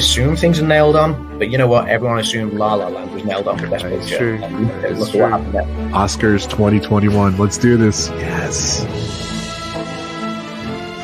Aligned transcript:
we 0.00 0.04
assume 0.04 0.34
things 0.34 0.58
are 0.58 0.66
nailed 0.66 0.96
on, 0.96 1.38
but 1.38 1.50
you 1.50 1.58
know 1.58 1.66
what? 1.66 1.86
Everyone 1.86 2.18
assumed 2.18 2.54
La 2.54 2.72
La 2.72 2.88
Land 2.88 3.12
was 3.12 3.22
nailed 3.22 3.46
on 3.46 3.58
for 3.58 3.68
Best 3.68 3.84
It's 3.84 4.08
Picture. 4.08 4.38
true. 4.38 4.46
And 4.46 4.98
look 4.98 5.10
true. 5.10 5.20
what 5.20 5.32
happened 5.32 5.52
there. 5.52 5.64
Oscars 5.92 6.48
2021. 6.48 7.36
Let's 7.36 7.58
do 7.58 7.76
this. 7.76 8.08
Yes. 8.08 8.86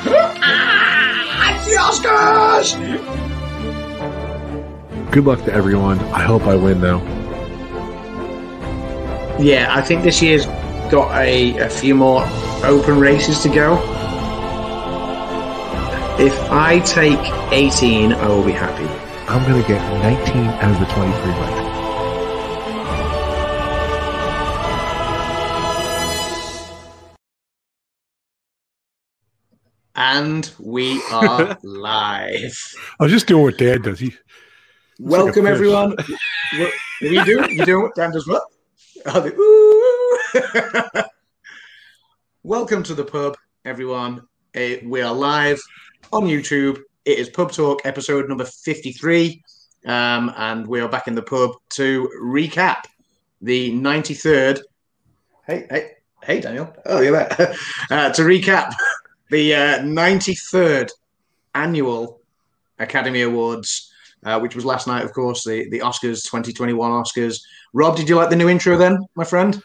Ah, 0.09 1.62
the 1.67 1.73
Oscars! 1.77 2.73
Good 5.11 5.25
luck 5.27 5.45
to 5.45 5.53
everyone. 5.53 5.98
I 6.15 6.23
hope 6.23 6.45
I 6.45 6.55
win 6.56 6.81
though. 6.81 7.03
Yeah, 9.39 9.67
I 9.77 9.83
think 9.83 10.05
this 10.05 10.23
year's 10.23 10.47
got 10.91 11.15
a, 11.20 11.59
a 11.59 11.69
few 11.69 11.95
more 11.95 12.25
open 12.65 12.98
races 12.98 13.41
to 13.42 13.51
go. 13.51 13.77
If 16.19 16.33
I 16.51 16.80
take 16.80 17.19
18, 17.52 18.15
I 18.15 18.29
will 18.29 18.43
be 18.43 18.51
happy. 18.51 18.87
I'm 19.30 19.43
gonna 19.47 19.61
get 19.69 19.83
19 20.01 20.47
out 20.47 20.73
of 20.73 20.80
the 20.80 20.87
23 20.87 21.30
right. 21.30 21.62
And 29.94 30.50
we 30.59 31.03
are 31.12 31.59
live. 31.62 32.75
I 32.98 33.03
was 33.03 33.12
just 33.12 33.27
doing 33.27 33.42
what 33.42 33.59
Dad 33.59 33.83
does. 33.83 34.00
He 34.00 34.14
Welcome, 34.98 35.44
fish. 35.44 35.53
everyone. 35.53 35.91
what, 35.91 36.09
what 36.59 36.72
are 37.03 37.06
you 37.12 37.25
doing? 37.27 37.59
You 37.59 37.67
doing 37.67 37.83
what 37.83 37.94
Dan 37.94 38.12
does 38.12 38.27
what? 38.27 38.42
Ooh. 39.39 40.19
Welcome 42.42 42.83
to 42.84 42.94
the 42.94 43.05
pub, 43.05 43.37
everyone. 43.67 44.22
Eh, 44.55 44.78
we 44.83 45.03
are 45.03 45.12
live 45.12 45.61
on 46.12 46.25
YouTube. 46.25 46.81
It 47.05 47.19
is 47.19 47.29
Pub 47.29 47.53
Talk 47.53 47.83
episode 47.85 48.29
number 48.29 48.45
53. 48.45 49.43
Um, 49.87 50.33
and 50.37 50.67
we 50.67 50.81
are 50.81 50.89
back 50.89 51.09
in 51.09 51.15
the 51.15 51.23
pub 51.23 51.53
to 51.71 52.11
recap 52.23 52.85
the 53.41 53.73
93rd. 53.73 54.61
Hey, 55.47 55.67
hey, 55.71 55.91
hey, 56.23 56.41
Daniel. 56.41 56.75
Oh, 56.87 57.01
you're 57.01 57.12
there. 57.12 57.55
Uh, 57.91 58.12
to 58.12 58.23
recap 58.23 58.73
the 59.31 59.55
uh, 59.55 59.79
93rd 59.81 60.91
annual 61.55 62.21
Academy 62.79 63.23
Awards 63.23 63.93
uh, 64.25 64.41
which 64.41 64.57
was 64.57 64.65
last 64.65 64.87
night, 64.87 65.05
of 65.05 65.12
course, 65.12 65.45
the, 65.45 65.69
the 65.71 65.79
Oscars 65.79 66.25
2021 66.25 66.91
Oscars. 66.91 67.41
Rob, 67.73 67.97
did 67.97 68.09
you 68.09 68.17
like 68.17 68.29
the 68.29 68.37
new 68.37 68.49
intro 68.49 68.77
then, 68.77 68.99
my 69.15 69.25
friend? 69.25 69.62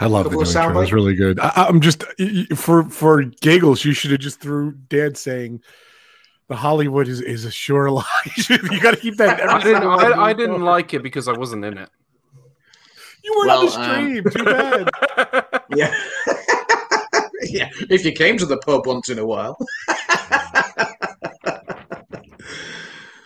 I 0.00 0.06
love 0.06 0.24
the 0.24 0.30
Couple 0.30 0.38
new 0.38 0.42
of 0.42 0.48
sound 0.48 0.70
intro. 0.70 0.82
It's 0.82 0.92
really 0.92 1.14
good. 1.14 1.40
I, 1.40 1.50
I'm 1.68 1.80
just 1.80 2.04
y- 2.18 2.46
y- 2.50 2.56
for 2.56 2.84
for 2.84 3.22
giggles. 3.22 3.84
You 3.84 3.92
should 3.92 4.10
have 4.12 4.20
just 4.20 4.40
threw 4.40 4.72
Dad 4.72 5.16
saying 5.16 5.60
the 6.48 6.56
Hollywood 6.56 7.08
is, 7.08 7.20
is 7.20 7.44
a 7.44 7.50
sure 7.50 7.90
lie. 7.90 8.04
you 8.48 8.80
got 8.80 8.92
to 8.92 8.96
keep 8.96 9.16
that. 9.16 9.42
I 9.48 9.62
didn't. 9.62 9.82
I, 9.82 10.26
I 10.28 10.32
didn't 10.32 10.62
like 10.62 10.94
it 10.94 11.02
because 11.02 11.26
I 11.28 11.32
wasn't 11.32 11.64
in 11.64 11.78
it. 11.78 11.90
You 13.24 13.34
weren't 13.36 13.48
Well, 13.48 13.60
on 13.60 13.66
the 13.66 14.22
stream. 14.22 14.24
Too 14.24 14.44
bad. 14.44 14.88
Yeah. 15.76 15.94
yeah, 17.42 17.68
if 17.90 18.02
you 18.04 18.12
came 18.12 18.38
to 18.38 18.46
the 18.46 18.56
pub 18.58 18.86
once 18.86 19.10
in 19.10 19.18
a 19.18 19.26
while. 19.26 19.58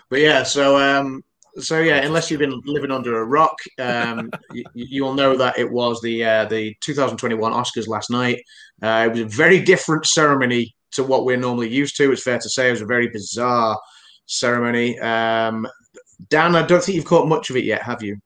but 0.09 0.21
yeah, 0.21 0.43
so 0.43 0.77
um, 0.77 1.23
so 1.59 1.81
yeah, 1.81 1.99
unless 1.99 2.31
you've 2.31 2.41
been 2.41 2.61
living 2.65 2.91
under 2.91 3.21
a 3.21 3.25
rock, 3.25 3.57
um, 3.79 4.31
you, 4.53 4.65
you'll 4.75 5.15
know 5.15 5.37
that 5.37 5.59
it 5.59 5.71
was 5.71 6.01
the 6.01 6.25
uh, 6.25 6.45
the 6.47 6.75
2021 6.81 7.53
Oscars 7.53 7.87
last 7.89 8.11
night. 8.11 8.43
Uh, 8.83 9.05
it 9.07 9.11
was 9.13 9.21
a 9.21 9.25
very 9.27 9.61
different 9.61 10.07
ceremony 10.07 10.75
to 10.93 11.03
what 11.05 11.25
we're 11.25 11.37
normally 11.37 11.69
used 11.69 11.97
to. 11.97 12.13
It's 12.13 12.23
fair 12.23 12.39
to 12.39 12.49
say 12.49 12.69
it 12.69 12.73
was 12.73 12.81
a 12.83 12.87
very 12.87 13.09
bizarre 13.09 13.79
ceremony. 14.27 14.99
Um, 15.01 15.67
Dan, 16.29 16.55
I 16.55 16.65
don't 16.67 16.83
think 16.83 16.97
you've 16.97 17.05
caught 17.05 17.29
much 17.29 17.51
of 17.51 17.57
it 17.57 17.65
yet, 17.65 17.83
have 17.83 18.03
you? 18.03 18.17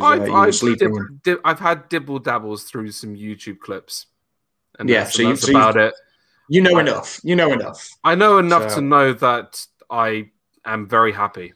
I've, 0.00 0.22
uh, 0.22 0.24
you 0.26 0.34
I've, 0.36 0.78
dib- 0.78 1.22
dib- 1.24 1.40
I've 1.44 1.58
had 1.58 1.88
dibble 1.88 2.20
dabbles 2.20 2.64
through 2.64 2.92
some 2.92 3.16
YouTube 3.16 3.58
clips, 3.58 4.06
and 4.78 4.88
Yeah, 4.88 5.04
that's, 5.04 5.16
so 5.16 5.22
you- 5.22 5.28
that's 5.30 5.42
so 5.42 5.50
about 5.50 5.76
it. 5.76 5.94
You 6.48 6.60
know 6.60 6.78
enough. 6.78 7.20
You 7.22 7.36
know 7.36 7.52
enough. 7.52 7.88
I 8.02 8.14
know 8.16 8.38
enough 8.38 8.70
So- 8.70 8.76
to 8.76 8.80
know 8.82 9.12
that 9.14 9.64
I 9.88 10.30
am 10.64 10.88
very 10.88 11.12
happy. 11.12 11.54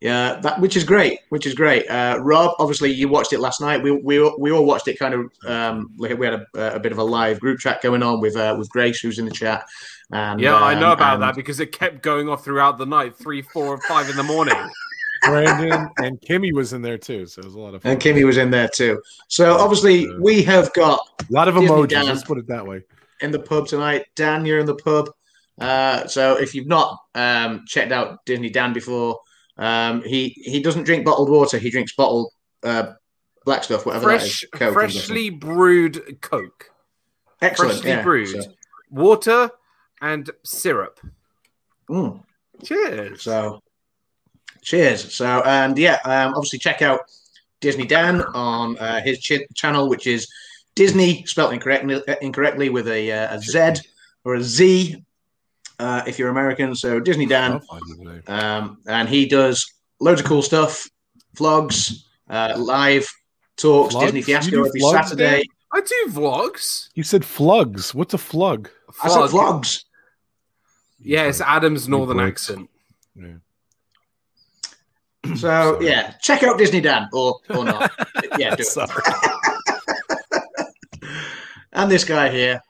Yeah, 0.00 0.40
that 0.42 0.60
which 0.60 0.76
is 0.76 0.84
great, 0.84 1.18
which 1.28 1.46
is 1.46 1.54
great. 1.54 1.86
Uh, 1.90 2.18
Rob, 2.22 2.54
obviously, 2.58 2.90
you 2.90 3.06
watched 3.08 3.34
it 3.34 3.38
last 3.40 3.60
night. 3.60 3.82
We 3.82 3.90
we, 3.90 4.18
we 4.38 4.50
all 4.50 4.64
watched 4.64 4.88
it 4.88 4.98
kind 4.98 5.12
of. 5.12 5.30
Um, 5.46 5.90
like 5.98 6.18
we 6.18 6.24
had 6.26 6.42
a, 6.54 6.76
a 6.76 6.80
bit 6.80 6.90
of 6.92 6.96
a 6.98 7.04
live 7.04 7.38
group 7.38 7.58
chat 7.60 7.82
going 7.82 8.02
on 8.02 8.20
with 8.20 8.34
uh, 8.34 8.54
with 8.58 8.70
Grace, 8.70 9.00
who's 9.00 9.18
in 9.18 9.26
the 9.26 9.30
chat. 9.30 9.66
And 10.10 10.40
Yeah, 10.40 10.54
I 10.56 10.74
know 10.74 10.86
um, 10.86 10.92
about 10.92 11.14
and- 11.14 11.22
that 11.24 11.34
because 11.36 11.60
it 11.60 11.72
kept 11.72 12.02
going 12.02 12.30
off 12.30 12.42
throughout 12.44 12.78
the 12.78 12.86
night, 12.86 13.14
three, 13.16 13.42
four, 13.42 13.74
and 13.74 13.82
five 13.82 14.08
in 14.08 14.16
the 14.16 14.22
morning. 14.22 14.54
Brandon 15.24 15.90
and 15.98 16.18
Kimmy 16.22 16.50
was 16.50 16.72
in 16.72 16.80
there 16.80 16.96
too, 16.96 17.26
so 17.26 17.40
it 17.40 17.44
was 17.44 17.54
a 17.54 17.58
lot 17.60 17.74
of 17.74 17.82
fun. 17.82 17.92
And 17.92 18.00
Kimmy 18.00 18.24
was 18.24 18.38
in 18.38 18.50
there 18.50 18.68
too. 18.68 19.02
So 19.28 19.54
obviously, 19.58 20.06
Uh, 20.08 20.12
we 20.18 20.42
have 20.44 20.72
got 20.72 20.98
a 21.20 21.24
lot 21.30 21.46
of 21.46 21.56
Disney 21.56 21.68
emojis. 21.76 21.88
Dan. 21.88 22.06
Let's 22.06 22.24
put 22.24 22.38
it 22.38 22.46
that 22.46 22.66
way. 22.66 22.82
in 23.20 23.30
the 23.32 23.38
pub 23.38 23.66
tonight. 23.66 24.06
Dan, 24.16 24.46
you're 24.46 24.60
in 24.60 24.64
the 24.66 24.76
pub. 24.76 25.10
Uh, 25.60 26.06
so 26.06 26.38
if 26.38 26.54
you've 26.54 26.66
not 26.66 26.96
um, 27.14 27.64
checked 27.68 27.92
out 27.92 28.24
Disney 28.24 28.48
Dan 28.48 28.72
before, 28.72 29.20
um, 29.60 30.02
he 30.02 30.30
he 30.30 30.60
doesn't 30.60 30.84
drink 30.84 31.04
bottled 31.04 31.30
water. 31.30 31.58
He 31.58 31.70
drinks 31.70 31.92
bottled 31.94 32.32
uh, 32.64 32.94
black 33.44 33.62
stuff, 33.62 33.86
whatever 33.86 34.04
Fresh, 34.04 34.40
that 34.40 34.46
is. 34.54 34.58
Coke, 34.58 34.72
freshly 34.72 35.30
brewed 35.30 36.20
Coke, 36.20 36.70
excellent, 37.40 37.72
freshly 37.74 37.90
yeah. 37.90 38.02
brewed, 38.02 38.28
So, 38.42 38.52
water, 38.90 39.50
and 40.00 40.28
syrup. 40.42 40.98
mm. 41.88 42.22
Cheers. 42.64 43.22
So, 43.22 43.62
cheers. 44.62 45.14
So, 45.14 45.42
and 45.46 45.78
yeah, 45.78 45.98
um, 46.04 46.34
obviously 46.34 46.58
check 46.58 46.82
out 46.82 47.00
Disney 47.60 47.86
Dan 47.86 48.20
on 48.34 48.76
uh, 48.78 49.00
his 49.00 49.18
ch- 49.20 49.46
channel, 49.54 49.88
which 49.88 50.06
is 50.06 50.28
Disney 50.74 51.24
spelled 51.24 51.52
incorrectly, 51.54 52.02
incorrectly 52.20 52.68
with 52.68 52.86
a, 52.88 53.10
uh, 53.12 53.36
a 53.36 53.40
Z 53.40 53.80
or 54.24 54.34
a 54.34 54.42
Z 54.42 55.02
uh, 55.80 56.02
if 56.06 56.18
you're 56.18 56.28
American. 56.28 56.74
So 56.74 57.00
Disney 57.00 57.26
Dan, 57.26 57.52
I'll 57.52 57.60
find 57.60 57.82
it 57.88 58.04
today. 58.04 58.32
um, 58.32 58.78
and 58.86 59.08
he 59.08 59.26
does 59.26 59.64
loads 60.00 60.20
of 60.20 60.26
cool 60.26 60.42
stuff, 60.42 60.86
vlogs, 61.36 62.04
uh, 62.28 62.54
live 62.58 63.06
talks, 63.56 63.94
Vlogs? 63.94 64.00
Disney 64.02 64.18
You 64.20 64.24
Fiasco 64.24 64.64
every 64.64 64.80
vlogs, 64.80 64.92
Saturday. 65.04 65.30
Dan? 65.38 65.42
I 65.72 65.80
do 65.80 66.12
vlogs. 66.12 66.88
You 66.94 67.02
said 67.02 67.24
flugs. 67.24 67.94
What's 67.94 68.14
a 68.14 68.18
flug? 68.18 68.68
I 69.02 69.08
said 69.08 69.18
Vlog. 69.20 69.30
vlogs. 69.30 69.84
Yeah, 71.02 71.24
it's 71.24 71.40
Adam's 71.40 71.88
northern 71.88 72.18
breaks. 72.18 72.50
accent. 72.50 72.68
Yeah. 73.14 73.36
So 75.24 75.34
Sorry. 75.36 75.86
yeah, 75.86 76.14
check 76.22 76.42
out 76.42 76.58
Disney 76.58 76.80
Dan 76.80 77.08
or 77.12 77.38
or 77.50 77.64
not. 77.64 77.90
yeah, 78.38 78.54
do 78.56 78.62
it. 78.62 78.66
Sorry. 78.66 78.88
And 81.72 81.88
this 81.90 82.02
guy 82.04 82.30
here, 82.30 82.60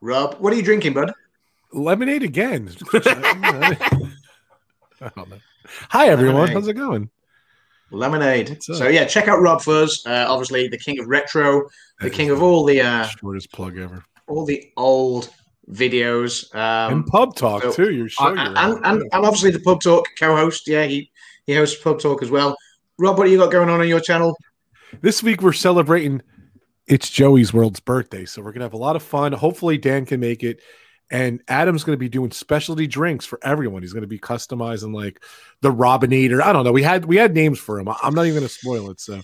Rob. 0.00 0.36
What 0.38 0.52
are 0.52 0.56
you 0.56 0.62
drinking, 0.62 0.94
bud? 0.94 1.12
Lemonade 1.72 2.22
again. 2.22 2.70
I 2.92 2.98
don't 5.00 5.30
know. 5.30 5.38
Hi 5.88 6.08
everyone. 6.08 6.34
Lemonade. 6.36 6.54
How's 6.54 6.68
it 6.68 6.74
going? 6.74 7.10
Lemonade. 7.90 8.62
So 8.62 8.88
yeah, 8.88 9.04
check 9.04 9.28
out 9.28 9.40
Rob 9.40 9.62
Fuzz. 9.62 10.04
Uh, 10.06 10.26
obviously, 10.28 10.68
the 10.68 10.78
king 10.78 10.98
of 11.00 11.06
retro, 11.08 11.68
the 12.00 12.08
That 12.08 12.12
king 12.12 12.30
of 12.30 12.42
all 12.42 12.64
the 12.64 12.80
uh, 12.80 13.04
shortest 13.06 13.52
plug 13.52 13.78
ever. 13.78 14.04
all 14.26 14.44
the 14.44 14.70
old 14.76 15.30
videos. 15.70 16.52
Um, 16.54 16.92
and 16.92 17.06
pub 17.06 17.36
talk 17.36 17.62
so- 17.62 17.72
too. 17.72 17.92
Your 17.92 18.08
show. 18.08 18.26
Uh, 18.26 18.32
you're 18.34 18.42
and, 18.58 18.58
and, 18.84 19.02
and 19.02 19.08
obviously 19.12 19.50
the 19.50 19.60
pub 19.60 19.80
talk 19.80 20.06
co-host. 20.18 20.68
Yeah, 20.68 20.84
he 20.84 21.10
he 21.46 21.54
hosts 21.54 21.80
pub 21.82 22.00
talk 22.00 22.22
as 22.22 22.30
well. 22.30 22.56
Rob, 22.98 23.16
what 23.18 23.24
do 23.24 23.30
you 23.30 23.38
got 23.38 23.50
going 23.50 23.68
on 23.68 23.80
on 23.80 23.88
your 23.88 24.00
channel? 24.00 24.36
this 25.02 25.22
week 25.22 25.40
we're 25.40 25.52
celebrating 25.52 26.20
it's 26.88 27.08
Joey's 27.08 27.52
world's 27.54 27.78
birthday, 27.78 28.24
so 28.24 28.42
we're 28.42 28.52
gonna 28.52 28.64
have 28.64 28.72
a 28.72 28.78
lot 28.78 28.96
of 28.96 29.02
fun. 29.02 29.32
Hopefully, 29.32 29.78
Dan 29.78 30.04
can 30.04 30.18
make 30.20 30.42
it, 30.42 30.60
and 31.10 31.42
Adam's 31.48 31.84
gonna 31.84 31.96
be 31.98 32.08
doing 32.08 32.30
specialty 32.30 32.86
drinks 32.86 33.26
for 33.26 33.38
everyone. 33.42 33.82
He's 33.82 33.92
gonna 33.92 34.06
be 34.06 34.18
customizing 34.18 34.94
like 34.94 35.22
the 35.60 35.72
Robinator. 35.72 36.40
I 36.42 36.52
don't 36.52 36.64
know. 36.64 36.72
We 36.72 36.82
had 36.82 37.04
we 37.04 37.16
had 37.16 37.34
names 37.34 37.58
for 37.58 37.78
him. 37.78 37.88
I- 37.88 37.98
I'm 38.02 38.14
not 38.14 38.26
even 38.26 38.36
gonna 38.36 38.48
spoil 38.48 38.90
it. 38.90 39.00
So, 39.00 39.20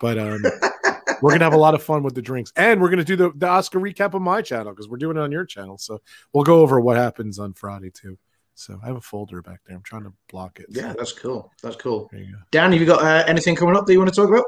but 0.00 0.18
um, 0.18 0.42
we're 1.22 1.32
gonna 1.32 1.44
have 1.44 1.54
a 1.54 1.58
lot 1.58 1.74
of 1.74 1.82
fun 1.82 2.02
with 2.02 2.14
the 2.14 2.22
drinks, 2.22 2.52
and 2.56 2.80
we're 2.80 2.90
gonna 2.90 3.04
do 3.04 3.16
the, 3.16 3.32
the 3.34 3.46
Oscar 3.46 3.80
recap 3.80 4.14
on 4.14 4.22
my 4.22 4.42
channel 4.42 4.72
because 4.72 4.88
we're 4.88 4.96
doing 4.96 5.16
it 5.16 5.20
on 5.20 5.32
your 5.32 5.44
channel. 5.44 5.78
So 5.78 6.00
we'll 6.32 6.44
go 6.44 6.60
over 6.60 6.80
what 6.80 6.96
happens 6.96 7.38
on 7.38 7.52
Friday 7.52 7.90
too. 7.90 8.18
So 8.54 8.80
I 8.82 8.86
have 8.86 8.96
a 8.96 9.02
folder 9.02 9.42
back 9.42 9.60
there. 9.66 9.76
I'm 9.76 9.82
trying 9.82 10.04
to 10.04 10.12
block 10.30 10.60
it. 10.60 10.66
Yeah, 10.70 10.94
that's 10.96 11.12
cool. 11.12 11.52
That's 11.62 11.76
cool. 11.76 12.08
There 12.10 12.22
you 12.22 12.32
go. 12.32 12.38
Dan, 12.50 12.72
have 12.72 12.80
you 12.80 12.86
got 12.86 13.02
uh, 13.02 13.24
anything 13.26 13.54
coming 13.54 13.76
up 13.76 13.84
that 13.84 13.92
you 13.92 13.98
want 13.98 14.08
to 14.08 14.16
talk 14.16 14.30
about? 14.30 14.46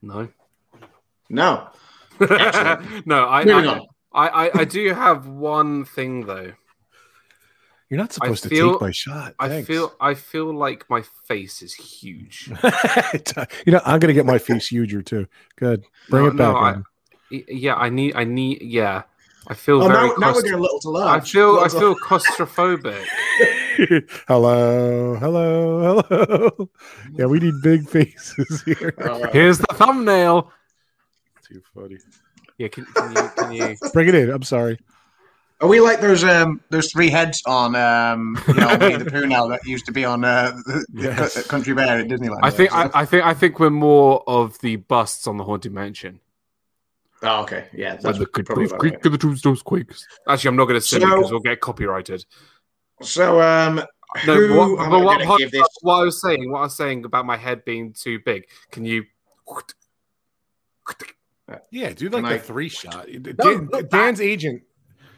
No. 0.00 0.28
No. 1.28 1.68
No, 3.06 3.26
I, 3.28 3.44
Moving 3.44 3.70
I, 3.70 3.78
on. 3.78 3.86
I, 4.18 4.46
I, 4.46 4.50
I 4.60 4.64
do 4.64 4.92
have 4.92 5.26
one 5.28 5.84
thing 5.84 6.26
though. 6.26 6.52
You're 7.88 7.98
not 7.98 8.12
supposed 8.12 8.42
to 8.42 8.48
feel- 8.50 8.72
take 8.72 8.80
my 8.82 8.90
shot. 8.90 9.34
I 9.38 9.62
feel 9.62 9.92
I 10.00 10.12
feel 10.14 10.52
like 10.52 10.88
my 10.90 11.02
face 11.26 11.62
is 11.62 11.72
huge. 11.74 12.50
Uh, 12.62 13.46
you 13.64 13.72
know, 13.72 13.80
I'm 13.84 13.98
gonna 14.00 14.12
get 14.12 14.26
my 14.26 14.38
face 14.38 14.68
huger 14.68 15.00
too. 15.02 15.26
Good. 15.56 15.84
Bring 16.10 16.24
No, 16.24 16.28
it 16.30 16.36
back. 16.36 16.52
no, 16.76 16.82
I- 17.32 17.44
yeah, 17.48 17.74
I 17.76 17.88
need 17.88 18.14
I 18.16 18.24
need 18.24 18.62
yeah. 18.62 19.02
I 19.46 19.54
feel 19.54 19.82
Oh, 19.82 19.88
very. 19.88 20.08
now, 20.08 20.14
now 20.18 20.32
we're 20.34 20.40
claustro- 20.40 20.42
getting 20.42 20.52
a 20.58 20.60
little 20.60 20.80
to 20.80 20.96
I 20.96 21.20
feel. 21.20 21.48
I 21.56 21.62
Little 21.62 21.68
to- 21.68 21.78
feel 21.78 21.94
claustrophobic. 21.96 23.04
hello, 24.28 25.14
hello, 25.16 26.02
hello. 26.08 26.70
Yeah, 27.14 27.26
we 27.26 27.38
need 27.38 27.54
big 27.62 27.88
faces 27.88 28.62
here. 28.66 28.92
All 29.08 29.22
right. 29.22 29.32
Here's 29.32 29.58
the 29.58 29.66
thumbnail. 29.74 30.52
Too 31.48 31.62
funny. 31.74 31.96
Yeah, 32.58 32.68
can, 32.68 32.84
can 32.86 33.12
you? 33.16 33.30
Can 33.36 33.52
you? 33.52 33.76
Bring 33.92 34.08
it 34.08 34.14
in. 34.14 34.30
I'm 34.30 34.42
sorry. 34.42 34.78
Are 35.60 35.66
we 35.68 35.80
like 35.80 36.00
those 36.00 36.22
um 36.22 36.60
those 36.70 36.92
three 36.92 37.10
heads 37.10 37.42
on 37.46 37.74
um 37.74 38.38
you 38.46 38.54
know 38.54 38.76
Winnie 38.78 38.96
the 39.02 39.10
Pooh 39.10 39.26
now 39.26 39.48
that 39.48 39.64
used 39.66 39.86
to 39.86 39.92
be 39.92 40.04
on 40.04 40.24
uh, 40.24 40.52
the, 40.66 40.86
the 40.92 41.02
Yes. 41.02 41.34
Cou- 41.34 41.48
Country 41.48 41.74
Bear 41.74 41.98
at 41.98 42.06
Disneyland? 42.06 42.38
I 42.42 42.50
think. 42.50 42.72
I, 42.72 42.90
I 42.94 43.04
think. 43.04 43.24
I 43.24 43.34
think 43.34 43.58
we're 43.58 43.70
more 43.70 44.22
of 44.28 44.58
the 44.60 44.76
busts 44.76 45.26
on 45.26 45.36
the 45.36 45.42
haunted 45.44 45.72
mansion. 45.72 46.20
oh, 47.24 47.42
okay, 47.42 47.66
yeah, 47.72 47.94
that's 47.94 48.04
When 48.04 48.18
the 48.20 48.26
good 48.26 48.46
probably 48.46 48.68
proof 48.68 48.72
about 48.78 48.84
right. 48.84 49.04
and 49.04 49.14
the 49.14 49.18
tombstones 49.18 49.62
quakes. 49.62 50.06
Actually, 50.28 50.48
I'm 50.50 50.56
not 50.56 50.66
going 50.66 50.80
to 50.80 50.86
say 50.86 51.00
So- 51.00 51.06
because 51.16 51.30
we'll 51.32 51.40
get 51.40 51.60
copyrighted. 51.60 52.24
So 53.02 53.40
um, 53.40 53.82
No, 54.26 54.34
what, 54.76 54.84
am 54.84 54.90
but 54.90 54.96
I 55.00 55.02
what, 55.04 55.18
gonna 55.18 55.28
what, 55.28 55.38
give 55.40 55.50
this? 55.50 55.66
what 55.82 55.94
I 55.96 56.04
was 56.04 56.20
saying, 56.20 56.50
what 56.52 56.58
I 56.58 56.62
was 56.62 56.76
saying 56.76 57.04
about 57.04 57.26
my 57.26 57.36
head 57.36 57.64
being 57.64 57.92
too 57.94 58.20
big. 58.24 58.44
Can 58.70 58.84
you? 58.84 59.04
Yeah, 61.70 61.92
do 61.92 62.08
like 62.08 62.22
Can 62.22 62.22
the 62.30 62.34
I- 62.34 62.38
three 62.38 62.68
shot. 62.68 63.06
Dan, 63.06 63.68
not 63.70 63.70
that. 63.72 63.90
Dan's 63.90 64.20
agent. 64.20 64.62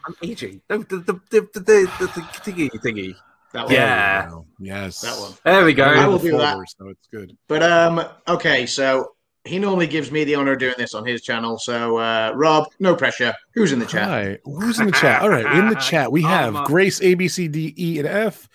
I'm 0.07 0.15
aging. 0.23 0.63
No, 0.71 0.79
the 0.79 0.99
the 0.99 1.13
the 1.31 1.41
the, 1.53 1.61
the, 1.61 1.61
the, 1.61 2.07
the 2.07 2.21
thingy 2.51 2.71
thingy. 2.71 3.15
That 3.53 3.65
one. 3.67 3.75
Yeah. 3.75 4.29
There. 4.31 4.41
Yes. 4.61 5.01
that 5.01 5.19
one. 5.19 5.33
There 5.45 5.65
we 5.65 5.75
go. 5.75 5.85
I 5.85 6.07
will 6.07 6.19
The 6.19 6.31
do 6.31 6.39
that. 6.39 6.57
So 6.79 6.89
it's 6.89 7.07
good. 7.13 7.37
But 7.49 7.63
um, 7.63 8.03
okay, 8.29 8.65
so 8.67 9.13
he 9.45 9.59
normally 9.59 9.89
gives 9.89 10.11
me 10.13 10.23
the 10.25 10.37
honor 10.37 10.53
of 10.53 10.59
doing 10.61 10.75
this 10.79 10.95
on 10.95 11.05
his 11.05 11.21
channel. 11.23 11.59
So 11.59 11.97
uh, 11.99 12.33
Rob, 12.37 12.69
no 12.79 12.95
pressure. 12.95 13.35
Who's 13.55 13.73
in 13.73 13.79
the 13.81 13.87
chat? 13.87 14.09
Hi. 14.09 14.39
Who's 14.45 14.79
in 14.79 14.87
the 14.87 14.93
chat? 14.93 15.21
All 15.23 15.29
right. 15.31 15.45
In 15.59 15.69
the 15.69 15.75
chat, 15.81 16.13
we 16.13 16.23
have 16.23 16.55
Um, 16.57 16.65
Grace, 16.65 17.03
A, 17.03 17.15
B, 17.15 17.27
C, 17.29 17.49
D, 17.49 17.75
E, 17.77 17.99
and 17.99 18.07
F. 18.07 18.49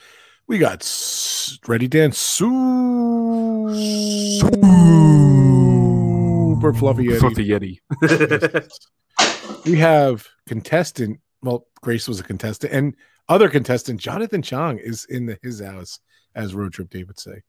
We 0.47 0.57
got 0.59 0.81
S- 0.81 1.59
Ready 1.67 1.87
Dan 1.87 2.11
Super 6.73 6.77
Fluffy 6.77 7.09
Eddie. 7.09 7.19
Fluffy 7.19 7.47
Yeti. 8.01 8.69
We 9.65 9.77
have 9.79 10.27
contestant. 10.47 11.19
Well, 11.41 11.65
Grace 11.81 12.07
was 12.07 12.19
a 12.19 12.23
contestant, 12.23 12.71
and 12.73 12.95
other 13.29 13.49
contestant 13.49 13.99
Jonathan 13.99 14.41
Chong 14.41 14.77
is 14.77 15.05
in 15.05 15.25
the, 15.25 15.39
his 15.41 15.59
house, 15.61 15.99
as 16.35 16.53
Road 16.53 16.73
Trip 16.73 16.89
Dave 16.89 17.07
would 17.07 17.19
say. 17.19 17.41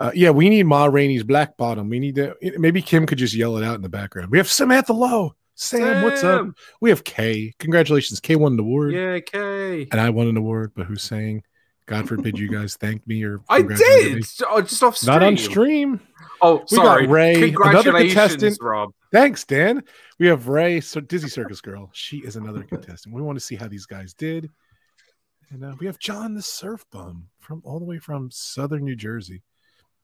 Uh, 0.00 0.10
yeah, 0.14 0.30
we 0.30 0.48
need 0.48 0.64
Ma 0.64 0.86
Rainey's 0.86 1.22
Black 1.22 1.56
Bottom. 1.56 1.88
We 1.88 2.00
need 2.00 2.16
to. 2.16 2.34
Maybe 2.58 2.82
Kim 2.82 3.06
could 3.06 3.18
just 3.18 3.34
yell 3.34 3.56
it 3.56 3.64
out 3.64 3.76
in 3.76 3.82
the 3.82 3.88
background. 3.88 4.30
We 4.30 4.38
have 4.38 4.48
Samantha 4.50 4.92
Lowe. 4.92 5.34
Sam, 5.54 6.02
what's 6.02 6.22
up? 6.24 6.48
We 6.80 6.90
have 6.90 7.02
Kay. 7.04 7.54
Congratulations, 7.58 8.20
Kay 8.20 8.36
won 8.36 8.54
an 8.54 8.60
award, 8.60 8.92
Yeah, 8.92 9.18
okay. 9.20 9.86
and 9.90 10.00
I 10.00 10.10
won 10.10 10.26
an 10.26 10.36
award. 10.36 10.72
But 10.74 10.86
who's 10.86 11.02
saying? 11.02 11.44
God 11.86 12.08
forbid 12.08 12.38
you 12.38 12.48
guys 12.48 12.76
thank 12.76 13.06
me 13.06 13.22
or 13.22 13.40
I 13.48 13.62
did. 13.62 14.16
me. 14.16 14.22
Oh, 14.48 14.60
just 14.60 14.82
off 14.82 14.96
stream. 14.96 15.14
Not 15.14 15.22
on 15.22 15.36
stream. 15.36 16.00
Oh, 16.42 16.64
We 16.70 16.76
got 16.76 16.84
sorry. 16.84 17.06
Ray, 17.06 17.54
another 17.54 17.92
contestant. 17.92 18.58
Rob. 18.60 18.90
Thanks, 19.12 19.44
Dan. 19.44 19.84
We 20.18 20.26
have 20.26 20.48
Ray, 20.48 20.80
so 20.80 21.00
Dizzy 21.00 21.28
Circus 21.28 21.60
Girl. 21.60 21.88
She 21.92 22.18
is 22.18 22.36
another 22.36 22.62
contestant. 22.68 23.14
We 23.14 23.22
want 23.22 23.38
to 23.38 23.44
see 23.44 23.54
how 23.54 23.68
these 23.68 23.86
guys 23.86 24.14
did. 24.14 24.50
And 25.50 25.64
uh, 25.64 25.74
we 25.78 25.86
have 25.86 25.98
John 26.00 26.34
the 26.34 26.42
Surf 26.42 26.84
Bum 26.90 27.28
from 27.38 27.62
all 27.64 27.78
the 27.78 27.84
way 27.84 27.98
from 27.98 28.30
Southern 28.32 28.84
New 28.84 28.96
Jersey. 28.96 29.42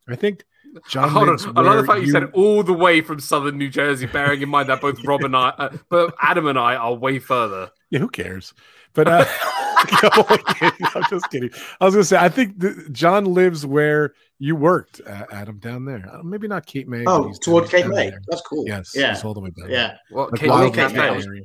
I 0.08 0.17
think 0.17 0.44
John. 0.88 1.08
Hold 1.11 1.29
on. 1.29 1.38
I 1.56 1.61
love 1.61 1.76
the 1.76 1.82
where 1.82 1.87
fact 1.87 2.00
you... 2.02 2.12
said 2.12 2.31
all 2.32 2.62
the 2.62 2.73
way 2.73 3.00
from 3.00 3.20
southern 3.20 3.58
New 3.58 3.69
Jersey, 3.69 4.06
bearing 4.06 4.43
in 4.43 4.49
mind 4.49 4.69
that 4.69 4.81
both 4.81 5.05
Rob 5.05 5.23
and 5.23 5.37
I, 5.37 5.49
uh, 5.50 5.76
but 5.88 6.14
Adam 6.20 6.46
and 6.46 6.58
I 6.58 6.76
are 6.76 6.94
way 6.94 7.19
further. 7.19 7.70
Yeah, 7.93 7.99
who 7.99 8.08
cares? 8.08 8.55
But 8.94 9.06
uh, 9.06 9.26
I'm 10.94 11.05
just 11.11 11.31
kidding. 11.31 11.50
I 11.81 11.84
was 11.84 11.94
gonna 11.94 12.05
say 12.05 12.17
I 12.19 12.29
think 12.29 12.61
th- 12.61 12.75
John 12.93 13.25
lives 13.26 13.64
where 13.67 14.14
you 14.38 14.56
worked, 14.56 15.00
uh, 15.06 15.26
Adam, 15.32 15.58
down 15.58 15.84
there. 15.84 16.05
Uh, 16.12 16.23
maybe 16.23 16.49
not 16.49 16.67
Cape 16.67 16.88
May. 16.88 17.05
Oh, 17.06 17.32
toward 17.43 17.69
Cape 17.69 17.87
May. 17.87 18.11
there. 18.11 18.20
That's 18.29 18.43
cool. 18.43 18.64
Yes, 18.67 18.93
Yeah. 18.94 19.14
he's 19.14 19.25
all 19.25 19.34
the 19.34 19.40
way 19.40 19.50
down. 19.50 19.70
Yeah. 19.70 19.96
What? 20.11 20.32
Like 20.32 20.40
Cape 20.40 20.50
Wild 20.50 20.62
May 20.62 20.67
Cape 20.70 20.75
Cafe 20.76 20.94
Cafe? 20.96 21.26
area. 21.26 21.43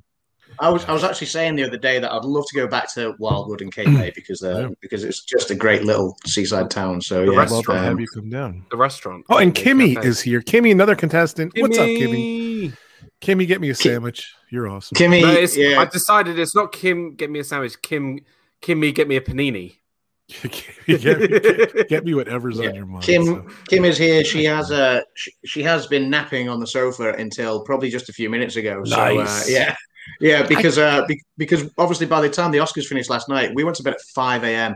I 0.60 0.70
was 0.70 0.86
I 0.86 0.94
was 0.94 1.04
actually 1.04 1.28
saying 1.28 1.56
the 1.58 1.64
other 1.66 1.78
day 1.78 2.00
that 2.00 2.12
I'd 2.12 2.24
love 2.26 2.46
to 2.48 2.56
go 2.56 2.68
back 2.68 2.92
to 2.96 3.14
Wildwood 3.20 3.62
and 3.62 3.72
Cape 3.74 3.90
May 3.90 4.12
because 4.16 4.42
uh, 4.42 4.62
Yeah. 4.62 4.70
because 4.82 5.04
it's 5.04 5.24
just 5.24 5.52
a 5.52 5.56
great 5.56 5.84
little 5.84 6.18
seaside 6.26 6.72
town. 6.72 7.02
So 7.02 7.26
The 7.26 7.34
yeah, 7.34 7.40
I'd 7.42 7.50
love 7.52 7.68
restaurant. 7.68 7.80
have 7.84 7.94
um, 7.94 8.00
you 8.00 8.08
come 8.14 8.30
down. 8.30 8.66
The 8.72 8.78
restaurant. 8.78 9.26
Oh, 9.30 9.38
and 9.38 9.54
Kimmy 9.54 10.04
is 10.04 10.22
here. 10.22 10.42
Kimmy, 10.42 10.72
another 10.72 10.96
contestant. 10.96 11.52
What's 11.58 11.78
up, 11.78 11.86
Kimmy? 11.86 12.74
Kimmy? 13.22 13.44
Kimmy, 13.44 13.48
get 13.48 13.62
me 13.62 13.70
a 13.70 13.74
Ki- 13.76 13.90
sandwich. 13.90 14.34
You're 14.50 14.68
awesome. 14.68 14.96
Kimmy. 14.96 15.22
No, 15.22 15.32
it's, 15.32 15.58
yeah, 15.58 15.80
I 15.80 15.86
decided 15.86 16.38
it's 16.40 16.56
not 16.56 16.72
Kim. 16.72 17.16
Get 17.16 17.30
me 17.30 17.40
a 17.40 17.44
sandwich. 17.44 17.82
Kim. 17.82 18.20
Kimmy, 18.62 18.94
get 18.94 19.08
me 19.08 19.16
a 19.16 19.22
panini. 19.22 19.78
Kimmy, 20.30 21.00
get, 21.02 21.20
me, 21.20 21.28
get, 21.28 21.90
get 21.90 22.04
me 22.06 22.14
whatever's 22.14 22.60
Yeah. 22.60 22.70
on 22.70 22.76
your 22.76 22.86
mind. 22.86 23.04
Kim 23.04 23.26
so. 23.26 23.48
Kim 23.70 23.86
is 23.86 23.98
here. 23.98 24.24
She 24.24 24.44
has 24.46 24.72
uh, 24.72 25.02
she, 25.16 25.32
she 25.46 25.64
has 25.64 25.88
been 25.88 26.10
napping 26.10 26.50
on 26.50 26.60
the 26.60 26.68
sofa 26.68 27.14
until 27.14 27.64
probably 27.64 27.90
just 27.90 28.10
a 28.10 28.14
few 28.14 28.30
minutes 28.30 28.56
ago. 28.56 28.84
So 28.84 29.00
uh, 29.00 29.42
yeah, 29.48 29.76
yeah, 30.20 30.44
because 30.44 30.78
uh, 30.78 31.06
be, 31.08 31.22
because 31.38 31.70
obviously 31.78 32.08
by 32.08 32.20
the 32.22 32.30
time 32.30 32.52
the 32.52 32.58
Oscars 32.58 32.88
finished 32.88 33.10
last 33.10 33.30
night, 33.30 33.52
we 33.56 33.64
went 33.64 33.78
to 33.78 33.84
bed 33.84 33.94
at 33.94 34.02
five 34.14 34.44
a.m. 34.44 34.76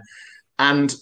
and 0.59 0.95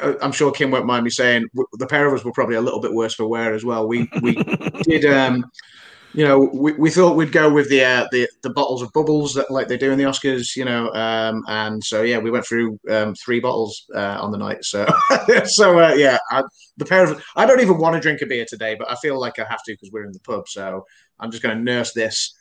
uh, 0.00 0.14
I'm 0.22 0.32
sure 0.32 0.50
Kim 0.50 0.70
won't 0.70 0.86
mind 0.86 1.04
me 1.04 1.10
saying 1.10 1.46
the 1.74 1.86
pair 1.86 2.06
of 2.06 2.14
us 2.14 2.24
were 2.24 2.32
probably 2.32 2.56
a 2.56 2.60
little 2.62 2.80
bit 2.80 2.94
worse 2.94 3.14
for 3.14 3.26
wear 3.26 3.52
as 3.52 3.64
well. 3.64 3.86
We 3.86 4.08
we 4.22 4.34
did 4.82 5.04
um. 5.04 5.44
You 6.16 6.24
know, 6.24 6.38
we, 6.38 6.72
we 6.72 6.90
thought 6.90 7.14
we'd 7.14 7.30
go 7.30 7.52
with 7.52 7.68
the, 7.68 7.84
uh, 7.84 8.08
the 8.10 8.26
the 8.42 8.48
bottles 8.50 8.80
of 8.80 8.90
bubbles 8.94 9.34
that 9.34 9.50
like 9.50 9.68
they 9.68 9.76
do 9.76 9.92
in 9.92 9.98
the 9.98 10.04
Oscars. 10.04 10.56
You 10.56 10.64
know, 10.64 10.90
um, 10.94 11.44
and 11.46 11.84
so 11.84 12.02
yeah, 12.02 12.16
we 12.18 12.30
went 12.30 12.46
through 12.46 12.80
um, 12.90 13.14
three 13.14 13.38
bottles 13.38 13.84
uh, 13.94 14.16
on 14.20 14.30
the 14.32 14.38
night. 14.38 14.64
So 14.64 14.86
so 15.44 15.78
uh, 15.78 15.92
yeah, 15.94 16.16
I, 16.30 16.42
the 16.78 16.86
pair 16.86 17.04
of 17.04 17.22
I 17.36 17.44
don't 17.44 17.60
even 17.60 17.76
want 17.76 17.94
to 17.96 18.00
drink 18.00 18.22
a 18.22 18.26
beer 18.26 18.46
today, 18.48 18.74
but 18.78 18.90
I 18.90 18.94
feel 18.96 19.20
like 19.20 19.38
I 19.38 19.44
have 19.48 19.62
to 19.64 19.72
because 19.72 19.90
we're 19.92 20.06
in 20.06 20.12
the 20.12 20.20
pub. 20.20 20.48
So 20.48 20.86
I'm 21.20 21.30
just 21.30 21.42
going 21.42 21.56
to 21.56 21.62
nurse 21.62 21.92
this, 21.92 22.34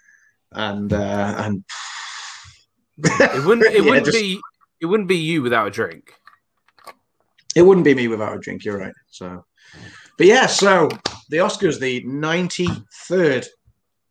and 0.53 0.93
uh, 0.93 1.33
and 1.39 1.63
It 2.97 3.45
wouldn't. 3.45 3.67
It 3.75 3.83
Yeah, 3.83 3.89
wouldn't 3.89 4.05
just- 4.05 4.17
be. 4.17 4.39
It 4.81 4.85
wouldn't 4.87 5.09
be 5.09 5.17
you 5.17 5.41
without 5.41 5.67
a 5.67 5.71
drink. 5.71 6.13
it 7.55 7.61
wouldn't 7.61 7.85
be 7.85 7.93
me 7.95 8.07
without 8.07 8.35
a 8.37 8.39
drink. 8.39 8.63
You're 8.63 8.77
right. 8.77 8.93
So, 9.09 9.45
but 10.17 10.27
yeah, 10.27 10.45
so 10.45 10.89
the 11.29 11.37
Oscars, 11.37 11.79
the 11.79 12.03
93rd 12.03 13.47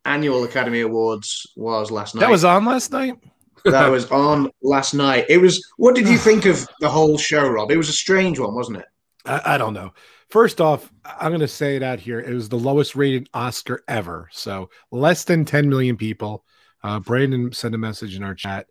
annual 0.04 0.44
Academy 0.44 0.80
Awards 0.80 1.46
was 1.56 1.90
last 1.90 2.14
night. 2.14 2.20
That 2.20 2.30
was 2.30 2.44
on 2.44 2.64
last 2.64 2.92
night. 2.92 3.16
that 3.64 3.88
was 3.88 4.10
on 4.10 4.50
last 4.62 4.94
night. 4.94 5.26
It 5.28 5.38
was. 5.38 5.64
What 5.76 5.94
did 5.94 6.08
you 6.08 6.18
think 6.18 6.44
of 6.46 6.66
the 6.80 6.88
whole 6.88 7.16
show, 7.18 7.48
Rob? 7.48 7.70
It 7.70 7.76
was 7.76 7.88
a 7.88 7.94
strange 7.94 8.38
one, 8.38 8.54
wasn't 8.54 8.78
it? 8.78 8.86
I, 9.24 9.54
I 9.54 9.58
don't 9.58 9.74
know. 9.74 9.92
First 10.30 10.60
off, 10.60 10.92
I'm 11.04 11.30
going 11.30 11.40
to 11.40 11.48
say 11.48 11.76
it 11.76 11.82
out 11.82 12.00
here. 12.00 12.20
It 12.20 12.34
was 12.34 12.48
the 12.48 12.58
lowest 12.58 12.96
rated 12.96 13.28
Oscar 13.34 13.84
ever. 13.88 14.28
So 14.32 14.70
less 14.90 15.24
than 15.24 15.44
10 15.44 15.68
million 15.68 15.96
people. 15.96 16.44
Uh, 16.82 17.00
Brandon 17.00 17.52
sent 17.52 17.74
a 17.74 17.78
message 17.78 18.16
in 18.16 18.22
our 18.22 18.34
chat 18.34 18.66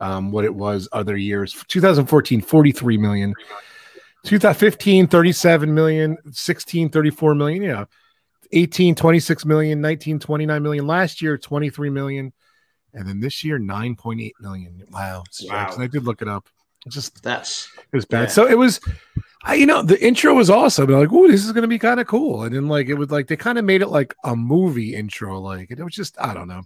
um, 0.00 0.30
what 0.30 0.44
it 0.44 0.54
was 0.54 0.88
other 0.92 1.16
years. 1.16 1.64
2014, 1.68 2.40
43 2.40 2.98
million. 2.98 3.34
2015, 4.24 5.06
37 5.06 5.74
million. 5.74 6.16
16, 6.30 6.90
34 6.90 7.34
million. 7.34 7.62
Yeah. 7.62 7.84
18, 8.52 8.94
26 8.94 9.44
million. 9.44 9.80
19, 9.80 10.18
29 10.18 10.62
million. 10.62 10.86
Last 10.86 11.22
year, 11.22 11.38
23 11.38 11.90
million. 11.90 12.32
And 12.94 13.08
then 13.08 13.20
this 13.20 13.44
year, 13.44 13.58
9.8 13.58 14.32
million. 14.40 14.82
Wow. 14.90 15.24
Wow. 15.44 15.74
I 15.78 15.86
did 15.86 16.04
look 16.04 16.22
it 16.22 16.28
up. 16.28 16.48
It's 16.86 16.94
just 16.94 17.22
That's 17.22 17.68
it 17.92 17.96
was 17.96 18.04
bad. 18.04 18.22
Yeah. 18.22 18.28
So 18.28 18.46
it 18.46 18.56
was, 18.56 18.80
I, 19.44 19.54
you 19.54 19.66
know, 19.66 19.82
the 19.82 20.02
intro 20.04 20.34
was 20.34 20.48
awesome. 20.48 20.88
Like, 20.88 21.12
oh, 21.12 21.26
this 21.26 21.44
is 21.44 21.52
going 21.52 21.62
to 21.62 21.68
be 21.68 21.80
kind 21.80 22.00
of 22.00 22.06
cool. 22.06 22.44
And 22.44 22.54
then 22.54 22.68
like 22.68 22.88
it 22.88 22.94
was 22.94 23.10
like 23.10 23.26
they 23.26 23.36
kind 23.36 23.58
of 23.58 23.64
made 23.64 23.82
it 23.82 23.88
like 23.88 24.14
a 24.24 24.36
movie 24.36 24.94
intro. 24.94 25.40
Like 25.40 25.70
it 25.70 25.82
was 25.82 25.94
just, 25.94 26.16
I 26.20 26.32
don't 26.32 26.48
know. 26.48 26.62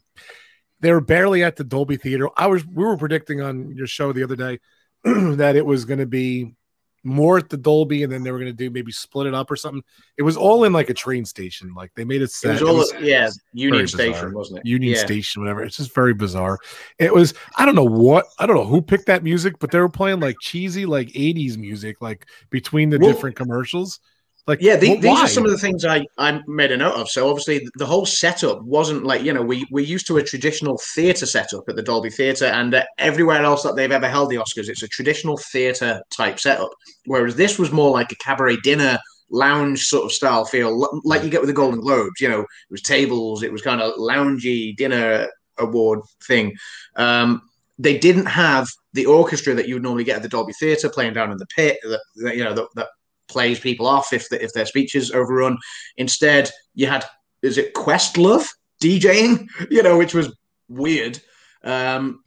They 0.80 0.92
were 0.92 1.00
barely 1.00 1.42
at 1.42 1.56
the 1.56 1.64
Dolby 1.64 1.96
Theater. 1.96 2.28
I 2.36 2.46
was, 2.46 2.66
we 2.66 2.84
were 2.84 2.96
predicting 2.96 3.40
on 3.40 3.74
your 3.74 3.86
show 3.86 4.12
the 4.12 4.22
other 4.22 4.36
day 4.36 4.60
that 5.04 5.56
it 5.56 5.64
was 5.64 5.84
going 5.86 6.00
to 6.00 6.06
be 6.06 6.54
more 7.02 7.38
at 7.38 7.48
the 7.48 7.56
Dolby, 7.56 8.02
and 8.02 8.12
then 8.12 8.22
they 8.22 8.30
were 8.30 8.38
going 8.38 8.50
to 8.50 8.56
do 8.56 8.70
maybe 8.70 8.92
split 8.92 9.26
it 9.26 9.34
up 9.34 9.50
or 9.50 9.56
something. 9.56 9.82
It 10.18 10.22
was 10.22 10.36
all 10.36 10.64
in 10.64 10.72
like 10.72 10.90
a 10.90 10.94
train 10.94 11.24
station. 11.24 11.72
Like 11.74 11.90
they 11.94 12.04
made 12.04 12.20
it 12.20 12.24
it 12.24 12.30
set. 12.30 12.52
was 12.52 12.60
it 12.62 12.68
all. 12.68 12.76
was- 12.76 12.92
yeah, 13.00 13.30
Union 13.52 13.86
Station, 13.86 14.12
bizarre. 14.12 14.30
wasn't 14.32 14.58
it? 14.60 14.66
Union 14.66 14.94
yeah. 14.94 15.04
Station, 15.04 15.42
whatever. 15.42 15.62
It's 15.62 15.76
just 15.78 15.94
very 15.94 16.12
bizarre. 16.14 16.58
It 16.98 17.14
was, 17.14 17.34
I 17.56 17.64
don't 17.64 17.74
know 17.74 17.84
what, 17.84 18.26
I 18.38 18.46
don't 18.46 18.56
know 18.56 18.66
who 18.66 18.82
picked 18.82 19.06
that 19.06 19.22
music, 19.24 19.58
but 19.58 19.70
they 19.70 19.78
were 19.78 19.88
playing 19.88 20.20
like 20.20 20.36
cheesy, 20.40 20.84
like 20.86 21.08
80s 21.08 21.56
music, 21.56 22.00
like 22.02 22.26
between 22.50 22.90
the 22.90 22.98
Well- 22.98 23.10
different 23.12 23.36
commercials. 23.36 24.00
Like, 24.46 24.60
Yeah, 24.60 24.76
the, 24.76 24.96
wh- 24.96 25.00
these 25.00 25.10
why? 25.10 25.22
are 25.22 25.28
some 25.28 25.44
of 25.44 25.50
the 25.50 25.58
things 25.58 25.84
I, 25.84 26.06
I 26.18 26.40
made 26.46 26.72
a 26.72 26.76
note 26.76 26.94
of. 26.94 27.08
So 27.08 27.28
obviously 27.28 27.66
the 27.76 27.86
whole 27.86 28.06
setup 28.06 28.62
wasn't 28.62 29.04
like 29.04 29.22
you 29.22 29.32
know 29.32 29.42
we 29.42 29.66
we're 29.70 29.84
used 29.84 30.06
to 30.08 30.16
a 30.16 30.22
traditional 30.22 30.80
theatre 30.94 31.26
setup 31.26 31.68
at 31.68 31.76
the 31.76 31.82
Dolby 31.82 32.10
Theatre, 32.10 32.46
and 32.46 32.74
uh, 32.74 32.84
everywhere 32.98 33.42
else 33.42 33.62
that 33.62 33.76
they've 33.76 33.92
ever 33.92 34.08
held 34.08 34.30
the 34.30 34.36
Oscars, 34.36 34.68
it's 34.68 34.82
a 34.82 34.88
traditional 34.88 35.36
theatre 35.36 36.02
type 36.10 36.40
setup. 36.40 36.70
Whereas 37.06 37.36
this 37.36 37.58
was 37.58 37.70
more 37.70 37.90
like 37.90 38.12
a 38.12 38.16
cabaret 38.16 38.56
dinner 38.62 38.98
lounge 39.30 39.84
sort 39.84 40.04
of 40.04 40.12
style 40.12 40.44
feel, 40.44 41.00
like 41.04 41.22
you 41.22 41.30
get 41.30 41.40
with 41.40 41.48
the 41.48 41.54
Golden 41.54 41.80
Globes. 41.80 42.20
You 42.20 42.28
know, 42.28 42.40
it 42.40 42.46
was 42.70 42.82
tables, 42.82 43.42
it 43.42 43.52
was 43.52 43.62
kind 43.62 43.80
of 43.80 43.94
loungy 43.94 44.74
dinner 44.76 45.28
award 45.58 46.00
thing. 46.26 46.56
Um, 46.96 47.42
they 47.78 47.96
didn't 47.96 48.26
have 48.26 48.68
the 48.92 49.06
orchestra 49.06 49.54
that 49.54 49.68
you 49.68 49.74
would 49.76 49.82
normally 49.82 50.04
get 50.04 50.16
at 50.16 50.22
the 50.22 50.28
Dolby 50.28 50.52
Theatre 50.54 50.88
playing 50.90 51.14
down 51.14 51.30
in 51.30 51.38
the 51.38 51.46
pit. 51.46 51.78
That 51.84 52.00
you 52.36 52.42
know 52.44 52.54
that, 52.54 52.66
that 52.74 52.88
plays 53.30 53.58
people 53.60 53.86
off 53.86 54.12
if 54.12 54.28
the, 54.28 54.42
if 54.42 54.52
their 54.52 54.66
speeches 54.66 55.10
overrun. 55.12 55.56
Instead, 55.96 56.50
you 56.74 56.86
had 56.86 57.04
is 57.42 57.56
it 57.56 57.74
Questlove 57.74 58.46
DJing? 58.82 59.48
You 59.70 59.82
know, 59.82 59.96
which 59.96 60.12
was 60.14 60.34
weird. 60.68 61.18
Um, 61.64 62.22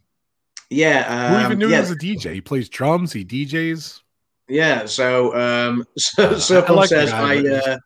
yeah, 0.70 1.28
Who 1.28 1.36
um, 1.36 1.44
even 1.46 1.58
knew 1.58 1.68
yeah, 1.68 1.76
he 1.76 1.80
was 1.82 1.90
a 1.92 1.96
DJ? 1.96 2.34
He 2.34 2.40
plays 2.40 2.68
drums. 2.68 3.12
He 3.12 3.24
DJs. 3.24 4.00
yeah. 4.48 4.86
So, 4.86 5.34
um, 5.36 5.84
so 5.98 6.64
I 6.66 6.72
like 6.72 6.88
says, 6.88 7.12
I, 7.12 7.36
uh, 7.38 7.78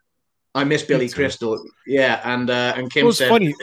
I 0.55 0.65
miss 0.65 0.83
Billy. 0.83 1.09
Crystal. 1.09 1.63
Yeah, 1.87 2.21
and 2.25 2.49
uh, 2.49 2.73
and 2.77 2.87
It 2.87 2.93
Kim 2.93 3.07
was 3.07 3.19
said, 3.19 3.29
funny. 3.29 3.55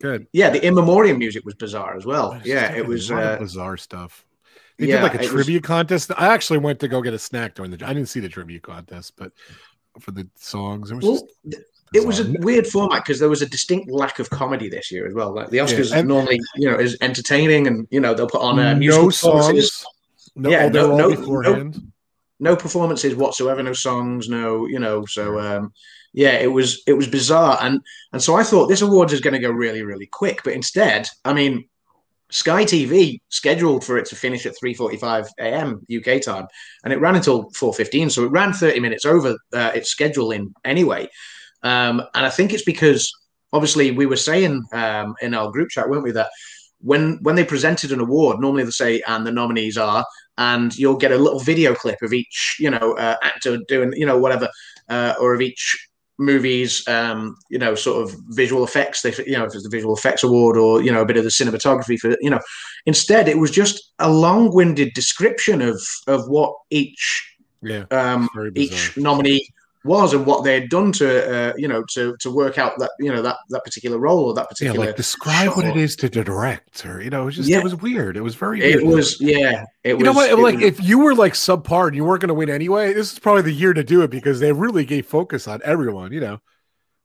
Good. 0.00 0.26
yeah, 0.32 0.50
the 0.50 0.64
in 0.66 0.74
memoriam 0.74 1.18
music 1.18 1.44
was 1.44 1.54
bizarre 1.54 1.96
as 1.96 2.04
well. 2.04 2.40
Yeah, 2.44 2.72
it 2.72 2.84
was. 2.86 3.10
a 3.10 3.14
lot 3.14 3.22
of 3.24 3.28
Uh, 3.30 3.38
bizarre 3.38 3.76
stuff. 3.76 4.24
They 4.78 4.86
yeah, 4.86 4.96
did 4.96 5.02
like 5.02 5.14
a 5.14 5.16
it 5.16 5.20
was- 5.20 5.30
trivia 5.30 5.60
contest. 5.60 6.10
I 6.16 6.32
actually 6.32 6.58
went 6.58 6.80
to 6.80 6.88
go 6.88 7.00
get 7.02 7.14
a 7.14 7.18
snack 7.18 7.54
during 7.54 7.70
the. 7.70 7.86
I 7.86 7.92
didn't 7.92 8.08
see 8.08 8.20
the 8.20 8.28
trivia 8.28 8.60
contest, 8.60 9.14
but 9.16 9.32
for 10.00 10.10
the 10.10 10.26
songs, 10.36 10.90
it 10.90 10.96
was 10.96 11.04
well, 11.04 11.28
just. 11.48 11.62
it 11.94 12.06
was 12.06 12.20
a 12.20 12.32
weird 12.40 12.66
format 12.66 13.04
because 13.04 13.20
there 13.20 13.28
was 13.28 13.42
a 13.42 13.46
distinct 13.46 13.90
lack 13.90 14.18
of 14.18 14.30
comedy 14.30 14.68
this 14.68 14.90
year 14.90 15.06
as 15.06 15.14
well. 15.14 15.34
Like 15.34 15.50
the 15.50 15.58
Oscars 15.58 15.94
and- 15.94 16.08
normally, 16.08 16.40
you 16.56 16.70
know, 16.70 16.78
is 16.78 16.96
entertaining, 17.00 17.66
and 17.66 17.86
you 17.90 18.00
know 18.00 18.14
they'll 18.14 18.28
put 18.28 18.40
on 18.40 18.58
uh, 18.58 18.74
no 18.74 19.10
songs. 19.10 19.84
No, 20.34 20.48
Yeah, 20.48 20.64
oh, 20.64 20.68
no- 20.70 20.96
no- 20.96 21.40
no- 21.40 21.72
no 22.40 22.56
performances 22.56 23.14
whatsoever, 23.14 23.62
no 23.62 23.72
songs, 23.74 24.28
no, 24.28 24.66
you 24.66 24.78
know. 24.80 25.04
So 25.06 25.38
um, 25.38 25.72
yeah, 26.12 26.32
it 26.32 26.50
was 26.50 26.82
it 26.86 26.94
was 26.94 27.06
bizarre, 27.06 27.58
and 27.60 27.80
and 28.12 28.22
so 28.22 28.34
I 28.34 28.42
thought 28.42 28.66
this 28.66 28.82
awards 28.82 29.12
is 29.12 29.20
going 29.20 29.34
to 29.34 29.38
go 29.38 29.50
really 29.50 29.82
really 29.82 30.06
quick, 30.06 30.42
but 30.42 30.54
instead, 30.54 31.06
I 31.24 31.34
mean, 31.34 31.68
Sky 32.32 32.64
TV 32.64 33.20
scheduled 33.28 33.84
for 33.84 33.98
it 33.98 34.06
to 34.06 34.16
finish 34.16 34.46
at 34.46 34.58
three 34.58 34.72
forty 34.74 34.96
five 34.96 35.28
a.m. 35.38 35.84
UK 35.94 36.22
time, 36.22 36.46
and 36.82 36.92
it 36.92 36.98
ran 36.98 37.14
until 37.14 37.50
four 37.50 37.74
fifteen, 37.74 38.08
so 38.08 38.24
it 38.24 38.30
ran 38.30 38.52
thirty 38.52 38.80
minutes 38.80 39.04
over 39.04 39.36
uh, 39.52 39.72
its 39.74 39.94
scheduling 39.94 40.52
anyway. 40.64 41.08
Um, 41.62 42.00
and 42.14 42.26
I 42.26 42.30
think 42.30 42.52
it's 42.52 42.64
because 42.64 43.12
obviously 43.52 43.90
we 43.90 44.06
were 44.06 44.16
saying 44.16 44.64
um, 44.72 45.14
in 45.20 45.34
our 45.34 45.50
group 45.50 45.68
chat, 45.68 45.88
weren't 45.88 46.04
we, 46.04 46.10
that 46.12 46.30
when 46.80 47.18
when 47.22 47.36
they 47.36 47.44
presented 47.44 47.92
an 47.92 48.00
award, 48.00 48.40
normally 48.40 48.64
they 48.64 48.70
say, 48.70 49.02
and 49.06 49.26
the 49.26 49.32
nominees 49.32 49.76
are, 49.76 50.04
and 50.38 50.76
you'll 50.76 50.96
get 50.96 51.12
a 51.12 51.18
little 51.18 51.38
video 51.38 51.74
clip 51.74 52.00
of 52.00 52.14
each, 52.14 52.56
you 52.58 52.70
know, 52.70 52.94
uh, 52.94 53.16
actor 53.22 53.58
doing, 53.68 53.92
you 53.94 54.06
know, 54.06 54.18
whatever, 54.18 54.48
uh, 54.88 55.14
or 55.20 55.34
of 55.34 55.42
each 55.42 55.88
movie's, 56.18 56.86
um, 56.88 57.36
you 57.50 57.58
know, 57.58 57.74
sort 57.74 58.02
of 58.02 58.14
visual 58.28 58.64
effects. 58.64 59.02
They, 59.02 59.12
you 59.26 59.36
know, 59.36 59.44
if 59.44 59.54
it's 59.54 59.62
the 59.62 59.68
visual 59.70 59.94
effects 59.96 60.22
award 60.22 60.56
or 60.56 60.82
you 60.82 60.92
know 60.92 61.02
a 61.02 61.06
bit 61.06 61.16
of 61.16 61.24
the 61.24 61.30
cinematography 61.30 61.98
for, 61.98 62.16
you 62.20 62.30
know, 62.30 62.40
instead 62.86 63.28
it 63.28 63.38
was 63.38 63.50
just 63.50 63.92
a 63.98 64.10
long-winded 64.10 64.92
description 64.94 65.62
of 65.62 65.80
of 66.06 66.28
what 66.28 66.54
each 66.70 67.36
Yeah, 67.62 67.84
um, 67.90 68.28
each 68.54 68.96
nominee 68.96 69.46
was 69.84 70.14
and 70.14 70.24
what 70.24 70.44
they 70.44 70.54
had 70.60 70.68
done 70.70 70.92
to 70.92 71.08
uh, 71.34 71.52
you 71.56 71.66
know 71.66 71.82
to 71.90 72.16
to 72.20 72.30
work 72.30 72.56
out 72.58 72.78
that 72.78 72.90
you 73.00 73.12
know 73.12 73.20
that 73.22 73.36
that 73.48 73.64
particular 73.64 73.98
role 73.98 74.26
or 74.26 74.34
that 74.34 74.48
particular 74.48 74.78
yeah, 74.78 74.86
like 74.86 74.96
describe 74.96 75.56
what 75.56 75.64
it 75.64 75.76
is 75.76 75.96
to 75.96 76.08
direct, 76.08 76.86
or 76.86 77.02
you 77.02 77.10
know, 77.10 77.22
it 77.22 77.24
was 77.26 77.36
just 77.36 77.48
Yeah. 77.48 77.58
it 77.58 77.64
was 77.64 77.74
weird. 77.76 78.16
It 78.16 78.20
was 78.20 78.34
very. 78.36 78.62
it 78.62 78.76
weird. 78.82 78.94
was 78.96 79.20
yeah 79.20 79.64
it 79.82 79.90
You 79.90 79.96
was 79.96 80.04
know 80.04 80.12
what? 80.12 80.30
it 80.30 80.38
Like, 80.38 80.54
was- 80.56 80.64
if 80.64 80.82
you 80.82 81.00
were 81.00 81.14
like 81.14 81.32
subpar 81.32 81.88
and 81.88 81.96
you 81.96 82.04
weren't 82.04 82.20
going 82.20 82.28
to 82.28 82.34
win 82.34 82.48
anyway, 82.50 82.92
this 82.92 83.12
is 83.12 83.18
probably 83.18 83.42
the 83.42 83.52
year 83.52 83.72
to 83.72 83.82
do 83.82 84.02
it 84.02 84.10
because 84.10 84.38
they 84.40 84.52
really 84.52 84.84
gave 84.84 85.06
focus 85.06 85.48
on 85.48 85.60
everyone. 85.64 86.12
You 86.12 86.20
know, 86.20 86.40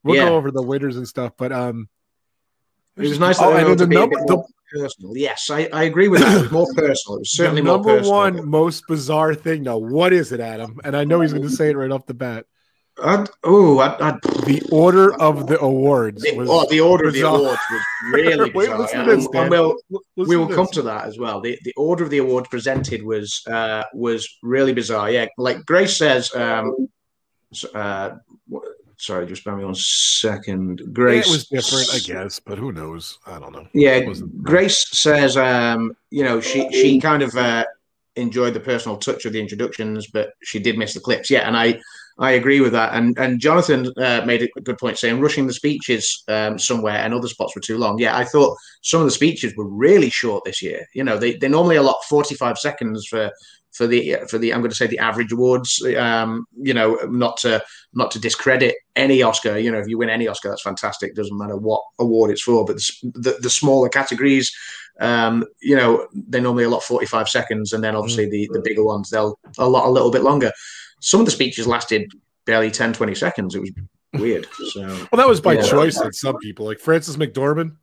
we'll 0.04 0.16
Yeah. 0.16 0.28
go 0.28 0.36
over 0.36 0.50
the 0.50 0.62
winners 0.62 0.96
and 0.96 1.08
stuff, 1.08 1.32
but 1.36 1.50
um, 1.52 1.88
it 2.96 3.02
was 3.02 3.18
nice 3.18 3.38
that 3.38 3.46
Oh, 3.46 3.56
and 3.56 3.78
the 3.78 3.86
number, 3.86 4.16
the, 4.26 4.42
personal 4.70 5.16
yes 5.16 5.48
I, 5.48 5.66
I 5.72 5.84
agree 5.84 6.08
with 6.08 6.20
that 6.20 6.52
more 6.52 6.66
personal 6.74 7.16
it 7.16 7.20
was 7.20 7.30
certainly 7.36 7.62
the 7.62 7.66
more 7.68 7.76
number 7.78 7.96
personal 7.96 8.12
one 8.16 8.48
most 8.48 8.84
bizarre 8.86 9.34
thing. 9.34 9.62
Now, 9.62 9.78
what 9.78 10.12
is 10.12 10.30
it, 10.30 10.40
Adam? 10.40 10.78
And 10.84 10.94
I 10.96 11.04
know 11.04 11.20
he's 11.22 11.32
going 11.32 11.42
to 11.48 11.50
say 11.50 11.70
it 11.70 11.76
right 11.76 11.90
off 11.90 12.04
the 12.06 12.12
bat. 12.14 12.44
I'd, 13.02 13.28
oh 13.44 13.78
I'd, 13.78 14.00
I'd, 14.00 14.22
The 14.44 14.62
order 14.70 15.14
of 15.20 15.46
the 15.46 15.60
awards 15.60 16.22
the, 16.22 16.36
was. 16.36 16.48
oh, 16.50 16.66
the 16.68 16.80
order 16.80 17.08
of 17.08 17.14
the 17.14 17.20
awards 17.22 17.60
was 17.70 17.82
really 18.12 18.50
Wait, 18.54 18.66
bizarre 18.66 18.78
listen 18.78 19.00
and, 19.00 19.08
to 19.08 19.16
this, 19.16 19.28
and 19.34 19.50
we'll, 19.50 19.76
Listen 19.90 20.28
we 20.28 20.36
will 20.36 20.48
to 20.48 20.54
come 20.54 20.66
this. 20.66 20.74
to 20.76 20.82
that 20.82 21.06
as 21.06 21.18
well. 21.18 21.40
The 21.40 21.58
the 21.64 21.74
order 21.76 22.04
of 22.04 22.10
the 22.10 22.18
awards 22.18 22.48
presented 22.48 23.02
was 23.02 23.42
uh, 23.46 23.84
was 23.94 24.28
really 24.42 24.72
bizarre. 24.72 25.10
Yeah, 25.10 25.26
like 25.36 25.64
Grace 25.64 25.96
says. 25.96 26.34
Um, 26.34 26.88
uh, 27.74 28.10
sorry, 28.98 29.26
just 29.26 29.44
bear 29.44 29.56
me 29.56 29.64
one 29.64 29.74
second. 29.74 30.80
Yeah, 30.80 30.86
Grace 30.92 31.26
It 31.26 31.30
was 31.30 31.46
different, 31.46 31.94
I 31.94 31.98
guess, 32.00 32.40
but 32.40 32.58
who 32.58 32.72
knows? 32.72 33.18
I 33.26 33.38
don't 33.38 33.52
know. 33.52 33.66
Yeah, 33.72 34.00
Grace 34.42 34.86
says, 34.90 35.36
um, 35.36 35.96
you 36.10 36.24
know, 36.24 36.40
she 36.40 36.70
she 36.72 37.00
kind 37.00 37.22
of 37.22 37.34
uh, 37.36 37.64
enjoyed 38.16 38.54
the 38.54 38.60
personal 38.60 38.98
touch 38.98 39.24
of 39.24 39.32
the 39.32 39.40
introductions, 39.40 40.08
but 40.08 40.32
she 40.42 40.58
did 40.58 40.76
miss 40.76 40.94
the 40.94 41.00
clips. 41.00 41.30
Yeah, 41.30 41.46
and 41.46 41.56
I 41.56 41.80
I 42.18 42.32
agree 42.32 42.60
with 42.60 42.72
that. 42.72 42.94
And 42.94 43.16
and 43.18 43.40
Jonathan 43.40 43.92
uh, 43.96 44.22
made 44.26 44.42
a 44.42 44.60
good 44.60 44.78
point 44.78 44.98
saying 44.98 45.20
rushing 45.20 45.46
the 45.46 45.52
speeches 45.52 46.24
um, 46.28 46.58
somewhere 46.58 46.96
and 46.96 47.14
other 47.14 47.28
spots 47.28 47.54
were 47.54 47.60
too 47.60 47.78
long. 47.78 47.98
Yeah, 47.98 48.16
I 48.16 48.24
thought 48.24 48.56
some 48.82 49.00
of 49.00 49.06
the 49.06 49.12
speeches 49.12 49.54
were 49.56 49.68
really 49.68 50.10
short 50.10 50.44
this 50.44 50.60
year. 50.60 50.86
You 50.94 51.04
know, 51.04 51.16
they 51.16 51.36
they 51.36 51.48
normally 51.48 51.76
allot 51.76 51.96
forty 52.08 52.34
five 52.34 52.58
seconds 52.58 53.06
for. 53.06 53.30
For 53.72 53.86
the 53.86 54.16
for 54.28 54.38
the 54.38 54.52
I'm 54.52 54.60
going 54.60 54.70
to 54.70 54.76
say 54.76 54.88
the 54.88 54.98
average 54.98 55.30
awards, 55.30 55.84
um, 55.96 56.46
you 56.56 56.74
know, 56.74 56.96
not 57.10 57.36
to 57.38 57.62
not 57.92 58.10
to 58.12 58.18
discredit 58.18 58.74
any 58.96 59.22
Oscar. 59.22 59.56
You 59.58 59.70
know, 59.70 59.78
if 59.78 59.86
you 59.86 59.98
win 59.98 60.08
any 60.08 60.26
Oscar, 60.26 60.48
that's 60.48 60.62
fantastic. 60.62 61.14
Doesn't 61.14 61.36
matter 61.36 61.56
what 61.56 61.82
award 62.00 62.30
it's 62.30 62.42
for. 62.42 62.64
But 62.64 62.76
the 62.76 63.12
the, 63.14 63.38
the 63.42 63.50
smaller 63.50 63.88
categories, 63.90 64.50
um, 65.00 65.44
you 65.60 65.76
know, 65.76 66.08
they 66.12 66.40
normally 66.40 66.64
allot 66.64 66.82
45 66.82 67.28
seconds, 67.28 67.72
and 67.72 67.84
then 67.84 67.94
obviously 67.94 68.28
the 68.28 68.48
the 68.52 68.62
bigger 68.62 68.82
ones 68.82 69.10
they'll 69.10 69.38
allot 69.58 69.86
a 69.86 69.90
little 69.90 70.10
bit 70.10 70.22
longer. 70.22 70.50
Some 71.00 71.20
of 71.20 71.26
the 71.26 71.32
speeches 71.32 71.66
lasted 71.66 72.10
barely 72.44 72.70
10, 72.70 72.92
20 72.92 73.14
seconds. 73.14 73.54
It 73.54 73.60
was 73.60 73.70
weird. 74.14 74.46
So 74.72 74.80
Well, 74.86 75.08
that 75.16 75.28
was 75.28 75.40
by 75.40 75.54
Yeah. 75.54 75.62
choice 75.62 76.00
in 76.00 76.12
some 76.12 76.36
people, 76.38 76.66
like 76.66 76.80
Frances 76.80 77.16
McDormand. 77.16 77.76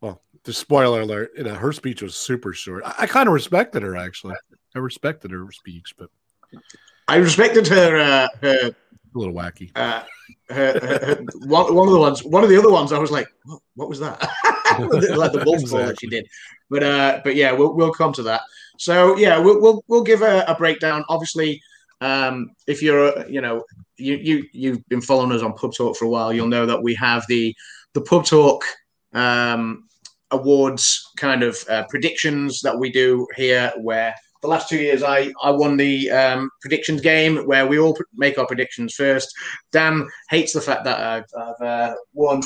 Well, 0.00 0.22
the 0.44 0.52
spoiler 0.52 1.02
alert, 1.02 1.32
you 1.36 1.44
know, 1.44 1.54
her 1.54 1.72
speech 1.72 2.02
was 2.02 2.14
super 2.16 2.52
short. 2.52 2.82
I, 2.84 2.94
I 3.00 3.06
kind 3.06 3.28
of 3.28 3.34
respected 3.34 3.82
her 3.82 3.96
actually. 3.96 4.34
I 4.74 4.78
respected 4.78 5.30
her 5.30 5.46
speech, 5.52 5.94
but 5.98 6.08
I 7.06 7.16
respected 7.16 7.66
her 7.68 7.96
uh, 7.98 8.28
her 8.40 8.70
a 8.70 9.18
little 9.18 9.34
wacky. 9.34 9.70
uh, 9.74 10.04
her, 10.48 10.72
her, 10.80 10.98
her 11.06 11.24
one, 11.40 11.74
one 11.74 11.88
of 11.88 11.92
the 11.92 11.98
ones, 12.00 12.24
one 12.24 12.44
of 12.44 12.48
the 12.50 12.56
other 12.56 12.70
ones, 12.70 12.92
I 12.92 12.98
was 12.98 13.10
like, 13.10 13.26
what, 13.44 13.60
what 13.74 13.88
was 13.88 13.98
that? 14.00 14.20
like 14.78 15.32
the 15.32 15.42
wolf 15.44 15.68
call 15.68 15.84
that 15.86 16.00
she 16.00 16.06
did. 16.06 16.26
But 16.70 16.82
uh, 16.84 17.20
but 17.24 17.34
yeah, 17.34 17.52
we'll 17.52 17.74
we'll 17.74 17.92
come 17.92 18.12
to 18.14 18.22
that. 18.24 18.42
So 18.78 19.16
yeah, 19.16 19.38
we'll 19.38 19.60
we'll, 19.60 19.84
we'll 19.88 20.02
give 20.04 20.22
a, 20.22 20.44
a 20.46 20.54
breakdown. 20.54 21.04
Obviously, 21.08 21.60
um, 22.00 22.50
if 22.66 22.82
you're 22.82 23.26
you 23.28 23.40
know 23.40 23.64
you 23.96 24.16
you 24.16 24.44
you've 24.52 24.88
been 24.88 25.00
following 25.00 25.32
us 25.32 25.42
on 25.42 25.54
Pub 25.54 25.72
Talk 25.74 25.96
for 25.96 26.06
a 26.06 26.08
while, 26.08 26.32
you'll 26.32 26.48
know 26.48 26.66
that 26.66 26.82
we 26.82 26.94
have 26.94 27.24
the 27.28 27.54
the 27.94 28.00
Pub 28.00 28.24
Talk 28.24 28.64
um, 29.12 29.88
awards 30.30 31.10
kind 31.16 31.42
of 31.42 31.58
uh, 31.68 31.84
predictions 31.88 32.60
that 32.62 32.78
we 32.78 32.90
do 32.90 33.26
here, 33.36 33.72
where 33.80 34.14
the 34.42 34.48
last 34.48 34.68
two 34.68 34.78
years 34.78 35.02
I, 35.02 35.32
I 35.42 35.50
won 35.50 35.76
the 35.76 36.10
um, 36.10 36.50
predictions 36.60 37.00
game 37.00 37.46
where 37.46 37.66
we 37.66 37.78
all 37.78 37.96
make 38.14 38.38
our 38.38 38.46
predictions 38.46 38.94
first. 38.94 39.32
Dan 39.72 40.08
hates 40.30 40.52
the 40.52 40.60
fact 40.60 40.84
that 40.84 40.98
I've, 40.98 41.24
I've 41.36 41.66
uh, 41.66 41.94
won 42.14 42.40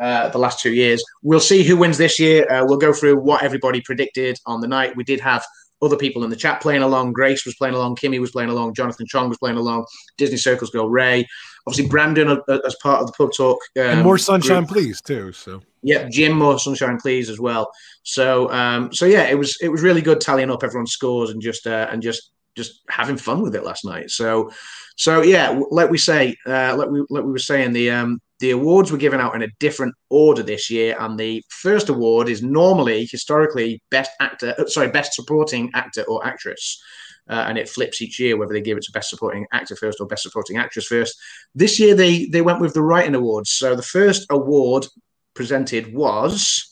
uh, 0.00 0.28
the 0.28 0.38
last 0.38 0.60
two 0.60 0.72
years. 0.72 1.02
We'll 1.22 1.40
see 1.40 1.62
who 1.62 1.76
wins 1.76 1.98
this 1.98 2.18
year. 2.18 2.50
Uh, 2.50 2.64
we'll 2.66 2.78
go 2.78 2.92
through 2.92 3.20
what 3.20 3.42
everybody 3.42 3.80
predicted 3.80 4.38
on 4.46 4.60
the 4.60 4.68
night. 4.68 4.96
We 4.96 5.04
did 5.04 5.20
have 5.20 5.44
other 5.80 5.96
people 5.96 6.24
in 6.24 6.30
the 6.30 6.36
chat 6.36 6.60
playing 6.60 6.82
along. 6.82 7.12
Grace 7.12 7.44
was 7.44 7.54
playing 7.54 7.74
along. 7.74 7.96
Kimmy 7.96 8.20
was 8.20 8.30
playing 8.30 8.50
along. 8.50 8.74
Jonathan 8.74 9.06
Chong 9.06 9.28
was 9.28 9.38
playing 9.38 9.56
along. 9.56 9.86
Disney 10.16 10.36
Circles 10.36 10.70
girl 10.70 10.88
Ray. 10.88 11.26
Obviously, 11.66 11.88
Brandon 11.88 12.28
uh, 12.28 12.58
as 12.66 12.76
part 12.82 13.00
of 13.00 13.06
the 13.06 13.12
pub 13.12 13.30
talk. 13.36 13.58
Um, 13.76 13.84
and 13.84 14.02
more 14.02 14.18
sunshine, 14.18 14.64
group. 14.64 14.70
please, 14.70 15.00
too. 15.00 15.32
So 15.32 15.62
Yeah, 15.82 16.08
Jim 16.08 16.32
more 16.32 16.58
sunshine, 16.58 16.98
please 16.98 17.28
as 17.30 17.38
well. 17.38 17.70
So, 18.02 18.50
um, 18.50 18.92
so 18.92 19.06
yeah, 19.06 19.24
it 19.24 19.38
was 19.38 19.56
it 19.60 19.68
was 19.68 19.82
really 19.82 20.02
good 20.02 20.20
tallying 20.20 20.50
up 20.50 20.64
everyone's 20.64 20.92
scores 20.92 21.30
and 21.30 21.42
just 21.42 21.66
uh, 21.66 21.88
and 21.90 22.02
just 22.02 22.30
just 22.56 22.82
having 22.88 23.16
fun 23.16 23.40
with 23.40 23.54
it 23.54 23.64
last 23.64 23.84
night. 23.84 24.10
So, 24.10 24.50
so 24.96 25.22
yeah, 25.22 25.60
like 25.70 25.90
we 25.90 25.98
say, 25.98 26.36
uh, 26.46 26.74
like 26.76 26.88
we 26.88 27.04
like 27.08 27.24
we 27.24 27.30
were 27.30 27.38
saying, 27.38 27.72
the 27.72 27.90
um, 27.90 28.20
the 28.40 28.50
awards 28.52 28.92
were 28.92 28.98
given 28.98 29.20
out 29.20 29.34
in 29.34 29.42
a 29.42 29.48
different 29.58 29.94
order 30.10 30.42
this 30.42 30.70
year, 30.70 30.96
and 30.98 31.18
the 31.18 31.42
first 31.48 31.88
award 31.88 32.28
is 32.28 32.42
normally 32.42 33.06
historically 33.10 33.82
best 33.90 34.10
actor, 34.20 34.54
uh, 34.58 34.66
sorry, 34.66 34.88
best 34.88 35.14
supporting 35.14 35.70
actor 35.74 36.02
or 36.04 36.24
actress. 36.26 36.80
Uh, 37.28 37.44
and 37.46 37.58
it 37.58 37.68
flips 37.68 38.00
each 38.00 38.18
year 38.18 38.38
whether 38.38 38.54
they 38.54 38.60
give 38.62 38.78
it 38.78 38.82
to 38.82 38.92
best 38.92 39.10
supporting 39.10 39.46
actor 39.52 39.76
first 39.76 40.00
or 40.00 40.06
best 40.06 40.22
supporting 40.22 40.56
actress 40.56 40.86
first. 40.86 41.14
This 41.54 41.78
year 41.78 41.94
they 41.94 42.24
they 42.26 42.40
went 42.40 42.60
with 42.60 42.72
the 42.72 42.80
writing 42.80 43.14
awards. 43.14 43.50
So 43.50 43.76
the 43.76 43.82
first 43.82 44.26
award 44.30 44.86
presented 45.34 45.92
was 45.92 46.66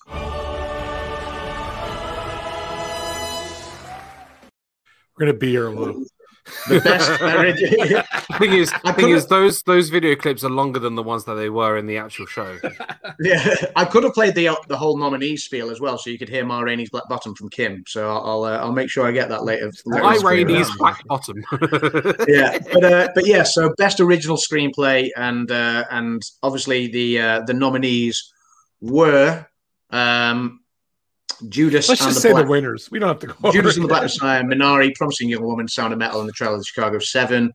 we're 5.18 5.26
gonna 5.26 5.34
be 5.34 5.50
here 5.50 5.66
a 5.66 5.70
little. 5.70 6.04
The 6.68 6.80
best. 6.80 7.10
thing 8.38 8.52
is, 8.52 8.72
I 8.84 8.92
thing 8.92 9.10
is, 9.10 9.26
those 9.26 9.62
those 9.62 9.88
video 9.88 10.14
clips 10.14 10.44
are 10.44 10.50
longer 10.50 10.78
than 10.78 10.94
the 10.94 11.02
ones 11.02 11.24
that 11.24 11.34
they 11.34 11.50
were 11.50 11.76
in 11.76 11.86
the 11.86 11.96
actual 11.96 12.26
show. 12.26 12.58
yeah, 13.20 13.54
I 13.74 13.84
could 13.84 14.04
have 14.04 14.14
played 14.14 14.34
the 14.34 14.56
the 14.68 14.76
whole 14.76 14.96
nominee 14.96 15.36
spiel 15.36 15.70
as 15.70 15.80
well, 15.80 15.98
so 15.98 16.10
you 16.10 16.18
could 16.18 16.28
hear 16.28 16.44
Ma 16.44 16.60
Rainey's 16.60 16.90
Black 16.90 17.08
Bottom 17.08 17.34
from 17.34 17.48
Kim. 17.48 17.82
So 17.86 18.08
I'll 18.10 18.44
uh, 18.44 18.58
I'll 18.58 18.72
make 18.72 18.90
sure 18.90 19.06
I 19.06 19.12
get 19.12 19.28
that 19.28 19.44
later. 19.44 19.72
later 19.86 20.04
Hi, 20.04 20.10
in 20.10 20.14
the 20.14 20.20
screen. 20.20 20.46
Rainey's 20.46 20.76
Black 20.76 21.06
Bottom. 21.06 21.44
yeah, 22.28 22.58
but 22.72 22.84
uh, 22.84 23.08
but 23.14 23.26
yeah. 23.26 23.42
So 23.42 23.74
best 23.76 23.98
original 24.00 24.36
screenplay, 24.36 25.10
and 25.16 25.50
uh, 25.50 25.84
and 25.90 26.22
obviously 26.42 26.86
the 26.86 27.20
uh, 27.20 27.40
the 27.40 27.54
nominees 27.54 28.32
were 28.80 29.46
um, 29.90 30.60
Judas 31.48 31.88
Let's 31.88 32.00
and 32.00 32.08
just 32.10 32.16
the 32.16 32.20
say 32.28 32.32
Black 32.32 32.44
the 32.46 32.50
winners. 32.50 32.90
We 32.90 32.98
don't 32.98 33.08
have 33.08 33.18
to 33.20 33.26
go. 33.28 33.52
Judas 33.52 33.76
and 33.76 33.84
the 33.84 33.88
Black. 33.88 34.02
Messiah, 34.02 34.42
Minari, 34.42 34.94
Promising 34.94 35.28
Young 35.28 35.42
Woman, 35.42 35.68
Sound 35.68 35.92
of 35.92 35.98
Metal, 35.98 36.20
and 36.20 36.28
the 36.28 36.32
Trial 36.32 36.54
of 36.54 36.60
the 36.60 36.64
Chicago 36.64 36.98
Seven. 36.98 37.52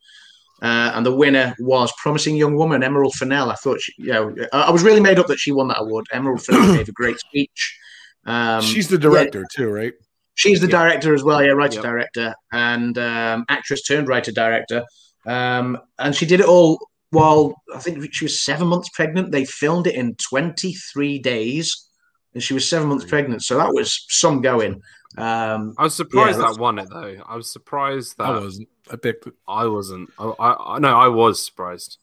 Uh, 0.61 0.91
and 0.93 1.03
the 1.05 1.15
winner 1.15 1.55
was 1.59 1.91
Promising 2.01 2.35
Young 2.35 2.55
Woman, 2.55 2.83
Emerald 2.83 3.13
Fennell. 3.15 3.50
I 3.50 3.55
thought, 3.55 3.81
she, 3.81 3.93
you 3.97 4.13
know, 4.13 4.35
I 4.53 4.63
I 4.63 4.69
was 4.69 4.83
really 4.83 5.00
made 5.00 5.17
up 5.17 5.25
that 5.27 5.39
she 5.39 5.51
won 5.51 5.67
that 5.69 5.81
award. 5.81 6.05
Emerald 6.13 6.43
Fennell 6.43 6.75
gave 6.75 6.88
a 6.88 6.91
great 6.91 7.17
speech. 7.19 7.77
Um, 8.25 8.61
She's 8.61 8.88
the 8.88 9.00
director 9.00 9.43
too, 9.55 9.69
right? 9.69 9.93
She's 10.35 10.61
the 10.61 10.67
Yeah. 10.67 10.71
director 10.83 11.15
as 11.15 11.23
well, 11.23 11.41
yeah, 11.43 11.50
writer 11.51 11.75
Yep. 11.75 11.83
director 11.83 12.35
and 12.51 12.95
um, 13.00 13.45
actress 13.50 13.81
turned 13.81 14.07
writer 14.07 14.31
director. 14.31 14.83
Um, 15.25 15.79
and 15.97 16.15
she 16.15 16.25
did 16.27 16.39
it 16.39 16.45
all 16.45 16.79
while 17.09 17.55
I 17.75 17.79
think 17.79 18.13
she 18.13 18.25
was 18.25 18.39
seven 18.39 18.67
months 18.67 18.89
pregnant. 18.93 19.31
They 19.31 19.45
filmed 19.45 19.88
it 19.88 19.95
in 19.95 20.15
23 20.29 21.17
days, 21.19 21.88
and 22.33 22.41
she 22.43 22.53
was 22.53 22.67
seven 22.69 22.88
months 22.89 23.05
pregnant. 23.05 23.43
So 23.43 23.57
that 23.57 23.73
was 23.73 24.05
some 24.09 24.41
going. 24.41 24.81
Um, 25.17 25.73
I 25.77 25.83
was 25.83 25.93
surprised 25.95 26.39
Yeah, 26.39 26.47
that 26.51 26.59
won 26.59 26.79
it 26.79 26.88
though. 26.89 27.17
I 27.27 27.35
was 27.35 27.51
surprised 27.51 28.17
that 28.17 28.27
I 28.27 28.39
wasn't. 28.39 28.69
I 28.91 28.95
picked 28.95 29.27
it. 29.27 29.33
I 29.47 29.65
wasn't. 29.65 30.09
I, 30.17 30.25
I, 30.39 30.75
I 30.75 30.79
no, 30.79 30.89
I 30.97 31.07
was 31.09 31.45
surprised. 31.45 31.97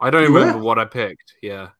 I 0.00 0.10
don't 0.10 0.24
You 0.24 0.32
were? 0.32 0.40
remember 0.40 0.62
what 0.62 0.78
I 0.78 0.84
picked. 0.84 1.34
Yeah, 1.42 1.70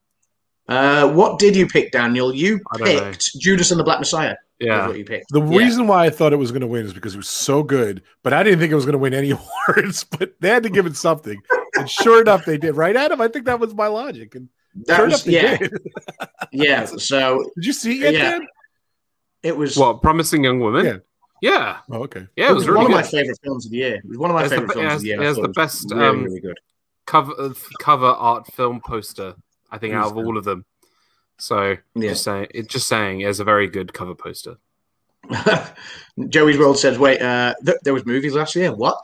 uh, 0.67 1.07
what 1.11 1.39
did 1.39 1.55
you 1.55 1.67
pick, 1.67 1.91
Daniel? 1.91 2.33
You 2.33 2.59
I 2.71 2.77
don't 2.77 2.95
know. 2.95 3.11
picked 3.11 3.31
Judas 3.39 3.71
and 3.71 3.79
the 3.79 3.83
Black 3.83 3.99
Messiah. 3.99 4.35
yeah. 4.59 4.87
what 4.87 4.97
you 4.97 5.05
picked. 5.05 5.25
The 5.29 5.41
Yeah. 5.41 5.57
reason 5.57 5.87
why 5.87 6.05
I 6.05 6.09
thought 6.09 6.33
it 6.33 6.37
was 6.37 6.51
going 6.51 6.61
to 6.61 6.67
win 6.67 6.85
is 6.85 6.93
because 6.93 7.13
it 7.13 7.17
was 7.17 7.29
so 7.29 7.63
good, 7.63 8.01
but 8.23 8.33
I 8.33 8.43
didn't 8.43 8.59
think 8.59 8.71
it 8.71 8.75
was 8.75 8.85
going 8.85 8.93
to 8.93 8.97
win 8.99 9.13
any 9.13 9.31
awards. 9.67 10.03
But 10.03 10.33
they 10.41 10.49
had 10.49 10.63
to 10.63 10.69
give 10.69 10.85
it 10.85 10.95
something, 10.97 11.39
and 11.75 11.89
sure 11.89 12.21
enough, 12.21 12.43
they 12.45 12.57
did. 12.57 12.75
Right, 12.75 12.95
Adam? 12.95 13.21
I 13.21 13.27
think 13.29 13.45
that 13.45 13.59
was 13.59 13.73
my 13.75 13.87
logic, 13.87 14.33
and 14.35 14.49
That 14.85 15.05
was, 15.07 15.25
yeah, 15.27 15.57
yeah. 16.51 16.85
So 16.97 17.43
Did 17.55 17.65
you 17.65 17.73
see 17.73 18.03
it 18.03 18.13
Yeah. 18.13 18.31
Dan? 18.31 18.47
it 19.43 19.55
was. 19.57 19.75
well, 19.77 19.97
promising 19.97 20.43
young 20.43 20.59
woman? 20.59 20.85
Yeah. 20.85 20.97
Yeah, 21.41 21.77
Oh, 21.89 22.03
okay. 22.03 22.27
yeah, 22.35 22.51
it 22.51 22.53
was 22.53 22.65
one 22.65 22.73
really 22.73 22.85
of 22.87 22.91
my 22.91 23.01
favorite 23.03 23.39
films 23.41 23.65
of 23.65 23.71
the 23.71 23.77
year. 23.77 23.95
It 23.95 24.05
was 24.09 24.17
one 24.17 24.29
of 24.29 24.35
my 24.35 24.41
It's 24.41 24.49
the 24.49 24.55
favorite 24.57 24.73
be- 24.75 24.81
films 24.81 24.91
it 24.91 24.95
of 24.95 25.01
the 25.01 25.07
year. 25.07 25.17
it 25.21 25.23
I 25.23 25.27
has 25.27 25.35
the 25.37 25.47
best, 25.49 25.87
really, 25.91 26.05
um, 26.05 26.23
really 26.25 26.39
good. 26.41 26.59
cover 27.07 27.33
uh, 27.39 27.53
cover 27.79 28.05
art 28.07 28.47
film 28.53 28.81
poster. 28.85 29.35
I 29.71 29.77
think 29.77 29.93
out 29.93 30.11
of 30.11 30.17
all 30.17 30.37
of 30.37 30.43
them. 30.43 30.65
So 31.37 31.77
Yeah. 31.95 32.09
just 32.09 32.23
saying, 32.25 32.47
it 32.53 32.67
just 32.69 32.87
saying, 32.89 33.21
it's 33.21 33.39
a 33.39 33.45
very 33.45 33.67
good 33.67 33.93
cover 33.93 34.15
poster. 34.15 34.57
Joey's 36.29 36.57
World 36.57 36.77
says, 36.77 36.97
"Wait, 36.99 37.21
uh, 37.21 37.53
th- 37.65 37.77
there 37.83 37.93
was 37.93 38.05
movies 38.05 38.33
last 38.33 38.55
year. 38.55 38.73
What?" 38.73 38.97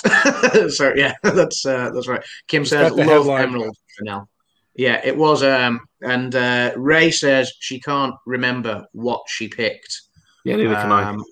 so 0.71 0.93
yeah, 0.95 1.13
that's 1.23 1.65
uh, 1.65 1.91
that's 1.93 2.07
right. 2.07 2.23
Kim 2.47 2.61
It's 2.63 2.71
says, 2.71 2.91
"Love 2.91 3.07
headline. 3.07 3.43
Emerald 3.43 3.77
Fennell." 3.97 4.27
Yeah, 4.75 5.01
it 5.03 5.15
was. 5.15 5.41
Um, 5.43 5.81
and 6.01 6.35
uh, 6.35 6.73
Ray 6.75 7.11
says 7.11 7.51
she 7.59 7.79
can't 7.79 8.15
remember 8.25 8.85
what 8.91 9.21
she 9.27 9.47
picked. 9.47 10.01
Yeah, 10.43 10.57
neither 10.57 10.75
can 10.75 10.91
I. 10.91 11.03
Um, 11.03 11.23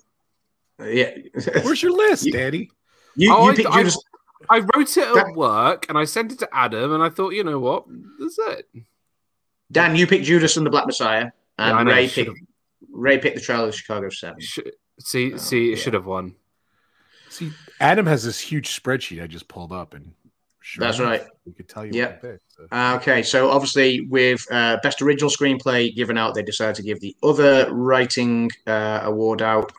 Yeah, 0.80 1.10
Where's 1.62 1.82
your 1.82 1.92
list, 1.92 2.24
You- 2.26 2.32
Daddy? 2.32 2.70
you, 3.16 3.32
Oh, 3.32 3.44
you 3.44 3.50
I- 3.52 3.54
picked 3.54 3.68
I- 3.68 3.76
Judas. 3.78 3.98
I 4.50 4.58
wrote 4.58 4.96
it 4.96 5.14
that- 5.14 5.26
at 5.28 5.36
work 5.36 5.86
and 5.88 5.96
I 5.96 6.04
sent 6.04 6.32
it 6.32 6.38
to 6.40 6.48
Adam, 6.54 6.92
and 6.92 7.02
I 7.02 7.08
thought, 7.08 7.30
you 7.32 7.44
know 7.44 7.58
what, 7.60 7.84
that's 8.18 8.38
it. 8.38 8.68
Dan, 9.72 9.96
you 9.96 10.06
picked 10.06 10.24
Judas 10.26 10.56
and 10.58 10.66
the 10.66 10.70
Black 10.70 10.86
Messiah, 10.86 11.30
and 11.58 11.86
know, 11.88 11.92
Ray 11.94 12.08
picked 12.08 12.38
Ray 12.90 13.18
picked 13.18 13.36
the 13.36 13.40
Trial 13.42 13.64
of 13.64 13.70
the 13.72 13.76
Chicago 13.76 14.08
Seven. 14.10 14.40
Sh- 14.40 14.58
see, 15.00 15.32
Oh, 15.34 15.36
see, 15.38 15.66
yeah. 15.68 15.72
it 15.72 15.76
should 15.76 15.94
have 15.94 16.04
won. 16.06 16.34
See, 17.30 17.52
Adam 17.80 18.06
has 18.06 18.22
this 18.24 18.38
huge 18.38 18.68
spreadsheet 18.80 19.22
I 19.22 19.26
just 19.26 19.48
pulled 19.48 19.72
up, 19.72 19.94
and 19.94 20.12
sure 20.64 20.80
That's 20.86 20.98
enough, 20.98 21.10
right. 21.10 21.22
We 21.44 21.52
could 21.52 21.68
tell 21.68 21.84
you. 21.84 21.92
Yeah. 21.92 22.16
so. 22.20 22.38
Uh, 22.72 22.98
okay, 23.00 23.22
so 23.22 23.50
obviously 23.50 24.00
with 24.00 24.44
uh, 24.50 24.78
best 24.82 25.02
original 25.02 25.30
screenplay 25.30 25.94
given 25.94 26.16
out, 26.16 26.34
they 26.34 26.42
decided 26.42 26.74
to 26.76 26.82
give 26.82 27.00
the 27.00 27.14
other 27.22 27.72
writing 27.72 28.50
uh, 28.66 29.00
award 29.02 29.42
out. 29.42 29.72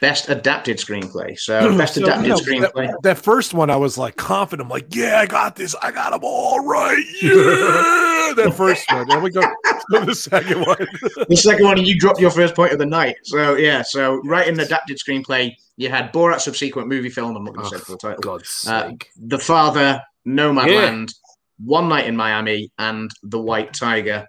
Best 0.00 0.28
adapted 0.28 0.78
screenplay. 0.78 1.38
So 1.38 1.76
best 1.78 1.94
So, 1.94 2.02
adapted 2.02 2.32
screenplay. 2.32 2.88
That, 2.88 3.02
that 3.02 3.18
first 3.18 3.54
one, 3.54 3.70
I 3.70 3.76
was 3.76 3.96
like 3.96 4.16
confident. 4.16 4.66
I'm 4.66 4.70
like, 4.70 4.94
yeah, 4.94 5.20
I 5.20 5.26
got 5.26 5.54
this. 5.54 5.74
I 5.80 5.92
got 5.92 6.10
them 6.10 6.20
all 6.24 6.64
right. 6.64 7.04
Yeah. 7.22 7.30
that 8.36 8.54
first 8.56 8.90
one. 8.92 9.06
Then 9.08 9.22
we 9.22 9.30
go 9.30 9.42
the 10.06 10.14
second 10.14 10.60
one. 10.60 10.76
The 11.28 11.36
second 11.36 11.64
one, 11.64 11.84
you 11.84 11.98
dropped 11.98 12.20
your 12.20 12.30
first 12.30 12.54
point 12.54 12.72
of 12.72 12.78
the 12.78 12.86
night. 12.86 13.16
So 13.24 13.54
yeah, 13.56 13.82
so 13.82 14.20
writing 14.24 14.58
adapted 14.60 14.98
screenplay, 14.98 15.54
you 15.76 15.88
had 15.88 16.12
Borat 16.12 16.40
subsequent 16.40 16.88
movie 16.88 17.10
film. 17.10 17.36
I'm 17.36 17.44
not 17.44 17.54
going 17.54 17.68
to 17.68 17.74
Oh, 17.74 17.78
say 17.78 17.78
the 17.78 17.84
full 17.84 17.96
title. 17.98 18.20
God's 18.20 18.66
Uh, 18.68 18.88
sake. 18.90 19.08
The 19.16 19.38
Father, 19.38 20.02
Nomadland, 20.26 21.14
One 21.64 21.88
Night 21.88 22.06
in 22.06 22.16
Miami, 22.16 22.70
and 22.78 23.10
The 23.22 23.40
White 23.40 23.72
Tiger. 23.74 24.26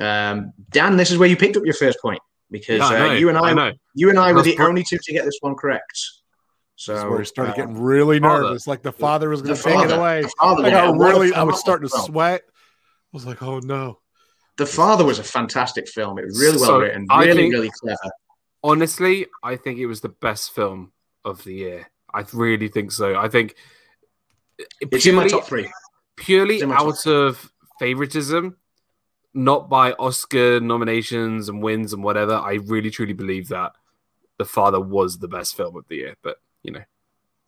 Um, 0.00 0.52
Dan, 0.70 0.96
this 0.96 1.10
is 1.10 1.18
where 1.18 1.28
you 1.28 1.36
picked 1.36 1.56
up 1.56 1.64
your 1.64 1.74
first 1.74 1.98
point 2.00 2.20
because 2.50 2.78
Yeah, 2.78 3.10
uh, 3.10 3.12
you 3.12 3.28
and 3.28 3.36
I, 3.38 3.52
know. 3.52 3.72
you 3.94 4.08
and 4.10 4.18
I 4.18 4.32
were 4.32 4.42
the 4.42 4.56
per- 4.56 4.66
only 4.68 4.82
two 4.82 4.98
to 5.02 5.12
get 5.12 5.24
this 5.24 5.36
one 5.40 5.54
correct. 5.54 5.98
So 6.76 6.94
That's 6.94 7.08
where 7.08 7.20
I 7.20 7.24
started 7.24 7.52
uh, 7.52 7.56
getting 7.56 7.78
really 7.80 8.18
Father. 8.18 8.42
nervous. 8.44 8.66
Like 8.66 8.82
the 8.82 8.90
father 8.92 9.28
was 9.28 9.42
going 9.42 9.54
to 9.56 9.62
take 9.62 9.78
it 9.84 9.92
away. 9.92 10.24
Father 10.40 10.62
I 10.62 10.64
was 10.64 10.70
got 10.72 10.88
a 10.88 10.98
really. 10.98 11.32
I 11.34 11.42
was 11.42 11.60
starting 11.60 11.88
to 11.88 11.96
sweat. 11.96 12.42
I 12.46 13.10
was 13.12 13.26
like, 13.26 13.42
oh 13.42 13.58
no. 13.60 13.98
The 14.62 14.66
Father 14.66 15.04
was 15.04 15.18
a 15.18 15.24
fantastic 15.24 15.88
film. 15.88 16.18
It 16.18 16.24
was 16.26 16.38
really 16.40 16.56
well 16.58 16.66
So, 16.66 16.80
written, 16.80 17.06
really, 17.10 17.34
think- 17.34 17.52
really 17.54 17.70
clever. 17.80 18.10
Honestly, 18.62 19.26
I 19.42 19.56
think 19.56 19.78
it 19.80 19.86
was 19.86 20.00
the 20.02 20.08
best 20.08 20.54
film 20.54 20.92
of 21.24 21.42
the 21.42 21.52
year. 21.54 21.90
I 22.14 22.24
really 22.32 22.68
think 22.68 22.92
so. 22.92 23.16
I 23.16 23.28
think 23.28 23.56
It's 24.80 25.04
in 25.06 25.16
my 25.16 25.22
purely- 25.24 25.30
top 25.30 25.44
three. 25.48 25.72
purely 26.16 26.54
It's 26.56 26.62
in 26.62 26.68
top 26.70 26.80
out 26.80 27.06
of 27.08 27.50
favoritism, 27.80 28.56
not 29.34 29.68
by 29.68 29.94
Oscar 29.94 30.60
nominations 30.60 31.48
and 31.48 31.60
wins 31.60 31.92
and 31.92 32.04
whatever. 32.04 32.34
I 32.34 32.54
really 32.66 32.90
truly 32.90 33.14
believe 33.14 33.48
that 33.48 33.72
The 34.38 34.44
Father 34.44 34.80
was 34.80 35.18
the 35.18 35.28
best 35.28 35.56
film 35.56 35.76
of 35.76 35.86
the 35.88 35.96
year. 35.96 36.14
But 36.22 36.36
you 36.62 36.70
know, 36.72 36.84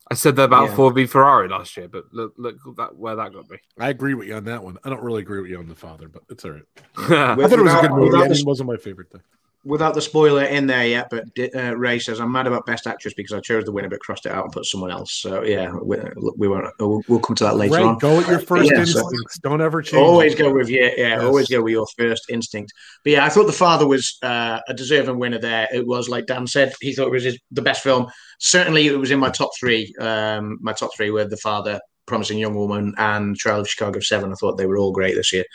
I 0.09 0.13
said 0.13 0.35
that 0.35 0.43
about 0.43 0.69
Yeah. 0.69 0.75
Ford 0.75 0.95
v 0.95 1.07
Ferrari 1.07 1.47
last 1.47 1.75
year, 1.77 1.87
but 1.87 2.05
look, 2.11 2.33
look 2.37 2.57
that 2.77 2.95
where 2.95 3.15
that 3.15 3.33
got 3.33 3.49
me. 3.49 3.57
I 3.79 3.89
agree 3.89 4.13
with 4.13 4.27
you 4.27 4.35
on 4.35 4.43
that 4.45 4.63
one. 4.63 4.77
I 4.83 4.89
don't 4.89 5.01
really 5.01 5.21
agree 5.21 5.41
with 5.41 5.49
you 5.49 5.57
on 5.57 5.67
the 5.67 5.75
father, 5.75 6.07
but 6.07 6.21
it's 6.29 6.45
all 6.45 6.51
right. 6.51 6.63
I 6.97 7.35
thought 7.35 7.53
it 7.53 7.61
was 7.61 7.73
a 7.73 7.81
good 7.81 7.91
movie. 7.91 8.11
without 8.11 8.31
It 8.31 8.45
wasn't 8.45 8.69
my 8.69 8.77
favorite 8.77 9.11
thing. 9.11 9.21
Without 9.65 9.95
the 9.95 10.01
spoiler 10.01 10.43
in 10.43 10.67
there 10.67 10.85
yet, 10.85 11.07
but 11.09 11.23
uh, 11.55 11.75
Ray 11.75 11.97
says 11.97 12.19
I'm 12.19 12.31
mad 12.31 12.45
about 12.45 12.67
Best 12.67 12.85
Actress 12.85 13.15
because 13.15 13.33
I 13.33 13.39
chose 13.39 13.65
the 13.65 13.71
winner 13.71 13.89
but 13.89 13.99
crossed 13.99 14.27
it 14.27 14.31
out 14.31 14.43
and 14.43 14.53
put 14.53 14.65
someone 14.67 14.91
else. 14.91 15.11
So 15.13 15.43
yeah, 15.43 15.71
we, 15.81 15.97
we 16.37 16.47
won't. 16.47 16.67
We'll, 16.79 17.01
we'll 17.07 17.19
come 17.19 17.35
to 17.37 17.43
that 17.45 17.55
later 17.55 17.73
Right, 17.73 17.83
on. 17.83 17.97
go 17.97 18.15
with 18.17 18.27
your 18.27 18.37
first 18.39 18.69
Yeah, 18.71 18.83
so- 18.83 18.99
instincts. 18.99 19.39
Don't 19.39 19.61
ever 19.61 19.81
change. 19.81 20.03
Always 20.03 20.35
go 20.35 20.53
with 20.53 20.69
your 20.69 20.83
yeah. 20.83 20.93
Yes. 20.97 21.23
Always 21.23 21.49
go 21.49 21.63
with 21.63 21.71
your 21.71 21.87
first 21.97 22.29
instinct. 22.29 22.73
But 23.03 23.13
yeah, 23.13 23.25
I 23.25 23.29
thought 23.29 23.47
the 23.47 23.53
father 23.53 23.87
was 23.87 24.17
uh, 24.21 24.59
a 24.67 24.73
deserving 24.75 25.17
winner 25.17 25.39
there. 25.39 25.67
It 25.73 25.87
was 25.87 26.09
like 26.09 26.27
Dan 26.27 26.45
said, 26.45 26.73
he 26.79 26.93
thought 26.93 27.07
it 27.07 27.11
was 27.11 27.23
his, 27.23 27.39
the 27.51 27.63
best 27.63 27.81
film. 27.81 28.05
Certainly, 28.39 28.85
it 28.85 28.99
was 28.99 29.09
in 29.09 29.19
my 29.19 29.31
top 29.31 29.49
three. 29.59 29.91
Um, 29.99 30.59
my 30.61 30.73
top 30.73 30.91
three 30.95 31.09
were 31.09 31.25
the 31.25 31.37
father, 31.37 31.79
Promising 32.05 32.37
Young 32.37 32.53
Woman, 32.53 32.93
and 32.99 33.35
Trial 33.35 33.61
of 33.61 33.67
Chicago 33.69 33.99
Seven. 33.99 34.31
I 34.31 34.35
thought 34.35 34.57
they 34.57 34.67
were 34.67 34.77
all 34.77 34.91
great 34.91 35.15
this 35.15 35.33
year. 35.33 35.45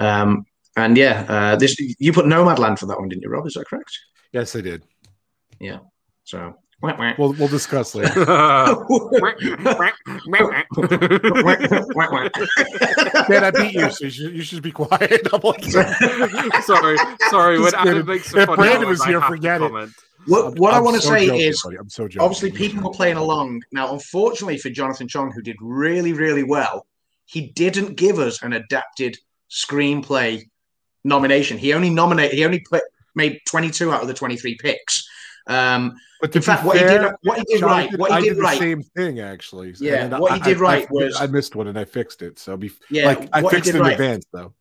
Um, 0.00 0.46
and 0.76 0.96
yeah, 0.96 1.24
uh, 1.28 1.56
this 1.56 1.78
you 1.78 2.12
put 2.12 2.26
Nomadland 2.26 2.78
for 2.78 2.86
that 2.86 2.98
one, 2.98 3.08
didn't 3.08 3.22
you, 3.22 3.28
Rob? 3.30 3.46
Is 3.46 3.54
that 3.54 3.66
correct? 3.66 3.90
Yes, 4.32 4.56
I 4.56 4.60
did. 4.62 4.82
Yeah. 5.60 5.78
So. 6.24 6.54
wah, 6.80 6.96
wah. 6.98 7.12
We'll 7.18 7.32
we'll 7.34 7.48
discuss 7.48 7.94
later. 7.94 8.24
Wah, 8.26 8.74
wah. 12.10 12.28
I 13.28 13.50
beat 13.54 13.74
you, 13.74 13.90
so 13.90 14.04
you 14.04 14.10
should, 14.10 14.32
you 14.34 14.42
should 14.42 14.62
be 14.62 14.72
quiet. 14.72 15.28
I'm 15.32 15.40
like, 15.42 15.64
sorry, 16.64 16.96
sorry. 17.30 17.58
When 17.60 17.70
Just. 17.70 17.86
Adam 17.86 18.06
makes 18.06 18.34
If 18.34 18.46
Brandon 18.54 18.88
was 18.88 19.04
here, 19.04 19.20
have 19.20 19.28
to 19.30 19.36
forget 19.36 19.60
it. 19.62 19.68
comment. 19.68 19.92
what 20.26 20.58
what 20.58 20.74
I 20.74 20.80
want 20.80 20.96
to 20.96 21.02
so 21.02 21.10
say 21.10 21.26
joking, 21.26 21.40
is 21.42 21.62
buddy. 21.62 21.76
I'm 21.78 21.88
so 21.90 22.08
joking. 22.08 22.22
obviously 22.22 22.50
people 22.50 22.82
were 22.82 22.90
playing 22.96 23.16
along. 23.16 23.62
Now, 23.72 23.92
unfortunately 23.92 24.58
for 24.58 24.70
Jonathan 24.70 25.08
Chong, 25.08 25.32
who 25.32 25.42
did 25.42 25.56
really, 25.60 26.12
really 26.12 26.42
well, 26.42 26.86
he 27.26 27.48
didn't 27.48 27.96
give 27.96 28.18
us 28.18 28.42
an 28.42 28.52
adapted 28.54 29.18
screenplay 29.50 30.48
nomination. 31.04 31.58
He 31.58 31.72
only 31.72 31.90
nominated. 31.90 32.36
He 32.36 32.44
only 32.44 32.60
put, 32.60 32.82
made 33.14 33.40
22 33.48 33.92
out 33.92 34.02
of 34.02 34.08
the 34.08 34.14
23 34.14 34.56
picks. 34.58 35.08
Um, 35.46 35.94
But 36.20 36.34
in 36.36 36.42
fact, 36.42 36.64
what 36.64 36.78
he 36.78 36.84
did, 36.84 37.12
what 37.22 37.38
he 37.38 37.44
did 37.44 37.62
right, 37.62 37.90
what 37.98 38.10
he 38.12 38.16
I 38.16 38.20
did, 38.20 38.38
right, 38.38 38.58
same 38.58 38.82
thing 38.82 39.20
actually. 39.20 39.74
Yeah, 39.80 40.04
And 40.04 40.18
what 40.18 40.32
he 40.34 40.40
did 40.40 40.60
right 40.60 40.84
I, 40.84 40.88
was- 40.90 41.20
I 41.20 41.26
missed 41.26 41.56
one 41.56 41.66
and 41.66 41.78
I 41.78 41.84
fixed 41.84 42.22
it. 42.22 42.38
So 42.38 42.56
be 42.56 42.70
yeah, 42.90 43.06
like 43.06 43.28
I 43.32 43.42
fixed 43.42 43.70
in 43.74 43.80
right. 43.80 43.92
advance 43.92 44.26
though. 44.32 44.54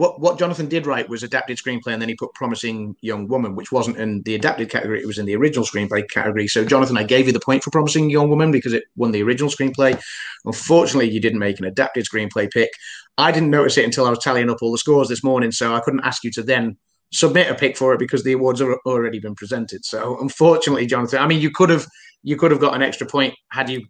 What 0.00 0.18
what 0.18 0.38
Jonathan 0.38 0.66
did 0.66 0.86
write 0.86 1.10
was 1.10 1.22
adapted 1.22 1.58
screenplay, 1.58 1.92
and 1.92 2.00
then 2.00 2.08
he 2.08 2.14
put 2.14 2.32
promising 2.32 2.96
young 3.02 3.28
woman, 3.28 3.54
which 3.54 3.70
wasn't 3.70 3.98
in 3.98 4.22
the 4.22 4.34
adapted 4.34 4.70
category; 4.70 5.00
it 5.00 5.06
was 5.06 5.18
in 5.18 5.26
the 5.26 5.36
original 5.36 5.66
screenplay 5.66 6.08
category. 6.08 6.48
So, 6.48 6.64
Jonathan, 6.64 6.96
I 6.96 7.04
gave 7.04 7.26
you 7.26 7.34
the 7.34 7.40
point 7.40 7.62
for 7.62 7.70
promising 7.70 8.08
young 8.08 8.30
woman 8.30 8.50
because 8.50 8.72
it 8.72 8.84
won 8.96 9.12
the 9.12 9.22
original 9.22 9.50
screenplay. 9.50 10.00
Unfortunately, 10.46 11.10
you 11.10 11.20
didn't 11.20 11.38
make 11.38 11.60
an 11.60 11.66
adapted 11.66 12.06
screenplay 12.06 12.50
pick. 12.50 12.70
I 13.18 13.30
didn't 13.30 13.50
notice 13.50 13.76
it 13.76 13.84
until 13.84 14.06
I 14.06 14.10
was 14.10 14.20
tallying 14.20 14.48
up 14.48 14.62
all 14.62 14.72
the 14.72 14.78
scores 14.78 15.08
this 15.08 15.22
morning, 15.22 15.52
so 15.52 15.74
I 15.74 15.80
couldn't 15.80 16.04
ask 16.04 16.24
you 16.24 16.30
to 16.32 16.42
then 16.42 16.78
submit 17.12 17.50
a 17.50 17.54
pick 17.54 17.76
for 17.76 17.92
it 17.92 17.98
because 17.98 18.24
the 18.24 18.32
awards 18.32 18.60
have 18.60 18.70
already 18.86 19.18
been 19.18 19.34
presented. 19.34 19.84
So, 19.84 20.18
unfortunately, 20.18 20.86
Jonathan, 20.86 21.20
I 21.20 21.26
mean, 21.26 21.42
you 21.42 21.50
could 21.50 21.68
have 21.68 21.86
you 22.22 22.36
could 22.36 22.50
have 22.50 22.60
got 22.60 22.74
an 22.74 22.82
extra 22.82 23.06
point 23.06 23.34
had 23.50 23.68
you 23.68 23.86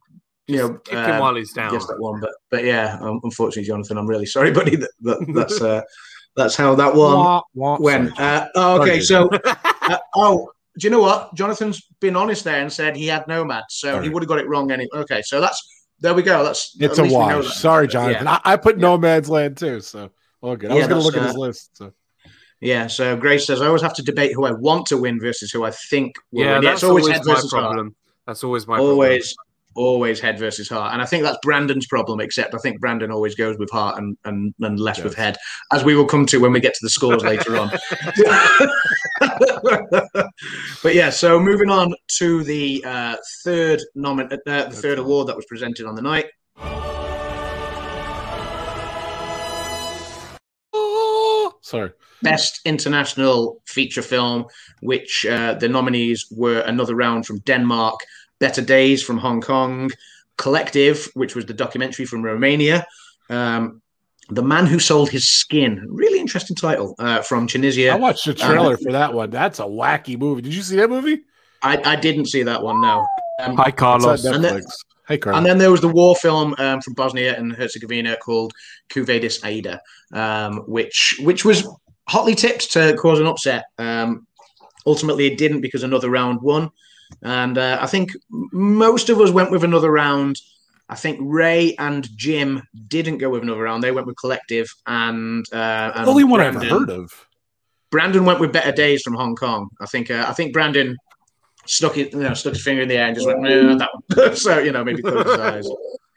you 0.50 0.56
know, 0.58 0.74
Kick 0.84 0.94
him 0.94 1.16
uh, 1.16 1.20
while 1.20 1.34
he's 1.34 1.52
down. 1.52 1.72
guess 1.72 1.86
that 1.86 1.98
one. 2.00 2.20
But 2.20 2.30
but 2.50 2.64
yeah, 2.64 2.98
um, 3.00 3.20
unfortunately, 3.22 3.64
Jonathan, 3.68 3.96
I'm 3.98 4.06
really 4.06 4.26
sorry, 4.26 4.50
buddy. 4.60 4.76
That, 4.76 4.90
that 5.00 5.32
that's 5.34 5.60
uh, 5.60 5.82
that's 6.36 6.56
how 6.56 6.74
that 6.74 6.94
one 6.94 7.16
Wah, 7.18 7.42
wah. 7.54 7.78
went. 7.80 8.18
Uh, 8.20 8.48
oh, 8.54 8.80
okay, 8.82 9.00
so 9.00 9.28
uh, 9.44 9.98
oh, 10.14 10.50
do 10.78 10.86
you 10.86 10.90
know 10.90 11.00
what? 11.00 11.34
Jonathan's 11.34 11.82
been 12.00 12.16
honest 12.16 12.44
there 12.44 12.60
and 12.60 12.72
said 12.72 12.96
he 12.96 13.06
had 13.06 13.26
Nomad, 13.26 13.64
so 13.68 13.92
Sorry. 13.92 14.04
he 14.04 14.08
would 14.10 14.22
have 14.22 14.28
got 14.28 14.38
it 14.38 14.48
wrong 14.48 14.70
anyway. 14.70 14.88
Okay, 14.94 15.22
so 15.22 15.40
that's 15.40 15.60
there 16.00 16.14
we 16.14 16.22
go. 16.22 16.42
That's 16.44 16.74
it's 16.80 16.98
a 16.98 17.02
least 17.02 17.14
wash. 17.14 17.54
Sorry, 17.56 17.86
Jonathan. 17.88 18.24
Yeah. 18.26 18.38
I, 18.44 18.52
I 18.54 18.56
put 18.56 18.78
No 18.78 18.96
Man's 18.96 19.28
Land 19.28 19.56
too, 19.56 19.80
so 19.80 20.10
all 20.40 20.56
good. 20.56 20.70
I 20.70 20.74
Yeah, 20.76 20.86
was 20.86 20.88
going 20.88 21.00
to 21.00 21.04
that's, 21.04 21.06
look 21.06 21.16
at 21.16 21.22
uh, 21.22 21.26
his 21.28 21.36
list. 21.36 21.70
So. 21.76 21.92
Yeah, 22.62 22.86
so 22.88 23.16
Grace 23.16 23.46
says 23.46 23.62
I 23.62 23.66
always 23.66 23.82
have 23.82 23.94
to 23.94 24.02
debate 24.02 24.32
who 24.34 24.44
I 24.44 24.52
want 24.52 24.86
to 24.86 24.98
win 24.98 25.18
versus 25.18 25.50
who 25.50 25.64
I 25.64 25.70
think 25.70 26.14
will 26.30 26.44
yeah, 26.44 26.52
win. 26.54 26.64
that's 26.64 26.74
it's 26.76 26.84
always, 26.84 27.04
always, 27.04 27.16
head 27.18 27.26
my 27.26 27.34
versus 27.34 27.52
heart. 27.52 27.62
problem. 27.64 27.96
That's 28.26 28.44
always 28.44 28.66
my 28.66 28.76
problem. 28.76 28.98
Always, 29.76 30.18
head 30.18 30.38
versus 30.38 30.68
heart, 30.68 30.92
and 30.92 31.00
I 31.00 31.06
think 31.06 31.22
that's 31.22 31.38
Brandon's 31.42 31.87
problem. 31.87 32.20
Except 32.20 32.54
I 32.54 32.59
think 32.59 32.80
Brandon 32.80 33.12
always 33.12 33.37
goes 33.37 33.56
with 33.56 33.70
heart 33.70 33.98
and 33.98 34.16
and, 34.24 34.52
and 34.61 34.80
less 34.80 34.98
Yes. 34.98 35.04
with 35.04 35.14
head, 35.14 35.37
as 35.72 35.85
we 35.85 35.94
will 35.94 36.06
come 36.06 36.26
to 36.26 36.38
when 36.38 36.52
we 36.52 36.59
get 36.61 36.74
to 36.74 36.80
the 36.83 36.90
scores 36.90 37.22
later 37.22 37.56
on. 37.56 37.70
but 40.83 40.94
yeah, 40.94 41.11
so 41.11 41.38
moving 41.38 41.70
on 41.70 41.94
to 42.18 42.42
the 42.42 42.85
uh, 42.85 43.16
third 43.44 43.80
nomin- 43.96 44.33
uh, 44.33 44.64
the 44.64 44.76
third 44.76 44.98
award 44.98 45.28
that 45.28 45.37
was 45.37 45.46
presented 45.46 45.87
on 45.87 45.94
the 45.94 46.02
night. 46.02 46.26
Sorry. 51.62 51.92
Best 52.22 52.61
International 52.64 53.62
Feature 53.66 54.02
Film, 54.02 54.46
which 54.83 55.24
uh, 55.24 55.54
the 55.54 55.68
nominees 55.68 56.26
were 56.30 56.61
Another 56.61 56.94
Round 56.94 57.24
from 57.24 57.38
Denmark, 57.40 58.00
Better 58.40 58.62
Days 58.62 59.03
from 59.03 59.18
Hong 59.18 59.40
Kong, 59.40 59.90
Collective, 60.37 61.09
which 61.14 61.35
was 61.37 61.46
the 61.46 61.55
documentary 61.55 62.07
from 62.07 62.22
Romania, 62.22 62.87
um, 63.29 63.81
The 64.31 64.42
Man 64.42 64.66
Who 64.66 64.79
Sold 64.79 65.11
His 65.11 65.29
Skin, 65.29 65.87
really 65.88 66.18
interesting 66.18 66.57
title, 66.57 66.94
uh, 66.98 67.20
from 67.22 67.46
Tunisia. 67.46 67.90
I 67.92 67.96
watched 67.96 68.24
the 68.24 68.35
trailer 68.35 68.76
for 68.76 68.92
that 68.92 69.12
one. 69.14 69.31
That's 69.31 69.61
a 69.61 69.64
wacky 69.64 70.18
movie. 70.18 70.42
Did 70.42 70.55
you 70.55 70.62
see 70.62 70.76
that 70.76 70.88
movie? 70.90 71.20
I, 71.62 71.76
I 71.85 71.96
didn't 71.96 72.26
see 72.26 72.42
that 72.42 72.62
one, 72.62 72.81
no. 72.81 73.07
Um, 73.42 73.57
Hi, 73.57 73.70
Carlos. 73.70 74.24
on 74.26 74.35
And 74.37 74.44
then- 74.44 74.62
Hey, 75.09 75.18
Carl. 75.18 75.37
And 75.37 75.44
then 75.44 75.59
there 75.59 75.72
was 75.72 75.81
the 75.81 75.88
war 75.88 76.14
film 76.14 76.55
um, 76.59 76.81
from 76.81 76.94
Bosnia 76.94 77.37
and 77.37 77.53
Herzegovina 77.53 78.16
called 78.18 78.53
Quo 78.92 79.03
Vadis 79.03 79.42
Aida, 79.44 79.81
um, 80.14 80.59
which 80.68 81.16
which 81.24 81.44
was 81.44 81.66
hotly 82.09 82.37
tipped 82.37 82.70
to 82.74 82.96
cause 82.96 83.18
an 83.18 83.26
upset. 83.26 83.64
Um, 83.79 84.24
ultimately, 84.87 85.26
it 85.26 85.37
didn't 85.37 85.62
because 85.62 85.83
another 85.83 86.11
round 86.11 86.40
won, 86.42 86.70
and 87.23 87.59
uh, 87.59 87.79
I 87.81 87.87
think 87.87 88.11
most 88.31 89.09
of 89.11 89.20
us 89.20 89.31
went 89.31 89.51
with 89.51 89.64
another 89.64 89.90
round. 89.90 90.40
I 90.88 90.96
think 90.96 91.18
Ray 91.23 91.75
and 91.79 92.09
Jim 92.16 92.62
didn't 92.88 93.18
go 93.18 93.31
with 93.31 93.42
another 93.42 93.62
round; 93.62 93.83
they 93.83 93.92
went 93.92 94.07
with 94.07 94.16
Collective, 94.16 94.66
and, 94.87 95.46
uh, 95.53 95.92
and 95.94 96.07
the 96.07 96.11
only 96.11 96.25
one 96.25 96.40
I've 96.40 96.55
Brandon- 96.55 96.79
heard 96.79 96.90
of. 96.90 97.27
Brandon 97.90 98.25
went 98.25 98.38
with 98.40 98.53
Better 98.53 98.73
Days 98.73 99.03
from 99.03 99.14
Hong 99.14 99.35
Kong. 99.35 99.68
I 99.81 99.87
think 99.87 100.11
uh, 100.11 100.25
I 100.29 100.33
think 100.33 100.53
Brandon 100.53 100.96
stuck 101.66 101.96
it, 101.96 102.12
you 102.12 102.20
know, 102.20 102.35
stuck 102.35 102.55
his 102.55 102.62
finger 102.62 102.83
in 102.83 102.88
the 102.88 102.96
air 102.96 103.07
and 103.07 103.14
just 103.16 103.27
went, 103.27 103.40
"Nah, 103.40 103.77
that 103.77 103.90
one. 104.16 104.37
so 104.37 104.59
you 104.59 104.73
know, 104.73 104.85
maybe 104.85 105.03
closed 105.03 105.29
his 105.29 105.38
eyes. 105.38 105.68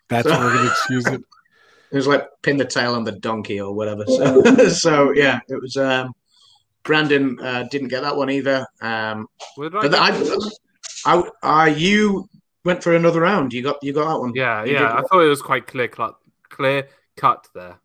That's 0.08 0.28
what 0.28 0.40
we're 0.40 0.54
going 0.54 0.66
to 0.66 0.72
excuse 0.72 1.08
it. 1.08 1.22
It 1.92 1.98
was 1.98 2.08
like 2.08 2.28
pin 2.42 2.58
the 2.58 2.66
tail 2.66 2.96
on 2.96 3.04
the 3.04 3.12
donkey 3.12 3.62
or 3.62 3.72
whatever. 3.72 4.04
So, 4.08 4.42
so 4.70 5.12
yeah, 5.12 5.42
it 5.48 5.62
was. 5.62 5.78
Um, 5.78 6.12
Brandon 6.82 7.40
uh, 7.40 7.68
didn't 7.70 7.90
get 7.90 8.02
that 8.02 8.18
one 8.18 8.32
either. 8.32 8.66
Um, 8.82 9.28
Where 9.58 9.70
did 9.70 9.78
I 9.78 9.82
but 9.84 9.92
get- 9.92 10.02
I, 10.02 10.50
I, 11.06 11.24
I, 11.42 11.68
you 11.70 12.30
went 12.64 12.84
for 12.84 12.96
another 12.96 13.22
round. 13.22 13.54
You 13.54 13.64
got, 13.64 13.78
you 13.82 13.94
got 13.94 14.08
that 14.14 14.20
one. 14.20 14.34
yeah, 14.36 14.64
you 14.64 14.74
yeah. 14.74 14.80
did- 14.80 14.88
I 14.88 15.02
thought 15.04 15.22
it 15.22 15.30
was 15.30 15.42
quite 15.42 15.68
clear 15.68 15.88
cut, 15.88 16.16
clear 16.50 16.88
cut 17.16 17.48
there. 17.54 17.80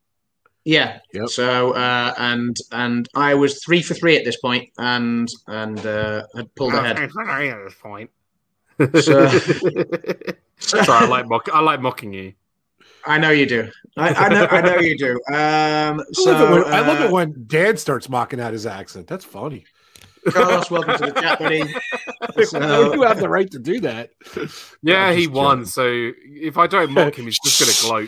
Yeah. 0.64 0.98
Yep. 1.14 1.28
So 1.28 1.72
uh, 1.72 2.12
and 2.18 2.56
and 2.72 3.08
I 3.14 3.34
was 3.34 3.64
three 3.64 3.80
for 3.80 3.94
three 3.94 4.16
at 4.18 4.24
this 4.24 4.36
point, 4.38 4.68
and 4.76 5.28
and 5.46 5.78
uh, 5.86 6.24
had 6.36 6.54
pulled 6.54 6.74
ahead. 6.74 6.98
at 6.98 7.64
this 7.64 7.74
point. 7.74 8.10
So- 9.00 9.28
Sorry, 10.60 10.86
I 10.88 11.06
like 11.06 11.26
mock- 11.28 11.48
I 11.52 11.60
like 11.60 11.80
mocking 11.80 12.12
you. 12.12 12.32
I 13.06 13.16
know 13.18 13.30
you 13.30 13.46
do. 13.46 13.70
I, 13.96 14.12
I 14.12 14.28
know. 14.28 14.46
I 14.50 14.60
know 14.60 14.76
you 14.78 14.98
do. 14.98 15.12
Um, 15.12 15.24
I, 16.00 16.04
so 16.12 16.32
love 16.32 16.40
it 16.50 16.64
when, 16.64 16.74
I 16.74 16.80
love 16.80 17.00
uh, 17.00 17.04
it 17.04 17.12
when 17.12 17.44
Dan 17.46 17.76
starts 17.76 18.08
mocking 18.08 18.40
out 18.40 18.52
his 18.52 18.66
accent. 18.66 19.06
That's 19.06 19.24
funny. 19.24 19.64
Carlos, 20.28 20.70
welcome 20.70 20.98
to 20.98 21.12
the 21.12 21.20
chat, 21.20 21.38
buddy. 21.38 21.62
So- 22.46 22.94
you 22.94 23.02
have 23.02 23.20
the 23.20 23.28
right 23.28 23.50
to 23.50 23.58
do 23.58 23.80
that. 23.80 24.10
Yeah, 24.82 25.12
he 25.12 25.22
just 25.24 25.34
won. 25.34 25.58
joking. 25.58 25.66
So 25.66 26.12
if 26.24 26.58
I 26.58 26.66
don't 26.66 26.92
mock 26.92 27.18
him, 27.18 27.24
he's 27.26 27.38
just 27.44 27.60
gonna 27.60 28.06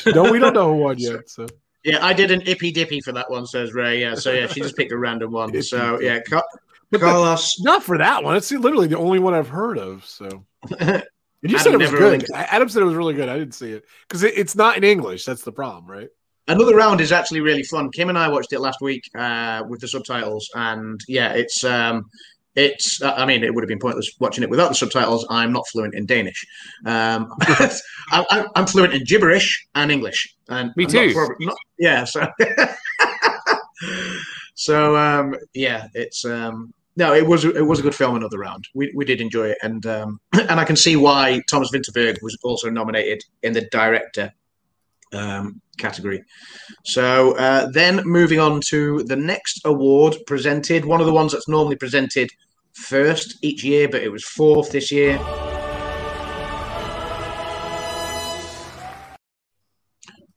gloat. 0.06 0.14
no, 0.14 0.30
we 0.32 0.38
don't 0.38 0.54
know 0.54 0.74
who 0.74 0.82
won 0.82 0.98
yet. 0.98 1.28
So 1.28 1.46
Yeah, 1.84 2.04
I 2.04 2.12
did 2.12 2.30
an 2.30 2.40
ippy 2.42 2.72
dippy 2.72 3.00
for 3.00 3.12
that 3.12 3.30
one, 3.30 3.46
says 3.46 3.72
Ray. 3.74 4.00
Yeah, 4.00 4.14
so 4.14 4.32
yeah, 4.32 4.46
she 4.46 4.60
just 4.60 4.76
picked 4.76 4.92
a 4.92 4.98
random 4.98 5.32
one. 5.32 5.62
So 5.62 6.00
yeah, 6.00 6.20
Ca- 6.28 6.42
But 6.90 6.98
the- 7.00 7.06
Carlos. 7.06 7.60
not 7.60 7.82
for 7.82 7.98
that 7.98 8.22
one. 8.24 8.36
It's 8.36 8.50
literally 8.50 8.88
the 8.88 8.98
only 8.98 9.18
one 9.18 9.34
I've 9.34 9.48
heard 9.48 9.78
of. 9.78 10.04
So 10.04 10.44
and 10.80 11.02
you 11.42 11.56
Adam 11.56 11.58
said 11.58 11.74
it 11.74 11.78
was 11.78 11.90
good. 11.90 12.00
really- 12.00 12.26
Adam 12.34 12.68
said 12.68 12.82
it 12.82 12.86
was 12.86 12.94
really 12.94 13.14
good. 13.14 13.28
I 13.28 13.38
didn't 13.38 13.54
see 13.54 13.72
it 13.72 13.84
because 14.08 14.22
it, 14.22 14.34
it's 14.36 14.56
not 14.56 14.76
in 14.76 14.84
English. 14.84 15.24
That's 15.24 15.42
the 15.42 15.52
problem, 15.52 15.86
right? 15.90 16.08
Another 16.48 16.76
round 16.76 17.00
is 17.00 17.10
actually 17.10 17.40
really 17.40 17.64
fun. 17.64 17.90
Kim 17.90 18.08
and 18.08 18.16
I 18.16 18.28
watched 18.28 18.52
it 18.52 18.60
last 18.60 18.80
week 18.80 19.02
uh, 19.18 19.64
with 19.68 19.80
the 19.80 19.88
subtitles, 19.88 20.48
and 20.54 21.00
yeah, 21.08 21.32
it's 21.32 21.64
um, 21.64 22.04
it's. 22.56 23.00
I 23.02 23.26
mean, 23.26 23.44
it 23.44 23.54
would 23.54 23.62
have 23.62 23.68
been 23.68 23.78
pointless 23.78 24.10
watching 24.18 24.42
it 24.42 24.50
without 24.50 24.68
the 24.68 24.74
subtitles. 24.74 25.26
I'm 25.30 25.52
not 25.52 25.66
fluent 25.68 25.94
in 25.94 26.06
Danish. 26.06 26.44
Um, 26.84 27.32
I, 27.40 28.24
I, 28.30 28.46
I'm 28.56 28.66
fluent 28.66 28.94
in 28.94 29.04
gibberish 29.04 29.66
and 29.74 29.92
English. 29.92 30.34
And 30.48 30.72
Me 30.76 30.86
I'm 30.86 30.92
not 30.92 31.02
too. 31.02 31.14
prob- 31.14 31.40
not- 31.40 31.56
yeah. 31.78 32.04
So. 32.04 32.26
so 34.54 34.96
um, 34.96 35.34
yeah, 35.54 35.88
it's 35.94 36.24
um, 36.24 36.72
no, 36.96 37.12
it 37.12 37.26
was 37.26 37.44
it 37.44 37.66
was 37.66 37.78
a 37.78 37.82
good 37.82 37.94
film. 37.94 38.16
Another 38.16 38.38
round, 38.38 38.64
we, 38.74 38.92
we 38.96 39.04
did 39.04 39.20
enjoy 39.20 39.48
it, 39.48 39.58
and 39.62 39.84
um, 39.86 40.20
and 40.32 40.58
I 40.58 40.64
can 40.64 40.76
see 40.76 40.96
why 40.96 41.42
Thomas 41.48 41.70
Vinterberg 41.70 42.16
was 42.22 42.36
also 42.42 42.70
nominated 42.70 43.22
in 43.42 43.52
the 43.52 43.68
director 43.70 44.32
um, 45.12 45.60
category. 45.78 46.22
So 46.84 47.36
uh, 47.36 47.70
then 47.70 48.02
moving 48.04 48.40
on 48.40 48.60
to 48.68 49.02
the 49.04 49.16
next 49.16 49.60
award 49.64 50.16
presented, 50.26 50.84
one 50.84 51.00
of 51.00 51.06
the 51.06 51.12
ones 51.12 51.32
that's 51.32 51.48
normally 51.48 51.76
presented 51.76 52.30
first 52.76 53.38
each 53.42 53.64
year, 53.64 53.88
but 53.88 54.02
it 54.02 54.10
was 54.10 54.24
fourth 54.24 54.70
this 54.70 54.92
year. 54.92 55.18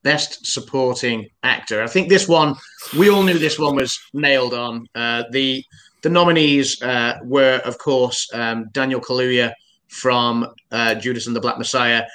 Best 0.01 0.45
supporting 0.45 1.27
actor. 1.43 1.83
I 1.83 1.87
think 1.87 2.07
this 2.07 2.27
one, 2.27 2.55
we 2.97 3.09
all 3.09 3.21
knew 3.23 3.37
this 3.37 3.59
one 3.59 3.75
was 3.75 3.99
nailed 4.13 4.53
on. 4.53 4.87
Uh, 4.95 5.23
the 5.31 5.63
the 6.01 6.09
nominees 6.09 6.81
uh, 6.81 7.15
were, 7.25 7.61
of 7.65 7.77
course, 7.77 8.29
um, 8.33 8.69
Daniel 8.71 9.01
Kaluuya 9.01 9.51
from 9.89 10.47
uh, 10.71 10.95
Judas 10.95 11.27
and 11.27 11.35
the 11.35 11.41
Black 11.41 11.57
Messiah, 11.57 12.05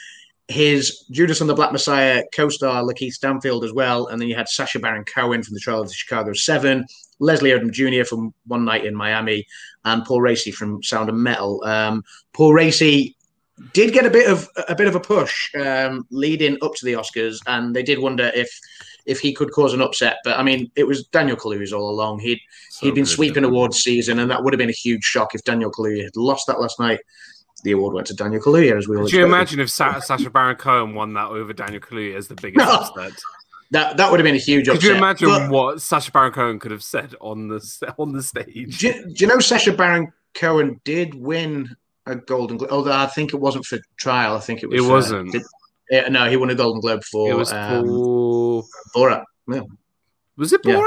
his 0.48 1.06
Judas 1.10 1.40
and 1.40 1.48
the 1.48 1.54
Black 1.54 1.72
Messiah 1.72 2.22
co-star 2.34 2.82
Lakeith 2.82 3.12
Stanfield 3.12 3.64
as 3.64 3.72
well, 3.72 4.08
and 4.08 4.20
then 4.20 4.28
you 4.28 4.34
had 4.34 4.48
Sacha 4.48 4.78
Baron 4.78 5.04
Cohen 5.04 5.42
from 5.42 5.54
the 5.54 5.60
Trial 5.60 5.80
of 5.80 5.88
the 5.88 5.94
Chicago 5.94 6.32
Seven, 6.32 6.84
Leslie 7.18 7.50
Odom 7.50 7.70
Jr. 7.72 8.04
from 8.04 8.34
One 8.46 8.64
Night 8.64 8.84
in 8.84 8.94
Miami, 8.94 9.46
and 9.84 10.04
Paul 10.04 10.20
Raci 10.20 10.52
from 10.52 10.82
Sound 10.82 11.08
of 11.08 11.14
Metal. 11.14 11.62
Um, 11.64 12.02
Paul 12.32 12.52
Raci 12.52 13.14
did 13.72 13.92
get 13.92 14.04
a 14.04 14.10
bit 14.10 14.28
of 14.28 14.48
a 14.68 14.74
bit 14.74 14.86
of 14.88 14.94
a 14.94 15.00
push 15.00 15.54
um, 15.54 16.06
leading 16.10 16.58
up 16.60 16.74
to 16.74 16.84
the 16.84 16.94
Oscars, 16.94 17.38
and 17.46 17.74
they 17.74 17.82
did 17.82 17.98
wonder 17.98 18.30
if 18.34 18.50
if 19.06 19.20
he 19.20 19.32
could 19.32 19.52
cause 19.52 19.74
an 19.74 19.82
upset. 19.82 20.16
But 20.24 20.38
I 20.38 20.42
mean, 20.42 20.70
it 20.76 20.84
was 20.84 21.06
Daniel 21.08 21.36
Kaluuya's 21.36 21.72
all 21.72 21.90
along. 21.90 22.20
He'd 22.20 22.40
So 22.70 22.86
he'd 22.86 22.94
been 22.94 23.04
good. 23.04 23.10
sweeping 23.10 23.44
awards 23.44 23.82
season, 23.82 24.18
and 24.18 24.30
that 24.30 24.42
would 24.42 24.52
have 24.52 24.58
been 24.58 24.68
a 24.68 24.72
huge 24.72 25.04
shock 25.04 25.34
if 25.34 25.44
Daniel 25.44 25.70
Kaluuya 25.70 26.04
had 26.04 26.16
lost 26.16 26.46
that 26.48 26.60
last 26.60 26.78
night. 26.80 27.00
The 27.64 27.72
award 27.72 27.94
went 27.94 28.06
to 28.08 28.14
Daniel 28.14 28.40
Kaluuya, 28.42 28.76
as 28.78 28.86
we 28.88 28.96
all 28.96 29.04
Could 29.04 29.12
you 29.14 29.24
imagine 29.24 29.58
if 29.58 29.70
Sa- 29.70 29.98
Sacha 30.00 30.30
Baron 30.30 30.56
Cohen 30.56 30.94
won 30.94 31.14
that 31.14 31.28
over 31.28 31.52
Daniel 31.52 31.80
Kaluuya 31.80 32.14
as 32.16 32.28
the 32.28 32.34
biggest 32.34 32.64
No. 32.66 32.74
upset? 32.74 33.12
That 33.70 33.96
that 33.96 34.10
would 34.10 34.20
have 34.20 34.24
been 34.24 34.34
a 34.36 34.38
huge 34.38 34.66
Could 34.66 34.76
upset. 34.76 34.90
you 34.90 34.96
imagine 34.96 35.28
But 35.28 35.50
what 35.50 35.80
Sacha 35.82 36.12
Baron 36.12 36.32
Cohen 36.32 36.58
could 36.60 36.70
have 36.70 36.82
said 36.84 37.14
on 37.20 37.48
the 37.48 37.94
on 37.98 38.12
the 38.12 38.22
stage? 38.22 38.78
do, 38.78 38.86
you- 38.88 39.04
do 39.06 39.14
you 39.16 39.26
know 39.26 39.38
Sacha 39.40 39.72
Baron 39.72 40.12
Cohen 40.34 40.80
did 40.84 41.14
win 41.14 41.74
a 42.06 42.14
Golden 42.16 42.58
Globe? 42.58 42.70
Although 42.70 42.92
I 42.92 43.06
think 43.06 43.32
it 43.32 43.38
wasn't 43.40 43.64
for 43.64 43.78
trial. 43.96 44.36
I 44.36 44.40
think 44.40 44.62
it 44.62 44.68
was. 44.68 44.80
It 44.80 44.84
for- 44.84 44.90
wasn't. 44.92 45.32
did- 45.32 45.42
yeah, 45.90 46.08
no, 46.08 46.28
he 46.30 46.36
won 46.36 46.50
a 46.50 46.54
Golden 46.54 46.80
Globe 46.80 47.02
for 47.04 47.30
it 47.30 47.34
was 47.36 47.52
um, 47.52 47.86
for 47.86 48.64
Borat. 48.94 49.24
Yeah. 49.48 49.60
Was 50.36 50.52
it 50.52 50.60
Yeah. 50.64 50.82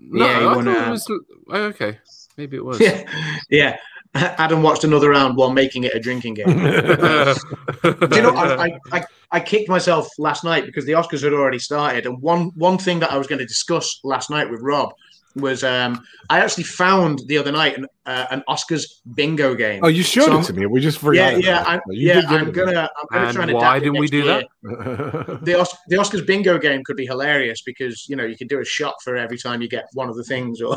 No, 0.00 0.26
Yeah, 0.26 0.38
I 0.38 0.56
won, 0.56 0.64
thought 0.64 0.76
uh, 0.76 0.86
it 0.86 0.90
was. 0.90 1.10
oh, 1.50 1.62
okay, 1.72 1.98
maybe 2.36 2.56
it 2.56 2.64
was. 2.64 2.78
Yeah, 2.80 3.02
yeah. 3.50 3.76
Adam 4.14 4.62
watched 4.62 4.84
another 4.84 5.10
round 5.10 5.36
while 5.36 5.50
making 5.50 5.84
it 5.84 5.94
a 5.94 6.00
drinking 6.00 6.34
game. 6.34 6.46
Do 6.58 8.16
you 8.16 8.22
know, 8.22 8.34
I, 8.34 8.66
I, 8.66 8.78
I, 8.92 9.04
I 9.32 9.40
kicked 9.40 9.68
myself 9.68 10.08
last 10.18 10.44
night 10.44 10.64
because 10.66 10.84
the 10.86 10.92
Oscars 10.92 11.22
had 11.22 11.32
already 11.32 11.58
started, 11.58 12.06
and 12.06 12.20
one 12.22 12.50
one 12.54 12.78
thing 12.78 13.00
that 13.00 13.12
I 13.12 13.18
was 13.18 13.26
going 13.26 13.38
to 13.40 13.46
discuss 13.46 14.00
last 14.04 14.30
night 14.30 14.50
with 14.50 14.60
Rob 14.62 14.92
was 15.36 15.62
um, 15.62 16.02
I 16.30 16.40
actually 16.40 16.64
found 16.64 17.20
the 17.26 17.38
other 17.38 17.52
night 17.52 17.76
an, 17.78 17.86
uh, 18.06 18.26
an 18.30 18.42
Oscars 18.48 18.84
bingo 19.14 19.54
game. 19.54 19.80
Oh, 19.84 19.88
you 19.88 20.02
showed 20.02 20.26
So- 20.26 20.38
it 20.40 20.44
to 20.44 20.52
me. 20.54 20.66
We 20.66 20.80
just 20.80 20.96
yeah, 20.96 21.00
forgot. 21.02 21.44
yeah, 21.44 21.60
about 21.60 21.68
I'm, 21.68 21.80
yeah. 21.90 22.22
I'm 22.26 22.48
it 22.48 22.52
gonna, 22.52 22.70
I'm 22.96 23.06
gonna 23.12 23.26
And 23.26 23.34
try 23.36 23.42
and 23.44 23.52
why 23.52 23.78
didn't 23.78 23.98
we 23.98 24.08
do 24.08 24.22
year. 24.24 24.42
that? 24.62 25.38
The, 25.44 25.60
Os- 25.60 25.76
the 25.88 25.96
Oscars 25.96 26.26
bingo 26.26 26.58
game 26.58 26.82
could 26.84 26.96
be 26.96 27.06
hilarious 27.06 27.60
because 27.62 28.06
you 28.08 28.16
know 28.16 28.24
you 28.24 28.36
could 28.36 28.48
do 28.48 28.58
a 28.60 28.64
shot 28.64 28.94
for 29.04 29.16
every 29.16 29.38
time 29.38 29.62
you 29.62 29.68
get 29.68 29.84
one 29.92 30.08
of 30.08 30.16
the 30.16 30.24
things, 30.24 30.60
or 30.60 30.76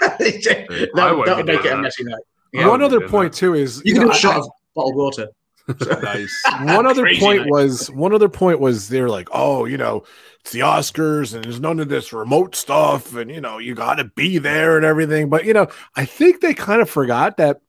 that, 0.00 0.88
that 0.94 1.16
would 1.16 1.26
make 1.26 1.38
it 1.38 1.46
doing 1.46 1.58
a 1.58 1.76
that. 1.76 1.82
messy 1.82 2.04
night. 2.04 2.22
Yeah, 2.52 2.62
Yeah. 2.62 2.68
One 2.68 2.82
other 2.82 3.00
did 3.00 3.10
point 3.10 3.32
too 3.32 3.54
is 3.54 3.82
You 3.84 3.94
can 3.94 4.02
know, 4.02 4.06
do 4.08 4.12
a 4.12 4.14
I- 4.14 4.18
shot 4.18 4.36
of 4.40 4.48
bottled 4.74 4.96
water. 4.96 5.28
nice. 6.02 6.42
One 6.62 6.86
other 6.86 7.02
Crazy 7.02 7.20
point 7.20 7.40
night. 7.42 7.50
was 7.50 7.88
one 7.92 8.12
other 8.12 8.28
point 8.28 8.58
was 8.58 8.88
they're 8.88 9.08
like, 9.08 9.28
oh, 9.32 9.64
you 9.64 9.76
know, 9.78 10.02
it's 10.40 10.50
the 10.50 10.58
Oscars 10.60 11.34
and 11.34 11.44
there's 11.44 11.60
none 11.60 11.78
of 11.78 11.88
this 11.88 12.12
remote 12.12 12.56
stuff, 12.56 13.14
and 13.14 13.30
you 13.30 13.40
know, 13.40 13.58
you 13.58 13.76
got 13.76 13.94
to 13.94 14.04
be 14.16 14.38
there 14.38 14.76
and 14.76 14.84
everything. 14.84 15.28
But 15.30 15.44
you 15.44 15.52
know, 15.54 15.68
I 15.94 16.04
think 16.04 16.40
they 16.40 16.52
kind 16.52 16.82
of 16.82 16.90
forgot 16.90 17.36
that 17.36 17.60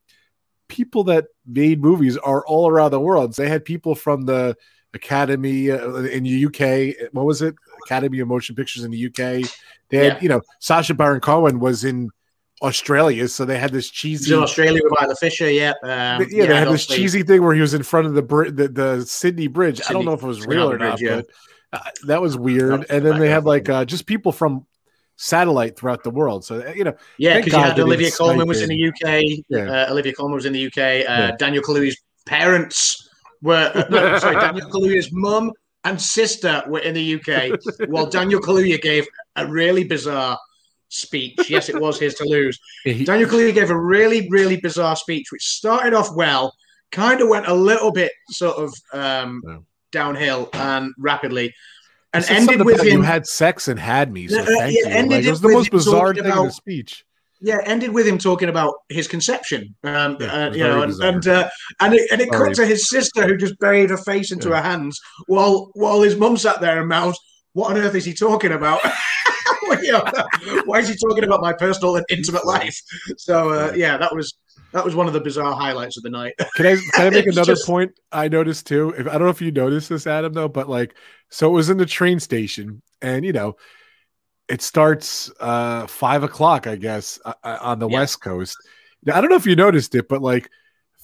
people 0.69 1.03
that 1.05 1.25
made 1.45 1.81
movies 1.83 2.17
are 2.17 2.43
all 2.47 2.67
around 2.67 2.91
the 2.91 2.99
world. 2.99 3.35
They 3.35 3.47
had 3.47 3.63
people 3.63 3.93
from 3.93 4.23
the 4.25 4.57
Academy 4.95 5.69
uh, 5.69 5.97
in 5.97 6.23
the 6.23 6.45
UK. 6.47 7.09
What 7.13 7.25
was 7.25 7.43
it? 7.43 7.53
Academy 7.85 8.19
of 8.19 8.27
Motion 8.27 8.55
Pictures 8.55 8.83
in 8.83 8.89
the 8.89 9.05
UK. 9.05 9.47
They 9.89 9.97
had, 9.97 10.13
Yeah. 10.13 10.19
you 10.21 10.29
know, 10.29 10.41
Sacha 10.59 10.95
Baron 10.95 11.19
Cohen 11.21 11.59
was 11.59 11.83
in 11.83 12.09
Australia, 12.63 13.27
so 13.27 13.43
they 13.45 13.59
had 13.59 13.71
this 13.71 13.89
He's 13.89 14.21
cheesy 14.21 14.33
in 14.33 14.39
Australia 14.39 14.79
with 14.83 14.93
Isla 15.01 15.15
Fisher, 15.15 15.51
yeah. 15.51 15.73
Um, 15.83 15.89
yeah, 15.89 16.25
they 16.29 16.41
and 16.41 16.53
had 16.53 16.69
this 16.69 16.85
cheesy 16.85 17.21
thing 17.21 17.43
where 17.43 17.53
he 17.53 17.61
was 17.61 17.73
in 17.73 17.83
front 17.83 18.07
of 18.07 18.13
the 18.13 18.21
the, 18.21 18.67
the 18.69 19.05
Sydney 19.05 19.47
Bridge. 19.47 19.81
I 19.87 19.93
don't 19.93 20.05
know 20.05 20.13
if 20.13 20.23
it 20.23 20.27
was 20.27 20.39
Sydney 20.39 20.55
real 20.55 20.71
or 20.71 20.77
not, 20.77 20.97
Bridge, 20.97 21.09
yeah. 21.09 21.21
but 21.71 21.81
uh, 21.87 21.89
that 22.07 22.21
was 22.21 22.37
weird. 22.37 22.85
And 22.89 23.05
then 23.05 23.19
they 23.19 23.29
had 23.29 23.43
like 23.43 23.67
uh, 23.67 23.83
just 23.83 24.05
people 24.05 24.31
from 24.31 24.65
satellite 25.17 25.77
throughout 25.77 26.03
the 26.03 26.09
world. 26.09 26.45
So 26.45 26.61
uh, 26.65 26.71
you 26.71 26.83
know, 26.83 26.95
Yeah, 27.17 27.37
because 27.37 27.53
you 27.53 27.59
had 27.59 27.79
Olivia 27.79 28.11
Colman 28.11 28.37
snipe 28.37 28.47
was 28.47 28.61
in 28.61 28.69
the 28.69 28.87
UK. 28.87 29.43
Yeah. 29.49 29.71
Uh, 29.71 29.91
Olivia 29.91 30.13
Colman 30.13 30.35
was 30.35 30.45
in 30.45 30.53
the 30.53 30.65
UK. 30.67 30.77
Uh, 30.77 30.81
Yeah. 30.81 31.31
Daniel 31.37 31.63
Kaluuya's 31.63 31.97
parents 32.25 33.09
were 33.41 33.71
uh, 33.75 33.85
no, 33.89 34.17
sorry, 34.19 34.35
Daniel 34.35 34.69
Kaluuya's 34.69 35.11
mum 35.11 35.51
and 35.83 36.01
sister 36.01 36.63
were 36.67 36.79
in 36.79 36.93
the 36.93 37.15
UK. 37.15 37.59
while 37.89 38.05
Daniel 38.05 38.39
Kaluuya 38.39 38.81
gave 38.81 39.05
a 39.35 39.45
really 39.45 39.83
bizarre 39.83 40.37
speech. 40.93 41.49
Yes, 41.49 41.69
it 41.69 41.79
was 41.79 41.99
his 41.99 42.13
to 42.15 42.25
lose. 42.25 42.59
Daniel 42.85 43.29
Kaluuya 43.29 43.53
gave 43.53 43.69
a 43.69 43.79
really, 43.79 44.27
really 44.29 44.57
bizarre 44.57 44.95
speech, 44.95 45.31
which 45.31 45.43
started 45.43 45.93
off 45.93 46.13
well, 46.15 46.53
kind 46.91 47.21
of 47.21 47.29
went 47.29 47.47
a 47.47 47.53
little 47.53 47.91
bit 47.91 48.11
sort 48.29 48.57
of 48.57 48.73
um, 48.93 49.41
downhill 49.91 50.49
and 50.53 50.93
rapidly, 50.97 51.53
and 52.13 52.23
ended 52.29 52.63
with 52.63 52.81
him. 52.81 52.87
You 52.93 53.01
had 53.01 53.25
sex 53.25 53.67
and 53.67 53.79
had 53.79 54.11
me. 54.11 54.27
So 54.27 54.39
Uh, 54.41 54.45
thank 54.45 54.75
yeah, 54.77 54.87
you. 54.89 54.93
ended 54.95 55.17
Like, 55.19 55.25
it 55.25 55.29
was 55.31 55.41
the 55.41 55.49
most 55.49 55.71
bizarre 55.71 56.13
thing 56.13 56.25
in 56.25 56.29
the 56.29 56.49
speech. 56.51 57.03
Yeah, 57.45 57.57
ended 57.65 57.89
with 57.93 58.07
him 58.07 58.17
talking 58.17 58.47
about 58.47 58.73
his 58.87 59.05
conception, 59.07 59.75
um, 59.83 60.15
Yeah, 60.19 60.27
uh, 60.45 60.51
you 60.53 60.63
know, 60.63 60.81
and 60.83 60.93
and, 61.03 61.27
uh, 61.27 61.49
and 61.81 61.93
it, 61.93 62.09
and 62.09 62.21
it 62.21 62.29
Sorry. 62.31 62.49
cut 62.49 62.55
to 62.55 62.65
his 62.65 62.87
sister 62.87 63.27
who 63.27 63.35
just 63.35 63.59
buried 63.59 63.89
her 63.89 63.97
face 63.97 64.31
into 64.31 64.47
Yeah. 64.49 64.57
her 64.57 64.61
hands 64.61 64.97
while 65.27 65.69
while 65.73 66.01
his 66.03 66.15
mum 66.15 66.37
sat 66.37 66.61
there 66.61 66.79
and 66.79 66.87
mouthed, 66.87 67.17
"What 67.51 67.71
on 67.71 67.77
earth 67.77 67.95
is 67.95 68.05
he 68.05 68.13
talking 68.13 68.53
about? 68.53 68.79
You 69.83 69.91
know, 69.93 70.03
why 70.65 70.79
is 70.79 70.89
he 70.89 70.95
talking 70.95 71.23
about 71.23 71.41
my 71.41 71.53
personal 71.53 71.95
and 71.95 72.05
intimate 72.09 72.45
life?" 72.45 72.79
So 73.17 73.49
uh, 73.49 73.73
yeah, 73.75 73.97
that 73.97 74.13
was 74.15 74.33
that 74.71 74.83
was 74.83 74.95
one 74.95 75.07
of 75.07 75.13
the 75.13 75.21
bizarre 75.21 75.53
highlights 75.53 75.97
of 75.97 76.03
the 76.03 76.09
night. 76.09 76.33
Can 76.55 76.65
I 76.65 76.75
can 76.93 77.07
I 77.07 77.09
make 77.09 77.25
another 77.27 77.53
just- 77.53 77.65
point? 77.65 77.91
I 78.11 78.27
noticed 78.27 78.67
too. 78.67 78.93
If 78.97 79.07
I 79.07 79.11
don't 79.13 79.23
know 79.23 79.29
if 79.29 79.41
you 79.41 79.51
noticed 79.51 79.89
this, 79.89 80.07
Adam, 80.07 80.33
though, 80.33 80.47
but 80.49 80.69
like, 80.69 80.95
so 81.29 81.47
it 81.49 81.53
was 81.53 81.69
in 81.69 81.77
the 81.77 81.85
train 81.85 82.19
station, 82.19 82.81
and 83.01 83.25
you 83.25 83.33
know, 83.33 83.55
it 84.47 84.61
starts 84.61 85.31
uh 85.39 85.87
five 85.87 86.23
o'clock, 86.23 86.67
I 86.67 86.75
guess, 86.75 87.19
uh, 87.25 87.33
uh, 87.43 87.57
on 87.61 87.79
the 87.79 87.87
Yeah. 87.89 87.99
West 87.99 88.21
Coast. 88.21 88.57
Now, 89.05 89.17
I 89.17 89.21
don't 89.21 89.29
know 89.29 89.35
if 89.35 89.45
you 89.45 89.55
noticed 89.55 89.95
it, 89.95 90.07
but 90.07 90.21
like 90.21 90.49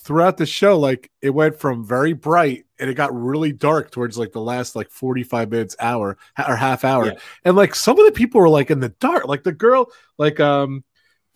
throughout 0.01 0.37
the 0.37 0.45
show, 0.45 0.77
like 0.79 1.11
it 1.21 1.29
went 1.31 1.59
from 1.59 1.85
very 1.85 2.13
bright 2.13 2.65
and 2.79 2.89
it 2.89 2.93
got 2.95 3.13
really 3.13 3.51
dark 3.51 3.91
towards 3.91 4.17
like 4.17 4.31
the 4.31 4.41
last 4.41 4.75
like 4.75 4.89
forty 4.89 5.23
five 5.23 5.49
minutes, 5.51 5.75
hour 5.79 6.17
or 6.47 6.55
half 6.55 6.83
hour, 6.85 7.05
Yeah. 7.07 7.19
and 7.45 7.55
like 7.55 7.75
some 7.75 7.99
of 7.99 8.05
the 8.05 8.11
people 8.11 8.41
were 8.41 8.49
like 8.49 8.71
in 8.71 8.79
the 8.79 8.89
dark, 8.89 9.27
like 9.27 9.43
the 9.43 9.51
girl, 9.51 9.87
like 10.17 10.39
um 10.39 10.83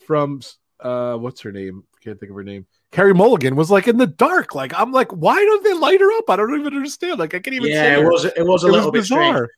from 0.08 0.42
uh 0.80 1.16
what's 1.18 1.42
her 1.42 1.52
name? 1.52 1.84
Can't 2.04 2.20
think 2.20 2.30
of 2.32 2.36
her 2.36 2.44
name. 2.44 2.66
Carey 2.92 3.14
Mulligan 3.14 3.56
was 3.56 3.72
like 3.72 3.88
in 3.88 3.98
the 3.98 4.08
dark. 4.08 4.54
Like 4.56 4.74
I'm 4.80 4.92
like, 4.92 5.12
why 5.12 5.36
don't 5.36 5.64
they 5.64 5.74
light 5.74 6.00
her 6.02 6.18
up? 6.18 6.30
I 6.30 6.36
don't 6.36 6.60
even 6.60 6.76
understand. 6.76 7.18
Like 7.20 7.34
I 7.34 7.40
can't 7.40 7.56
even. 7.56 7.70
yeah, 7.70 7.96
see 7.96 8.02
it 8.02 8.06
was 8.06 8.26
it 8.26 8.46
was 8.46 8.64
a 8.64 8.68
It 8.68 8.72
little 8.72 8.92
bit 8.92 9.06
strange. 9.06 9.34
bizarre. 9.34 9.50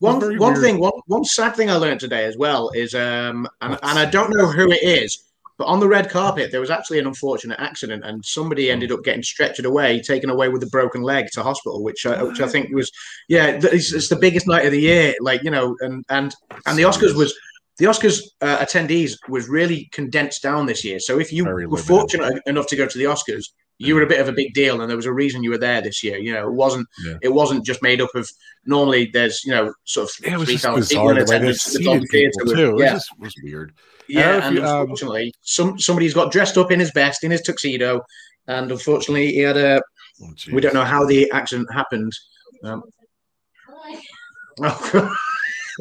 One 0.00 0.20
one 0.38 0.52
weird. 0.52 0.58
thing, 0.62 0.78
one 0.78 0.92
one 1.06 1.24
sad 1.24 1.56
thing 1.56 1.70
I 1.70 1.76
learned 1.76 2.00
today 2.00 2.24
as 2.26 2.36
well 2.36 2.70
is, 2.74 2.94
um, 2.94 3.48
and, 3.62 3.78
and 3.82 3.98
I 3.98 4.04
don't 4.04 4.28
know 4.36 4.46
who 4.46 4.70
it 4.70 4.82
is, 4.82 5.24
but 5.58 5.66
on 5.66 5.80
the 5.80 5.88
red 5.88 6.10
carpet 6.10 6.50
there 6.50 6.60
was 6.60 6.70
actually 6.70 6.98
an 6.98 7.06
unfortunate 7.06 7.58
accident, 7.60 8.04
and 8.04 8.24
somebody 8.24 8.66
hmm. 8.66 8.72
ended 8.72 8.92
up 8.92 9.04
getting 9.04 9.22
stretchered 9.22 9.64
away, 9.64 10.00
taken 10.00 10.30
away 10.30 10.48
with 10.48 10.62
a 10.62 10.68
broken 10.68 11.02
leg 11.02 11.26
to 11.32 11.42
hospital, 11.42 11.82
which 11.82 12.06
I, 12.06 12.22
which 12.22 12.40
I 12.40 12.48
think 12.48 12.74
was, 12.74 12.90
yeah, 13.28 13.58
it's, 13.62 13.92
it's 13.92 14.08
the 14.08 14.16
biggest 14.16 14.46
night 14.46 14.66
of 14.66 14.72
the 14.72 14.80
year, 14.80 15.14
like 15.20 15.42
you 15.42 15.50
know, 15.50 15.76
and 15.80 16.04
and 16.08 16.34
and 16.66 16.78
the 16.78 16.84
Oscars 16.84 17.14
was. 17.14 17.34
The 17.78 17.84
Oscars 17.84 18.22
uh, 18.40 18.56
attendees 18.56 19.18
was 19.28 19.50
really 19.50 19.90
condensed 19.92 20.42
down 20.42 20.64
this 20.64 20.82
year. 20.82 20.98
So 20.98 21.18
if 21.18 21.30
you 21.30 21.44
Very 21.44 21.66
were 21.66 21.72
limited. 21.72 21.86
fortunate 21.86 22.42
enough 22.46 22.68
to 22.68 22.76
go 22.76 22.86
to 22.86 22.98
the 22.98 23.04
Oscars, 23.04 23.50
you 23.76 23.92
hmm. 23.92 23.98
were 23.98 24.06
a 24.06 24.08
bit 24.08 24.20
of 24.20 24.28
a 24.28 24.32
big 24.32 24.54
deal, 24.54 24.80
and 24.80 24.88
there 24.88 24.96
was 24.96 25.04
a 25.04 25.12
reason 25.12 25.42
you 25.42 25.50
were 25.50 25.58
there 25.58 25.82
this 25.82 26.02
year. 26.02 26.16
You 26.16 26.32
know, 26.32 26.48
it 26.48 26.54
wasn't 26.54 26.88
Yeah. 27.04 27.16
it 27.20 27.34
wasn't 27.34 27.66
just 27.66 27.82
made 27.82 28.00
up 28.00 28.14
of 28.14 28.30
normally 28.64 29.10
there's 29.12 29.44
you 29.44 29.52
know 29.52 29.74
sort 29.84 30.08
of 30.08 30.26
it 30.26 30.38
was 30.38 30.48
just 30.48 30.64
3,000 30.64 30.96
people 30.96 31.08
bizarre 31.08 31.08
the 31.08 31.08
way 31.08 31.14
they 31.14 31.22
attendance. 31.22 31.66
It's 31.66 31.76
seated 31.76 32.02
the 32.02 32.06
theatre 32.06 32.44
with- 32.44 32.56
too. 32.56 32.68
It 32.70 32.72
was 32.72 32.82
Yeah, 32.82 32.92
just 32.92 33.10
was 33.18 33.34
weird. 33.42 33.72
Yeah, 34.08 34.22
don't 34.22 34.32
know 34.32 34.38
if 34.38 34.44
and 34.44 34.56
you, 34.56 34.64
um, 34.64 34.80
unfortunately, 34.82 35.34
some 35.42 35.78
somebody's 35.78 36.14
got 36.14 36.32
dressed 36.32 36.56
up 36.58 36.70
in 36.70 36.80
his 36.80 36.90
best 36.92 37.24
in 37.24 37.30
his 37.30 37.42
tuxedo, 37.42 38.02
and 38.46 38.70
unfortunately, 38.70 39.32
he 39.32 39.38
had 39.40 39.56
a. 39.56 39.80
Oh, 40.22 40.30
We 40.52 40.60
don't 40.62 40.74
know 40.74 40.84
how 40.84 41.04
the 41.04 41.30
accident 41.32 41.72
happened. 41.72 42.12
Um, 42.64 42.82
oh, 44.62 45.14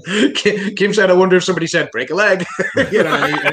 Kim 0.36 0.76
Kim 0.76 0.94
said, 0.94 1.10
"I 1.10 1.14
wonder 1.14 1.38
if 1.38 1.44
somebody 1.46 1.68
said 1.68 1.90
break 1.92 2.10
a 2.10 2.16
leg." 2.16 2.46
you 2.92 3.02
know, 3.04 3.14
and 3.16 3.34
he- 3.34 3.48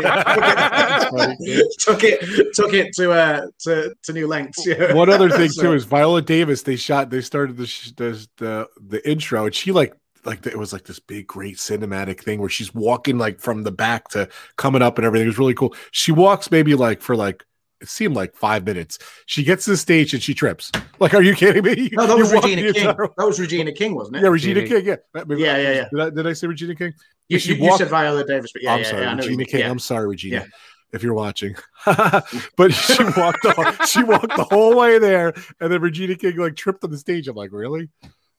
and 1.16 1.36
he 1.38 1.62
took 1.78 2.02
it 2.02 2.54
took 2.54 2.72
it 2.72 2.92
to 2.96 3.12
uh 3.12 3.46
to, 3.60 3.94
to 4.02 4.12
new 4.12 4.26
lengths. 4.26 4.66
Yeah. 4.66 4.92
One 4.92 5.08
other 5.08 5.30
thing 5.30 5.50
So- 5.50 5.62
too 5.62 5.72
is 5.74 5.84
Viola 5.84 6.20
Davis. 6.20 6.62
They 6.62 6.74
shot. 6.76 7.10
They 7.10 7.20
started 7.20 7.56
the 7.56 7.66
sh- 7.66 7.92
the 7.96 8.26
the, 8.38 8.68
the 8.80 9.08
intro, 9.08 9.46
and 9.46 9.54
she 9.54 9.70
like 9.70 9.94
like 10.24 10.46
it 10.46 10.56
was 10.58 10.72
like 10.72 10.84
this 10.84 10.98
big 11.00 11.26
great 11.26 11.56
cinematic 11.56 12.20
thing 12.20 12.40
where 12.40 12.48
she's 12.48 12.74
walking 12.74 13.18
like 13.18 13.40
from 13.40 13.62
the 13.64 13.72
back 13.72 14.08
to 14.10 14.28
coming 14.56 14.82
up 14.82 14.98
and 14.98 15.04
everything. 15.06 15.26
It 15.26 15.30
was 15.30 15.38
really 15.38 15.54
cool. 15.54 15.74
She 15.90 16.12
walks 16.12 16.50
maybe 16.50 16.74
like 16.74 17.02
for 17.02 17.16
like 17.16 17.44
it 17.80 17.88
seemed 17.88 18.14
like 18.14 18.36
five 18.36 18.64
minutes. 18.64 18.98
She 19.26 19.42
gets 19.42 19.64
to 19.64 19.72
the 19.72 19.76
stage 19.76 20.14
and 20.14 20.22
she 20.22 20.34
trips. 20.34 20.70
Like, 21.00 21.14
are 21.14 21.22
you 21.22 21.34
kidding 21.34 21.64
me? 21.64 21.88
No, 21.94 22.06
that 22.06 22.16
You 22.16 22.22
was 22.22 22.32
Regina 22.32 22.72
King. 22.72 22.88
entire- 22.88 23.08
That 23.18 23.26
was 23.26 23.40
Regina 23.40 23.72
King, 23.72 23.96
wasn't 23.96 24.18
it? 24.18 24.22
Yeah, 24.22 24.28
Regina 24.28 24.60
Regina- 24.60 24.80
King. 24.82 24.86
Yeah, 25.14 25.20
uh, 25.20 25.24
maybe- 25.26 25.42
Yeah, 25.42 25.56
yeah, 25.56 25.72
yeah. 25.72 25.84
Did 25.90 26.00
I, 26.00 26.10
did 26.10 26.26
I 26.28 26.32
say 26.32 26.46
Regina 26.46 26.76
King? 26.76 26.92
You, 27.28 27.40
she 27.40 27.48
you, 27.50 27.56
you 27.56 27.62
walked- 27.64 27.78
said 27.78 27.88
Viola 27.88 28.24
Davis, 28.24 28.52
but 28.52 28.62
yeah, 28.62 28.74
I'm 28.74 28.78
yeah, 28.82 28.84
sorry, 28.88 29.02
yeah, 29.02 29.10
I 29.10 29.14
know 29.14 29.22
Regina 29.24 29.44
King. 29.46 29.60
yeah. 29.60 29.70
I'm 29.70 29.78
sorry, 29.80 30.06
Regina. 30.06 30.36
Yeah. 30.36 30.46
If 30.92 31.02
you're 31.02 31.14
watching, 31.14 31.56
but 31.84 32.70
she 32.70 33.02
walked 33.02 33.42
the, 33.42 33.86
she 33.88 34.04
walked 34.04 34.36
the 34.36 34.44
whole 34.48 34.76
way 34.76 35.00
there, 35.00 35.32
and 35.58 35.72
then 35.72 35.80
Regina 35.80 36.14
King 36.14 36.36
like 36.36 36.54
tripped 36.54 36.84
on 36.84 36.90
the 36.92 36.98
stage. 36.98 37.26
I'm 37.26 37.34
like, 37.34 37.50
really? 37.50 37.88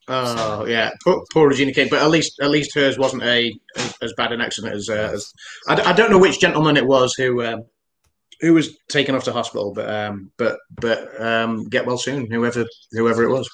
Oh 0.07 0.65
yeah, 0.65 0.91
poor, 1.03 1.23
poor 1.31 1.47
Regina 1.47 1.73
King. 1.73 1.87
But 1.89 2.01
at 2.01 2.09
least 2.09 2.39
at 2.41 2.49
least 2.49 2.75
hers 2.75 2.97
wasn't 2.97 3.23
a 3.23 3.53
as, 3.77 3.93
as 4.01 4.13
bad 4.17 4.31
an 4.31 4.41
accident 4.41 4.75
as. 4.75 4.89
Uh, 4.89 5.11
as 5.13 5.31
I, 5.67 5.81
I 5.81 5.93
don't 5.93 6.11
know 6.11 6.19
which 6.19 6.39
gentleman 6.39 6.77
it 6.77 6.85
was 6.85 7.13
who 7.13 7.43
um, 7.43 7.63
who 8.41 8.53
was 8.53 8.77
taken 8.89 9.15
off 9.15 9.23
to 9.23 9.31
hospital, 9.31 9.71
but 9.73 9.89
um, 9.89 10.29
but 10.37 10.57
but 10.81 11.19
um, 11.21 11.63
get 11.69 11.85
well 11.85 11.97
soon, 11.97 12.29
whoever 12.29 12.65
whoever 12.91 13.23
it 13.23 13.29
was. 13.29 13.49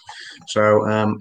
So, 0.47 0.87
um, 0.87 1.17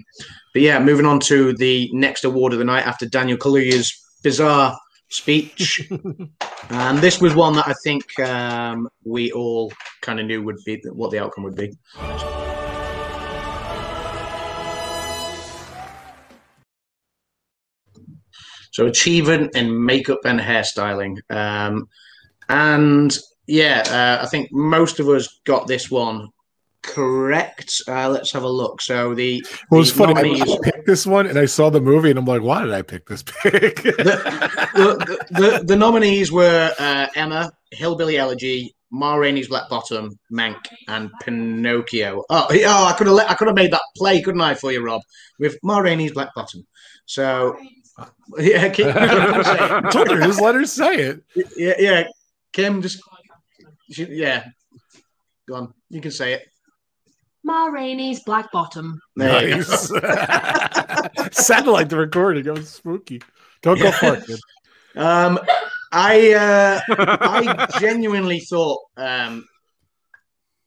but 0.53 0.63
yeah, 0.63 0.79
moving 0.79 1.05
on 1.05 1.19
to 1.21 1.53
the 1.53 1.89
next 1.93 2.23
award 2.23 2.53
of 2.53 2.59
the 2.59 2.65
night 2.65 2.87
after 2.87 3.05
Daniel 3.05 3.37
Kaluuya's 3.37 3.93
bizarre 4.23 4.75
speech, 5.09 5.87
and 6.69 6.97
this 6.97 7.21
was 7.21 7.35
one 7.35 7.53
that 7.53 7.67
I 7.67 7.73
think 7.83 8.19
um, 8.19 8.89
we 9.05 9.31
all 9.31 9.71
kind 10.01 10.19
of 10.19 10.25
knew 10.25 10.41
would 10.41 10.57
be 10.65 10.81
what 10.91 11.11
the 11.11 11.19
outcome 11.19 11.43
would 11.43 11.55
be. 11.55 11.71
So 18.79 18.85
achievement 18.85 19.57
in 19.57 19.85
makeup 19.85 20.19
and 20.23 20.39
hairstyling. 20.39 21.17
Um, 21.29 21.89
and 22.47 23.17
yeah, 23.45 23.83
uh, 23.85 24.23
I 24.23 24.27
think 24.27 24.53
most 24.53 25.01
of 25.01 25.09
us 25.09 25.41
got 25.45 25.67
this 25.67 25.91
one 25.91 26.29
correct. 26.81 27.81
Uh, 27.89 28.07
let's 28.07 28.31
have 28.31 28.43
a 28.43 28.49
look. 28.49 28.81
So 28.81 29.13
the, 29.13 29.45
Well, 29.69 29.81
it's 29.81 29.91
funny. 29.91 30.13
Nominees- 30.13 30.43
I 30.43 30.57
picked 30.63 30.87
this 30.87 31.05
one, 31.05 31.27
and 31.27 31.37
I 31.37 31.43
saw 31.43 31.69
the 31.69 31.81
movie, 31.81 32.09
and 32.09 32.17
I'm 32.17 32.23
like, 32.23 32.41
why 32.41 32.63
did 32.63 32.71
I 32.71 32.81
pick 32.81 33.05
this 33.09 33.21
pick? 33.21 33.81
the, 33.83 33.97
the, 34.73 35.25
the, 35.31 35.63
the 35.65 35.75
nominees 35.75 36.31
were 36.31 36.73
uh, 36.79 37.07
Emma, 37.15 37.51
Hillbilly 37.71 38.17
Elegy, 38.17 38.73
Ma 38.91 39.15
Rainey's 39.15 39.49
Black 39.49 39.67
Bottom, 39.67 40.17
Mank, 40.31 40.55
and 40.87 41.11
Pinocchio. 41.21 42.23
Oh, 42.29 42.47
oh 42.49 42.85
I 42.85 42.93
could 42.97 43.07
have 43.07 43.17
I 43.17 43.33
could 43.33 43.47
have 43.47 43.57
made 43.57 43.73
that 43.73 43.81
play, 43.97 44.21
couldn't 44.21 44.39
I, 44.39 44.55
for 44.55 44.71
you, 44.71 44.81
Rob, 44.81 45.01
with 45.37 45.57
Ma 45.63 45.79
Rainey's 45.79 46.13
Black 46.13 46.33
Bottom. 46.33 46.65
So, 47.05 47.57
yeah, 48.37 48.69
Kim, 48.69 48.93
I 48.95 49.89
told 49.91 50.09
her, 50.09 50.21
just 50.21 50.41
let 50.41 50.55
her 50.55 50.65
say 50.65 50.95
it. 50.95 51.23
yeah, 51.57 51.73
yeah, 51.79 52.03
Kim, 52.53 52.81
just 52.81 53.01
she, 53.91 54.05
yeah, 54.05 54.45
go 55.47 55.55
on, 55.55 55.73
you 55.89 56.01
can 56.01 56.11
say 56.11 56.33
it. 56.33 56.47
Ma 57.43 57.65
Rainey's 57.65 58.21
Black 58.23 58.51
Bottom. 58.51 58.99
There. 59.15 59.57
Nice. 59.57 59.87
Sounded 61.31 61.71
like 61.71 61.89
the 61.89 61.97
recording. 61.97 62.45
It 62.45 62.51
was 62.51 62.69
spooky. 62.69 63.21
Don't 63.61 63.79
go 63.79 63.91
far, 63.91 64.17
kid. 64.17 64.39
Um, 64.95 65.39
I 65.91 66.33
uh, 66.33 66.81
I 66.89 67.79
genuinely 67.79 68.41
thought 68.41 68.79
um, 68.97 69.47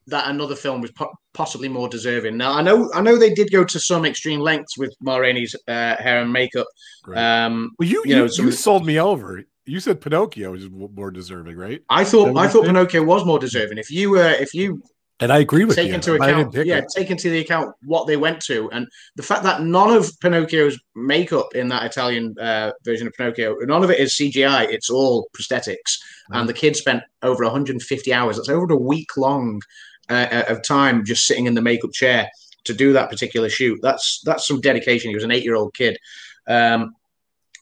that 0.08 0.28
another 0.28 0.56
film 0.56 0.80
was 0.80 0.90
po- 0.92 1.12
possibly 1.34 1.68
more 1.68 1.88
deserving. 1.88 2.36
Now 2.36 2.52
I 2.52 2.62
know 2.62 2.90
I 2.94 3.00
know 3.00 3.16
they 3.16 3.32
did 3.34 3.50
go 3.52 3.64
to 3.64 3.78
some 3.80 4.04
extreme 4.04 4.40
lengths 4.40 4.76
with 4.76 4.94
Ma 5.00 5.16
Rainey's 5.16 5.54
uh, 5.68 5.96
hair 5.96 6.20
and 6.22 6.32
makeup. 6.32 6.66
Right. 7.06 7.44
Um, 7.44 7.70
Well, 7.78 7.88
you 7.88 8.02
you 8.04 8.10
you, 8.10 8.16
know, 8.16 8.22
you 8.24 8.28
some- 8.28 8.52
sold 8.52 8.86
me 8.86 8.98
over. 8.98 9.42
You 9.64 9.78
said 9.78 10.00
Pinocchio 10.00 10.54
is 10.54 10.68
more 10.68 11.12
deserving, 11.12 11.56
right? 11.56 11.80
I 11.88 12.02
thought 12.04 12.36
I 12.36 12.48
thought 12.48 12.64
said? 12.64 12.74
Pinocchio 12.74 13.04
was 13.04 13.24
more 13.24 13.38
deserving. 13.38 13.78
If 13.78 13.90
you 13.92 14.18
uh, 14.18 14.34
if 14.40 14.52
you 14.54 14.82
And 15.20 15.30
I 15.32 15.38
agree 15.38 15.64
with 15.64 15.76
take 15.76 15.90
you. 15.90 15.94
into 15.94 16.18
but 16.18 16.22
I 16.22 16.26
didn't 16.32 16.48
account 16.48 16.66
yeah 16.66 16.78
it. 16.78 16.86
take 16.96 17.10
into 17.12 17.30
the 17.30 17.38
account 17.38 17.72
what 17.84 18.08
they 18.08 18.16
went 18.16 18.40
to 18.46 18.68
and 18.72 18.88
the 19.14 19.22
fact 19.22 19.44
that 19.44 19.62
none 19.62 19.90
of 19.96 20.10
Pinocchio's 20.20 20.76
makeup 20.96 21.54
in 21.54 21.68
that 21.68 21.84
Italian 21.84 22.34
uh, 22.40 22.72
version 22.84 23.06
of 23.06 23.12
Pinocchio 23.12 23.54
none 23.60 23.84
of 23.84 23.90
it 23.90 24.00
is 24.00 24.16
CGI. 24.16 24.68
It's 24.68 24.90
all 24.90 25.28
prosthetics. 25.36 25.92
and 26.32 26.48
the 26.48 26.52
kid 26.62 26.74
spent 26.74 27.02
over 27.22 27.44
150 27.44 28.12
hours. 28.12 28.36
That's 28.36 28.48
over 28.48 28.66
a 28.72 28.76
week 28.76 29.16
long 29.16 29.60
uh, 30.08 30.44
of 30.48 30.62
time 30.62 31.04
just 31.04 31.26
sitting 31.26 31.46
in 31.46 31.54
the 31.54 31.62
makeup 31.62 31.92
chair 31.92 32.28
to 32.64 32.74
do 32.74 32.92
that 32.92 33.10
particular 33.10 33.48
shoot. 33.48 33.78
That's 33.82 34.20
that's 34.24 34.46
some 34.46 34.60
dedication. 34.60 35.10
He 35.10 35.14
was 35.14 35.24
an 35.24 35.32
eight 35.32 35.44
year 35.44 35.56
old 35.56 35.74
kid. 35.74 35.98
Um, 36.46 36.94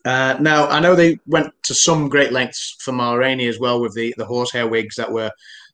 uh, 0.04 0.36
now 0.40 0.66
I 0.66 0.80
know 0.80 0.94
they 0.94 1.18
went 1.26 1.52
to 1.64 1.74
some 1.74 2.08
great 2.08 2.32
lengths 2.32 2.76
for 2.80 2.92
Ma 2.92 3.12
Rainey 3.14 3.46
as 3.46 3.58
well 3.58 3.80
with 3.80 3.94
the 3.94 4.14
the 4.16 4.24
horsehair 4.24 4.66
wigs 4.66 4.96
that 4.96 5.12
were, 5.12 5.30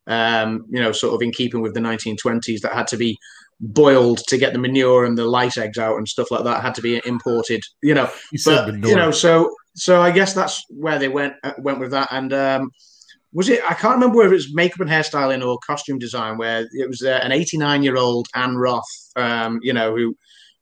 um, 0.07 0.67
you 0.69 0.81
know, 0.81 0.93
sort 0.93 1.15
of 1.15 1.23
in 1.23 1.33
keeping 1.33 1.61
with 1.61 1.75
the 1.75 1.81
1920s 1.81 2.61
that 2.61 2.73
had 2.73 2.87
to 2.89 2.97
be 2.97 3.17
boiled 3.61 4.19
to 4.29 4.37
get 4.37 4.53
the 4.53 4.59
manure 4.59 5.05
and 5.05 5.17
the 5.17 5.25
lice 5.25 5.57
eggs 5.57 5.79
out 5.79 5.97
and 5.97 6.09
stuff 6.09 6.31
like 6.31 6.45
that 6.45 6.63
had 6.63 6.75
to 6.75 6.83
be 6.83 7.01
imported. 7.07 7.63
You 7.83 7.95
know, 7.95 8.11
You 8.33 8.39
said 8.39 8.81
but 8.81 8.89
you 8.89 8.97
know, 8.97 9.11
so 9.11 9.55
so 9.75 10.01
I 10.01 10.11
guess 10.11 10.33
that's 10.33 10.65
where 10.71 10.99
they 10.99 11.09
went 11.09 11.35
uh, 11.45 11.53
went 11.59 11.79
with 11.79 11.93
that. 11.93 12.09
And 12.11 12.33
um, 12.33 12.71
was 13.37 13.51
it? 13.51 13.61
I 13.69 13.75
can't 13.75 13.97
remember 13.97 14.17
whether 14.17 14.31
it 14.31 14.37
was 14.37 14.55
makeup 14.55 14.81
and 14.81 14.89
hairstyling 14.89 15.47
or 15.47 15.59
costume 15.59 15.99
design, 15.99 16.39
where 16.39 16.67
it 16.73 16.89
was 16.89 17.03
uh, 17.03 17.21
an 17.23 17.33
89 17.33 17.83
year 17.83 17.99
old 17.99 18.29
Ann 18.35 18.57
Roth, 18.57 18.83
um, 19.15 19.61
you 19.63 19.75
know, 19.75 19.95
who 19.95 20.17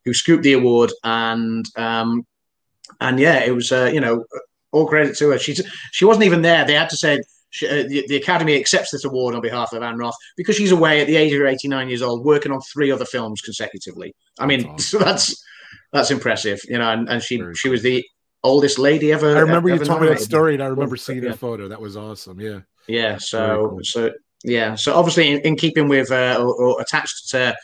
who 0.05 0.13
scooped 0.13 0.43
the 0.43 0.55
award, 0.55 0.91
and 1.05 1.65
um, 1.77 2.27
and 3.01 3.21
yeah, 3.21 3.45
it 3.45 3.55
was 3.55 3.71
uh, 3.71 3.91
you 3.95 4.01
know 4.01 4.25
all 4.73 4.89
credit 4.89 5.17
to 5.19 5.31
her. 5.31 5.39
She's 5.39 5.63
she 5.93 6.05
wasn't 6.05 6.25
even 6.25 6.43
there. 6.43 6.65
They 6.65 6.75
had 6.75 6.91
to 6.91 6.97
say. 6.97 7.21
She, 7.51 7.69
uh, 7.69 7.85
the, 7.87 8.05
the 8.09 8.17
Academy 8.17 8.57
accepts 8.57 8.91
this 8.91 9.05
award 9.05 9.37
on 9.37 9.41
behalf 9.41 9.73
of 9.73 9.81
Ann 9.81 9.97
Roth 9.97 10.17
because 10.37 10.57
she's 10.57 10.73
away 10.73 11.01
at 11.01 11.07
the 11.07 11.15
age 11.15 11.33
of 11.33 11.41
89 11.41 11.89
years 11.89 12.03
old, 12.03 12.25
working 12.25 12.51
on 12.51 12.61
three 12.61 12.91
other 12.91 13.05
films 13.05 13.41
consecutively. 13.43 14.13
I 14.41 14.47
mean, 14.47 14.63
That's 14.63 14.87
so 14.91 14.99
that's 14.99 15.45
that's 15.93 16.11
impressive, 16.11 16.61
you 16.69 16.79
know. 16.79 16.91
And, 16.91 17.09
and 17.09 17.23
she 17.23 17.37
Very 17.37 17.55
she 17.55 17.69
was 17.69 17.85
the 17.85 18.05
oldest 18.45 18.79
lady 18.79 19.11
ever. 19.13 19.37
I 19.37 19.41
remember 19.41 19.69
you 19.71 19.75
ever 19.75 19.85
told 19.85 20.03
me 20.03 20.09
that 20.09 20.21
story, 20.21 20.55
and 20.55 20.63
I 20.63 20.67
remember 20.67 20.97
seeing 20.97 21.23
Yeah. 21.23 21.31
the 21.31 21.37
photo. 21.37 21.67
That 21.67 21.81
was 21.81 21.97
awesome. 21.97 22.39
Yeah. 22.41 22.61
Yeah. 22.87 23.17
So 23.19 23.71
cool. 23.71 23.81
so 23.83 24.13
yeah. 24.45 24.77
So 24.77 24.95
obviously, 24.95 25.33
in, 25.33 25.41
in 25.41 25.57
keeping 25.57 25.89
with 25.89 26.13
uh, 26.13 26.37
or, 26.39 26.55
or 26.55 26.81
attached 26.81 27.31
to 27.31 27.57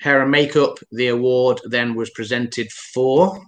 hair 0.00 0.22
and 0.22 0.30
makeup, 0.30 0.78
the 0.90 1.08
award 1.08 1.60
then 1.66 1.94
was 1.94 2.10
presented 2.10 2.72
for. 2.72 3.40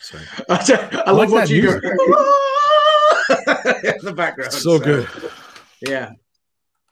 Sorry. 0.00 0.24
I, 0.48 1.02
I 1.06 1.10
love 1.10 1.30
like 1.30 1.30
what 1.30 1.50
you 1.50 1.62
music. 1.62 1.82
in 3.28 4.04
the 4.04 4.14
background. 4.16 4.52
So 4.52 4.78
good. 4.78 5.06
Yeah. 5.82 6.10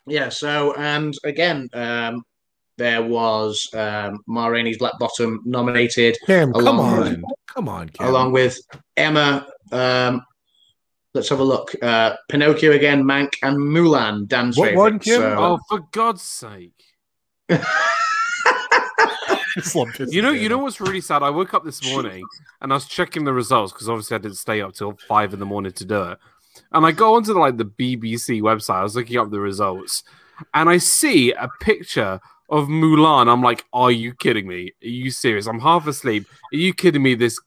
Yeah. 0.07 0.29
So, 0.29 0.75
and 0.75 1.15
again, 1.25 1.69
um, 1.73 2.25
there 2.79 3.03
was 3.03 3.69
um, 3.75 4.19
Ma 4.27 4.47
Rainey's 4.47 4.79
Black 4.79 4.99
Bottom 4.99 5.41
nominated, 5.45 6.17
Cam, 6.27 6.53
come 6.53 6.63
Along 6.79 6.99
with- 7.01 7.09
on. 7.15 7.25
Come 7.47 7.69
on, 7.69 7.89
Cam. 7.89 8.09
along 8.09 8.33
with 8.33 8.59
Emma. 8.97 9.47
Um, 9.73 10.21
let's 11.15 11.29
have 11.31 11.41
a 11.41 11.45
look. 11.45 11.75
Uh, 11.83 12.15
Pinocchio 12.29 12.73
again, 12.73 13.03
Mank, 13.05 13.31
and 13.43 13.57
Mulan. 13.57 14.27
Dan's 14.29 14.59
What 14.59 14.67
favorite. 14.69 14.81
one, 14.81 14.99
Kim? 14.99 15.21
So- 15.21 15.37
Oh, 15.39 15.59
for 15.69 15.81
God's 15.93 16.23
sake! 16.23 16.73
It's 19.59 19.75
like 19.75 19.89
pissing 19.95 20.13
You 20.13 20.21
know, 20.21 20.33
you 20.33 20.51
know 20.51 20.59
what's 20.59 20.83
really 20.83 21.01
sad? 21.01 21.23
I 21.23 21.31
woke 21.31 21.55
up 21.55 21.65
this 21.65 21.83
morning 21.91 22.23
and 22.61 22.71
I 22.73 22.77
was 22.77 22.85
checking 22.87 23.25
the 23.25 23.33
results 23.33 23.73
because 23.73 23.89
obviously 23.89 24.15
I 24.17 24.19
didn't 24.19 24.37
stay 24.37 24.61
up 24.61 24.75
till 24.75 24.99
five 25.09 25.33
in 25.33 25.41
the 25.41 25.47
morning 25.47 25.73
to 25.73 25.85
do 25.87 26.03
it. 26.03 26.19
And 26.73 26.85
I 26.85 26.93
go 26.93 27.15
onto 27.15 27.33
like 27.33 27.57
the 27.57 27.65
BBC 27.65 28.43
website. 28.43 28.75
I 28.75 28.83
was 28.83 28.95
looking 28.97 29.17
up 29.17 29.31
the 29.31 29.41
results, 29.41 30.05
and 30.53 30.69
I 30.69 30.77
see 30.77 31.33
a 31.33 31.49
picture 31.61 32.21
of 32.49 32.69
Mulan. 32.69 33.29
I'm 33.29 33.43
like, 33.43 33.65
"Are 33.73 33.91
you 33.91 34.15
kidding 34.15 34.47
me? 34.47 34.73
Are 34.83 34.89
you 34.89 35.11
serious? 35.11 35.47
I'm 35.47 35.61
half 35.61 35.87
asleep. 35.87 36.27
Are 36.53 36.57
you 36.57 36.73
kidding 36.75 37.03
me? 37.03 37.15
This 37.15 37.41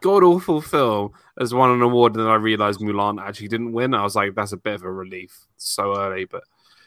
god 0.00 0.22
awful 0.22 0.60
film 0.60 1.12
has 1.38 1.52
won 1.54 1.70
an 1.70 1.82
award." 1.82 2.14
And 2.16 2.24
then 2.24 2.30
I 2.30 2.36
realized 2.36 2.80
Mulan 2.80 3.22
actually 3.22 3.48
didn't 3.48 3.72
win. 3.72 3.94
I 3.94 4.02
was 4.02 4.16
like, 4.16 4.34
"That's 4.34 4.52
a 4.52 4.56
bit 4.56 4.74
of 4.74 4.82
a 4.82 4.90
relief." 4.92 5.46
So 5.56 5.96
early, 5.98 6.24
but 6.24 6.42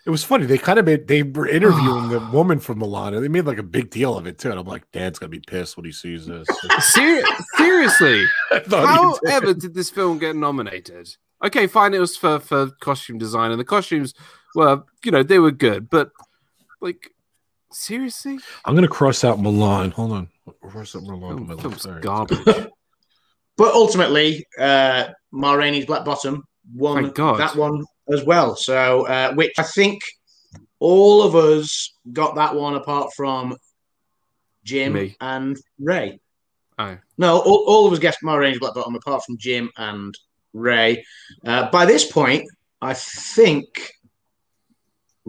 It 0.06 0.10
was 0.10 0.24
funny. 0.24 0.46
They 0.46 0.58
kind 0.58 0.80
of 0.80 0.86
made 0.86 1.08
they 1.08 1.22
were 1.24 1.48
interviewing 1.50 2.08
the 2.16 2.20
woman 2.32 2.60
from 2.60 2.80
Mulan, 2.80 3.14
and 3.14 3.24
they 3.24 3.28
made 3.28 3.46
like 3.46 3.58
a 3.58 3.64
big 3.64 3.90
deal 3.90 4.18
of 4.18 4.26
it 4.26 4.38
too. 4.40 4.50
And 4.52 4.60
I'm 4.60 4.66
like, 4.66 4.90
Dad's 4.92 5.20
gonna 5.20 5.30
be 5.30 5.42
pissed 5.42 5.76
when 5.76 5.86
he 5.86 5.92
sees 5.92 6.26
this. 6.26 6.48
Ser- 6.80 7.24
seriously. 7.58 8.26
Thought 8.52 9.20
did. 9.22 9.30
However, 9.32 9.54
did 9.54 9.74
this 9.74 9.90
film 9.90 10.18
get 10.18 10.36
nominated? 10.36 11.16
Okay, 11.44 11.68
fine. 11.68 11.94
It 11.94 12.00
was 12.00 12.16
for 12.18 12.40
for 12.40 12.72
costume 12.80 13.18
design, 13.18 13.52
and 13.52 13.60
the 13.60 13.66
costumes 13.66 14.14
were, 14.56 14.84
you 15.04 15.12
know, 15.12 15.24
they 15.24 15.40
were 15.40 15.52
good. 15.52 15.90
But 15.90 16.12
like, 16.80 17.12
seriously, 17.72 18.40
I'm 18.66 18.76
gonna 18.76 18.88
cross 18.88 19.24
out 19.24 19.40
Mulan. 19.40 19.92
Hold 19.94 20.12
on. 20.14 20.30
Cross 20.62 20.96
out 20.96 21.04
Mulan. 21.04 21.32
on 21.32 21.42
my 21.42 21.48
film, 21.48 21.60
film's 21.60 21.82
Sorry. 21.82 22.02
garbage. 22.02 22.68
But 23.58 23.74
ultimately, 23.74 24.46
uh, 24.60 25.06
Ma 25.32 25.54
Rainey's 25.54 25.88
Black 25.88 26.06
Bottom 26.06 26.44
won 26.76 27.12
that 27.16 27.56
one 27.56 27.84
as 28.08 28.24
well. 28.24 28.56
So, 28.56 29.08
uh, 29.08 29.34
which 29.34 29.54
I 29.58 29.64
think 29.64 30.00
all 30.80 31.24
of 31.24 31.36
us 31.36 31.92
got 32.14 32.36
that 32.36 32.54
one 32.54 32.76
apart 32.76 33.14
from 33.18 33.58
Jim 34.64 34.94
Me. 34.94 35.16
and 35.20 35.58
Ray. 35.80 36.20
Oh. 36.78 36.98
No, 37.18 37.40
all, 37.40 37.66
all 37.68 37.88
of 37.88 37.94
us 37.94 38.00
guessed 38.00 38.20
Ma 38.22 38.36
Rainey's 38.36 38.60
Black 38.60 38.76
Bottom 38.76 38.94
apart 38.94 39.24
from 39.26 39.40
Jim 39.40 39.72
and 39.76 40.14
Ray. 40.54 41.04
Uh, 41.44 41.68
by 41.72 41.88
this 41.88 42.10
point, 42.12 42.48
I 42.80 42.94
think 42.94 43.66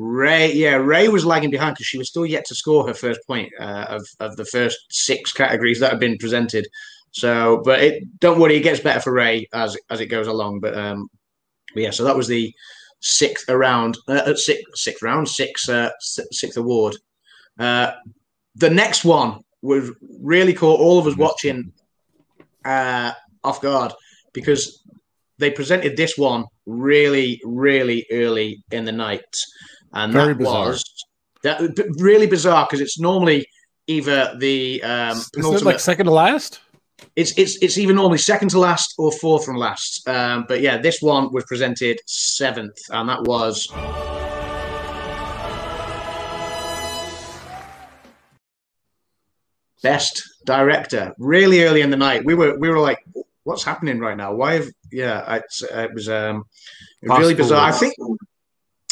Ray, 0.01 0.53
yeah, 0.53 0.77
Ray 0.77 1.09
was 1.09 1.27
lagging 1.27 1.51
behind 1.51 1.75
because 1.75 1.87
she 1.87 1.99
was 1.99 2.09
still 2.09 2.25
yet 2.25 2.45
to 2.47 2.55
score 2.55 2.87
her 2.87 2.95
first 2.95 3.20
point 3.27 3.53
uh, 3.59 3.87
of, 3.89 4.07
of 4.20 4.37
the 4.37 4.45
first 4.45 4.79
six 4.91 5.33
categories 5.33 5.81
that 5.81 5.91
have 5.91 5.99
been 5.99 6.16
presented. 6.18 6.68
So, 7.11 7.62
but 7.64 7.81
it 7.81 8.20
don't 8.20 8.39
worry, 8.39 8.55
it 8.57 8.62
gets 8.62 8.79
better 8.79 9.01
for 9.01 9.12
Ray 9.12 9.49
as 9.53 9.77
as 9.91 10.01
it 10.01 10.07
goes 10.07 10.29
along. 10.29 10.61
But 10.61 10.79
um, 10.79 11.09
but 11.75 11.83
yeah, 11.83 11.91
so 11.91 12.05
that 12.05 12.14
was 12.14 12.29
the 12.29 12.55
sixth 13.01 13.49
round, 13.49 13.99
uh, 14.07 14.37
sixth 14.37 14.66
sixth 14.75 15.03
round, 15.03 15.29
sixth 15.29 15.68
uh, 15.68 15.91
sixth 15.99 16.57
award. 16.57 16.97
Uh, 17.59 17.93
the 18.55 18.70
next 18.70 19.05
one 19.05 19.41
was 19.62 19.91
really 20.20 20.55
caught 20.55 20.79
all 20.79 21.01
of 21.01 21.09
us 21.09 21.16
watching 21.16 21.72
uh, 22.64 23.11
off 23.43 23.61
guard 23.61 23.93
because 24.33 24.85
they 25.39 25.51
presented 25.51 25.97
this 25.97 26.16
one 26.16 26.45
really, 26.66 27.41
really 27.45 28.07
early 28.12 28.62
in 28.70 28.85
the 28.85 28.93
night, 28.93 29.25
and 29.93 30.12
Very 30.12 30.28
that 30.34 30.39
bizarre. 30.39 30.66
was 30.66 30.84
that 31.43 31.95
really 31.99 32.26
bizarre 32.26 32.66
because 32.66 32.80
it's 32.80 32.99
normally 32.99 33.47
either 33.86 34.34
the 34.39 34.82
um, 34.82 35.11
Isn't 35.11 35.20
it 35.20 35.32
penultimate 35.34 35.64
like 35.64 35.80
second 35.80 36.07
to 36.07 36.12
last? 36.12 36.61
it's 37.16 37.36
it's 37.39 37.57
it's 37.62 37.78
even 37.78 37.97
normally 37.97 38.18
second 38.18 38.51
to 38.51 38.59
last 38.59 38.95
or 38.99 39.12
fourth 39.12 39.45
from 39.45 39.57
last. 39.57 40.07
Um, 40.09 40.45
but 40.49 40.61
yeah, 40.61 40.78
this 40.78 41.01
one 41.01 41.32
was 41.32 41.45
presented 41.45 42.01
seventh, 42.07 42.76
and 42.91 43.09
that 43.09 43.22
was 43.24 43.68
best 49.82 50.22
director. 50.45 51.14
Really 51.18 51.64
early 51.64 51.82
in 51.82 51.91
the 51.91 51.97
night, 51.97 52.24
we 52.24 52.34
were 52.34 52.59
we 52.59 52.68
were 52.68 52.80
like, 52.80 52.99
"What's 53.45 53.64
happening 53.64 53.99
right 54.01 54.16
now? 54.16 54.34
Why 54.34 54.55
have 54.55 54.68
yeah, 54.91 55.36
it's, 55.36 55.62
uh, 55.62 55.80
it 55.80 55.95
was 55.95 56.09
um, 56.09 56.45
Fast 57.07 57.20
really 57.20 57.34
bizarre. 57.34 57.68
I 57.68 57.72
think 57.72 57.95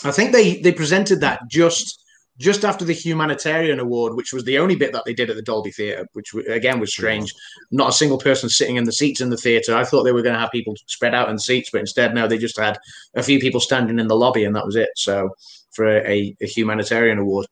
I 0.04 0.10
think 0.10 0.32
they 0.32 0.60
they 0.60 0.72
presented 0.72 1.20
that 1.20 1.40
just 1.48 2.02
just 2.38 2.64
after 2.64 2.84
the 2.84 2.92
humanitarian 2.92 3.80
award, 3.80 4.14
which 4.14 4.32
was 4.32 4.44
the 4.44 4.58
only 4.58 4.76
bit 4.76 4.92
that 4.92 5.04
they 5.06 5.14
did 5.14 5.30
at 5.30 5.36
the 5.36 5.42
Dolby 5.42 5.70
Theatre, 5.70 6.06
which 6.12 6.34
again 6.48 6.80
was 6.80 6.92
strange. 6.92 7.32
Not 7.70 7.88
a 7.88 7.92
single 7.92 8.18
person 8.18 8.48
sitting 8.48 8.76
in 8.76 8.84
the 8.84 8.92
seats 8.92 9.20
in 9.20 9.30
the 9.30 9.36
theatre. 9.38 9.74
I 9.74 9.84
thought 9.84 10.02
they 10.02 10.12
were 10.12 10.22
going 10.22 10.34
to 10.34 10.40
have 10.40 10.50
people 10.50 10.74
spread 10.86 11.14
out 11.14 11.30
in 11.30 11.38
seats, 11.38 11.70
but 11.70 11.80
instead, 11.80 12.14
no, 12.14 12.28
they 12.28 12.36
just 12.38 12.58
had 12.58 12.78
a 13.14 13.22
few 13.22 13.38
people 13.38 13.60
standing 13.60 13.98
in 13.98 14.08
the 14.08 14.16
lobby, 14.16 14.44
and 14.44 14.54
that 14.54 14.66
was 14.66 14.76
it. 14.76 14.90
So 14.96 15.30
for 15.72 15.86
a, 15.86 16.36
a 16.40 16.46
humanitarian 16.46 17.18
award. 17.18 17.46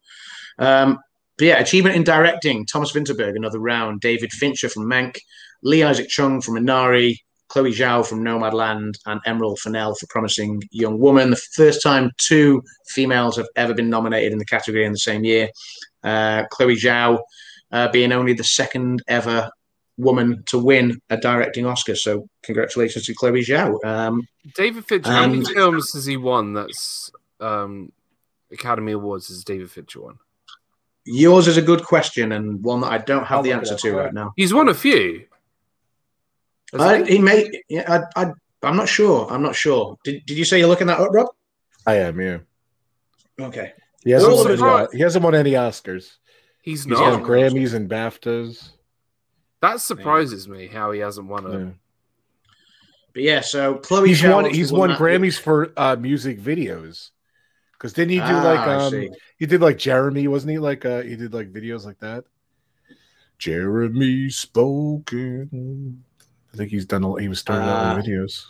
Um, 0.58 0.98
but 1.38 1.46
yeah, 1.46 1.58
achievement 1.60 1.96
in 1.96 2.04
directing: 2.04 2.66
Thomas 2.66 2.92
Vinterberg, 2.92 3.36
another 3.36 3.58
round. 3.58 4.02
David 4.02 4.32
Fincher 4.32 4.68
from 4.68 4.84
Mank, 4.84 5.16
Lee 5.62 5.82
Isaac 5.82 6.08
Chung 6.08 6.42
from 6.42 6.56
Minari, 6.56 7.18
Chloe 7.54 7.70
Zhao 7.70 8.04
from 8.04 8.24
Nomadland, 8.24 8.98
and 9.06 9.20
Emerald 9.26 9.60
Fennell 9.60 9.94
for 9.94 10.08
Promising 10.08 10.60
Young 10.72 10.98
Woman. 10.98 11.30
The 11.30 11.36
first 11.36 11.82
time 11.82 12.10
two 12.18 12.64
females 12.88 13.36
have 13.36 13.46
ever 13.54 13.72
been 13.72 13.88
nominated 13.88 14.32
in 14.32 14.38
the 14.38 14.44
category 14.44 14.84
in 14.84 14.90
the 14.90 14.98
same 14.98 15.22
year. 15.22 15.50
Uh, 16.02 16.46
Chloe 16.50 16.74
Zhao 16.74 17.20
uh, 17.70 17.88
being 17.92 18.10
only 18.10 18.32
the 18.32 18.42
second 18.42 19.04
ever 19.06 19.52
woman 19.96 20.42
to 20.46 20.58
win 20.58 21.00
a 21.10 21.16
directing 21.16 21.64
Oscar. 21.64 21.94
So 21.94 22.28
congratulations 22.42 23.06
to 23.06 23.14
Chloe 23.14 23.44
Zhao. 23.44 23.84
Um, 23.84 24.26
David 24.56 24.84
Fincher. 24.84 25.12
How 25.12 25.28
many 25.28 25.44
films 25.44 25.92
has 25.92 26.06
he 26.06 26.16
won? 26.16 26.54
That's 26.54 27.12
um, 27.38 27.92
Academy 28.50 28.90
Awards. 28.90 29.28
Has 29.28 29.44
David 29.44 29.70
Fincher 29.70 30.00
won? 30.00 30.18
yours 31.06 31.46
is 31.46 31.58
a 31.58 31.62
good 31.62 31.84
question 31.84 32.32
and 32.32 32.64
one 32.64 32.80
that 32.80 32.90
I 32.90 32.96
don't 32.96 33.26
have 33.26 33.36
I'll 33.36 33.42
the 33.42 33.52
answer 33.52 33.76
to 33.76 33.92
right 33.92 34.14
now. 34.14 34.32
He's 34.36 34.54
won 34.54 34.70
a 34.70 34.74
few. 34.74 35.26
Hasn't 36.74 37.02
Uh, 37.02 37.04
he? 37.06 37.16
he 37.16 37.18
may. 37.22 37.50
Yeah, 37.68 38.02
I, 38.16 38.22
I, 38.24 38.32
I'm 38.62 38.76
not 38.76 38.88
sure. 38.88 39.26
I'm 39.30 39.42
not 39.42 39.54
sure. 39.54 39.96
Did, 40.04 40.26
did 40.26 40.36
you 40.36 40.44
say 40.44 40.58
you're 40.58 40.68
looking 40.68 40.88
that 40.88 41.00
up, 41.00 41.08
Rob? 41.12 41.28
I 41.86 41.94
am, 41.96 42.20
yeah. 42.20 42.38
Okay. 43.40 43.72
He 44.04 44.10
hasn't, 44.10 44.32
won 44.34 44.46
any, 44.46 44.56
surprised- 44.56 44.92
he 44.92 45.00
hasn't 45.00 45.24
won 45.24 45.34
any 45.34 45.52
Oscars. 45.52 46.16
He's 46.62 46.84
He's 46.84 46.86
not. 46.86 47.20
won 47.20 47.22
Grammys 47.22 47.74
and 47.74 47.88
BAFTAs. 47.88 48.70
That 49.60 49.80
surprises 49.80 50.46
me 50.48 50.66
how 50.66 50.92
he 50.92 51.00
hasn't 51.00 51.26
won 51.26 51.46
a. 51.46 51.58
Yeah. 51.58 51.70
But 53.14 53.22
yeah, 53.22 53.40
so 53.40 53.76
Chloe. 53.76 54.08
He's 54.08 54.20
Zhao 54.20 54.34
won. 54.42 54.52
He's 54.52 54.72
won 54.72 54.90
that. 54.90 54.98
Grammys 54.98 55.38
for 55.38 55.72
uh, 55.76 55.96
music 55.96 56.40
videos. 56.40 57.10
Because 57.72 57.92
didn't 57.92 58.10
he 58.12 58.16
do 58.18 58.24
Ah, 58.24 58.42
like 58.42 58.66
um 58.68 59.14
he 59.38 59.46
did 59.46 59.60
like 59.60 59.76
Jeremy, 59.78 60.26
wasn't 60.26 60.52
he? 60.52 60.58
Like 60.58 60.84
uh 60.84 61.02
he 61.02 61.16
did 61.16 61.32
like 61.34 61.52
videos 61.52 61.84
like 61.84 61.98
that. 62.00 62.24
Jeremy 63.38 64.30
spoken. 64.30 66.04
I 66.54 66.56
think 66.56 66.70
he's 66.70 66.86
done. 66.86 67.02
A, 67.02 67.20
he 67.20 67.28
was 67.28 67.40
starting 67.40 67.66
with 67.66 68.06
videos. 68.06 68.44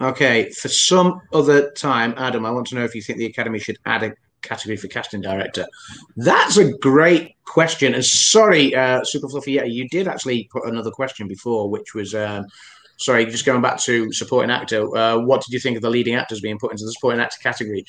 Okay, 0.00 0.50
for 0.50 0.68
some 0.68 1.20
other 1.32 1.70
time, 1.72 2.14
Adam, 2.16 2.46
I 2.46 2.50
want 2.50 2.68
to 2.68 2.76
know 2.76 2.84
if 2.84 2.94
you 2.94 3.02
think 3.02 3.18
the 3.18 3.26
Academy 3.26 3.58
should 3.58 3.78
add 3.86 4.04
a 4.04 4.12
category 4.42 4.76
for 4.76 4.86
casting 4.86 5.20
director. 5.20 5.66
That's 6.16 6.58
a 6.58 6.72
great 6.78 7.34
question. 7.44 7.94
And 7.94 8.04
sorry, 8.04 8.74
uh, 8.74 9.02
Super 9.02 9.28
Fluffy, 9.28 9.52
yeah, 9.52 9.64
you 9.64 9.88
did 9.88 10.06
actually 10.06 10.48
put 10.52 10.66
another 10.66 10.90
question 10.90 11.26
before, 11.26 11.68
which 11.68 11.94
was, 11.94 12.14
um, 12.14 12.46
sorry, 12.98 13.26
just 13.26 13.44
going 13.44 13.62
back 13.62 13.78
to 13.80 14.12
supporting 14.12 14.50
actor. 14.50 14.96
Uh, 14.96 15.18
what 15.18 15.42
did 15.42 15.52
you 15.52 15.60
think 15.60 15.76
of 15.76 15.82
the 15.82 15.90
leading 15.90 16.14
actors 16.14 16.40
being 16.40 16.58
put 16.58 16.72
into 16.72 16.84
the 16.84 16.92
supporting 16.92 17.20
actor 17.20 17.38
category? 17.42 17.84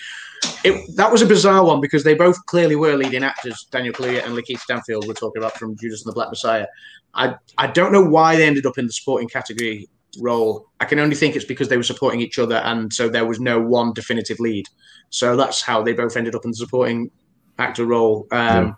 It, 0.64 0.96
that 0.96 1.12
was 1.12 1.22
a 1.22 1.26
bizarre 1.26 1.64
one 1.64 1.82
because 1.82 2.04
they 2.04 2.14
both 2.14 2.44
clearly 2.46 2.76
were 2.76 2.96
leading 2.96 3.24
actors. 3.24 3.68
Daniel 3.72 3.94
Kaluuya 3.94 4.26
and 4.26 4.36
Lakeith 4.36 4.60
Stanfield 4.60 5.08
we're 5.08 5.14
talking 5.14 5.42
about 5.42 5.58
from 5.58 5.78
Judas 5.78 6.04
and 6.04 6.12
the 6.12 6.16
Black 6.16 6.30
Messiah. 6.30 6.68
I 7.14 7.36
I 7.58 7.68
don't 7.68 7.92
know 7.92 8.04
why 8.04 8.36
they 8.36 8.46
ended 8.46 8.66
up 8.66 8.78
in 8.78 8.88
the 8.88 8.94
supporting 8.94 9.28
category 9.28 9.88
role. 10.20 10.68
I 10.80 10.86
can 10.86 11.00
only 11.00 11.16
think 11.16 11.36
it's 11.36 11.46
because 11.46 11.70
they 11.70 11.78
were 11.78 11.84
supporting 11.84 12.20
each 12.20 12.40
other, 12.40 12.56
and 12.58 12.92
so 12.92 13.10
there 13.10 13.26
was 13.26 13.40
no 13.40 13.60
one 13.60 13.94
definitive 13.94 14.40
lead. 14.40 14.66
So 15.10 15.36
that's 15.36 15.62
how 15.62 15.82
they 15.82 15.94
both 15.94 16.18
ended 16.18 16.36
up 16.36 16.46
in 16.46 16.52
the 16.52 16.58
supporting 16.58 17.12
actor 17.58 17.86
role. 17.86 18.28
Um, 18.32 18.76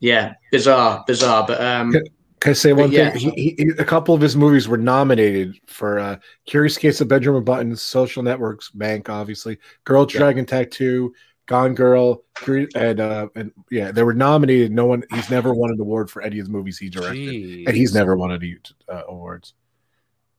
yeah. 0.00 0.34
bizarre, 0.50 1.04
bizarre. 1.06 1.46
But 1.46 1.60
um, 1.60 1.94
Can 2.40 2.50
I 2.50 2.54
say 2.54 2.72
one 2.72 2.90
yeah. 2.90 3.10
thing? 3.10 3.32
He, 3.36 3.54
he, 3.58 3.68
a 3.78 3.84
couple 3.84 4.14
of 4.14 4.20
his 4.22 4.34
movies 4.34 4.66
were 4.66 4.78
nominated 4.78 5.60
for 5.66 5.98
uh, 5.98 6.16
Curious 6.46 6.78
Case 6.78 7.00
of 7.02 7.08
Benjamin 7.08 7.44
Button's 7.44 7.82
Social 7.82 8.22
Networks, 8.22 8.70
Mank, 8.70 9.10
obviously, 9.10 9.58
Girl 9.84 10.06
Yeah. 10.10 10.18
Dragon 10.20 10.46
Tattoo, 10.46 11.12
Gone 11.44 11.74
Girl, 11.74 12.22
and 12.46 12.98
uh, 13.00 13.28
and 13.34 13.52
yeah, 13.70 13.92
they 13.92 14.02
were 14.02 14.14
nominated. 14.14 14.72
No 14.72 14.86
one, 14.86 15.02
he's 15.12 15.28
never 15.30 15.52
won 15.52 15.70
an 15.70 15.80
award 15.80 16.10
for 16.10 16.22
any 16.22 16.38
of 16.38 16.46
the 16.46 16.52
movies 16.52 16.78
he 16.78 16.88
directed, 16.88 17.66
and 17.66 17.76
he's 17.76 17.92
never 17.92 18.16
won 18.16 18.32
any 18.32 18.56
uh, 18.88 19.02
awards. 19.08 19.52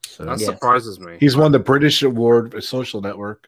So 0.07 0.25
That 0.25 0.39
Yeah. 0.39 0.47
surprises 0.47 0.99
me. 0.99 1.17
he's 1.19 1.37
won 1.37 1.51
the 1.51 1.59
British 1.59 2.01
Award 2.01 2.51
for 2.51 2.61
Social 2.61 3.01
Network, 3.01 3.47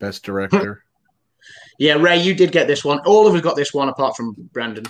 Best 0.00 0.24
Director. 0.24 0.82
yeah, 1.78 1.94
Ray, 1.94 2.20
you 2.22 2.34
did 2.34 2.50
get 2.50 2.66
this 2.66 2.84
one. 2.84 2.98
All 3.06 3.26
of 3.28 3.34
us 3.34 3.40
got 3.40 3.54
this 3.54 3.72
one 3.72 3.88
apart 3.88 4.16
from 4.16 4.34
Brandon. 4.52 4.84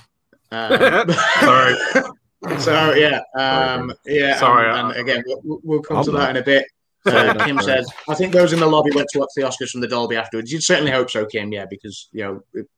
Um, 0.50 1.10
Sorry. 1.40 1.74
so 2.58 2.94
yeah, 2.94 3.20
um, 3.36 3.92
yeah. 4.06 4.38
Sorry, 4.38 4.70
and, 4.70 4.92
and 4.92 5.00
again, 5.00 5.22
we'll, 5.26 5.60
we'll 5.62 5.82
come 5.82 5.98
I'm 5.98 6.04
to 6.04 6.12
not. 6.12 6.18
that 6.18 6.30
in 6.30 6.36
a 6.36 6.42
bit. 6.44 6.66
Uh, 7.06 7.34
Kim 7.44 7.60
says, 7.60 7.86
"I 8.08 8.14
think 8.14 8.32
those 8.32 8.52
in 8.52 8.60
the 8.60 8.66
lobby 8.66 8.90
went 8.94 9.08
to 9.12 9.18
watch 9.18 9.30
the 9.36 9.42
Oscars 9.42 9.70
from 9.70 9.80
the 9.80 9.88
Dolby 9.88 10.16
afterwards." 10.16 10.50
You'd 10.50 10.62
certainly 10.62 10.90
hope 10.90 11.10
so, 11.10 11.26
Kim. 11.26 11.52
Yeah, 11.52 11.66
because 11.68 12.08
you 12.12 12.22
know 12.24 12.42
it- 12.54 12.68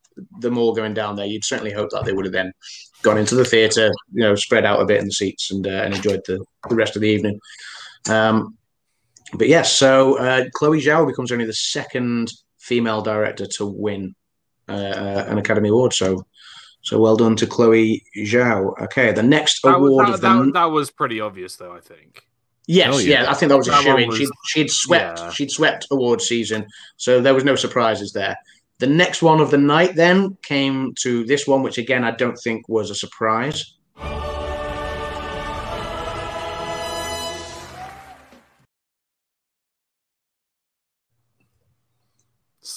them 0.41 0.57
all 0.57 0.75
going 0.75 0.95
down 0.95 1.15
there. 1.15 1.27
You'd 1.27 1.45
certainly 1.45 1.73
hope 1.73 1.91
that 1.91 2.05
they 2.05 2.13
would 2.13 2.25
have 2.25 2.33
then 2.33 2.53
gone 3.03 3.19
into 3.19 3.35
the 3.35 3.45
theatre, 3.45 3.93
you 4.13 4.23
know, 4.23 4.35
spread 4.35 4.65
out 4.65 4.81
a 4.81 4.87
bit 4.87 4.99
in 5.01 5.05
the 5.05 5.13
seats 5.13 5.51
and 5.51 5.67
uh, 5.67 5.71
and 5.85 5.95
enjoyed 5.95 6.23
the, 6.27 6.43
the 6.69 6.75
rest 6.75 6.97
of 6.97 7.03
the 7.03 7.09
evening. 7.09 7.39
Um, 8.09 8.57
but 9.35 9.49
yes, 9.49 9.73
so 9.73 10.19
uh, 10.19 10.45
Chloe 10.55 10.81
Zhao 10.81 11.07
becomes 11.07 11.33
only 11.33 11.45
the 11.45 11.53
second 11.53 12.33
female 12.59 13.03
director 13.03 13.47
to 13.59 13.67
win 13.67 14.15
uh, 14.69 14.73
uh, 14.73 15.27
an 15.29 15.39
Academy 15.39 15.69
Award. 15.69 15.93
So, 15.93 16.27
so 16.87 16.99
well 17.01 17.17
done 17.17 17.35
to 17.37 17.47
Chloe 17.47 18.03
Zhao. 18.17 18.81
Okay, 18.85 19.13
the 19.13 19.23
next 19.23 19.61
That, 19.63 19.81
was- 19.81 19.91
award 19.91 20.07
that, 20.07 20.15
of 20.15 20.21
the 20.21 20.29
that, 20.45 20.53
that 20.55 20.71
was 20.71 20.91
pretty 20.91 21.21
obvious, 21.21 21.57
though. 21.57 21.73
I 21.73 21.81
think. 21.81 22.23
Yes, 22.69 22.95
Oh, 22.95 22.99
yeah. 22.99 23.23
yeah. 23.25 23.31
I 23.31 23.35
think 23.35 23.51
that 23.51 23.59
was 23.59 23.69
a 23.69 23.73
That 23.73 23.83
shoe 23.85 23.97
in. 23.97 24.09
was- 24.09 24.19
She'd, 24.19 24.29
she'd 24.47 24.71
swept. 24.71 25.19
Yeah. 25.19 25.31
She'd 25.31 25.51
swept 25.51 25.87
award 25.91 26.21
season, 26.23 26.67
so 26.97 27.21
there 27.21 27.35
was 27.35 27.45
no 27.45 27.55
surprises 27.57 28.13
there. 28.13 28.37
The 28.79 28.87
next 28.87 29.23
one 29.23 29.41
of 29.41 29.51
the 29.51 29.59
night 29.59 29.95
then 29.97 30.37
came 30.43 30.93
to 31.01 31.25
this 31.27 31.47
one, 31.47 31.63
which 31.63 31.79
again 31.79 32.05
I 32.05 32.11
don't 32.13 32.37
think 32.37 32.69
was 32.69 32.91
a 32.91 32.95
surprise. 32.95 33.75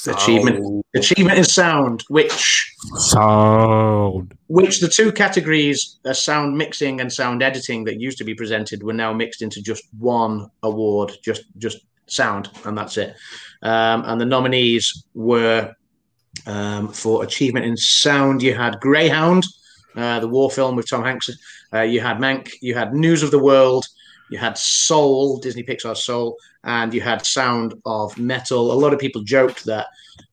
Achievement. 0.08 0.86
Achievement 0.96 1.38
in 1.38 1.44
sound, 1.44 2.04
which 2.10 2.76
Sound. 2.96 4.38
which 4.48 4.80
the 4.82 4.88
two 4.88 5.12
categories, 5.12 6.00
uh, 6.06 6.14
sound 6.14 6.58
mixing 6.58 7.02
and 7.02 7.12
sound 7.12 7.42
editing, 7.42 7.84
that 7.86 8.00
used 8.00 8.18
to 8.20 8.24
be 8.24 8.36
presented, 8.36 8.84
were 8.84 8.94
now 8.94 9.14
mixed 9.14 9.42
into 9.42 9.62
just 9.62 9.84
one 9.98 10.50
award, 10.64 11.12
just 11.24 11.44
just 11.58 11.80
sound, 12.06 12.50
and 12.66 12.78
that's 12.78 12.98
it. 12.98 13.16
Um, 13.64 14.04
and 14.06 14.22
the 14.22 14.26
nominees 14.26 15.06
were 15.16 15.74
um, 16.46 16.90
for 16.90 17.24
achievement 17.24 17.66
in 17.66 17.76
sound. 17.76 18.44
You 18.44 18.54
had 18.56 18.80
Greyhound, 18.80 19.44
uh, 19.96 20.20
the 20.20 20.28
war 20.28 20.52
film 20.52 20.76
with 20.76 20.90
Tom 20.90 21.04
Hanks. 21.04 21.30
Uh, 21.74 21.82
you 21.82 22.00
had 22.00 22.18
Mank. 22.18 22.52
You 22.62 22.76
had 22.76 22.94
News 22.94 23.24
of 23.24 23.32
the 23.32 23.40
World. 23.40 23.86
You 24.30 24.38
had 24.38 24.58
Soul, 24.58 25.38
Disney 25.40 25.64
Pixar 25.64 25.96
Soul, 25.98 26.38
and 26.64 26.94
you 26.94 27.02
had 27.02 27.26
Sound 27.26 27.74
of 27.86 28.18
Metal. 28.18 28.72
A 28.72 28.74
lot 28.74 28.94
of 28.94 29.00
people 29.00 29.24
joked 29.24 29.66
that 29.66 29.88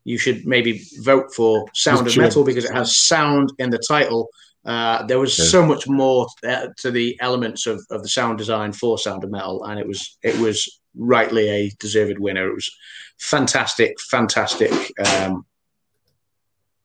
you 0.05 0.19
should 0.19 0.47
maybe 0.47 0.83
vote 1.01 1.33
for 1.35 1.67
Sound 1.75 2.07
of 2.07 2.17
Metal 2.17 2.45
because 2.45 2.65
it 2.65 2.73
has 2.75 2.97
sound 2.97 3.53
in 3.59 3.71
the 3.71 3.79
title. 3.79 4.29
Uh, 4.65 5.07
there 5.07 5.21
was 5.21 5.39
Yeah. 5.39 5.45
so 5.45 5.65
much 5.65 5.89
more 5.89 6.27
uh, 6.47 6.67
to 6.79 6.91
the 6.91 7.17
elements 7.21 7.67
of, 7.67 7.81
of 7.91 8.03
the 8.03 8.09
sound 8.09 8.37
design 8.39 8.73
for 8.73 8.99
Sound 8.99 9.23
of 9.25 9.31
Metal, 9.31 9.65
and 9.65 9.79
it 9.79 9.87
was 9.87 10.19
it 10.23 10.37
was 10.41 10.81
rightly 10.97 11.49
a 11.49 11.71
deserved 11.79 12.19
winner. 12.19 12.49
It 12.49 12.55
was 12.55 12.71
fantastic, 13.19 14.01
fantastic 14.01 14.73
um, 15.07 15.47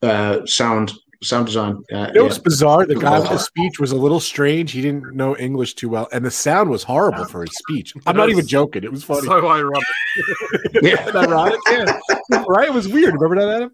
uh, 0.00 0.46
sound 0.46 0.92
sound 1.22 1.46
design. 1.46 1.82
Uh, 1.92 2.10
It 2.14 2.20
was 2.20 2.36
yeah. 2.38 2.42
bizarre. 2.44 2.86
The 2.86 2.94
guy 2.96 3.18
with 3.18 3.28
the 3.30 3.38
speech 3.38 3.78
was 3.80 3.92
a 3.92 3.96
little 3.96 4.20
strange. 4.20 4.72
He 4.72 4.82
didn't 4.82 5.14
know 5.14 5.36
English 5.36 5.74
too 5.74 5.88
well, 5.88 6.08
and 6.12 6.24
the 6.24 6.30
sound 6.30 6.68
was 6.70 6.82
horrible 6.82 7.24
for 7.26 7.42
his 7.42 7.56
speech. 7.56 7.94
I'm 8.06 8.16
not 8.16 8.28
even 8.30 8.46
joking. 8.46 8.84
It 8.84 8.90
was 8.92 9.04
funny. 9.04 9.22
So 9.26 9.48
ironic. 9.48 9.82
Yeah. 10.82 11.08
Isn't 11.08 11.30
right? 11.30 11.56
Yeah. 11.70 12.44
right? 12.48 12.68
It 12.68 12.74
was 12.74 12.88
weird. 12.88 13.14
Remember 13.14 13.36
that, 13.46 13.56
Adam? 13.56 13.70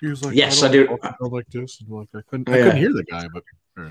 He 0.00 0.08
was 0.08 0.24
like, 0.24 0.34
Yes, 0.36 0.60
don't 0.60 0.70
I 0.70 0.72
do. 0.72 0.86
walk 0.90 1.04
around 1.04 1.32
like 1.32 1.46
this, 1.48 1.80
and 1.80 1.88
like 1.90 2.08
I 2.14 2.20
couldn't, 2.28 2.48
I 2.48 2.56
couldn't 2.58 2.76
hear 2.76 2.92
the 2.92 3.04
guy, 3.04 3.28
but 3.32 3.42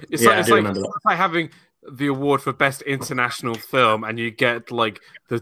It's 0.09 0.21
Yeah, 0.24 0.30
like, 0.30 0.38
I 0.38 0.39
it's, 0.41 0.49
like, 0.49 0.65
it's 0.76 1.05
like 1.05 1.17
having 1.17 1.49
the 1.91 2.07
award 2.07 2.41
for 2.41 2.53
best 2.53 2.82
international 2.84 3.55
film, 3.55 4.03
and 4.03 4.17
you 4.19 4.32
get 4.32 4.71
like 4.71 4.99
the 5.30 5.41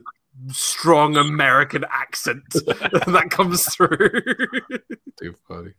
strong 0.50 1.18
American 1.18 1.84
accent 1.92 2.44
that 2.54 3.28
comes 3.32 3.66
through. 3.74 4.22
too 5.20 5.36
funny. 5.48 5.72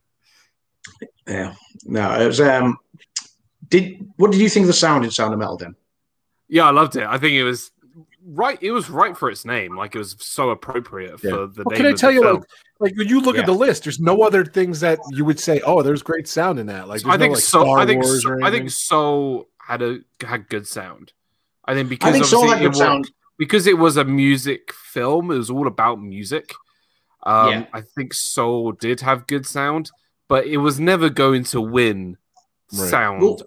Yeah, 1.27 1.55
no, 1.85 2.21
it 2.21 2.27
was. 2.27 2.41
Um, 2.41 2.79
did 3.69 4.07
what 4.17 4.33
did 4.33 4.41
you 4.41 4.49
think 4.49 4.65
of 4.65 4.69
the 4.69 4.73
sound 4.73 5.05
in 5.05 5.11
Sound 5.11 5.33
of 5.33 5.39
Metal? 5.39 5.57
Then 5.57 5.75
yeah, 6.49 6.65
I 6.67 6.71
loved 6.71 6.97
it. 6.97 7.05
I 7.05 7.19
think 7.19 7.35
it 7.35 7.45
was 7.45 7.71
right. 8.27 8.59
It 8.61 8.73
was 8.73 8.91
right 8.91 9.17
for 9.17 9.31
its 9.31 9.45
name. 9.45 9.77
Like 9.77 9.95
it 9.95 9.99
was 9.99 10.17
so 10.19 10.51
appropriate 10.51 11.21
for 11.21 11.27
Yeah. 11.27 11.33
the 11.33 11.63
Well, 11.65 11.65
name. 11.71 11.77
can 11.77 11.87
I 11.87 11.91
of 11.91 11.99
tell 11.99 12.11
you, 12.11 12.23
film. 12.23 12.37
like, 12.37 12.45
like 12.81 12.97
when 12.97 13.09
you 13.09 13.21
look 13.21 13.37
Yeah. 13.37 13.43
at 13.43 13.47
the 13.47 13.55
list, 13.55 13.85
there's 13.85 14.01
no 14.01 14.23
other 14.23 14.45
things 14.45 14.81
that 14.81 14.99
you 15.11 15.25
would 15.25 15.39
say, 15.41 15.61
"Oh, 15.65 15.83
there's 15.83 16.03
great 16.03 16.27
sound 16.29 16.59
in 16.59 16.67
that." 16.67 16.89
Like, 16.89 17.01
So 17.01 17.09
I 17.11 17.17
think 17.17 17.31
no, 17.31 17.35
like, 17.35 17.43
so. 17.43 17.71
I 17.71 17.87
think 17.87 18.05
Wars 18.05 18.23
so, 18.25 18.31
or 18.31 18.45
I 18.45 18.51
think 18.51 18.71
Soul 18.71 19.49
had 19.59 19.81
a 19.83 19.99
had 20.25 20.49
good 20.49 20.67
sound. 20.67 21.13
I 21.65 21.75
think 21.75 21.89
because 21.89 22.09
I 22.09 22.13
think 22.13 22.25
Soul 22.25 22.41
obviously 22.41 22.59
had 22.59 22.63
it 22.63 22.65
good 22.65 22.71
was, 22.71 22.79
sound. 22.79 23.11
because 23.39 23.67
it 23.69 23.79
was 23.79 23.97
a 23.97 24.05
music 24.05 24.73
film. 24.73 25.31
It 25.31 25.37
was 25.39 25.51
all 25.51 25.69
about 25.69 26.01
music. 26.03 26.53
Um, 27.25 27.49
Yeah. 27.51 27.67
I 27.73 27.81
think 27.83 28.13
Soul 28.15 28.73
did 28.73 29.01
have 29.03 29.29
good 29.29 29.47
sound, 29.47 29.93
but 30.33 30.47
it 30.47 30.57
was 30.57 30.81
never 30.81 31.09
going 31.11 31.45
to 31.45 31.61
win 31.61 32.17
Right. 32.75 32.89
sound 32.89 33.21
Well, 33.23 33.39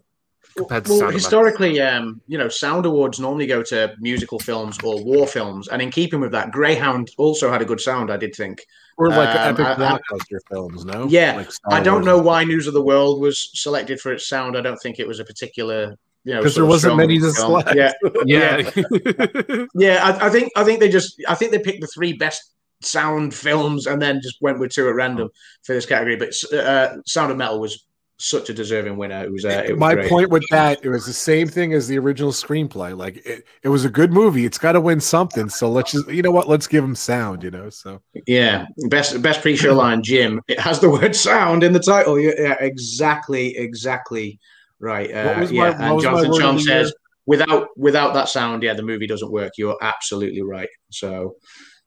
compared 0.55 0.85
to 0.85 0.91
well, 0.91 0.99
Sound 0.99 1.13
historically, 1.15 1.81
um, 1.81 2.21
you 2.27 2.37
know, 2.37 2.47
sound 2.47 2.85
awards 2.85 3.19
normally 3.19 3.47
go 3.47 3.63
to 3.63 3.95
musical 3.99 4.37
films 4.39 4.77
or 4.83 5.03
war 5.03 5.25
films, 5.25 5.67
and 5.67 5.81
in 5.81 5.89
keeping 5.89 6.19
with 6.19 6.31
that, 6.33 6.51
Greyhound 6.51 7.09
also 7.17 7.51
had 7.51 7.61
a 7.61 7.65
good 7.65 7.81
sound. 7.81 8.11
I 8.11 8.17
did 8.17 8.35
think. 8.35 8.57
or 8.97 9.09
like 9.09 9.29
um, 9.35 9.47
epic 9.55 9.65
I- 9.65 9.73
I- 9.73 9.77
blockbuster 9.97 10.39
films. 10.51 10.85
No, 10.85 11.07
Yeah, 11.09 11.37
Like 11.37 11.49
I 11.77 11.79
don't 11.81 11.95
Wars. 11.95 12.05
know 12.05 12.19
why 12.19 12.43
News 12.43 12.67
of 12.67 12.73
the 12.75 12.83
World 12.91 13.19
was 13.19 13.49
selected 13.59 13.99
for 13.99 14.13
its 14.13 14.27
sound. 14.27 14.55
I 14.55 14.61
don't 14.61 14.77
think 14.83 14.99
it 14.99 15.07
was 15.07 15.19
a 15.19 15.25
particular, 15.25 15.95
you 16.23 16.33
know, 16.35 16.41
'Cause 16.43 16.53
sort 16.53 16.61
there 16.63 16.69
wasn't 16.75 16.95
many 16.97 17.17
to 17.19 17.31
select. 17.31 17.73
Yeah, 17.75 17.91
Yeah, 18.25 18.69
yeah. 19.75 19.97
I, 20.07 20.27
I 20.27 20.29
think 20.29 20.51
I 20.55 20.63
think 20.63 20.79
they 20.79 20.89
just 20.89 21.21
I 21.27 21.35
think 21.35 21.51
they 21.51 21.59
picked 21.59 21.81
the 21.81 21.87
three 21.87 22.13
best 22.13 22.41
sound 22.85 23.33
films 23.33 23.87
and 23.87 24.01
then 24.01 24.21
just 24.21 24.37
went 24.41 24.59
with 24.59 24.71
two 24.71 24.87
at 24.87 24.95
random 24.95 25.29
for 25.63 25.73
this 25.73 25.85
category. 25.85 26.15
But 26.15 26.33
uh, 26.53 26.97
Sound 27.05 27.31
of 27.31 27.37
Metal 27.37 27.59
was 27.59 27.85
such 28.17 28.49
a 28.49 28.53
deserving 28.53 28.95
winner. 28.95 29.23
It 29.23 29.31
was. 29.31 29.43
Uh, 29.43 29.63
it 29.67 29.71
was 29.71 29.79
My 29.79 29.93
great. 29.93 30.09
point 30.09 30.29
with 30.29 30.43
that, 30.51 30.79
it 30.83 30.89
was 30.89 31.05
the 31.05 31.13
same 31.13 31.47
thing 31.47 31.73
as 31.73 31.87
the 31.87 31.97
original 31.99 32.31
screenplay. 32.31 32.97
Like 32.97 33.17
it, 33.25 33.43
it 33.61 33.69
was 33.69 33.83
a 33.83 33.89
good 33.89 34.13
movie. 34.13 34.45
It's 34.45 34.57
got 34.57 34.71
to 34.73 34.81
win 34.81 35.01
something. 35.01 35.49
So 35.49 35.69
let's 35.69 35.91
just, 35.91 36.07
you 36.09 36.21
know 36.21 36.31
what? 36.31 36.47
Let's 36.47 36.67
give 36.67 36.83
him 36.83 36.95
sound. 36.95 37.43
You 37.43 37.51
know. 37.51 37.69
So 37.69 38.01
Yeah, 38.25 38.67
best 38.89 39.21
best 39.21 39.41
pre-show 39.41 39.73
line, 39.73 40.01
Jim. 40.01 40.41
It 40.47 40.59
has 40.59 40.79
the 40.79 40.89
word 40.89 41.15
"sound" 41.15 41.63
in 41.63 41.73
the 41.73 41.79
title. 41.79 42.17
Yeah, 42.19 42.55
exactly, 42.59 43.57
exactly 43.57 44.39
right. 44.79 45.13
Uh, 45.13 45.39
my- 45.39 45.49
yeah, 45.49 45.91
and 45.91 46.01
Jonathan 46.01 46.31
Chom 46.31 46.61
says 46.61 46.93
without 47.25 47.67
without 47.77 48.13
that 48.13 48.29
sound, 48.29 48.63
yeah, 48.63 48.73
the 48.73 48.83
movie 48.83 49.07
doesn't 49.07 49.31
work. 49.31 49.53
You're 49.57 49.77
absolutely 49.81 50.41
right. 50.41 50.69
So, 50.89 51.35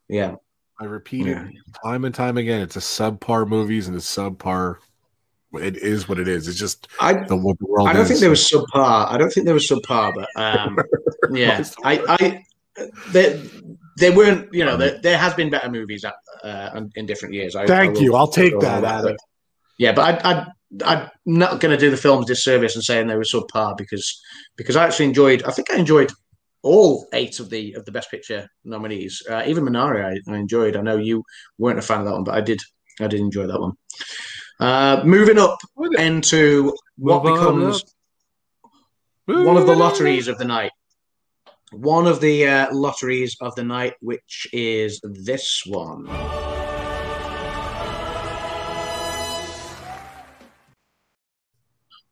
yeah, 0.08 0.34
I 0.80 0.84
repeat 0.84 1.26
it 1.26 1.38
time 1.84 2.04
and 2.04 2.14
time 2.14 2.36
again. 2.36 2.60
It's 2.60 2.76
a 2.76 2.80
subpar 2.80 3.48
movies 3.48 3.88
and 3.88 3.96
it's 3.96 4.14
subpar. 4.14 4.76
It 5.54 5.76
is 5.78 6.08
what 6.08 6.18
it 6.18 6.28
is. 6.28 6.46
It's 6.46 6.58
just 6.58 6.88
I 7.00 7.14
the, 7.14 7.36
what 7.36 7.58
the 7.58 7.66
world 7.66 7.88
I 7.88 7.92
don't 7.92 8.02
is. 8.02 8.08
think 8.08 8.20
there 8.20 8.30
was 8.30 8.48
subpar. 8.48 9.10
I 9.10 9.16
don't 9.16 9.30
think 9.32 9.46
there 9.46 9.54
was 9.54 9.68
subpar, 9.68 10.12
but 10.14 10.28
um, 10.36 10.78
yeah, 11.32 11.64
I, 11.84 12.04
I, 12.08 12.44
they, 13.12 13.42
they 13.98 14.10
weren't. 14.10 14.52
You 14.52 14.64
know, 14.66 14.76
there, 14.76 15.00
there 15.02 15.18
has 15.18 15.34
been 15.34 15.50
better 15.50 15.70
movies 15.70 16.04
at, 16.04 16.14
uh, 16.44 16.82
in 16.94 17.06
different 17.06 17.34
years. 17.34 17.56
I, 17.56 17.62
I 17.62 17.66
Thank 17.66 17.94
will- 17.94 18.02
you. 18.02 18.14
I'll 18.14 18.28
take 18.28 18.58
that, 18.60 18.84
Adam. 18.84 19.16
Yeah, 19.78 19.92
but 19.92 20.24
I, 20.24 20.30
I, 20.34 20.46
I'm 20.84 21.08
not 21.24 21.60
going 21.60 21.70
to 21.70 21.78
do 21.78 21.90
the 21.90 21.96
films 21.96 22.26
disservice 22.26 22.74
and 22.74 22.84
saying 22.84 23.06
they 23.06 23.16
were 23.16 23.22
subpar 23.22 23.76
because 23.76 24.20
because 24.56 24.76
I 24.76 24.84
actually 24.84 25.06
enjoyed. 25.06 25.42
I 25.44 25.50
think 25.50 25.70
I 25.70 25.76
enjoyed 25.76 26.12
all 26.62 27.06
eight 27.12 27.40
of 27.40 27.50
the 27.50 27.74
of 27.74 27.84
the 27.84 27.92
Best 27.92 28.10
Picture 28.10 28.48
nominees. 28.64 29.22
Uh, 29.28 29.42
even 29.46 29.64
Minari, 29.64 30.04
I, 30.04 30.32
I 30.32 30.36
enjoyed. 30.36 30.76
I 30.76 30.82
know 30.82 30.96
you 30.96 31.22
weren't 31.58 31.78
a 31.78 31.82
fan 31.82 32.00
of 32.00 32.06
that 32.06 32.14
one, 32.14 32.24
but 32.24 32.34
I 32.34 32.40
did. 32.40 32.60
I 33.00 33.06
did 33.06 33.20
enjoy 33.20 33.46
that 33.46 33.60
one. 33.60 33.72
Uh, 34.60 35.02
moving 35.04 35.38
up 35.38 35.58
into 35.98 36.74
what 36.96 37.22
Move 37.22 37.32
on 37.32 37.60
becomes 37.60 37.84
one 39.26 39.56
of 39.56 39.66
the 39.66 39.76
lotteries 39.76 40.26
of 40.26 40.38
the 40.38 40.44
night. 40.44 40.72
One 41.70 42.06
of 42.06 42.20
the 42.20 42.46
uh, 42.46 42.74
lotteries 42.74 43.36
of 43.40 43.54
the 43.54 43.62
night, 43.62 43.94
which 44.00 44.48
is 44.52 45.00
this 45.04 45.62
one. 45.66 46.08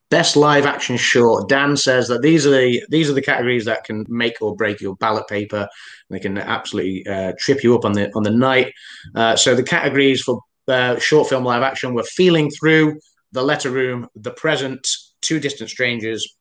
Best 0.08 0.36
live 0.36 0.66
action 0.66 0.96
short. 0.96 1.48
Dan 1.48 1.76
says 1.76 2.06
that 2.08 2.22
these 2.22 2.46
are 2.46 2.50
the 2.50 2.82
these 2.88 3.10
are 3.10 3.14
the 3.14 3.22
categories 3.22 3.64
that 3.64 3.82
can 3.82 4.04
make 4.08 4.40
or 4.40 4.54
break 4.54 4.80
your 4.80 4.94
ballot 4.96 5.26
paper. 5.26 5.68
They 6.10 6.20
can 6.20 6.38
absolutely 6.38 7.04
uh, 7.08 7.32
trip 7.38 7.64
you 7.64 7.74
up 7.74 7.84
on 7.84 7.92
the 7.92 8.12
on 8.14 8.22
the 8.22 8.30
night. 8.30 8.72
Uh, 9.16 9.34
so 9.34 9.56
the 9.56 9.64
categories 9.64 10.22
for 10.22 10.42
uh, 10.68 10.98
short 10.98 11.28
film 11.28 11.44
live 11.44 11.62
action 11.62 11.94
were 11.94 12.04
Feeling 12.04 12.50
Through, 12.50 13.00
The 13.32 13.42
Letter 13.42 13.70
Room, 13.70 14.08
The 14.14 14.30
Present, 14.30 14.86
Two 15.20 15.40
Distant 15.40 15.70
Strangers, 15.70 16.36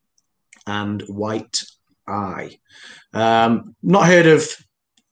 and 0.67 1.01
White 1.03 1.57
Eye. 2.07 2.57
Um, 3.13 3.75
not 3.81 4.07
heard 4.07 4.27
of 4.27 4.47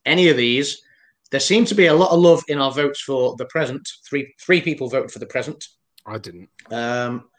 any 0.05 0.29
of 0.29 0.37
these. 0.37 0.81
There 1.31 1.39
seemed 1.39 1.67
to 1.67 1.75
be 1.75 1.87
a 1.87 1.93
lot 1.93 2.11
of 2.11 2.19
love 2.19 2.43
in 2.47 2.59
our 2.59 2.71
votes 2.71 3.01
for 3.01 3.35
The 3.37 3.45
Present. 3.45 3.87
Three 4.07 4.33
three 4.39 4.61
people 4.61 4.89
voted 4.89 5.11
for 5.11 5.19
The 5.19 5.25
Present. 5.25 5.65
I 6.05 6.19
didn't. 6.19 6.49
Um, 6.69 7.29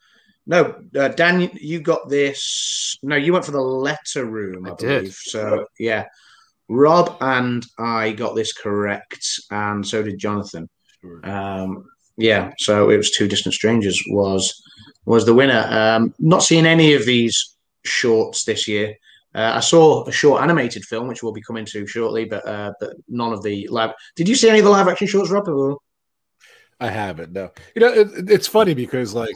no, 0.46 0.82
uh, 0.96 1.08
Dan, 1.08 1.50
you 1.54 1.80
got 1.80 2.08
this. 2.08 2.98
No, 3.02 3.16
you 3.16 3.32
went 3.32 3.44
for 3.44 3.52
the 3.52 3.60
letter 3.60 4.24
room, 4.26 4.66
I, 4.66 4.70
I 4.70 4.74
did. 4.74 4.98
believe. 5.00 5.14
So 5.14 5.66
yeah, 5.78 6.06
Rob 6.68 7.16
and 7.20 7.64
I 7.78 8.12
got 8.12 8.34
this 8.34 8.52
correct, 8.52 9.26
and 9.50 9.86
so 9.86 10.02
did 10.02 10.18
Jonathan. 10.18 10.68
Um, 11.22 11.86
yeah, 12.16 12.52
so 12.58 12.90
it 12.90 12.96
was 12.96 13.10
two 13.10 13.28
distant 13.28 13.54
strangers 13.54 14.02
was 14.08 14.62
was 15.04 15.26
the 15.26 15.34
winner. 15.34 15.66
Um, 15.70 16.14
not 16.18 16.42
seeing 16.42 16.66
any 16.66 16.94
of 16.94 17.06
these 17.06 17.56
shorts 17.84 18.44
this 18.44 18.66
year. 18.68 18.94
Uh, 19.34 19.52
I 19.56 19.60
saw 19.60 20.06
a 20.06 20.12
short 20.12 20.42
animated 20.42 20.84
film, 20.84 21.08
which 21.08 21.22
we'll 21.22 21.32
be 21.32 21.42
coming 21.42 21.64
to 21.66 21.86
shortly, 21.86 22.24
but 22.24 22.46
uh, 22.46 22.72
but 22.80 22.94
none 23.08 23.32
of 23.32 23.42
the 23.42 23.66
live. 23.68 23.92
Did 24.14 24.28
you 24.28 24.34
see 24.34 24.48
any 24.48 24.60
of 24.60 24.64
the 24.64 24.70
live 24.70 24.88
action 24.88 25.06
shorts, 25.06 25.30
Rob? 25.30 25.48
I 26.80 26.88
haven't. 26.88 27.32
No, 27.32 27.50
you 27.74 27.80
know, 27.80 27.92
it, 27.92 28.30
it's 28.30 28.46
funny 28.46 28.74
because 28.74 29.14
like 29.14 29.34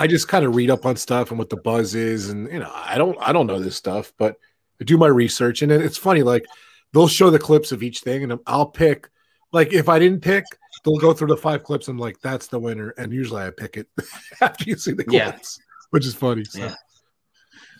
I 0.00 0.06
just 0.06 0.28
kind 0.28 0.44
of 0.46 0.54
read 0.56 0.70
up 0.70 0.86
on 0.86 0.96
stuff 0.96 1.30
and 1.30 1.38
what 1.38 1.50
the 1.50 1.56
buzz 1.58 1.94
is, 1.94 2.30
and 2.30 2.50
you 2.50 2.58
know, 2.58 2.70
I 2.74 2.96
don't, 2.96 3.16
I 3.20 3.32
don't 3.32 3.46
know 3.46 3.60
this 3.60 3.76
stuff, 3.76 4.12
but 4.18 4.36
I 4.80 4.84
do 4.84 4.96
my 4.96 5.08
research, 5.08 5.60
and 5.62 5.70
it's 5.70 5.98
funny. 5.98 6.22
Like 6.22 6.46
they'll 6.92 7.06
show 7.08 7.28
the 7.30 7.38
clips 7.38 7.70
of 7.70 7.82
each 7.82 8.00
thing, 8.00 8.22
and 8.24 8.40
I'll 8.46 8.66
pick. 8.66 9.08
Like 9.52 9.72
if 9.74 9.88
I 9.88 9.98
didn't 9.98 10.22
pick, 10.22 10.44
they'll 10.84 10.96
go 10.96 11.12
through 11.12 11.28
the 11.28 11.36
five 11.36 11.64
clips. 11.64 11.88
and 11.88 12.00
like, 12.00 12.18
that's 12.22 12.46
the 12.46 12.58
winner, 12.58 12.94
and 12.96 13.12
usually 13.12 13.42
I 13.42 13.50
pick 13.50 13.76
it 13.76 13.88
after 14.40 14.64
you 14.70 14.76
see 14.76 14.92
the 14.92 15.04
Yeah. 15.08 15.32
clips, 15.32 15.58
which 15.90 16.06
is 16.06 16.14
funny. 16.14 16.44
So. 16.44 16.60
Yeah. 16.60 16.74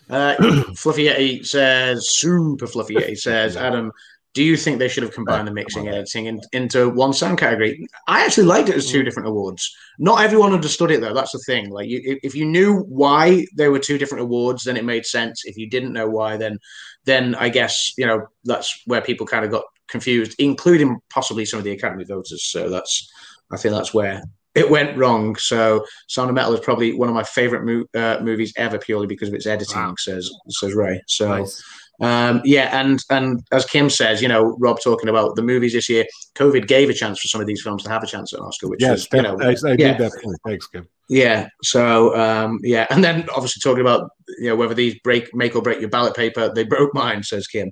Uh, 0.09 0.35
Fluffy 0.75 1.05
Yeti 1.05 1.45
says, 1.45 2.09
super 2.11 2.67
Fluffy 2.67 2.95
Yeti 2.95 3.17
says, 3.17 3.55
Adam, 3.67 3.91
do 4.33 4.43
you 4.43 4.55
think 4.55 4.79
they 4.79 4.87
should 4.87 5.03
have 5.03 5.13
combined 5.13 5.45
the 5.47 5.51
mixing 5.51 5.87
and 5.87 5.95
editing 5.97 6.25
in, 6.27 6.39
into 6.53 6.89
one 6.89 7.11
sound 7.11 7.37
category? 7.37 7.85
I 8.07 8.23
actually 8.25 8.45
liked 8.47 8.69
it 8.69 8.75
as 8.75 8.89
two 8.89 9.03
different 9.03 9.27
awards. 9.27 9.75
Not 9.99 10.23
everyone 10.23 10.53
understood 10.53 10.89
it 10.91 11.01
though. 11.01 11.13
That's 11.13 11.33
the 11.33 11.39
thing. 11.45 11.69
Like, 11.69 11.89
you, 11.89 12.01
if- 12.03 12.19
if 12.23 12.35
you 12.35 12.45
knew 12.45 12.77
why 12.87 13.45
there 13.55 13.71
were 13.71 13.79
two 13.79 13.97
different 13.97 14.21
awards, 14.23 14.63
then 14.63 14.77
it 14.77 14.85
made 14.85 15.05
sense. 15.05 15.43
If 15.45 15.57
you 15.57 15.69
didn't 15.69 15.91
know 15.93 16.07
why, 16.09 16.37
then 16.37 16.59
then 17.05 17.35
I 17.35 17.49
guess 17.49 17.91
you 17.97 18.05
know 18.05 18.27
that's 18.45 18.81
where 18.85 19.01
people 19.01 19.25
kind 19.27 19.43
of 19.43 19.51
got 19.51 19.63
confused, 19.89 20.35
including 20.39 20.99
possibly 21.09 21.43
some 21.45 21.57
of 21.57 21.65
the 21.65 21.71
Academy 21.71 22.05
voters. 22.05 22.45
So 22.45 22.69
that's 22.69 23.11
I 23.51 23.57
think 23.57 23.73
that's 23.73 23.93
where 23.93 24.23
it 24.55 24.69
went 24.69 24.97
wrong. 24.97 25.35
So 25.35 25.85
Sound 26.07 26.29
of 26.29 26.35
Metal 26.35 26.53
is 26.53 26.59
probably 26.61 26.93
one 26.93 27.09
of 27.09 27.15
my 27.15 27.23
favorite 27.23 27.65
mo- 27.65 27.99
uh, 28.01 28.19
movies 28.23 28.53
ever, 28.55 28.77
purely 28.77 29.07
because 29.07 29.27
of 29.27 29.33
its 29.33 29.45
editing. 29.45 29.75
Wow. 29.77 29.95
Says 29.97 30.31
says 30.49 30.73
Ray. 30.73 31.01
So. 31.07 31.27
Nice. 31.39 31.61
Um, 32.01 32.41
yeah, 32.43 32.79
and 32.79 32.99
and 33.09 33.41
as 33.51 33.65
Kim 33.65 33.89
says, 33.89 34.21
you 34.21 34.27
know, 34.27 34.55
Rob 34.59 34.79
talking 34.83 35.07
about 35.07 35.35
the 35.35 35.43
movies 35.43 35.73
this 35.73 35.87
year, 35.87 36.05
COVID 36.35 36.67
gave 36.67 36.89
a 36.89 36.93
chance 36.93 37.19
for 37.19 37.27
some 37.27 37.41
of 37.41 37.47
these 37.47 37.61
films 37.61 37.83
to 37.83 37.89
have 37.89 38.03
a 38.03 38.07
chance 38.07 38.33
at 38.33 38.39
an 38.39 38.45
Oscar, 38.45 38.67
which 38.69 38.81
Yes, 38.81 39.01
is, 39.01 39.07
you 39.13 39.21
know, 39.21 39.37
I, 39.39 39.49
I 39.49 39.75
yeah. 39.77 39.93
that 39.97 40.11
point. 40.23 40.37
Thanks, 40.45 40.67
Kim. 40.67 40.87
yeah. 41.09 41.47
So 41.63 42.15
um, 42.19 42.59
yeah, 42.63 42.87
and 42.89 43.03
then 43.03 43.27
obviously 43.35 43.61
talking 43.63 43.81
about 43.81 44.09
you 44.39 44.49
know 44.49 44.55
whether 44.55 44.73
these 44.73 44.99
break 45.03 45.33
make 45.35 45.55
or 45.55 45.61
break 45.61 45.79
your 45.79 45.89
ballot 45.89 46.15
paper, 46.15 46.51
they 46.53 46.63
broke 46.63 46.93
mine, 46.95 47.21
says 47.21 47.47
Kim. 47.47 47.71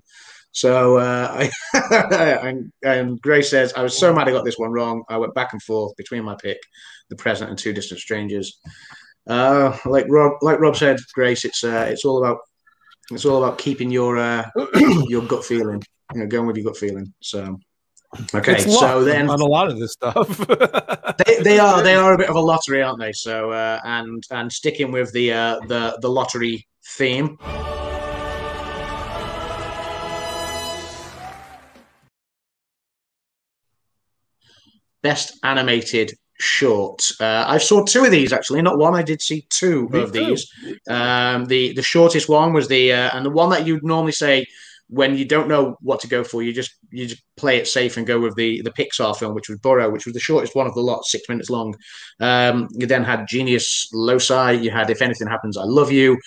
So 0.51 0.97
uh, 0.97 1.47
I, 1.73 2.39
and, 2.43 2.71
and 2.84 3.21
Grace 3.21 3.49
says 3.49 3.73
I 3.73 3.84
was 3.84 3.97
so 3.97 4.13
mad 4.13 4.27
I 4.27 4.32
got 4.32 4.45
this 4.45 4.57
one 4.57 4.71
wrong. 4.71 5.03
I 5.09 5.17
went 5.17 5.34
back 5.34 5.53
and 5.53 5.61
forth 5.63 5.95
between 5.95 6.23
my 6.23 6.36
pick, 6.41 6.59
The 7.09 7.15
Present 7.15 7.49
and 7.49 7.57
Two 7.59 7.73
Distant 7.73 7.99
Strangers. 7.99 8.59
Uh, 9.27 9.77
like 9.86 10.05
Rob, 10.09 10.34
like 10.41 10.59
Rob 10.59 10.75
said, 10.75 10.97
Grace, 11.13 11.45
it's 11.45 11.63
uh, 11.63 11.88
it's 11.89 12.03
all 12.03 12.23
about 12.23 12.39
it's 13.16 13.26
all 13.26 13.43
about 13.43 13.57
keeping 13.57 13.89
your 13.89 14.18
uh, 14.18 14.49
your 15.07 15.24
gut 15.24 15.43
feeling, 15.43 15.82
you 16.14 16.22
know, 16.22 16.28
going 16.28 16.47
with 16.47 16.57
your 16.57 16.66
gut 16.66 16.78
feeling. 16.78 17.12
So 17.22 17.60
okay, 18.36 18.60
so 18.60 19.03
then 19.03 19.30
on 19.30 19.41
a 19.41 19.45
lot 19.45 19.68
of 19.68 19.80
this 19.80 19.93
stuff. 19.93 20.28
they, 21.26 21.39
they 21.41 21.60
are 21.60 21.82
they 21.82 21.95
are 21.95 22.14
a 22.14 22.18
bit 22.18 22.30
of 22.30 22.36
a 22.36 22.39
lottery, 22.39 22.84
aren't 22.84 22.99
they? 22.99 23.14
So 23.14 23.51
uh, 23.51 23.80
and 23.84 24.24
and 24.32 24.51
sticking 24.51 24.91
with 24.91 25.12
the 25.14 25.34
uh, 25.34 25.60
the 25.68 25.97
the 26.01 26.10
lottery 26.10 26.68
theme. 26.97 27.38
Best 35.01 35.39
animated 35.43 36.14
short. 36.39 37.11
Uh, 37.19 37.43
I 37.47 37.57
saw 37.57 37.83
two 37.83 38.05
of 38.05 38.11
these 38.11 38.33
actually, 38.33 38.61
not 38.61 38.77
one. 38.77 38.95
I 38.95 39.03
did 39.03 39.21
see 39.21 39.45
two 39.49 39.87
Me 39.89 40.01
of 40.01 40.11
too. 40.13 40.25
these. 40.25 40.51
Um, 40.89 41.45
the 41.45 41.73
the 41.73 41.83
shortest 41.83 42.29
one 42.29 42.53
was 42.53 42.67
the 42.67 42.93
uh, 42.93 43.09
and 43.13 43.25
the 43.25 43.29
one 43.29 43.49
that 43.51 43.67
you'd 43.67 43.83
normally 43.83 44.13
say 44.13 44.45
when 44.87 45.15
you 45.15 45.23
don't 45.23 45.47
know 45.47 45.77
what 45.81 45.99
to 45.99 46.07
go 46.07 46.23
for, 46.23 46.41
you 46.41 46.51
just 46.51 46.71
you 46.89 47.05
just 47.05 47.21
play 47.37 47.57
it 47.57 47.67
safe 47.67 47.97
and 47.97 48.07
go 48.07 48.19
with 48.19 48.35
the 48.35 48.61
the 48.61 48.71
Pixar 48.71 49.15
film, 49.15 49.35
which 49.35 49.49
was 49.49 49.59
Burrow, 49.59 49.89
which 49.89 50.05
was 50.05 50.13
the 50.13 50.19
shortest 50.19 50.55
one 50.55 50.67
of 50.67 50.73
the 50.73 50.81
lot, 50.81 51.05
six 51.05 51.29
minutes 51.29 51.49
long. 51.49 51.75
Um, 52.19 52.67
you 52.71 52.87
then 52.87 53.03
had 53.03 53.27
Genius 53.27 53.87
Loci. 53.93 54.53
You 54.53 54.71
had 54.71 54.89
If 54.89 55.01
Anything 55.01 55.27
Happens, 55.27 55.57
I 55.57 55.63
Love 55.63 55.91
You, 55.91 56.17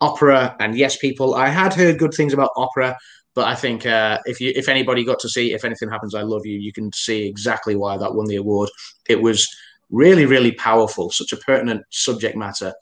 Opera, 0.00 0.56
and 0.60 0.76
Yes 0.76 0.96
People. 0.96 1.34
I 1.34 1.48
had 1.48 1.74
heard 1.74 1.98
good 1.98 2.14
things 2.14 2.32
about 2.32 2.50
Opera. 2.56 2.96
But 3.34 3.48
I 3.48 3.54
think 3.54 3.86
uh, 3.86 4.18
if 4.26 4.40
you 4.40 4.52
if 4.54 4.68
anybody 4.68 5.04
got 5.04 5.18
to 5.20 5.28
see 5.28 5.52
if 5.54 5.64
anything 5.64 5.88
happens, 5.88 6.14
I 6.14 6.22
love 6.22 6.44
you, 6.44 6.58
you 6.58 6.72
can 6.72 6.92
see 6.92 7.26
exactly 7.26 7.76
why 7.76 7.96
that 7.96 8.14
won 8.14 8.26
the 8.26 8.36
award. 8.36 8.68
It 9.08 9.22
was 9.22 9.48
really 9.90 10.26
really 10.26 10.52
powerful, 10.52 11.10
such 11.10 11.32
a 11.32 11.36
pertinent 11.36 11.82
subject 11.90 12.36
matter. 12.36 12.74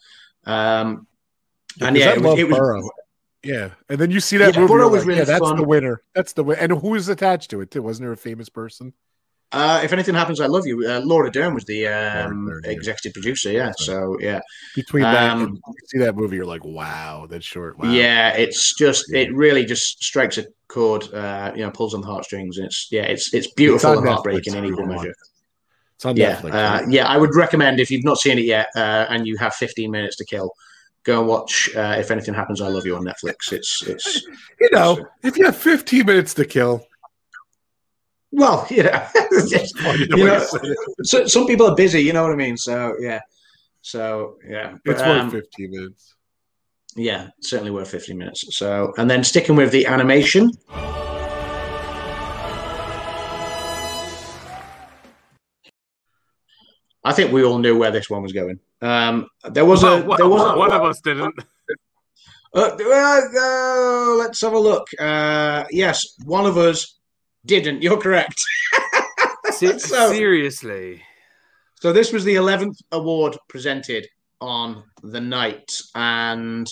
Um, 0.47 1.07
and 1.81 1.97
yeah, 1.97 2.13
it 2.13 2.23
was, 2.23 2.39
it 2.39 2.49
was 2.49 2.91
Yeah, 3.43 3.71
and 3.89 3.99
then 3.99 4.11
you 4.11 4.21
see 4.21 4.37
that 4.39 4.55
Yeah, 4.55 4.61
movie. 4.61 4.75
Burrow 4.75 4.89
was 4.89 5.01
like, 5.01 5.09
really 5.09 5.19
yeah, 5.21 5.25
that's 5.25 5.41
fun. 5.41 5.57
the 5.57 5.65
winner. 5.65 6.03
That's 6.15 6.33
the 6.33 6.45
win. 6.45 6.59
And 6.59 6.73
who 6.73 6.91
was 6.91 7.09
attached 7.09 7.51
to 7.51 7.61
it 7.61 7.71
too? 7.71 7.83
Wasn't 7.83 8.05
there 8.05 8.13
a 8.13 8.17
famous 8.17 8.49
person? 8.49 8.93
Uh, 9.53 9.81
if 9.83 9.93
anything 9.93 10.15
happens, 10.15 10.41
I 10.41 10.47
love 10.47 10.67
you. 10.67 10.87
Uh, 10.89 11.01
Laura 11.01 11.31
Dern 11.31 11.55
was 11.55 11.65
the 11.65 11.87
um, 11.89 12.47
Laura 12.47 12.63
Dern, 12.63 12.71
yeah. 12.73 12.77
executive 12.79 13.13
producer. 13.15 13.51
Yeah, 13.51 13.67
right. 13.67 13.79
so 13.79 14.17
yeah, 14.21 14.41
Between 14.77 15.03
that 15.03 15.33
Um, 15.33 15.61
you 15.67 15.75
see 15.87 15.99
that 15.99 16.15
movie, 16.17 16.37
you're 16.37 16.45
like, 16.47 16.65
wow, 16.65 17.27
that's 17.29 17.45
short. 17.45 17.77
Wow. 17.79 17.91
yeah. 17.91 18.31
It's 18.31 18.75
just 18.77 19.07
Yeah. 19.09 19.23
it 19.23 19.35
really 19.35 19.65
just 19.65 20.03
strikes 20.05 20.39
a 20.39 20.47
chord. 20.69 21.13
Uh, 21.13 21.53
you 21.57 21.65
know, 21.65 21.71
pulls 21.73 21.95
on 21.95 22.01
the 22.01 22.07
heartstrings. 22.07 22.59
And 22.59 22.67
it's 22.67 22.89
yeah, 22.93 23.03
it's 23.03 23.35
it's 23.35 23.47
It's 23.47 23.55
beautiful 23.55 23.91
on 23.91 23.99
and 23.99 24.07
Netflix, 24.07 24.13
heartbreaking 24.15 24.55
in 24.55 24.65
equal 24.67 24.87
measure. 24.87 25.15
It's 25.97 26.05
on 26.05 26.17
Yeah, 26.17 26.37
Netflix. 26.41 26.55
uh, 26.55 26.83
right? 26.85 26.91
yeah. 26.91 27.07
I 27.09 27.17
would 27.17 27.35
recommend 27.35 27.81
if 27.81 27.91
you've 27.91 28.05
not 28.05 28.19
seen 28.19 28.39
it 28.39 28.45
yet 28.45 28.69
uh, 28.77 29.07
and 29.11 29.27
you 29.27 29.37
have 29.39 29.55
15 29.55 29.91
minutes 29.91 30.17
to 30.17 30.25
kill, 30.25 30.53
go 31.05 31.19
and 31.21 31.29
watch. 31.29 31.71
Uh, 31.75 31.97
if 31.99 32.11
anything 32.11 32.35
happens, 32.35 32.61
I 32.61 32.69
love 32.69 32.87
you 32.87 32.97
on 32.97 33.05
Netflix. 33.05 33.53
It's 33.53 33.83
it's 33.87 34.23
you 34.61 34.71
know, 34.73 35.07
if 35.25 35.37
you 35.37 35.45
have 35.45 35.57
15 35.57 36.07
minutes 36.07 36.35
to 36.35 36.45
kill, 36.45 36.87
well, 38.33 38.67
you 38.71 38.83
know, 38.85 39.07
you 39.33 40.09
know 40.09 40.17
You 40.17 40.25
what 40.25 40.27
know, 40.27 40.35
I 40.37 40.39
said. 40.39 40.75
so, 41.03 41.27
some 41.27 41.47
people 41.47 41.67
are 41.69 41.75
busy. 41.75 42.01
You 42.03 42.13
know 42.13 42.23
what 42.23 42.33
I 42.33 42.37
mean? 42.37 42.57
So 42.57 42.95
yeah, 43.01 43.21
so 43.83 44.37
yeah, 44.49 44.77
But, 44.85 44.93
it's 44.93 45.03
um, 45.03 45.27
worth 45.31 45.33
15 45.45 45.71
minutes. 45.71 46.15
Yeah, 46.97 47.29
certainly 47.41 47.71
worth 47.71 47.89
15 47.91 48.19
minutes. 48.19 48.45
So, 48.57 48.93
and 48.99 49.09
then 49.09 49.23
sticking 49.23 49.55
with 49.57 49.71
the 49.71 49.87
animation. 49.87 50.51
I 57.05 57.13
think 57.13 57.33
we 57.33 57.45
all 57.45 57.59
knew 57.59 57.79
where 57.79 57.91
this 57.91 58.11
one 58.11 58.23
was 58.23 58.33
going. 58.33 58.59
Um, 58.83 59.27
there 59.51 59.65
was 59.65 59.83
a 59.83 60.03
Well, 60.03 60.17
there 60.19 60.29
was 60.29 60.57
one 60.57 60.73
of 60.73 60.83
us 60.83 61.01
didn't. 61.01 61.35
uh, 62.55 62.61
uh, 62.77 64.15
let's 64.19 64.41
have 64.43 64.53
a 64.53 64.59
look. 64.59 64.87
Uh, 64.99 65.65
yes, 65.71 66.15
one 66.25 66.47
of 66.47 66.59
us 66.59 66.99
didn't. 67.47 67.83
You're 67.83 67.99
correct. 68.01 68.41
So- 69.53 69.77
Seriously. 70.13 71.03
So 71.81 71.93
this 71.93 72.13
was 72.13 72.25
the 72.25 72.37
eleventh 72.37 72.79
award 72.93 73.37
presented 73.49 74.07
on 74.41 74.85
the 75.03 75.21
night, 75.21 75.71
and 75.95 76.67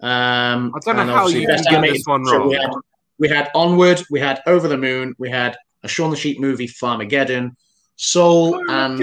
um, 0.00 0.72
I 0.74 0.78
don't 0.84 0.96
know 1.06 1.14
how 1.14 1.26
you 1.28 1.46
best 1.46 1.68
get 1.68 1.82
this 1.82 2.02
one 2.04 2.22
wrong. 2.24 2.48
We 2.48 2.56
had, 2.56 2.70
we 3.18 3.28
had 3.28 3.50
Onward, 3.54 4.02
we 4.10 4.18
had 4.18 4.40
Over 4.46 4.66
the 4.68 4.76
Moon, 4.76 5.14
we 5.18 5.30
had 5.30 5.56
a 5.84 5.88
Shaun 5.88 6.10
the 6.10 6.16
Sheep 6.16 6.40
movie, 6.40 6.66
Farmageddon, 6.68 7.50
Soul, 7.96 8.60
and 8.70 8.98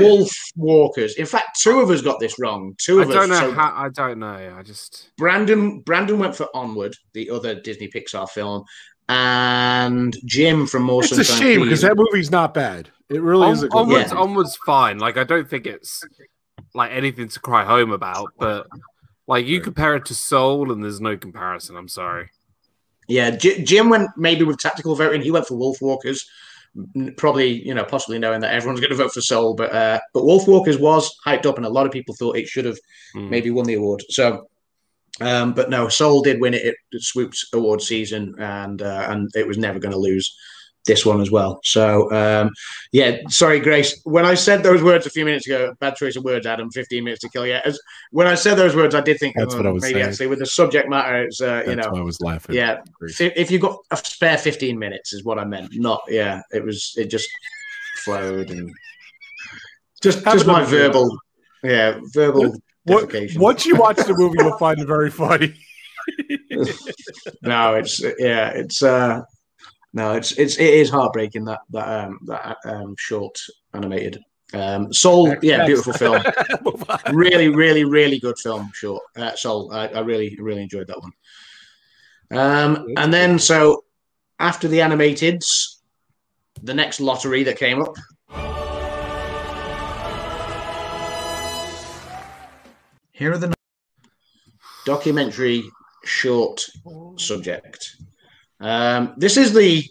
Wolf 0.00 0.30
Walkers. 0.56 1.14
In 1.16 1.26
fact, 1.26 1.60
two 1.60 1.80
of 1.80 1.90
us 1.90 2.00
got 2.02 2.18
this 2.20 2.38
wrong. 2.40 2.74
Two 2.78 3.00
of 3.00 3.08
us. 3.10 3.14
don't 3.14 3.28
know 3.28 3.50
So 3.50 3.52
how. 3.52 3.72
I 3.76 3.88
don't 3.90 4.18
know. 4.18 4.54
I 4.56 4.62
just. 4.62 5.10
Brandon 5.16 5.80
Brandon 5.80 6.18
went 6.18 6.34
for 6.36 6.48
Onward, 6.54 6.94
the 7.14 7.30
other 7.30 7.60
Disney 7.60 7.88
Pixar 7.88 8.28
film, 8.28 8.64
and 9.08 10.16
Jim 10.24 10.66
from 10.66 10.82
Motion. 10.84 11.18
It's 11.18 11.28
a 11.28 11.32
Sunshine 11.32 11.46
shame 11.54 11.62
because 11.62 11.80
that 11.82 11.96
movie's 11.96 12.30
not 12.30 12.54
bad. 12.54 12.90
It 13.08 13.22
really 13.22 13.50
is 13.50 13.62
a 13.62 13.66
On, 13.66 13.70
good 13.70 13.94
onwards, 13.94 14.10
movie. 14.12 14.22
onwards, 14.22 14.56
fine. 14.66 14.98
Like 14.98 15.16
I 15.16 15.24
don't 15.24 15.48
think 15.48 15.66
it's 15.66 16.04
like 16.74 16.90
anything 16.92 17.28
to 17.28 17.40
cry 17.40 17.64
home 17.64 17.90
about, 17.92 18.32
but 18.38 18.66
like 19.26 19.46
you 19.46 19.60
compare 19.60 19.96
it 19.96 20.04
to 20.06 20.14
Soul, 20.14 20.70
and 20.72 20.82
there's 20.84 21.00
no 21.00 21.16
comparison. 21.16 21.76
I'm 21.76 21.88
sorry. 21.88 22.30
Yeah, 23.08 23.30
J- 23.30 23.64
Jim 23.64 23.88
went 23.88 24.10
maybe 24.18 24.44
with 24.44 24.58
tactical 24.58 24.94
voting. 24.94 25.22
He 25.22 25.30
went 25.30 25.46
for 25.46 25.56
Wolf 25.56 25.80
Walkers, 25.80 26.28
probably 27.16 27.66
you 27.66 27.72
know 27.74 27.84
possibly 27.84 28.18
knowing 28.18 28.40
that 28.42 28.52
everyone's 28.52 28.80
going 28.80 28.90
to 28.90 28.96
vote 28.96 29.12
for 29.14 29.22
Soul, 29.22 29.54
but 29.54 29.72
uh, 29.72 29.98
but 30.12 30.24
Wolf 30.26 30.46
Walkers 30.46 30.76
was 30.78 31.10
hyped 31.26 31.46
up, 31.46 31.56
and 31.56 31.64
a 31.64 31.70
lot 31.70 31.86
of 31.86 31.92
people 31.92 32.14
thought 32.14 32.36
it 32.36 32.46
should 32.48 32.66
have 32.66 32.78
Mm. 33.16 33.30
maybe 33.30 33.50
won 33.50 33.64
the 33.64 33.72
award. 33.72 34.02
So, 34.10 34.46
um, 35.20 35.52
but 35.52 35.70
no, 35.70 35.88
Soul 35.88 36.22
did 36.22 36.40
win 36.40 36.54
it. 36.54 36.64
It, 36.64 36.74
it 36.92 37.02
swooped 37.02 37.46
award 37.52 37.82
season, 37.82 38.34
and 38.38 38.82
uh, 38.82 39.06
and 39.08 39.30
it 39.34 39.46
was 39.46 39.58
never 39.58 39.78
going 39.78 39.92
to 39.92 39.98
lose 39.98 40.34
this 40.86 41.04
one 41.04 41.20
as 41.20 41.30
well. 41.30 41.60
So, 41.64 42.10
um, 42.12 42.50
yeah, 42.92 43.18
sorry, 43.28 43.60
Grace. 43.60 44.00
When 44.04 44.24
I 44.24 44.34
said 44.34 44.62
those 44.62 44.82
words 44.82 45.06
a 45.06 45.10
few 45.10 45.24
minutes 45.24 45.46
ago, 45.46 45.74
bad 45.80 45.96
choice 45.96 46.16
of 46.16 46.24
words, 46.24 46.46
Adam. 46.46 46.70
Fifteen 46.70 47.04
minutes 47.04 47.20
to 47.22 47.28
kill. 47.28 47.46
Yeah, 47.46 47.60
as, 47.64 47.78
when 48.10 48.26
I 48.26 48.34
said 48.34 48.54
those 48.54 48.74
words, 48.74 48.94
I 48.94 49.00
did 49.00 49.18
think 49.20 49.36
That's 49.36 49.54
oh, 49.54 49.58
what 49.58 49.66
I 49.66 49.70
was 49.70 49.82
maybe 49.82 49.94
saying. 49.94 50.06
actually 50.08 50.26
with 50.28 50.38
the 50.40 50.46
subject 50.46 50.88
matter, 50.88 51.24
it's 51.24 51.40
uh, 51.40 51.62
you 51.66 51.76
know 51.76 51.88
why 51.90 52.00
I 52.00 52.02
was 52.02 52.20
laughing. 52.20 52.54
yeah, 52.56 52.78
fi- 53.12 53.32
if 53.36 53.50
you 53.50 53.58
got 53.58 53.78
a 53.90 53.96
spare 53.96 54.38
15 54.38 54.78
minutes 54.78 55.12
is 55.12 55.24
what 55.24 55.38
I 55.38 55.44
meant. 55.44 55.70
Not 55.74 56.00
yeah, 56.08 56.42
it 56.52 56.64
was 56.64 56.94
it 56.96 57.06
just 57.06 57.28
flowed 58.04 58.50
and 58.50 58.72
just 60.02 60.24
Have 60.24 60.34
just 60.34 60.46
my 60.46 60.60
another 60.60 60.70
beer. 60.70 60.86
verbal 60.86 61.18
yeah, 61.62 62.00
verbal 62.12 62.54
What, 62.88 63.12
once 63.36 63.66
you 63.66 63.76
watch 63.76 63.96
the 63.96 64.14
movie, 64.16 64.38
you'll 64.40 64.58
find 64.58 64.80
it 64.80 64.86
very 64.86 65.10
funny. 65.10 65.54
no, 67.42 67.74
it's 67.74 68.00
yeah, 68.18 68.50
it's 68.50 68.82
uh 68.82 69.22
no, 69.92 70.12
it's 70.12 70.32
it's 70.32 70.58
it 70.58 70.74
is 70.74 70.90
heartbreaking 70.90 71.44
that 71.44 71.60
that 71.70 71.88
um 71.88 72.18
that 72.26 72.56
um 72.64 72.94
short 72.98 73.38
animated. 73.74 74.22
Um 74.54 74.92
Soul, 74.92 75.34
yeah, 75.42 75.66
beautiful 75.66 75.92
film. 75.92 76.22
Really, 77.12 77.48
really, 77.48 77.84
really 77.84 78.18
good 78.18 78.38
film. 78.38 78.70
Short, 78.74 79.02
uh, 79.16 79.34
Soul. 79.34 79.72
I, 79.72 79.88
I 79.88 80.00
really, 80.00 80.36
really 80.40 80.62
enjoyed 80.62 80.86
that 80.88 81.00
one. 81.00 81.12
Um, 82.30 82.86
and 82.96 83.12
then 83.12 83.38
so 83.38 83.84
after 84.38 84.68
the 84.68 84.78
animateds, 84.78 85.76
the 86.62 86.74
next 86.74 87.00
lottery 87.00 87.44
that 87.44 87.58
came 87.58 87.82
up. 87.82 87.96
Here 93.18 93.32
are 93.32 93.38
the 93.38 93.52
documentary 94.86 95.64
short 96.04 96.64
subject. 97.16 97.96
Um, 98.60 99.14
this 99.16 99.36
is 99.36 99.52
the 99.52 99.84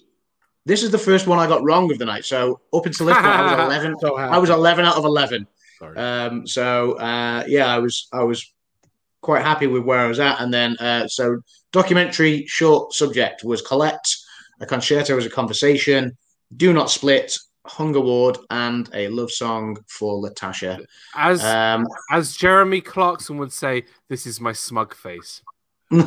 this 0.66 0.82
is 0.82 0.92
the 0.92 0.98
first 0.98 1.28
one 1.28 1.38
I 1.38 1.46
got 1.46 1.62
wrong 1.62 1.92
of 1.92 2.00
the 2.00 2.06
night. 2.06 2.24
So 2.24 2.62
up 2.74 2.86
until 2.86 3.08
this 3.08 3.16
point, 3.16 3.28
I 3.28 3.42
was 3.42 3.66
eleven. 3.66 4.00
So 4.00 4.18
I 4.18 4.38
was 4.38 4.50
eleven 4.50 4.86
out 4.86 4.96
of 4.96 5.04
eleven. 5.04 5.46
Sorry. 5.78 5.98
Um, 5.98 6.48
so 6.48 6.94
uh, 6.94 7.44
yeah, 7.48 7.68
I 7.68 7.80
was 7.80 8.08
I 8.14 8.24
was 8.24 8.50
quite 9.20 9.42
happy 9.42 9.68
with 9.68 9.84
where 9.84 10.00
I 10.00 10.08
was 10.08 10.22
at, 10.22 10.40
and 10.40 10.54
then 10.54 10.78
uh, 10.78 11.10
so 11.10 11.42
documentary 11.74 12.46
short 12.46 12.94
subject 12.94 13.44
was 13.44 13.62
Colette, 13.62 14.08
a 14.62 14.66
concerto 14.66 15.18
is 15.18 15.26
a 15.26 15.30
conversation, 15.30 16.18
Do 16.56 16.72
Not 16.72 16.90
Split, 16.90 17.38
Hunger 17.68 18.00
Ward, 18.02 18.38
and 18.50 18.90
a 18.94 19.08
love 19.10 19.32
song 19.32 19.78
for 19.88 20.22
Latasha. 20.22 20.84
As 21.16 21.44
Um, 21.44 21.88
as 22.12 22.36
Jeremy 22.36 22.82
Clarkson 22.82 23.38
would 23.38 23.52
say, 23.54 23.86
"This 24.10 24.26
is 24.26 24.40
my 24.42 24.54
smug 24.54 24.94
face." 24.96 25.42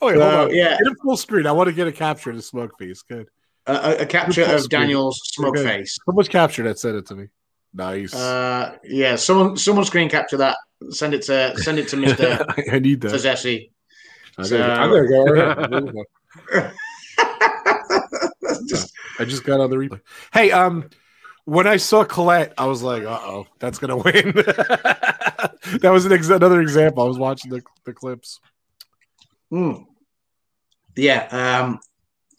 Oh, 0.00 0.08
wait, 0.08 0.16
hold 0.16 0.32
so, 0.32 0.42
on. 0.44 0.54
yeah, 0.54 0.70
Get 0.76 0.86
a 0.92 0.94
full 1.02 1.16
screen. 1.16 1.46
I 1.46 1.52
want 1.52 1.68
to 1.68 1.72
get 1.72 1.86
a 1.86 1.92
capture 1.92 2.30
of 2.30 2.36
the 2.36 2.42
smug 2.42 2.70
face. 2.78 3.02
Good. 3.02 3.28
a, 3.66 3.72
a- 3.72 3.96
a 4.02 4.06
capture 4.06 4.42
of 4.44 4.60
screen. 4.62 4.80
Daniel's 4.82 5.20
smug 5.24 5.56
Okay. 5.56 5.64
face. 5.78 5.98
Someone's 6.04 6.28
captured 6.28 6.64
that. 6.64 6.78
Send 6.78 6.96
it 6.96 7.06
to 7.06 7.14
me. 7.14 7.28
Nice. 7.72 8.14
Uh, 8.14 8.76
yeah, 8.84 9.16
someone 9.16 9.56
someone 9.56 9.84
screen 9.84 10.08
capture 10.10 10.36
that. 10.38 10.56
Send 10.90 11.14
it 11.14 11.22
to 11.22 11.56
send 11.58 11.78
it 11.78 11.88
to 11.88 11.96
Mister 12.04 12.44
I 12.70 12.78
need 12.80 13.00
that. 13.02 13.12
Fazessi. 13.12 13.70
I'm 14.36 14.44
So- 14.44 14.58
gonna, 14.58 14.72
I'm 14.74 15.70
gonna 15.70 15.92
go. 15.92 16.70
Just- 18.68 18.92
I 19.18 19.24
just 19.24 19.44
got 19.44 19.60
on 19.60 19.70
the 19.70 19.76
replay. 19.76 20.00
Hey, 20.32 20.50
um, 20.50 20.90
when 21.44 21.66
I 21.68 21.76
saw 21.76 22.02
Colette, 22.04 22.52
I 22.58 22.66
was 22.66 22.82
like, 22.82 23.04
"Uh 23.04 23.18
oh, 23.22 23.46
that's 23.60 23.78
gonna 23.78 23.96
win." 23.96 24.32
that 24.34 25.90
was 25.92 26.04
an 26.06 26.12
ex- 26.12 26.28
another 26.30 26.60
example. 26.60 27.04
I 27.04 27.06
was 27.06 27.18
watching 27.18 27.50
the 27.52 27.62
the 27.84 27.92
clips. 27.92 28.40
Hmm. 29.50 29.72
Yeah. 30.96 31.28
Um, 31.30 31.78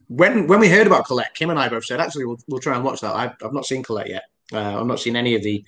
when 0.08 0.48
when 0.48 0.60
we 0.60 0.68
heard 0.70 0.86
about 0.88 1.06
Colette, 1.06 1.34
Kim 1.34 1.50
and 1.50 1.58
I 1.60 1.70
both 1.70 1.86
said, 1.86 2.02
actually, 2.02 2.26
we'll, 2.26 2.40
we'll 2.48 2.60
try 2.60 2.76
and 2.76 2.84
watch 2.84 3.00
that. 3.02 3.16
I've, 3.16 3.32
I've 3.44 3.54
not 3.54 3.66
seen 3.66 3.82
Colette 3.84 4.10
yet. 4.10 4.24
Uh, 4.52 4.80
I've 4.82 4.86
not 4.86 5.00
seen 5.00 5.16
any 5.16 5.36
of 5.36 5.44
the 5.44 5.64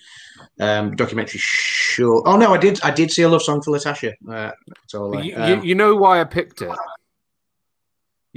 um, 0.59 0.95
documentary 0.95 1.39
show. 1.41 2.21
Oh 2.25 2.35
no, 2.37 2.53
I 2.53 2.57
did. 2.57 2.81
I 2.83 2.91
did 2.91 3.11
see 3.11 3.21
a 3.21 3.29
love 3.29 3.43
song 3.43 3.61
for 3.61 3.71
Latasha. 3.71 4.13
Uh, 4.29 4.51
so 4.87 5.15
uh, 5.15 5.21
you, 5.21 5.35
um, 5.37 5.49
you, 5.61 5.69
you 5.69 5.75
know 5.75 5.95
why 5.95 6.19
I 6.19 6.25
picked 6.25 6.61
it. 6.61 6.69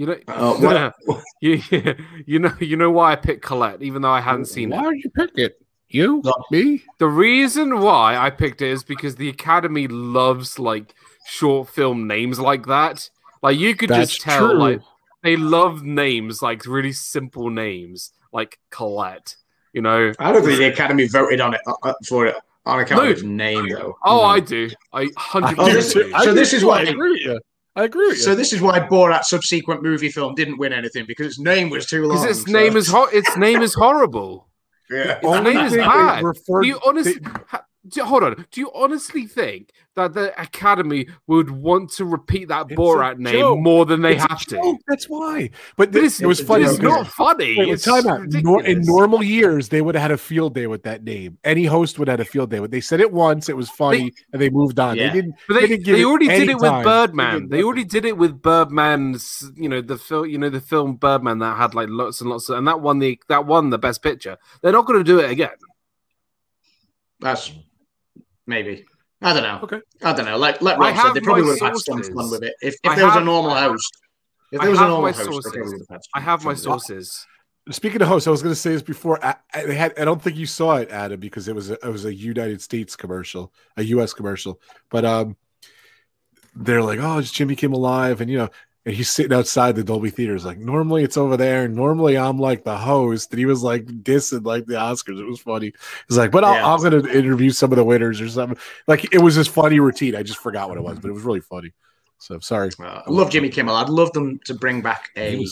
You 0.01 0.07
know, 0.07 0.17
uh, 0.29 0.93
what- 1.05 1.23
you, 1.43 1.61
you 2.25 2.39
know, 2.39 2.53
you 2.59 2.75
know 2.79 2.91
why 2.91 3.13
I 3.13 3.17
picked 3.17 3.43
Colette, 3.45 3.83
even 3.83 4.01
though 4.01 4.11
I 4.11 4.23
hadn't 4.23 4.47
seen 4.47 4.71
Why 4.71 4.89
it. 4.89 4.91
did 4.93 5.05
you 5.05 5.11
pick 5.11 5.31
it? 5.37 5.57
You, 5.89 6.23
No. 6.25 6.33
me? 6.51 6.83
The 6.99 7.07
reason 7.09 7.81
why 7.81 8.17
I 8.17 8.31
picked 8.31 8.63
it 8.63 8.71
is 8.71 8.83
because 8.83 9.17
the 9.17 9.29
Academy 9.29 9.89
loves 9.89 10.59
like 10.59 10.95
short 11.27 11.69
film 11.69 12.07
names 12.07 12.41
like 12.41 12.65
that. 12.67 13.11
Like 13.43 13.59
you 13.59 13.75
could 13.77 13.91
That's 13.91 14.13
just 14.13 14.23
tell, 14.23 14.51
true. 14.53 14.59
like 14.59 14.81
they 15.23 15.37
love 15.37 15.83
names, 15.83 16.41
like 16.41 16.65
really 16.65 16.93
simple 16.93 17.51
names, 17.51 18.11
like 18.33 18.59
Colette. 18.71 19.37
You 19.75 19.83
know? 19.83 20.13
I 20.19 20.33
don't 20.33 20.43
think 20.45 20.59
the 20.61 20.73
Academy 20.73 21.09
voted 21.09 21.43
on 21.43 21.53
it 21.53 21.61
uh, 21.67 21.75
uh, 21.83 21.93
for 22.09 22.25
it 22.25 22.37
on 22.65 22.81
account 22.81 23.05
No. 23.05 23.11
of 23.11 23.23
name, 23.25 23.69
though. 23.69 23.97
Oh, 24.05 24.17
No. 24.19 24.23
I 24.23 24.41
do. 24.41 24.71
I 24.95 25.09
hundred 25.19 25.59
Oh, 25.59 25.67
this- 25.67 25.93
percent. 25.93 26.15
so 26.25 26.33
this 26.33 26.55
is 26.55 26.63
I 26.63 26.67
why- 26.67 26.83
agree 26.85 27.11
with 27.11 27.21
you. 27.21 27.41
I 27.77 27.85
agree 27.85 28.09
with 28.09 28.17
you. 28.19 28.23
So 28.23 28.35
this 28.35 28.53
is 28.53 28.61
why 28.61 28.81
Borat's 28.81 29.31
subsequent 29.31 29.83
movie 29.83 30.11
film 30.11 30.35
didn't 30.35 30.59
win 30.59 30.73
anything 30.73 31.05
because 31.07 31.27
its 31.29 31.39
name 31.39 31.71
was 31.71 31.87
too 31.87 32.05
long. 32.07 32.21
Because 32.23 32.39
its 32.43 32.47
so- 32.51 32.59
name 32.59 32.77
is 32.77 32.89
ho- 32.89 33.09
its 33.13 33.37
name 33.37 33.63
is 33.63 33.75
horrible. 33.75 34.49
yeah. 34.91 35.19
Its 35.23 35.45
name 35.45 35.57
is 35.67 35.77
bad. 35.77 36.25
referred- 36.25 36.63
Do 36.63 36.69
you 36.69 36.81
honestly 36.85 37.15
they- 37.15 37.31
ha- 37.49 37.65
do, 37.89 38.05
hold 38.05 38.23
on? 38.23 38.45
Do 38.51 38.61
you 38.61 38.71
honestly 38.75 39.27
think 39.27 39.73
that 39.97 40.13
the 40.13 40.39
Academy 40.41 41.09
would 41.27 41.51
want 41.51 41.91
to 41.93 42.05
repeat 42.05 42.49
that 42.49 42.67
It's 42.71 42.79
Borat 42.79 43.19
name 43.19 43.33
joke. 43.33 43.59
more 43.61 43.87
than 43.87 44.03
they 44.03 44.17
It's 44.17 44.27
have 44.27 44.45
to? 44.47 44.79
That's 44.87 45.07
why. 45.09 45.49
But, 45.77 45.91
But 45.91 45.93
th- 45.93 46.05
it's, 46.05 46.21
it 46.21 46.27
was 46.27 46.41
funny. 46.41 46.65
It's 46.65 46.79
not 46.79 47.07
funny. 47.07 47.57
Wait, 47.57 47.69
wait, 47.69 47.69
it's 47.71 47.85
time 47.85 48.07
out. 48.07 48.21
Nor- 48.29 48.63
in 48.65 48.83
normal 48.83 49.23
years, 49.23 49.71
they 49.71 49.81
would 49.81 49.95
have 49.95 50.03
had 50.03 50.11
a 50.11 50.19
field 50.19 50.55
day 50.55 50.67
with 50.67 50.83
that 50.83 51.05
name. 51.05 51.39
Any 51.43 51.65
host 51.65 51.99
would 51.99 52.09
have 52.09 52.19
had 52.19 52.27
a 52.27 52.31
field 52.31 52.51
day 52.51 52.61
with. 52.61 52.71
They 52.71 52.83
said 52.83 53.01
it 53.01 53.13
once, 53.13 53.49
it 53.49 53.57
was 53.57 53.71
funny, 53.71 54.13
and 54.33 54.43
they 54.43 54.51
moved 54.51 54.79
on. 54.79 54.97
Yeah. 54.97 55.09
They 55.09 55.15
didn't. 55.15 55.35
But 55.49 55.55
they, 55.55 55.61
They 55.63 55.67
didn't 55.69 55.85
give 55.87 55.97
they 55.97 56.03
it 56.03 56.05
already 56.05 56.29
did 56.29 56.49
it 56.51 56.55
with 56.57 56.65
time. 56.71 56.85
Birdman. 56.85 57.41
did 57.41 57.51
They 57.51 57.63
already 57.63 57.85
did 57.85 58.05
it 58.05 58.19
with 58.19 58.43
Birdman's, 58.43 59.51
you 59.57 59.69
know, 59.71 59.81
the 59.81 59.97
film, 59.97 60.27
you 60.27 60.37
know, 60.37 60.51
the 60.51 60.61
film 60.61 60.97
Birdman 60.97 61.39
that 61.39 61.57
had 61.57 61.75
like 61.75 61.89
lots 61.91 62.21
and 62.21 62.29
lots 62.29 62.49
of, 62.51 62.59
and 62.59 62.69
that 62.69 62.83
won 62.83 62.99
the 62.99 63.19
that 63.29 63.47
won 63.47 63.71
the 63.71 63.79
best 63.79 64.03
picture. 64.03 64.37
They're 64.61 64.73
not 64.73 64.85
going 64.87 64.99
to 65.01 65.05
do 65.05 65.19
it 65.19 65.31
again. 65.31 65.49
That's 67.21 67.53
maybe. 68.51 68.85
I 69.23 69.33
don't 69.33 69.43
know. 69.43 69.61
Okay. 69.63 69.81
I 70.03 70.13
don't 70.13 70.27
know. 70.27 70.37
Like 70.37 70.61
like 70.61 70.77
I 70.77 70.81
Rob 70.81 70.97
said, 70.97 71.03
have 71.05 71.15
they 71.15 71.21
probably 71.21 71.43
my 71.43 71.49
would 71.49 71.61
have 71.61 71.69
had 71.73 71.79
some 71.79 72.03
fun 72.03 72.31
with 72.31 72.43
it. 72.43 72.55
If, 72.61 72.75
if 72.83 72.97
there 72.97 73.07
was 73.07 73.17
a 73.17 73.21
normal 73.21 73.55
host, 73.55 73.91
if 74.53 74.61
I 74.61 74.65
there 74.65 74.71
was 74.71 74.79
a 74.79 74.83
have 74.83 74.91
normal 74.91 75.11
my 75.11 75.13
host, 75.13 75.19
they 75.19 75.33
sources. 75.33 75.53
probably 75.53 75.73
would 75.73 75.81
have 75.81 75.89
had. 75.89 76.01
I 76.15 76.21
have 76.21 76.41
my 76.41 76.45
fun 76.45 76.51
with 76.51 76.59
it. 76.59 76.63
sources. 76.63 77.27
Speaking 77.71 78.03
of 78.03 78.09
hosts, 78.09 78.27
I 78.27 78.31
was 78.31 78.43
going 78.43 78.55
to 78.55 78.61
say 78.61 78.73
this 78.73 78.83
before. 78.83 79.25
I, 79.25 79.37
I 79.55 79.65
they 79.65 79.75
had. 79.75 79.99
I 79.99 80.05
don't 80.05 80.21
think 80.21 80.37
you 80.37 80.47
saw 80.47 80.77
it, 80.77 80.91
Adam, 80.91 81.21
because 81.21 81.49
it 81.49 81.55
was 81.55 81.71
a, 81.71 81.75
it 81.75 81.91
was 81.91 82.05
a 82.05 82.15
United 82.15 82.61
States 82.63 82.97
commercial, 82.97 83.53
a 83.77 83.83
U.S. 83.85 84.13
commercial. 84.15 84.61
But 84.89 85.05
um, 85.05 85.37
they're 86.57 86.83
like, 86.83 86.99
"Oh, 87.01 87.19
it's 87.19 87.31
Jimmy 87.31 87.57
Kimmel 87.57 87.81
Live," 87.81 88.21
and 88.21 88.31
you 88.31 88.39
know, 88.39 88.49
and 88.87 88.95
he's 88.95 89.11
sitting 89.11 89.33
outside 89.33 89.77
the 89.77 89.85
Dolby 89.85 90.11
theaters. 90.11 90.45
Like, 90.45 90.59
normally 90.59 91.03
it's 91.05 91.17
over 91.17 91.37
there. 91.37 91.65
and 91.65 91.75
Normally 91.75 92.17
I'm 92.17 92.39
like 92.39 92.65
the 92.65 92.77
host, 92.79 93.31
and 93.33 93.39
he 93.39 93.47
was 93.47 93.63
like 93.63 93.85
dissing 93.87 94.45
like 94.45 94.67
the 94.67 94.75
Oscars. 94.75 95.21
It 95.21 95.27
was 95.27 95.41
funny. 95.41 95.73
He's 96.09 96.17
like, 96.19 96.31
"But 96.31 96.45
I'll, 96.45 96.55
Yeah. 96.55 96.73
I'm 96.75 96.81
going 96.81 97.03
to 97.03 97.19
interview 97.19 97.51
some 97.51 97.73
of 97.73 97.77
the 97.77 97.85
winners 97.85 98.21
or 98.21 98.29
something." 98.29 98.59
Like, 98.87 99.13
it 99.15 99.19
was 99.19 99.37
this 99.37 99.49
funny 99.49 99.81
routine. 99.81 100.17
I 100.17 100.23
just 100.23 100.39
forgot 100.39 100.69
what 100.69 100.79
it 100.79 100.83
was, 100.85 100.99
but 100.99 101.09
it 101.09 101.13
was 101.13 101.23
really 101.25 101.41
funny. 101.41 101.73
So 102.19 102.39
sorry. 102.39 102.71
Uh, 102.79 103.01
I 103.07 103.11
love 103.11 103.31
Jimmy 103.31 103.49
Kimmel. 103.49 103.75
I'd 103.75 103.89
love 103.89 104.13
them 104.13 104.39
to 104.45 104.53
bring 104.55 104.83
back 104.83 105.09
a 105.17 105.43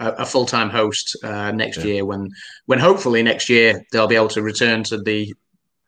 a, 0.00 0.06
a 0.22 0.24
full 0.26 0.46
time 0.46 0.70
host 0.70 1.16
uh, 1.24 1.50
next 1.50 1.78
Yeah. 1.78 1.84
year 1.84 2.04
when 2.04 2.30
when 2.66 2.78
hopefully 2.78 3.22
next 3.24 3.48
year 3.48 3.84
they'll 3.90 4.06
be 4.06 4.14
able 4.14 4.28
to 4.28 4.42
return 4.42 4.84
to 4.84 4.98
the, 4.98 5.34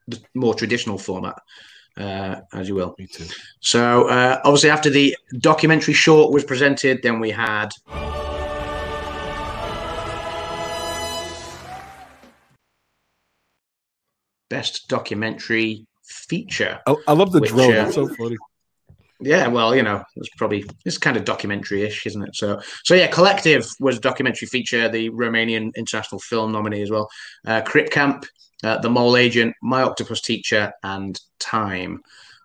the 0.09 0.21
more 0.35 0.53
traditional 0.55 0.99
format, 0.99 1.37
uh, 1.97 2.41
as 2.53 2.69
you 2.69 2.75
will. 2.75 2.95
Me 2.99 3.07
too. 3.07 3.25
So 3.61 4.09
uh, 4.09 4.41
obviously 4.45 4.71
after 4.71 4.91
the 4.91 5.17
documentary 5.39 5.95
short 5.95 6.33
was 6.33 6.45
presented, 6.45 7.03
then 7.03 7.21
we 7.21 7.31
had 7.31 7.71
best 14.51 14.89
documentary 14.89 15.87
feature. 16.05 16.81
I, 16.87 16.95
I 17.09 17.13
love 17.13 17.33
the 17.33 17.41
Which, 17.41 17.51
drone. 17.51 17.77
uh, 17.77 17.87
It's 17.87 17.95
so 17.95 18.09
funny. 18.09 18.37
Yeah, 19.25 19.47
well, 19.47 19.75
you 19.75 19.83
know, 19.83 20.05
it's 20.17 20.29
probably 20.37 20.67
it's 20.85 20.99
kind 20.99 21.17
of 21.17 21.25
documentary-ish, 21.25 22.05
isn't 22.05 22.23
it? 22.23 22.37
So, 22.37 22.61
so 22.85 22.95
yeah, 22.95 23.07
Collective 23.07 23.67
was 23.81 23.99
documentary 23.99 24.47
feature, 24.49 24.87
the 24.91 25.09
Romanian 25.11 25.75
international 25.77 26.21
film 26.21 26.53
nominee 26.53 26.83
as 26.83 26.91
well. 26.91 27.09
Uh, 27.47 27.63
Crip 27.63 27.91
Camp, 27.91 28.27
uh, 28.63 28.79
The 28.79 28.91
Mole 28.91 29.17
Agent, 29.17 29.55
My 29.63 29.81
Octopus 29.81 30.21
Teacher, 30.21 30.75
and 30.83 31.19
Time. 31.39 32.03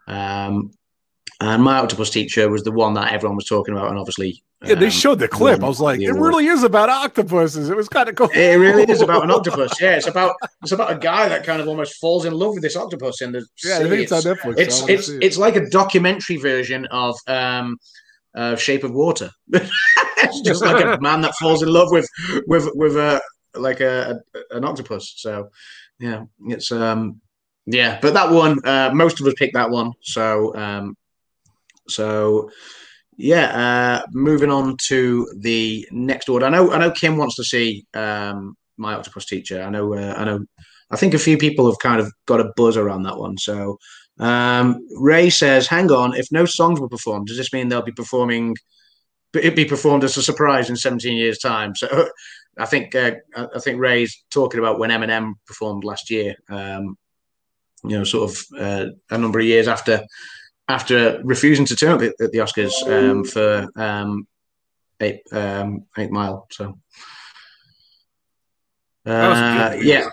Um, 0.08 0.72
and 1.42 1.62
My 1.62 1.80
Octopus 1.80 2.12
Teacher 2.12 2.50
was 2.50 2.64
the 2.64 2.72
one 2.72 2.94
that 2.94 3.12
everyone 3.12 3.36
was 3.36 3.46
talking 3.46 3.74
about, 3.74 3.90
and 3.90 4.00
obviously, 4.00 4.42
Yeah, 4.62 4.76
they 4.76 4.86
um, 4.88 4.92
showed 4.92 5.20
the 5.20 5.28
clip. 5.30 5.64
I 5.64 5.68
was 5.68 5.80
like, 5.80 6.02
it 6.02 6.12
really 6.12 6.48
is 6.48 6.64
about 6.64 6.90
octopuses. 6.90 7.70
It 7.70 7.78
was 7.78 7.88
kind 7.88 8.10
of 8.10 8.16
cool. 8.16 8.30
It 8.34 8.56
really 8.58 8.84
is 8.84 9.02
about 9.02 9.24
an 9.24 9.32
octopus. 9.38 9.80
Yeah, 9.80 9.96
it's 9.96 10.08
about 10.08 10.36
it's 10.62 10.74
about 10.74 10.92
a 10.92 10.98
guy 10.98 11.30
that 11.30 11.46
kind 11.46 11.62
of 11.62 11.68
almost 11.70 11.96
falls 11.96 12.26
in 12.26 12.34
love 12.34 12.56
with 12.56 12.64
this 12.64 12.76
octopus 12.76 13.22
in 13.22 13.32
the 13.32 13.46
Yeah, 13.64 13.78
I 13.78 13.80
think 13.88 13.94
it's 14.02 14.12
on 14.12 14.20
It's- 14.20 14.38
Netflix. 14.38 14.58
it's 14.60 14.80
so 14.80 14.88
it's 14.88 15.10
it. 15.10 15.24
it's 15.24 15.38
like 15.38 15.56
a 15.56 15.70
documentary 15.70 16.36
version 16.38 16.86
of 16.88 17.16
um 17.28 17.78
uh, 18.36 18.58
Shape 18.58 18.84
of 18.84 18.92
Water. 18.92 19.32
it's 19.54 20.42
just 20.42 20.62
like 20.62 20.84
a 20.84 21.00
man 21.02 21.22
that 21.22 21.36
falls 21.36 21.64
in 21.64 21.70
love 21.70 21.90
with 21.92 22.08
with 22.46 22.70
with 22.76 22.98
a 22.98 23.22
like 23.56 23.80
a, 23.80 24.20
a 24.52 24.58
an 24.58 24.66
octopus. 24.66 25.14
So 25.18 25.50
yeah, 26.00 26.26
it's 26.48 26.70
um 26.74 27.22
yeah, 27.66 27.98
but 28.02 28.14
that 28.14 28.30
one 28.30 28.60
uh, 28.66 28.92
most 28.94 29.22
of 29.22 29.26
us 29.28 29.36
picked 29.38 29.54
that 29.54 29.70
one. 29.70 29.94
So 30.02 30.54
um 30.56 30.98
so 31.88 32.52
yeah, 33.22 34.00
uh, 34.02 34.08
moving 34.14 34.50
on 34.50 34.78
to 34.88 35.30
the 35.38 35.86
next 35.92 36.30
order. 36.30 36.46
I 36.46 36.50
know 36.50 36.72
I 36.72 36.80
know 36.80 36.92
Kim 36.92 37.18
wants 37.18 37.36
to 37.36 37.44
see 37.44 37.86
um 37.94 38.56
my 38.78 38.94
octopus 38.94 39.26
teacher. 39.26 39.62
I 39.62 39.70
know 39.70 39.94
uh, 39.94 40.14
I 40.18 40.24
know 40.24 40.46
I 40.90 40.96
think 40.96 41.14
a 41.14 41.20
few 41.20 41.38
people 41.38 41.66
have 41.66 41.80
kind 41.80 42.00
of 42.00 42.12
got 42.26 42.40
a 42.40 42.54
buzz 42.56 42.78
around 42.78 43.04
that 43.04 43.18
one. 43.18 43.38
So 43.38 43.78
um, 44.20 44.80
Ray 44.96 45.30
says, 45.30 45.68
"Hang 45.68 45.92
on, 45.92 46.16
if 46.16 46.32
no 46.32 46.46
songs 46.46 46.80
were 46.80 46.88
performed, 46.88 47.28
does 47.28 47.36
this 47.36 47.52
mean 47.52 47.68
they'll 47.68 47.82
be 47.82 47.92
performing? 47.92 48.56
It'd 49.34 49.54
be 49.54 49.66
performed 49.66 50.06
as 50.06 50.16
a 50.16 50.24
surprise 50.24 50.70
in 50.70 50.78
17 50.78 51.18
years' 51.18 51.40
time." 51.40 51.76
So 51.76 52.08
I 52.58 52.66
think 52.66 52.96
uh, 52.96 53.16
I 53.36 53.48
I 53.54 53.60
think 53.60 53.82
Ray's 53.82 54.24
talking 54.32 54.62
about 54.62 54.80
when 54.80 54.92
Eminem 54.92 55.34
performed 55.46 55.84
last 55.84 56.10
year. 56.10 56.36
Um, 56.50 56.98
you 57.84 57.98
know, 57.98 58.06
sort 58.06 58.32
of 58.32 58.38
uh, 58.58 58.86
a 59.10 59.18
number 59.18 59.40
of 59.40 59.46
years 59.46 59.68
after 59.68 60.06
after 60.70 61.20
refusing 61.24 61.66
to 61.66 61.76
turn 61.76 61.92
up 61.92 62.02
at 62.02 62.14
at 62.22 62.32
the 62.32 62.38
Oscars 62.38 62.72
um, 62.88 63.26
for 63.26 63.68
um, 63.76 64.28
eight 65.02 65.22
um, 65.32 65.86
Eight 65.98 66.12
Mile. 66.12 66.48
So. 66.52 66.78
That 69.04 69.30
was 69.30 69.38
a 69.40 69.42
Uh, 69.42 69.82
yeah, 69.82 70.10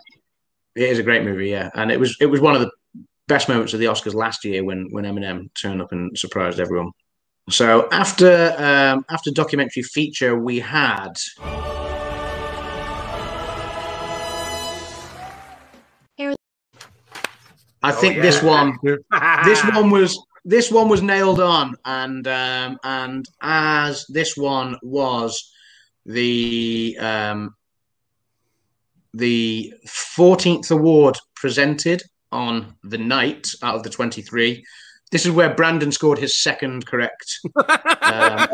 it 0.74 0.88
is 0.88 0.98
a 0.98 1.02
great 1.02 1.22
movie. 1.22 1.50
Yeah, 1.50 1.70
and 1.74 1.92
it 1.92 2.00
was 2.00 2.16
it 2.20 2.26
was 2.26 2.40
one 2.40 2.54
of 2.54 2.62
the 2.62 2.70
best 3.28 3.48
moments 3.48 3.74
of 3.74 3.80
the 3.80 3.86
Oscars 3.86 4.14
last 4.14 4.44
year 4.44 4.64
when 4.64 4.88
when 4.90 5.04
Eminem 5.04 5.52
turned 5.54 5.82
up 5.82 5.92
and 5.92 6.16
surprised 6.16 6.58
everyone. 6.58 6.92
So 7.50 7.88
after 7.92 8.54
um, 8.58 9.04
after 9.10 9.30
documentary 9.30 9.82
feature, 9.82 10.36
we 10.38 10.58
had 10.60 11.12
I 17.82 17.92
think 17.92 18.20
this 18.20 18.42
one 18.42 18.78
this 19.44 19.64
one 19.64 19.90
was 19.90 20.25
this 20.46 20.70
one 20.70 20.88
was 20.88 21.02
nailed 21.02 21.40
on 21.40 21.74
and 21.84 22.26
um 22.28 22.78
and 22.84 23.26
as 23.42 24.06
this 24.08 24.36
one 24.36 24.78
was 24.82 25.52
the 26.06 26.96
um 27.00 27.54
the 29.12 29.74
14th 29.86 30.70
award 30.70 31.18
presented 31.34 32.02
on 32.30 32.74
the 32.84 32.98
night 32.98 33.50
out 33.62 33.74
of 33.74 33.82
the 33.82 33.90
23 33.90 34.64
this 35.10 35.26
is 35.26 35.32
where 35.32 35.52
brandon 35.52 35.90
scored 35.90 36.18
his 36.18 36.36
second 36.36 36.86
correct 36.86 37.40
um, 38.02 38.48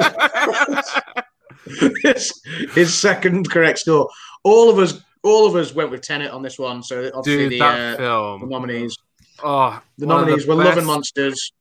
his, 2.03 2.43
his 2.75 2.95
second 2.95 3.51
correct 3.51 3.81
score. 3.81 4.09
All 4.45 4.71
of 4.71 4.79
us 4.79 5.01
all 5.25 5.47
of 5.47 5.55
us 5.55 5.73
went 5.73 5.91
with 5.91 6.01
Tenet 6.01 6.33
on 6.33 6.43
this 6.43 6.59
one 6.59 6.83
so 6.83 7.11
obviously 7.15 7.51
Dude, 7.51 7.61
the, 7.61 7.65
uh, 7.65 8.39
the 8.39 8.47
nominees. 8.47 8.97
Oh, 9.45 9.81
the 9.99 10.07
nominees 10.07 10.47
were 10.47 10.55
Love 10.55 10.79
and 10.79 10.87
Monsters. 10.87 11.53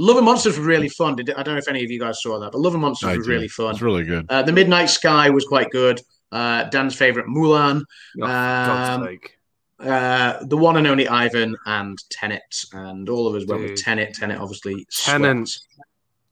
Love 0.00 0.16
and 0.16 0.24
Monsters 0.26 0.56
was 0.58 0.66
really 0.66 0.88
fun. 0.88 1.16
Did, 1.16 1.30
I 1.30 1.42
don't 1.42 1.54
know 1.54 1.58
if 1.58 1.68
any 1.68 1.84
of 1.84 1.90
you 1.90 2.00
guys 2.00 2.22
saw 2.22 2.38
that, 2.40 2.52
but 2.52 2.58
Love 2.60 2.74
and 2.74 2.82
Monsters 2.82 3.08
I 3.08 3.16
was 3.16 3.26
did. 3.26 3.32
really 3.32 3.48
fun. 3.48 3.70
It's 3.72 3.82
really 3.82 4.04
good. 4.04 4.26
Uh, 4.28 4.42
the 4.42 4.52
Midnight 4.52 4.86
Sky 4.90 5.30
was 5.30 5.44
quite 5.44 5.70
good. 5.70 6.00
Uh, 6.32 6.64
Dan's 6.64 6.94
favorite 6.94 7.26
Mulan, 7.26 7.82
Oh, 8.20 8.26
God's 8.26 8.88
Um, 9.00 9.04
sake. 9.06 9.38
uh, 9.80 10.44
the 10.44 10.56
one 10.56 10.76
and 10.76 10.86
only 10.86 11.08
Ivan, 11.08 11.56
and 11.66 11.98
Tenet, 12.10 12.64
and 12.72 13.08
all 13.08 13.26
of 13.26 13.34
us 13.34 13.46
went 13.46 13.62
with 13.62 13.70
Dude. 13.70 13.78
Tenet. 13.78 14.14
Tenet, 14.14 14.38
obviously. 14.38 14.86
Tenet. 14.90 15.48
swept. 15.48 15.66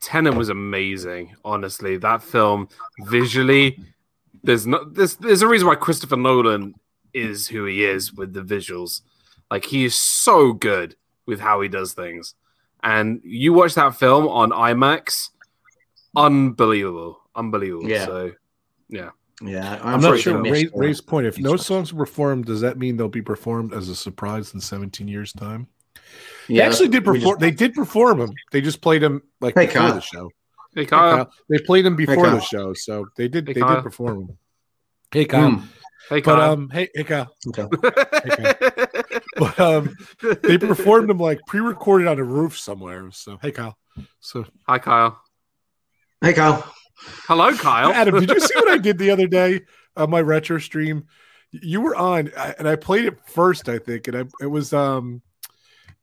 Tenet 0.00 0.34
was 0.34 0.48
amazing. 0.48 1.34
Honestly, 1.44 1.96
that 1.96 2.22
film 2.22 2.68
visually, 3.06 3.80
there's 4.44 4.66
not 4.66 4.94
there's 4.94 5.16
there's 5.16 5.42
a 5.42 5.48
reason 5.48 5.66
why 5.66 5.74
Christopher 5.74 6.16
Nolan 6.16 6.74
is 7.12 7.48
who 7.48 7.64
he 7.64 7.84
is 7.84 8.12
with 8.12 8.32
the 8.32 8.42
visuals. 8.42 9.00
Like 9.50 9.64
he 9.64 9.84
is 9.84 9.96
so 9.96 10.52
good 10.52 10.94
with 11.26 11.40
how 11.40 11.60
he 11.60 11.68
does 11.68 11.94
things. 11.94 12.34
And 12.82 13.20
you 13.24 13.52
watch 13.52 13.74
that 13.74 13.96
film 13.96 14.28
on 14.28 14.50
IMAX, 14.50 15.30
unbelievable, 16.16 17.20
unbelievable. 17.34 17.88
Yeah. 17.88 18.04
So 18.06 18.32
Yeah, 18.88 19.10
Yeah, 19.42 19.78
I'm, 19.82 20.00
not 20.00 20.18
sure. 20.20 20.34
unfortunately 20.36 20.50
Ray, 20.50 20.62
missed, 20.64 20.74
uh, 20.74 20.78
Ray's 20.78 21.00
point: 21.00 21.26
if 21.26 21.38
no 21.38 21.56
songs 21.56 21.92
were 21.92 22.04
performed, 22.06 22.46
does 22.46 22.60
that 22.62 22.78
mean 22.78 22.96
they'll 22.96 23.08
be 23.08 23.22
performed 23.22 23.72
as 23.74 23.88
a 23.88 23.94
surprise 23.96 24.54
in 24.54 24.60
17 24.60 25.08
years' 25.08 25.32
time? 25.32 25.66
They 26.48 26.60
actually 26.62 26.88
did 26.88 27.04
perform. 27.04 27.20
just- 27.36 27.40
They 27.40 27.50
did 27.50 27.74
perform 27.74 28.18
them. 28.20 28.30
They 28.52 28.60
just 28.60 28.80
played 28.80 29.02
him 29.02 29.22
like 29.40 29.54
Hey, 29.54 29.66
before 29.66 29.82
Kyle. 29.82 29.94
the 29.94 30.00
show. 30.00 30.30
Hey, 30.74 30.82
Hey, 30.82 30.86
Kyle. 30.86 31.16
Kyle. 31.24 31.32
They 31.50 31.58
played 31.58 31.84
them 31.84 31.96
before 31.96 32.24
Kyle. 32.24 32.34
the 32.36 32.40
show, 32.40 32.72
so 32.74 33.06
they 33.16 33.28
did. 33.28 33.46
Hey, 33.48 33.54
they 33.54 33.60
Kyle. 33.60 33.74
did 33.76 33.82
perform 33.84 34.20
him. 34.22 34.38
Hey 35.10 35.24
Kyle. 35.24 35.50
Mm, 35.50 35.62
Hey, 36.08 36.20
But 36.22 36.36
Kyle. 36.36 36.52
um, 36.52 36.70
hey, 36.70 36.88
hey 36.94 37.04
Kyle. 37.04 37.30
okay. 37.48 37.66
But 39.36 39.58
um, 39.60 39.96
they 40.42 40.58
performed 40.58 41.08
them 41.08 41.18
like 41.18 41.40
pre-recorded 41.46 42.06
on 42.08 42.18
a 42.18 42.24
roof 42.24 42.58
somewhere. 42.58 43.10
So 43.12 43.38
hey 43.40 43.52
Kyle. 43.52 43.76
So 44.20 44.44
Hi, 44.68 44.78
Kyle. 44.78 45.20
Hey, 46.20 46.32
Kyle. 46.32 46.72
Hello, 47.26 47.56
Kyle. 47.56 47.92
Adam, 47.92 48.18
did 48.18 48.28
you 48.30 48.40
see 48.40 48.54
what 48.56 48.68
I 48.68 48.78
did 48.78 48.98
the 48.98 49.10
other 49.10 49.26
day 49.28 49.60
on 49.96 50.10
my 50.10 50.20
retro 50.20 50.58
stream? 50.58 51.06
You 51.52 51.80
were 51.80 51.94
on, 51.96 52.30
I- 52.36 52.54
and 52.58 52.68
I 52.68 52.76
played 52.76 53.04
it 53.06 53.18
first, 53.26 53.68
I 53.68 53.78
think, 53.78 54.08
and 54.08 54.16
I, 54.16 54.24
it 54.40 54.46
was 54.46 54.72
um 54.72 55.22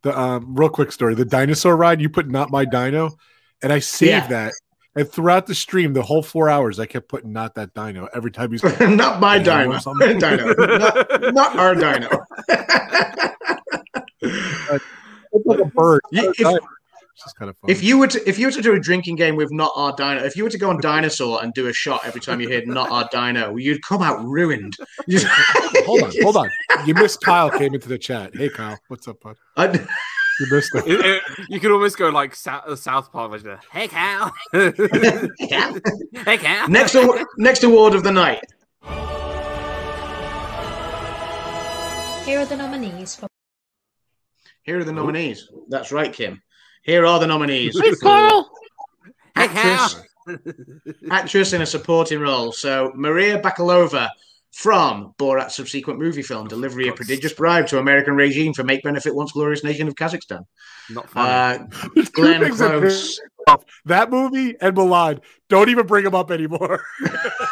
the 0.03 0.17
um 0.17 0.55
real 0.55 0.69
quick 0.69 0.91
story, 0.91 1.15
the 1.15 1.25
dinosaur 1.25 1.75
ride. 1.75 2.01
You 2.01 2.09
put 2.09 2.29
not 2.29 2.49
my 2.49 2.63
dino, 2.65 3.11
and 3.61 3.71
I 3.73 3.79
saved 3.79 4.09
Yeah. 4.11 4.27
that. 4.27 4.53
And 4.97 5.09
throughout 5.09 5.45
the 5.47 5.55
stream, 5.55 5.93
the 5.93 6.01
whole 6.01 6.23
four 6.23 6.49
hours, 6.49 6.79
I 6.79 6.85
kept 6.85 7.09
putting 7.09 7.33
not 7.33 7.55
that 7.55 7.73
dino 7.73 8.07
every 8.13 8.31
time 8.31 8.51
he's 8.51 8.63
not 8.79 9.19
my 9.19 9.39
Dino 9.39 9.77
dino. 9.77 10.19
dino. 10.53 10.53
Not, 10.77 11.33
not 11.33 11.55
our 11.57 11.75
dino. 11.75 12.09
It's 15.37 15.45
like 15.45 15.59
a 15.59 15.65
bird. 15.65 15.99
If- 16.11 16.37
kind 17.37 17.49
of. 17.49 17.55
If 17.67 17.83
you 17.83 17.97
were 17.97 18.07
to 18.07 18.29
if 18.29 18.37
you 18.37 18.47
were 18.47 18.51
to 18.51 18.61
do 18.61 18.73
a 18.73 18.79
drinking 18.79 19.15
game 19.15 19.35
with 19.35 19.51
not 19.51 19.71
our 19.75 19.93
dino, 19.95 20.23
if 20.23 20.35
you 20.35 20.43
were 20.43 20.49
to 20.49 20.57
go 20.57 20.69
on 20.69 20.79
dinosaur 20.79 21.41
and 21.43 21.53
do 21.53 21.67
a 21.67 21.73
shot 21.73 22.01
every 22.05 22.21
time 22.21 22.39
you 22.39 22.49
heard 22.49 22.67
not 22.67 22.89
our 22.91 23.07
dino, 23.11 23.55
you'd 23.55 23.81
come 23.83 24.01
out 24.01 24.23
ruined. 24.23 24.75
Hold 25.85 26.03
on, 26.03 26.11
hold 26.21 26.37
on. 26.37 26.49
You 26.85 26.93
missed 26.93 27.21
Kyle 27.21 27.49
came 27.49 27.73
into 27.73 27.89
the 27.89 27.97
chat. 27.97 28.35
Hey 28.35 28.49
Kyle, 28.49 28.77
what's 28.89 29.07
up, 29.07 29.21
bud? 29.21 29.37
I- 29.57 29.85
You 30.39 30.47
missed 30.51 30.75
him. 30.75 30.83
It- 30.85 31.05
it- 31.05 31.21
you 31.49 31.59
could 31.59 31.71
almost 31.71 31.97
go 31.97 32.09
like 32.09 32.35
South, 32.35 32.63
the 32.67 32.75
South 32.77 33.11
Park 33.11 33.31
version. 33.31 33.49
of, 33.51 33.59
Hey, 33.71 33.87
Cal. 33.87 34.33
hey, 34.51 36.37
Cal. 36.37 36.67
next 36.69 36.95
aw- 36.95 37.23
next 37.37 37.63
award 37.63 37.93
of 37.95 38.03
the 38.03 38.11
night. 38.11 38.43
Here 42.25 42.39
are 42.39 42.45
the 42.45 42.57
nominees 42.57 43.15
for 43.15 43.27
Here 44.63 44.79
are 44.79 44.83
the 44.83 44.91
nominees. 44.91 45.47
That's 45.69 45.91
right, 45.91 46.11
Kim. 46.11 46.41
Here 46.83 47.05
are 47.05 47.19
the 47.19 47.27
nominees. 47.27 47.79
Hey, 47.79 47.91
for 47.91 47.95
Carl. 47.97 48.49
Hey, 49.35 49.43
actress, 49.47 50.01
actress 51.11 51.53
in 51.53 51.61
a 51.61 51.65
supporting 51.65 52.19
role. 52.19 52.51
So 52.51 52.91
Maria 52.95 53.39
Bakalova 53.39 54.09
from 54.55 55.13
Borat's 55.17 55.57
subsequent 55.57 55.99
movie 55.99 56.21
film 56.21 56.47
Delivery: 56.47 56.87
A 56.87 56.93
Prodigious 56.93 57.33
Bribe 57.33 57.67
to 57.67 57.77
American 57.77 58.15
Regime 58.15 58.53
for 58.53 58.63
Make 58.63 58.83
Benefit 58.83 59.13
Once 59.13 59.33
Glorious 59.33 59.65
Nation 59.65 59.89
of 59.89 59.95
Kazakhstan. 59.95 60.45
Not 60.89 61.09
funny. 61.09 61.65
Uh, 61.99 62.03
Glenn 62.13 62.49
Close. 62.55 63.19
That 63.83 64.09
movie 64.09 64.55
and 64.61 64.75
Mulan. 64.75 65.21
Don't 65.49 65.69
even 65.69 65.85
bring 65.85 66.05
them 66.05 66.15
up 66.15 66.31
anymore. 66.31 66.83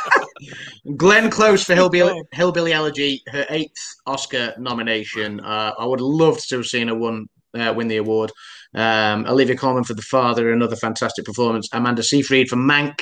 Glenn 0.96 1.30
Close 1.30 1.66
for 1.66 1.76
Hillbilly, 1.76 2.24
Hillbilly 2.32 2.72
Elegy, 2.72 3.22
her 3.28 3.46
eighth 3.50 3.82
Oscar 4.08 4.54
nomination. 4.58 5.42
Uh, 5.42 5.74
I 5.78 5.86
would 5.86 6.00
have 6.00 6.08
loved 6.08 6.48
to 6.50 6.58
have 6.58 6.66
seen 6.66 6.88
her 6.88 6.96
won, 6.96 7.28
uh, 7.54 7.74
win 7.76 7.90
the 7.90 7.98
award. 7.98 8.32
Um, 8.74 9.26
Olivia 9.28 9.58
Colman 9.58 9.84
for 9.84 9.94
The 9.94 10.02
Father, 10.02 10.52
another 10.54 10.78
fantastic 10.78 11.26
performance. 11.26 11.68
Amanda 11.74 12.02
Seyfried 12.02 12.48
for 12.48 12.56
Mank. 12.56 13.02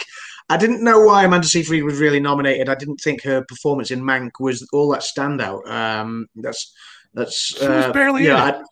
I 0.54 0.58
didn't 0.58 0.84
know 0.84 1.00
why 1.02 1.24
Amanda 1.24 1.48
Seyfried 1.48 1.84
was 1.84 2.00
really 2.00 2.20
nominated. 2.20 2.70
I 2.70 2.76
didn't 2.76 2.98
think 2.98 3.24
her 3.24 3.44
performance 3.46 3.90
in 3.92 4.02
Mank 4.02 4.32
was 4.40 4.68
all 4.74 4.90
that 4.92 5.02
standout. 5.02 5.66
Um, 5.70 6.28
that's 6.36 6.74
that's 7.14 7.36
She 7.58 7.68
was 7.68 7.86
uh, 7.86 7.92
barely 7.94 8.26
yeah, 8.26 8.50
in 8.50 8.56
I- 8.56 8.64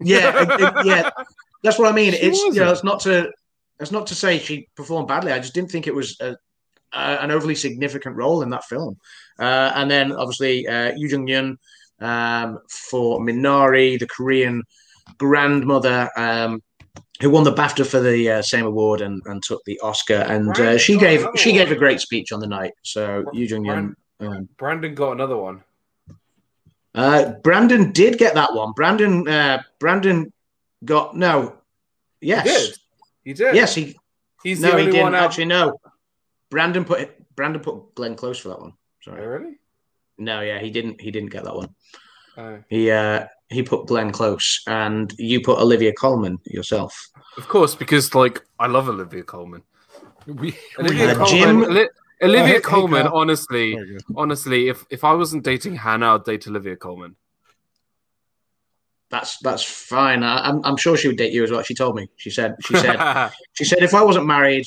yeah, 0.00 0.42
it- 0.42 0.60
it- 0.60 0.86
yeah. 0.86 1.10
That's 1.62 1.78
what 1.80 1.88
I 1.90 1.92
mean. 1.96 2.12
She 2.12 2.18
it's 2.18 2.38
you 2.38 2.52
know, 2.60 2.70
it's 2.70 2.84
not 2.84 3.00
to 3.00 3.32
it's 3.80 3.90
not 3.90 4.06
to 4.08 4.14
say 4.14 4.38
she 4.38 4.68
performed 4.76 5.08
badly. 5.08 5.32
I 5.32 5.38
just 5.40 5.54
didn't 5.54 5.70
think 5.70 5.86
it 5.88 5.94
was 5.94 6.16
a, 6.20 6.36
a, 6.92 6.98
an 7.22 7.30
overly 7.32 7.54
significant 7.56 8.14
role 8.14 8.42
in 8.42 8.50
that 8.50 8.64
film. 8.64 8.98
Uh, 9.38 9.72
and 9.74 9.90
then 9.90 10.12
obviously 10.12 10.68
uh, 10.68 10.92
Yu 10.96 11.08
Jung 11.08 11.26
Yun 11.26 11.58
um, 12.00 12.58
for 12.68 13.18
Minari, 13.20 13.98
the 13.98 14.06
Korean 14.06 14.62
grandmother 15.18 16.08
um, 16.16 16.62
who 17.20 17.30
won 17.30 17.44
the 17.44 17.52
BAFTA 17.52 17.86
for 17.86 18.00
the 18.00 18.30
uh, 18.30 18.42
same 18.42 18.66
award 18.66 19.00
and, 19.00 19.22
and 19.26 19.42
took 19.42 19.64
the 19.64 19.78
Oscar. 19.80 20.24
And 20.28 20.50
uh, 20.58 20.78
she 20.78 20.96
gave 20.96 21.20
another 21.20 21.36
she 21.36 21.52
gave 21.52 21.70
a 21.70 21.76
great 21.76 22.00
speech 22.00 22.32
on 22.32 22.40
the 22.40 22.46
night. 22.46 22.72
So 22.82 23.24
Yu 23.32 23.46
Jung 23.46 23.64
Yun. 23.64 23.96
Um, 24.20 24.48
Brandon 24.56 24.94
got 24.94 25.12
another 25.12 25.36
one. 25.36 25.62
uh, 26.94 27.32
Brandon 27.42 27.92
did 27.92 28.18
get 28.18 28.34
that 28.34 28.54
one. 28.54 28.72
Brandon 28.72 29.26
uh, 29.28 29.62
Brandon 29.78 30.32
got 30.84 31.16
no. 31.16 31.58
Yes. 32.20 32.46
He 32.46 32.52
did. 32.52 32.76
He 33.24 33.32
did. 33.32 33.54
Yes, 33.56 33.74
he 33.74 33.96
He's 34.46 34.60
no, 34.60 34.76
he 34.76 34.86
didn't 34.86 35.16
actually. 35.16 35.46
No, 35.46 35.80
Brandon 36.50 36.84
put 36.84 37.10
Brandon 37.34 37.60
put 37.60 37.96
Glenn 37.96 38.14
Close 38.14 38.38
for 38.38 38.50
that 38.50 38.60
one. 38.60 38.74
Oh, 38.74 39.10
Sorry, 39.10 39.26
really? 39.26 39.58
no, 40.18 40.40
yeah, 40.40 40.60
he 40.60 40.70
didn't. 40.70 41.00
He 41.00 41.10
didn't 41.10 41.30
get 41.30 41.42
that 41.42 41.56
one. 41.56 41.74
Oh. 42.36 42.62
He 42.68 42.90
uh 42.90 43.26
he 43.48 43.62
put 43.62 43.86
Glenn 43.86 44.10
Close, 44.12 44.62
and 44.66 45.12
you 45.18 45.40
put 45.40 45.58
Olivia 45.58 45.92
Colman 45.92 46.38
yourself. 46.44 47.08
Of 47.36 47.48
course, 47.48 47.74
because 47.74 48.14
like 48.14 48.42
I 48.58 48.66
love 48.66 48.88
Olivia 48.88 49.22
Colman. 49.22 49.62
We, 50.26 50.56
Olivia 50.78 51.12
Uh, 51.12 51.14
Colman. 51.14 51.28
Jim- 51.28 51.62
Oli- 51.64 51.88
Olivia 52.22 52.46
hey, 52.46 52.60
hey, 52.60 53.02
honestly, 53.12 53.74
There 53.74 53.84
you 53.84 53.98
go. 53.98 54.14
honestly, 54.22 54.68
if 54.68 54.84
if 54.90 55.04
I 55.04 55.12
wasn't 55.12 55.44
dating 55.44 55.76
Hannah, 55.76 56.14
I'd 56.14 56.24
date 56.24 56.46
Olivia 56.48 56.74
Colman. 56.76 57.14
That's 59.10 59.38
that's 59.38 59.62
fine. 59.62 60.22
I, 60.22 60.48
I'm 60.48 60.64
I'm 60.64 60.76
sure 60.76 60.96
she 60.96 61.08
would 61.08 61.16
date 61.18 61.32
you 61.32 61.44
as 61.44 61.50
well. 61.50 61.62
She 61.62 61.74
told 61.74 61.94
me. 61.94 62.08
She 62.16 62.30
said 62.30 62.56
she 62.64 62.74
said 62.74 63.30
she 63.52 63.64
said 63.64 63.82
if 63.82 63.94
I 63.94 64.02
wasn't 64.02 64.26
married, 64.26 64.66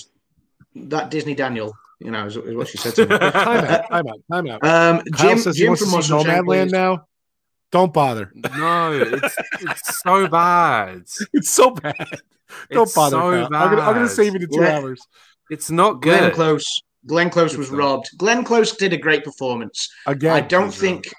that 0.75 1.09
Disney 1.11 1.35
Daniel, 1.35 1.73
you 1.99 2.11
know, 2.11 2.25
is, 2.27 2.37
is 2.37 2.55
what 2.55 2.67
she 2.69 2.77
said 2.77 2.93
to 2.95 3.05
me. 3.07 3.17
time 3.17 3.65
out, 3.65 3.89
time 3.89 4.07
out, 4.07 4.19
time 4.31 4.47
out. 4.47 4.63
Um, 4.63 5.03
Kyle 5.11 5.29
Jim 5.29 5.37
says 5.39 5.57
he 5.57 5.63
Jim 5.65 5.75
from 5.75 5.77
to 5.87 5.91
see 5.91 5.95
Muscle 5.97 6.23
Shank, 6.23 6.45
Nomadland 6.45 6.65
please. 6.67 6.71
now. 6.71 7.05
Don't 7.71 7.93
bother. 7.93 8.31
no, 8.35 8.93
it's 8.93 9.35
it's 9.61 10.01
so 10.01 10.27
bad. 10.27 11.03
It's 11.33 11.49
so 11.51 11.71
bad. 11.71 11.95
Don't 12.71 12.83
It's 12.83 12.95
bother. 12.95 13.15
so 13.17 13.19
Kyle. 13.31 13.45
I'm, 13.45 13.69
gonna, 13.69 13.81
I'm 13.81 13.93
gonna 13.93 14.07
save 14.09 14.33
you 14.33 14.39
to 14.39 14.47
two 14.47 14.61
Yeah. 14.61 14.79
hours. 14.79 14.99
It's 15.51 15.69
not 15.69 16.01
good. 16.01 16.17
Glenn 16.17 16.23
good. 16.29 16.33
Close. 16.35 16.81
Glenn 17.05 17.29
Close 17.29 17.55
was 17.57 17.69
robbed. 17.69 18.09
Glenn 18.17 18.43
Close 18.43 18.75
did 18.75 18.91
a 18.93 18.97
great 18.97 19.23
performance. 19.23 19.87
Again, 20.07 20.33
I 20.35 20.41
don't 20.41 20.69
please, 20.71 20.79
think 20.79 21.13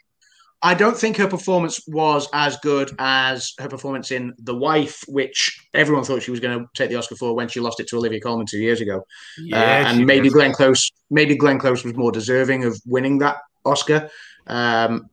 I 0.63 0.75
don't 0.75 0.97
think 0.97 1.17
her 1.17 1.27
performance 1.29 1.81
was 1.89 2.29
as 2.35 2.57
good 2.59 2.91
as 2.99 3.55
her 3.59 3.69
performance 3.69 4.11
in 4.11 4.35
The 4.39 4.55
Wife, 4.55 5.03
which 5.09 5.59
everyone 5.73 6.05
thought 6.05 6.23
she 6.23 6.31
was 6.33 6.41
going 6.41 6.59
to 6.59 6.67
take 6.75 6.91
the 6.91 6.97
Oscar 6.97 7.17
for 7.17 7.35
when 7.35 7.49
she 7.49 7.61
lost 7.61 7.81
it 7.81 7.89
to 7.89 7.97
Olivia 7.97 8.21
Colman 8.21 8.45
two 8.47 8.59
years 8.59 8.81
ago. 8.83 8.99
Uh, 8.99 9.43
Yeah, 9.43 9.91
and 9.91 10.05
maybe 10.05 10.29
did. 10.29 10.35
Glenn 10.35 10.53
Close, 10.53 10.91
maybe 11.11 11.35
Glenn 11.35 11.59
Close 11.59 11.83
was 11.83 11.95
more 11.97 12.13
deserving 12.13 12.65
of 12.65 12.79
winning 12.85 13.19
that 13.21 13.37
Oscar. 13.65 14.11
Um, 14.49 15.09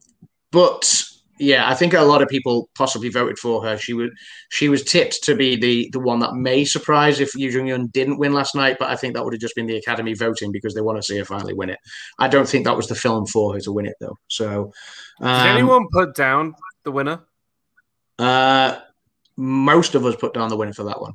but 0.52 1.02
yeah, 1.40 1.70
I 1.70 1.76
think 1.76 1.94
a 1.94 2.02
lot 2.02 2.22
of 2.22 2.28
people 2.30 2.70
possibly 2.76 3.10
voted 3.10 3.38
for 3.38 3.64
her. 3.64 3.78
She 3.78 3.94
was 3.94 4.10
she 4.50 4.70
was 4.70 4.84
tipped 4.84 5.24
to 5.24 5.36
be 5.36 5.56
the 5.56 5.90
the 5.92 6.00
one 6.00 6.20
that 6.20 6.34
may 6.34 6.66
surprise 6.66 7.20
if 7.20 7.36
Yu 7.36 7.50
Jung 7.50 7.68
Yun 7.68 7.88
didn't 7.88 8.18
win 8.18 8.34
last 8.34 8.56
night. 8.56 8.78
But 8.80 8.90
I 8.90 8.96
think 8.96 9.14
that 9.14 9.24
would 9.24 9.34
have 9.34 9.42
just 9.42 9.56
been 9.56 9.68
the 9.68 9.78
Academy 9.78 10.14
voting 10.14 10.52
because 10.52 10.74
they 10.74 10.82
want 10.82 10.98
to 10.98 11.04
see 11.04 11.18
her 11.18 11.26
finally 11.26 11.54
win 11.54 11.70
it. 11.70 11.80
I 12.20 12.28
don't 12.28 12.48
think 12.48 12.66
that 12.66 12.76
was 12.76 12.88
the 12.88 12.96
film 12.96 13.26
for 13.28 13.54
her 13.54 13.60
to 13.62 13.72
win 13.72 13.86
it 13.86 13.96
though. 14.00 14.18
So, 14.28 14.72
Did 15.20 15.28
um, 15.28 15.48
anyone 15.48 15.88
put 15.92 16.16
down 16.16 16.56
the 16.84 16.92
winner? 16.92 17.22
Uh, 18.18 18.80
most 19.36 19.96
of 19.96 20.06
us 20.06 20.16
put 20.16 20.34
down 20.34 20.50
the 20.50 20.58
winner 20.58 20.74
for 20.74 20.84
that 20.86 21.00
one. 21.00 21.14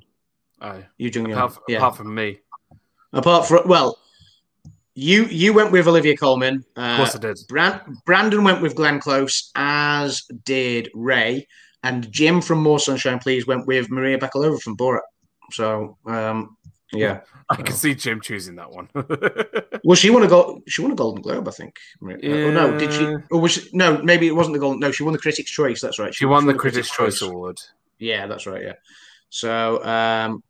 Oh, 0.61 0.83
Yu 0.99 1.11
Jung 1.11 1.29
Yun. 1.29 1.39
apart, 1.39 1.59
Yeah. 1.69 1.79
apart 1.79 1.97
from 1.97 2.15
me. 2.15 2.39
Apart 3.13 3.47
from 3.47 3.69
well, 3.69 3.99
you 4.95 5.25
you 5.27 5.53
went 5.53 5.73
with 5.73 5.87
Olivia 5.87 6.17
Colman. 6.17 6.65
Uh, 6.77 6.81
Of 6.81 6.97
course 6.99 7.17
I 7.17 7.19
did. 7.19 7.39
Brand, 7.49 7.81
Brandon 8.05 8.45
went 8.45 8.61
with 8.63 8.75
Glenn 8.75 9.01
Close, 9.01 9.51
as 9.55 10.23
did 10.45 10.91
Ray, 10.95 11.47
and 11.83 12.11
Jim 12.13 12.41
from 12.41 12.63
More 12.63 12.79
Sunshine 12.79 13.19
Please 13.19 13.47
went 13.47 13.67
with 13.67 13.91
Maria 13.91 14.19
Bakalova 14.19 14.61
from 14.61 14.77
Borat. 14.77 15.01
So, 15.53 15.97
um, 16.07 16.57
yeah. 16.93 17.21
I 17.51 17.57
can 17.57 17.75
see 17.75 17.95
Jim 17.95 18.21
choosing 18.21 18.57
that 18.57 18.71
one. 18.71 18.89
Well, 19.85 19.97
she 19.97 20.11
won 20.11 20.23
a 20.23 20.29
gold. 20.29 20.63
She 20.69 20.81
won 20.81 20.93
a 20.93 20.95
Golden 20.95 21.23
Globe, 21.23 21.49
I 21.49 21.51
think. 21.51 21.77
Maria- 22.01 22.47
Oh, 22.47 22.51
no, 22.53 22.79
did 22.79 22.93
she? 22.93 23.05
Or 23.33 23.41
was 23.41 23.51
she, 23.53 23.69
no? 23.73 24.01
Maybe 24.01 24.29
it 24.29 24.37
wasn't 24.37 24.55
the 24.55 24.61
Golden. 24.61 24.79
No, 24.79 24.93
she 24.93 25.03
won 25.03 25.13
the 25.13 25.19
Critics' 25.19 25.51
Choice. 25.51 25.81
That's 25.81 25.99
right. 25.99 26.15
she 26.15 26.25
won 26.25 26.47
the 26.47 26.55
Critics' 26.55 26.89
Choice 26.89 27.21
Award. 27.21 27.59
Yeah, 27.99 28.29
that's 28.29 28.47
right. 28.47 28.63
Yeah. 28.63 28.75
So, 29.31 29.83
um, 29.85 30.45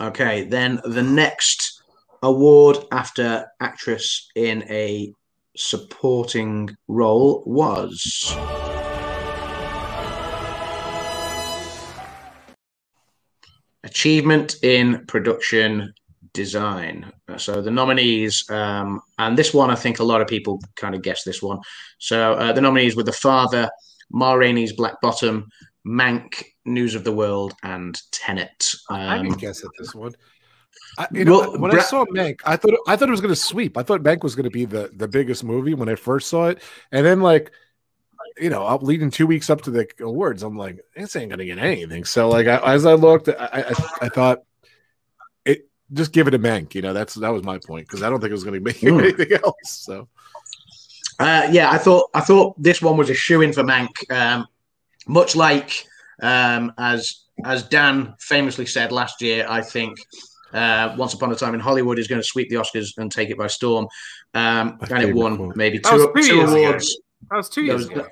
okay, 0.00 0.42
then 0.42 0.80
the 0.84 1.04
next 1.04 1.77
award 2.22 2.78
after 2.92 3.46
actress 3.60 4.28
in 4.34 4.64
a 4.64 5.12
supporting 5.56 6.70
role 6.88 7.42
was. 7.46 8.34
Achievement 13.84 14.56
in 14.62 15.04
production 15.06 15.92
design. 16.32 17.10
So 17.36 17.62
the 17.62 17.70
nominees, 17.70 18.48
um, 18.50 19.00
and 19.18 19.36
this 19.36 19.54
one, 19.54 19.70
I 19.70 19.74
think 19.74 19.98
a 19.98 20.04
lot 20.04 20.20
of 20.20 20.28
people 20.28 20.60
kind 20.76 20.94
of 20.94 21.02
guessed 21.02 21.24
this 21.24 21.42
one. 21.42 21.58
So 21.98 22.34
uh, 22.34 22.52
the 22.52 22.60
nominees 22.60 22.96
were 22.96 23.02
The 23.04 23.12
Father, 23.12 23.68
Ma 24.10 24.34
Rainey's 24.34 24.72
Black 24.72 25.00
Bottom, 25.00 25.48
Mank, 25.86 26.44
News 26.64 26.94
of 26.94 27.04
the 27.04 27.12
World, 27.12 27.54
and 27.62 28.00
Tenet. 28.10 28.68
I 28.90 29.18
Um, 29.18 29.26
can 29.28 29.38
guess 29.38 29.64
at 29.64 29.70
this 29.78 29.94
one. 29.94 30.12
I, 30.98 31.06
you 31.12 31.24
know, 31.24 31.38
Well, 31.38 31.58
when 31.58 31.70
I 31.70 31.78
saw 31.78 32.04
Mank, 32.06 32.40
I 32.44 32.56
thought 32.56 32.74
I 32.86 32.96
thought 32.96 33.08
it 33.08 33.12
was 33.12 33.20
going 33.20 33.32
to 33.34 33.36
sweep. 33.40 33.76
I 33.76 33.82
thought 33.82 34.02
Mank 34.02 34.22
was 34.22 34.34
going 34.34 34.44
to 34.44 34.50
be 34.50 34.64
the 34.64 34.90
the 34.94 35.08
biggest 35.08 35.44
movie 35.44 35.74
when 35.74 35.88
I 35.88 35.94
first 35.94 36.28
saw 36.28 36.46
it, 36.46 36.60
and 36.92 37.04
then 37.06 37.20
like, 37.20 37.52
you 38.38 38.50
know, 38.50 38.64
up 38.66 38.82
leading 38.82 39.10
two 39.10 39.26
weeks 39.26 39.50
up 39.50 39.62
to 39.62 39.70
the 39.70 39.88
awards, 40.00 40.42
I'm 40.42 40.56
like, 40.56 40.80
this 40.96 41.14
ain't 41.16 41.30
going 41.30 41.38
to 41.38 41.44
get 41.44 41.58
anything. 41.58 42.04
So 42.04 42.28
like, 42.28 42.46
I, 42.46 42.74
as 42.74 42.84
I 42.86 42.94
looked, 42.94 43.28
I, 43.28 43.34
I 43.68 44.06
I 44.06 44.08
thought 44.08 44.42
it 45.44 45.68
just 45.92 46.12
give 46.12 46.26
it 46.28 46.34
a 46.34 46.38
Mank. 46.38 46.74
You 46.74 46.82
know, 46.82 46.92
that's 46.92 47.14
that 47.14 47.30
was 47.30 47.44
my 47.44 47.58
point 47.58 47.86
because 47.86 48.02
I 48.02 48.10
don't 48.10 48.20
think 48.20 48.30
it 48.30 48.34
was 48.34 48.44
going 48.44 48.54
to 48.54 48.60
make 48.60 48.80
Hmm. 48.80 48.98
anything 49.00 49.32
else. 49.44 49.70
So 49.70 50.08
Uh, 51.18 51.48
yeah, 51.50 51.70
I 51.70 51.78
thought 51.78 52.10
I 52.14 52.20
thought 52.20 52.60
this 52.62 52.80
one 52.80 52.96
was 52.96 53.10
a 53.10 53.14
shoe 53.14 53.40
in 53.42 53.52
for 53.52 53.64
Mank. 53.64 53.88
Um, 54.10 54.46
much 55.06 55.34
like 55.34 55.84
um, 56.22 56.72
as 56.78 57.24
as 57.44 57.62
Dan 57.64 58.14
famously 58.20 58.66
said 58.66 58.92
last 58.92 59.22
year, 59.22 59.46
I 59.48 59.62
think 59.62 59.98
uh, 60.52 60.94
Once 60.98 61.14
Upon 61.14 61.30
a 61.32 61.36
Time 61.36 61.54
in 61.54 61.60
Hollywood 61.60 61.98
is 61.98 62.08
going 62.08 62.20
to 62.20 62.26
sweep 62.26 62.48
the 62.48 62.56
Oscars 62.56 62.96
and 62.98 63.10
take 63.10 63.30
it 63.30 63.38
by 63.38 63.46
storm. 63.46 63.86
Um, 64.34 64.78
and 64.90 65.02
it 65.02 65.14
won 65.14 65.36
quote. 65.36 65.56
maybe 65.56 65.78
That 65.78 65.92
was 65.94 66.02
two, 66.06 66.12
two 66.14 66.22
two 66.22 66.34
years 66.36 66.50
ago. 66.52 66.58
awards. 66.64 67.00
That 67.30 67.36
was 67.36 67.48
two 67.48 67.62
years 67.62 67.88
was, 67.88 67.88
ago. 67.90 68.06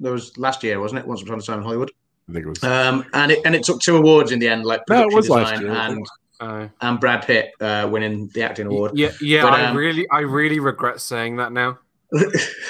there 0.00 0.12
was 0.12 0.36
last 0.38 0.62
year, 0.62 0.80
wasn't 0.80 1.00
it? 1.00 1.06
Once 1.06 1.22
Upon 1.22 1.38
a 1.38 1.42
Time 1.42 1.58
in 1.58 1.64
Hollywood. 1.64 1.90
I 2.28 2.32
think 2.32 2.46
it 2.46 2.48
was. 2.48 2.62
Um, 2.64 3.04
and 3.14 3.32
it 3.32 3.40
and 3.44 3.54
it 3.54 3.64
took 3.64 3.80
two 3.80 3.96
awards 3.96 4.30
in 4.32 4.38
the 4.38 4.48
end, 4.48 4.64
like 4.64 4.82
No, 4.88 5.02
it 5.02 5.10
production 5.10 5.16
was 5.16 5.28
last 5.28 5.50
design 5.50 5.66
year. 5.66 5.74
and 5.74 6.06
Uh, 6.40 6.68
and 6.80 6.98
Brad 6.98 7.24
Pitt 7.24 7.52
uh, 7.60 7.88
winning 7.90 8.28
the 8.34 8.42
acting 8.42 8.66
award. 8.66 8.92
yeah, 8.94 9.12
yeah. 9.20 9.42
But, 9.42 9.52
I 9.54 9.66
um, 9.66 9.76
really, 9.76 10.08
I 10.10 10.20
really 10.20 10.58
regret 10.58 11.00
saying 11.00 11.36
that 11.36 11.52
now. 11.52 11.78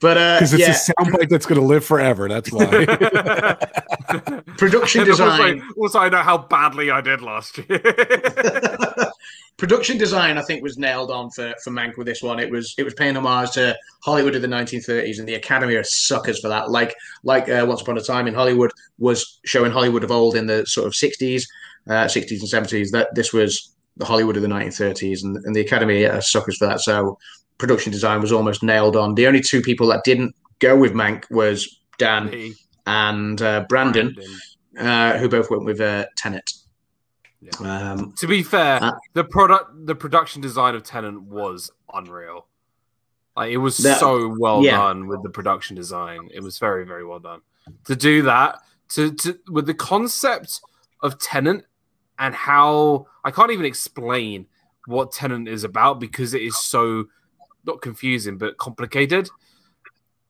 but 0.00 0.16
uh, 0.18 0.36
Because 0.36 0.52
it's 0.52 0.60
yeah, 0.60 0.70
a 0.70 1.04
soundbite 1.04 1.28
that's 1.30 1.46
going 1.46 1.60
to 1.60 1.66
live 1.66 1.84
forever. 1.84 2.28
That's 2.28 2.52
why. 2.52 2.64
production 4.58 5.02
And 5.02 5.10
also- 5.10 5.30
design. 5.30 5.62
Also, 5.78 5.98
I 5.98 6.08
know 6.08 6.18
how 6.22 6.38
badly 6.38 6.90
I 6.90 7.00
did 7.00 7.22
last 7.22 7.58
year. 7.58 7.80
production 9.56 9.98
design, 9.98 10.38
I 10.38 10.42
think, 10.42 10.62
was 10.62 10.78
nailed 10.78 11.10
on 11.10 11.30
for 11.30 11.54
for 11.62 11.70
Mank 11.70 11.96
with 11.96 12.06
this 12.06 12.22
one. 12.22 12.38
It 12.38 12.50
was 12.50 12.74
it 12.78 12.82
was 12.82 12.94
paying 12.94 13.16
homage 13.16 13.52
to 13.52 13.76
Hollywood 14.04 14.34
of 14.34 14.42
the 14.42 14.48
1930s, 14.48 15.18
and 15.18 15.28
the 15.28 15.34
Academy 15.34 15.74
are 15.74 15.84
suckers 15.84 16.40
for 16.40 16.48
that. 16.48 16.70
Like 16.70 16.94
like 17.22 17.48
uh, 17.48 17.64
Once 17.66 17.80
Upon 17.82 17.96
a 17.98 18.02
Time 18.02 18.26
in 18.26 18.34
Hollywood 18.34 18.72
was 18.98 19.40
showing 19.44 19.72
Hollywood 19.72 20.04
of 20.04 20.10
old 20.10 20.36
in 20.36 20.46
the 20.46 20.66
sort 20.66 20.86
of 20.86 20.92
60s, 20.92 21.44
uh, 21.88 22.04
60s 22.06 22.40
and 22.40 22.66
70s. 22.66 22.90
That 22.90 23.14
this 23.14 23.32
was 23.32 23.74
the 23.96 24.04
Hollywood 24.06 24.36
of 24.36 24.42
the 24.42 24.48
1930s, 24.48 25.24
and, 25.24 25.36
and 25.44 25.54
the 25.54 25.60
Academy 25.60 26.04
are 26.04 26.20
suckers 26.20 26.56
for 26.56 26.66
that. 26.66 26.80
So 26.80 27.18
production 27.60 27.92
design 27.92 28.20
was 28.20 28.32
almost 28.32 28.62
nailed 28.62 28.96
on. 28.96 29.14
The 29.14 29.26
only 29.28 29.40
two 29.40 29.60
people 29.62 29.86
that 29.88 30.02
didn't 30.04 30.34
go 30.58 30.76
with 30.76 30.92
Mank 30.92 31.30
was 31.30 31.80
Dan 31.98 32.30
Me, 32.30 32.54
and 32.86 33.40
uh, 33.40 33.66
Brandon, 33.68 34.16
uh, 34.78 35.18
who 35.18 35.28
both 35.28 35.50
went 35.50 35.64
with 35.64 35.80
uh, 35.80 36.06
Tenet. 36.16 36.50
Yeah. 37.40 37.50
Um, 37.92 38.12
To 38.18 38.26
be 38.26 38.42
fair, 38.42 38.82
Uh, 38.82 38.92
the 39.14 39.24
product, 39.24 39.86
the 39.86 39.94
production 39.94 40.42
design 40.42 40.74
of 40.74 40.82
Tenet 40.82 41.22
was 41.22 41.70
unreal. 41.92 42.46
Like 43.36 43.52
it 43.52 43.58
was 43.58 43.78
That- 43.78 44.00
so 44.00 44.34
well 44.38 44.62
yeah. 44.64 44.76
done 44.76 45.06
with 45.06 45.22
the 45.22 45.30
production 45.30 45.76
design. 45.76 46.28
It 46.34 46.42
was 46.42 46.58
very, 46.58 46.84
very 46.84 47.04
well 47.04 47.20
done. 47.20 47.40
To 47.84 47.94
do 47.94 48.22
that, 48.22 48.58
to, 48.94 49.12
to 49.14 49.38
with 49.48 49.66
the 49.66 49.74
concept 49.74 50.60
of 51.02 51.18
Tenet 51.18 51.64
and 52.18 52.34
how 52.34 53.06
I 53.24 53.30
can't 53.30 53.50
even 53.52 53.64
explain 53.64 54.46
what 54.86 55.12
Tenet 55.12 55.48
is 55.48 55.64
about 55.64 56.00
because 56.00 56.34
it 56.34 56.42
is 56.42 56.58
so 56.58 57.06
not 57.64 57.82
confusing 57.82 58.38
but 58.38 58.56
complicated. 58.56 59.28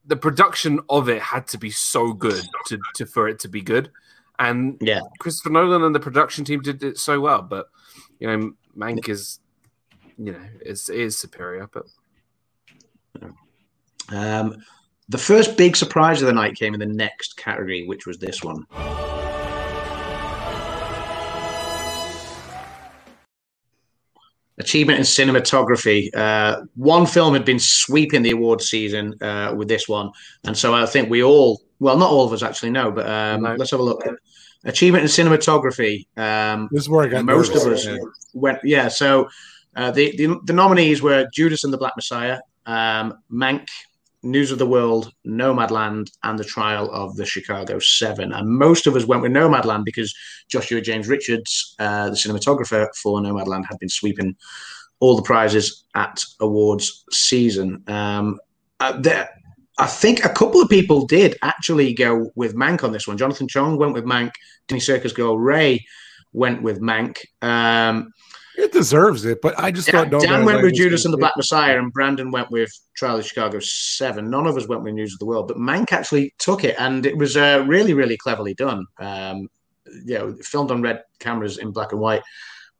The 0.07 0.17
production 0.17 0.81
of 0.89 1.09
it 1.09 1.23
had 1.23 1.47
to 1.49 1.59
be 1.59 1.71
so 1.71 2.13
good 2.13 2.43
to, 2.67 2.79
to 2.95 3.07
for 3.07 3.29
it 3.29 3.39
to 3.41 3.49
be 3.49 3.61
good. 3.61 3.91
And 4.39 4.79
Yeah. 4.81 5.01
Christopher 5.19 5.51
Nolan 5.51 5.83
and 5.83 5.95
the 5.95 6.01
production 6.01 6.45
team 6.45 6.63
did 6.63 6.83
it 6.83 6.99
so 6.99 7.21
well. 7.21 7.43
But 7.43 7.67
you 8.19 8.27
know, 8.27 8.53
Mank 8.77 9.09
is 9.09 9.41
you 10.19 10.33
know, 10.33 10.47
is 10.61 10.89
is 10.89 11.17
superior, 11.17 11.69
but 11.73 11.87
Um, 14.11 14.57
the 15.09 15.19
first 15.19 15.57
big 15.57 15.77
surprise 15.77 16.21
of 16.21 16.27
the 16.27 16.33
night 16.33 16.57
came 16.57 16.75
in 16.75 16.81
the 16.81 16.87
next 16.87 17.37
category, 17.37 17.87
which 17.87 18.07
was 18.07 18.19
this 18.19 18.43
one. 18.43 18.67
Achievement 24.61 24.99
in 24.99 25.05
cinematography. 25.05 26.01
Uh, 26.15 26.63
one 26.77 27.07
film 27.07 27.33
had 27.35 27.45
been 27.45 27.59
sweeping 27.59 28.23
the 28.23 28.31
award 28.31 28.61
season 28.61 29.15
uh, 29.23 29.55
with 29.57 29.69
this 29.69 29.89
one, 29.89 30.11
and 30.45 30.57
so 30.57 30.75
I 30.75 30.87
think 30.87 31.09
we 31.11 31.23
all, 31.23 31.61
well, 31.79 31.97
not 31.97 32.11
all 32.11 32.25
of 32.27 32.33
us 32.33 32.43
actually 32.43 32.71
know, 32.71 32.91
but 32.93 33.07
um, 33.09 33.43
No. 33.43 33.55
let's 33.55 33.71
have 33.73 33.81
a 33.81 33.83
look. 33.83 34.03
Achievement 34.65 35.03
in 35.05 35.09
cinematography. 35.09 36.07
Um, 36.19 36.69
this 36.71 36.83
is 36.83 36.89
where 36.91 37.05
I 37.07 37.09
got 37.09 37.25
most 37.25 37.55
of 37.57 37.65
nervous. 37.65 37.87
us 37.87 37.99
went 38.35 38.59
yeah 38.63 38.89
so 38.89 39.29
uh, 39.77 39.91
the, 39.91 40.15
the 40.17 40.27
the 40.45 40.53
nominees 40.53 41.01
were 41.03 41.27
judas 41.33 41.65
and 41.65 41.73
the 41.73 41.79
black 41.79 41.95
messiah 41.97 42.39
um, 42.67 43.15
mank 43.33 43.67
news 44.23 44.51
of 44.51 44.59
the 44.59 44.67
world 44.67 45.13
nomadland 45.27 46.11
and 46.25 46.39
the 46.39 46.45
trial 46.45 46.91
of 46.93 47.17
the 47.17 47.25
chicago 47.25 47.79
seven 47.79 48.33
and 48.33 48.49
most 48.49 48.87
of 48.87 48.95
us 48.95 49.07
went 49.07 49.23
with 49.23 49.33
nomadland 49.33 49.85
because 49.85 50.15
joshua 50.49 50.81
james 50.81 51.09
richards 51.09 51.75
uh, 51.79 52.11
the 52.11 52.17
cinematographer 52.17 52.87
for 53.03 53.21
nomadland 53.21 53.65
had 53.69 53.79
been 53.79 53.89
sweeping 53.89 54.37
all 55.01 55.17
the 55.17 55.23
prizes 55.23 55.85
at 55.95 56.23
awards 56.41 57.05
season 57.11 57.83
um, 57.89 58.39
uh, 58.81 58.99
there, 58.99 59.29
I 59.79 59.87
think 59.87 60.25
a 60.25 60.29
couple 60.29 60.61
of 60.61 60.69
people 60.69 61.07
did 61.07 61.39
actually 61.43 61.95
go 61.95 62.31
with 62.35 62.55
Mank 62.55 62.85
on 62.85 62.93
this 62.93 63.07
one. 63.07 63.17
Jonathan 63.17 63.49
Chong 63.49 63.79
went 63.79 63.95
with 63.95 64.05
Mank. 64.05 64.33
Denny 64.69 64.81
Circus 64.81 65.13
girl 65.13 65.39
Ray 65.39 65.87
went 66.33 66.63
with 66.63 66.81
Mank. 66.81 67.19
Um, 67.41 68.13
It 68.61 68.73
deserves 68.73 69.25
it, 69.25 69.41
but 69.41 69.59
I 69.59 69.71
just 69.71 69.87
Dan, 69.87 70.11
thought 70.11 70.13
no. 70.13 70.21
Dan 70.21 70.45
went 70.45 70.63
with 70.63 70.75
Judas 70.75 71.07
and 71.07 71.15
the 71.15 71.19
Black. 71.19 71.37
Messiah, 71.37 71.79
and 71.79 71.93
Brandon 71.93 72.31
went 72.31 72.51
with 72.51 72.71
Trial 72.95 73.19
of 73.19 73.27
Chicago 73.27 73.59
Seven. 73.61 74.29
None 74.29 74.47
of 74.47 74.57
us 74.57 74.69
went 74.69 74.83
with 74.83 74.93
News 74.95 75.15
of 75.15 75.19
the 75.19 75.25
World, 75.25 75.49
but 75.49 75.57
Mank 75.57 75.93
actually 75.93 76.35
took 76.39 76.63
it, 76.65 76.77
and 76.79 77.07
it 77.07 77.17
was 77.17 77.37
uh, 77.37 77.65
really, 77.67 77.95
really 77.95 78.19
cleverly 78.19 78.53
done. 78.55 78.85
Um, 78.99 79.49
you 80.05 80.19
know, 80.19 80.37
filmed 80.43 80.71
on 80.71 80.83
red 80.83 81.03
cameras 81.21 81.57
in 81.57 81.71
black 81.71 81.93
and 81.93 82.01
white, 82.01 82.23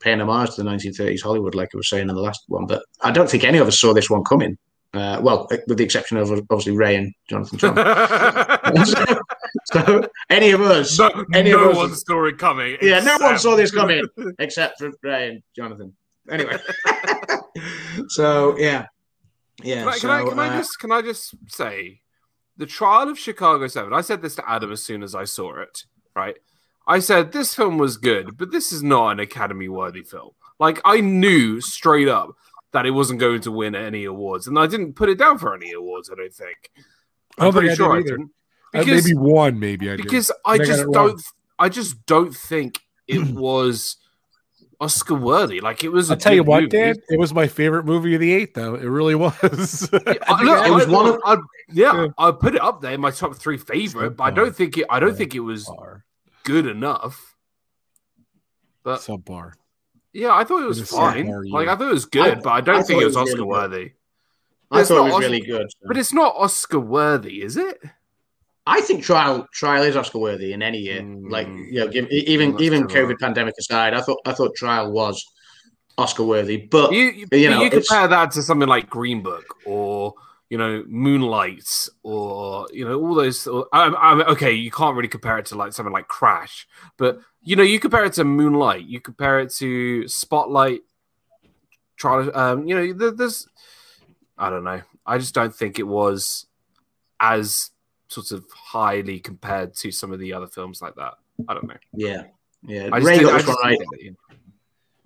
paying 0.01 0.21
homage 0.21 0.55
to 0.55 0.63
the 0.63 0.69
1930s 0.69 1.23
Hollywood, 1.23 1.55
like 1.55 1.71
I 1.73 1.79
was 1.79 1.89
saying 1.89 2.09
in 2.09 2.15
the 2.15 2.21
last 2.21 2.43
one. 2.49 2.67
But 2.67 2.83
I 3.01 3.11
don't 3.11 3.31
think 3.31 3.45
any 3.45 3.59
of 3.59 3.67
us 3.67 3.81
saw 3.81 3.95
this 3.95 4.11
one 4.11 4.23
coming. 4.25 4.59
Uh, 4.93 5.21
well, 5.23 5.49
with 5.67 5.79
the 5.79 5.85
exception 5.85 6.17
of 6.19 6.31
obviously 6.31 6.77
Ray 6.77 6.97
and 6.97 7.15
Jonathan. 7.29 7.59
so, 8.85 9.21
so 9.73 10.09
any 10.29 10.51
of 10.51 10.61
us, 10.61 10.99
no, 10.99 11.25
any 11.35 11.51
no 11.51 11.65
of 11.65 11.71
us- 11.71 11.77
one 11.77 11.95
saw 11.95 12.25
it 12.27 12.39
coming. 12.39 12.77
Yeah, 12.83 13.01
no 13.01 13.19
one 13.19 13.39
saw 13.39 13.57
this 13.57 13.71
coming. 13.71 14.03
except 14.39 14.79
for 14.79 14.91
Ray 15.03 15.29
and 15.29 15.43
Jonathan. 15.55 15.95
Anyway, 16.29 16.57
so 18.09 18.57
yeah, 18.59 18.87
yeah. 19.63 19.81
Can 19.81 19.89
I, 19.89 19.95
so, 19.97 20.01
can, 20.01 20.11
I, 20.11 20.29
can 20.29 20.39
I 20.39 20.49
uh, 20.49 20.59
just 20.59 20.79
can 20.79 20.93
I 20.93 21.03
just 21.03 21.35
say 21.49 22.01
the 22.57 22.67
trial 22.67 23.09
of 23.09 23.19
Chicago 23.19 23.67
Seven? 23.67 23.93
I 23.93 24.01
said 24.01 24.23
this 24.23 24.37
to 24.37 24.49
Adam 24.49 24.71
as 24.71 24.83
soon 24.83 25.03
as 25.03 25.15
I 25.15 25.25
saw 25.25 25.61
it. 25.61 25.85
Right, 26.15 26.37
I 26.87 27.01
said 27.01 27.33
this 27.33 27.55
film 27.55 27.79
was 27.79 27.97
good, 27.97 28.37
but 28.37 28.53
this 28.53 28.73
is 28.73 28.83
not 28.83 29.11
an 29.11 29.21
Academy 29.21 29.69
worthy 29.69 30.03
film. 30.03 30.31
Like 30.59 30.81
I 30.85 31.01
knew 31.01 31.61
straight 31.61 32.09
up 32.09 32.37
that 32.73 32.87
it 32.87 32.91
wasn't 32.93 33.19
going 33.19 33.41
to 33.41 33.51
win 33.51 33.75
any 33.75 34.05
awards, 34.05 34.47
and 34.47 34.59
I 34.59 34.67
didn't 34.67 34.95
put 34.95 35.09
it 35.09 35.19
down 35.19 35.39
for 35.39 35.55
any 35.55 35.73
awards. 35.73 36.11
I 36.11 36.15
don't 36.17 36.33
think. 36.33 36.71
I 37.39 37.45
don't 37.45 37.47
I'm 37.47 37.53
pretty 37.53 37.69
think 37.69 37.81
I 37.81 37.85
sure 37.85 37.97
I 37.97 38.03
did 38.03 38.21
either. 38.75 38.85
didn't. 38.85 39.01
Uh, 39.01 39.03
maybe 39.09 39.17
one, 39.33 39.59
maybe 39.59 39.91
I 39.91 39.97
did. 39.97 40.05
because 40.05 40.31
I 40.45 40.53
I 40.53 40.59
just 40.59 40.83
it 40.83 40.93
don't. 40.93 41.23
I 41.59 41.69
just 41.69 42.07
don't 42.07 42.35
think 42.35 42.81
it 43.07 43.23
was 43.35 43.97
Oscar 44.81 45.15
worthy. 45.15 45.61
Like 45.61 45.85
it 45.85 45.91
was. 45.91 46.11
a 46.11 46.15
I'll 46.15 46.19
tell 46.19 46.33
you 46.35 46.43
what, 46.43 46.63
movie. 46.63 46.77
Dan. 46.77 46.95
It 47.09 47.19
was 47.19 47.35
my 47.35 47.47
favorite 47.47 47.85
movie 47.85 48.15
of 48.15 48.21
the 48.21 48.33
eight, 48.33 48.55
though. 48.55 48.75
It 48.75 48.85
really 48.85 49.15
was. 49.15 49.89
I, 49.93 50.43
look, 50.43 50.67
It 50.67 50.73
was 50.73 50.87
I- 50.87 50.91
one 50.91 51.07
of- 51.07 51.21
I- 51.25 51.37
yeah, 51.73 51.93
Yeah. 52.05 52.07
I 52.19 52.31
put 52.33 52.55
it 52.55 52.61
up 52.63 52.81
there 52.81 52.93
in 52.93 53.01
my 53.01 53.11
top 53.11 53.37
three 53.37 53.57
favorite, 53.59 54.11
but 54.17 54.25
I 54.25 54.31
don't 54.31 54.55
think 54.57 54.77
it. 54.79 54.87
I 54.91 54.99
don't 55.01 55.17
think 55.17 55.35
it 55.35 55.41
was 55.41 55.67
Subpar. 55.67 56.03
good 56.45 56.67
enough. 56.67 57.37
But 58.83 59.01
Subpar. 59.01 59.53
yeah, 60.13 60.35
I 60.35 60.45
thought 60.45 60.63
it 60.63 60.67
was 60.67 60.79
It 60.79 60.83
is 60.85 60.91
fine. 60.91 61.27
subpar, 61.27 61.43
yeah. 61.47 61.53
Like 61.55 61.69
I 61.69 61.77
thought 61.77 61.91
it 61.91 61.93
was 61.93 62.07
good, 62.07 62.39
I- 62.39 62.41
but 62.41 62.51
I 62.51 62.61
don't 62.63 62.77
I 62.77 62.83
think 62.83 62.89
thought 62.89 62.99
it 62.99 63.03
it 63.03 63.07
was 63.07 63.17
was 63.17 63.29
Oscar 63.29 63.37
good. 63.39 63.47
worthy. 63.47 63.93
I 64.73 64.81
It's 64.81 64.89
thought 64.89 64.95
it 64.95 64.99
not 64.99 65.05
was 65.05 65.13
Oscar- 65.15 65.27
really 65.27 65.41
good. 65.41 65.67
But 65.85 65.97
it's 65.99 66.13
not 66.13 66.35
Oscar 66.37 66.79
worthy, 66.81 67.43
is 67.43 67.57
it? 67.57 67.79
I 68.67 68.81
think 68.83 69.03
trial 69.03 69.47
trial 69.53 69.83
is 69.83 69.97
Oscar 69.97 70.19
worthy 70.19 70.53
in 70.53 70.63
any 70.63 70.79
year. 70.79 71.01
Mm. 71.01 71.31
Like 71.31 71.49
you 71.49 71.81
know, 71.81 71.89
give, 71.89 72.09
even 72.11 72.61
even. 72.61 72.87
COVID 72.87 73.19
pandemic 73.19 73.55
aside, 73.59 73.95
I 73.95 74.01
thought 74.01 74.19
I 74.25 74.33
thought 74.33 74.55
trial 74.55 74.93
was 74.93 75.25
Oscar 75.99 76.25
worthy. 76.25 76.57
But 76.57 76.93
You 76.93 77.05
you, 77.05 77.27
you 77.33 77.51
know, 77.51 77.63
you 77.63 77.71
compare 77.71 78.09
that 78.09 78.33
to 78.33 78.43
something 78.43 78.69
like 78.69 78.89
Green 78.89 79.23
Book 79.23 79.57
or 79.65 80.15
you 80.49 80.59
know 80.59 80.85
Moonlight 80.87 81.89
or 82.03 82.67
you 82.73 82.85
know 82.85 83.01
all 83.01 83.15
those. 83.15 83.47
Or, 83.47 83.67
I'm, 83.73 83.97
I'm, 83.97 84.21
okay, 84.33 84.53
you 84.53 84.71
can't 84.71 84.97
really 84.97 85.09
compare 85.09 85.39
it 85.39 85.47
to 85.47 85.57
like 85.57 85.73
something 85.73 85.93
like 85.93 86.09
Crash, 86.09 86.67
but 86.97 87.21
you 87.43 87.57
know 87.57 87.63
you 87.63 87.81
compare 87.81 88.05
it 88.05 88.15
to 88.15 88.25
Moonlight, 88.25 88.87
you 88.87 89.01
compare 89.01 89.41
it 89.41 89.53
to 89.55 90.07
Spotlight. 90.09 90.83
Trial, 91.97 92.35
um, 92.35 92.67
you 92.67 92.75
know, 92.75 92.93
there, 92.95 93.11
there's, 93.11 93.47
I 94.39 94.49
don't 94.49 94.65
know. 94.65 94.81
I 95.05 95.19
just 95.19 95.35
don't 95.35 95.55
think 95.55 95.79
it 95.79 95.87
was 95.87 96.47
as 97.21 97.71
sort 98.11 98.33
of 98.33 98.45
highly 98.53 99.21
compared 99.21 99.75
to 99.77 99.91
some 99.91 100.13
of 100.13 100.19
the 100.19 100.33
other 100.33 100.47
films 100.47 100.83
like 100.83 100.95
that. 100.97 101.15
I 101.49 101.55
don't 101.55 101.67
know. 101.67 101.77
Yeah, 101.93 102.25
yeah. 102.63 102.89
I 102.93 102.99
just 102.99 103.09
Ray 103.09 103.19
got 103.21 103.35
I 103.35 103.39
this 103.39 103.57
right. 103.65 103.79
didn't. 103.99 104.19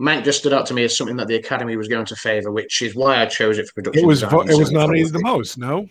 Mank 0.00 0.24
just 0.24 0.40
stood 0.40 0.52
out 0.52 0.66
to 0.66 0.74
me 0.74 0.82
as 0.82 0.96
something 0.96 1.16
that 1.16 1.28
the 1.28 1.36
Academy 1.36 1.76
was 1.76 1.86
going 1.86 2.07
to 2.07 2.16
favour, 2.16 2.50
which 2.50 2.82
is 2.82 2.96
why 2.96 3.22
I 3.22 3.26
chose 3.26 3.59
it 3.59 3.68
for 3.68 3.74
production. 3.74 4.02
It 4.02 4.07
was 4.07 4.20
design 4.20 4.30
vo- 4.30 4.40
it 4.40 4.48
was 4.48 4.59
instead 4.59 4.74
nominated 4.74 5.12
the 5.12 5.20
most. 5.22 5.57
No, 5.59 5.88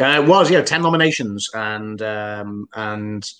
Uh, 0.00 0.22
it 0.22 0.26
was 0.26 0.50
yeah, 0.50 0.62
ten 0.62 0.82
nominations, 0.82 1.48
and 1.54 2.02
um, 2.02 2.68
and 2.74 3.30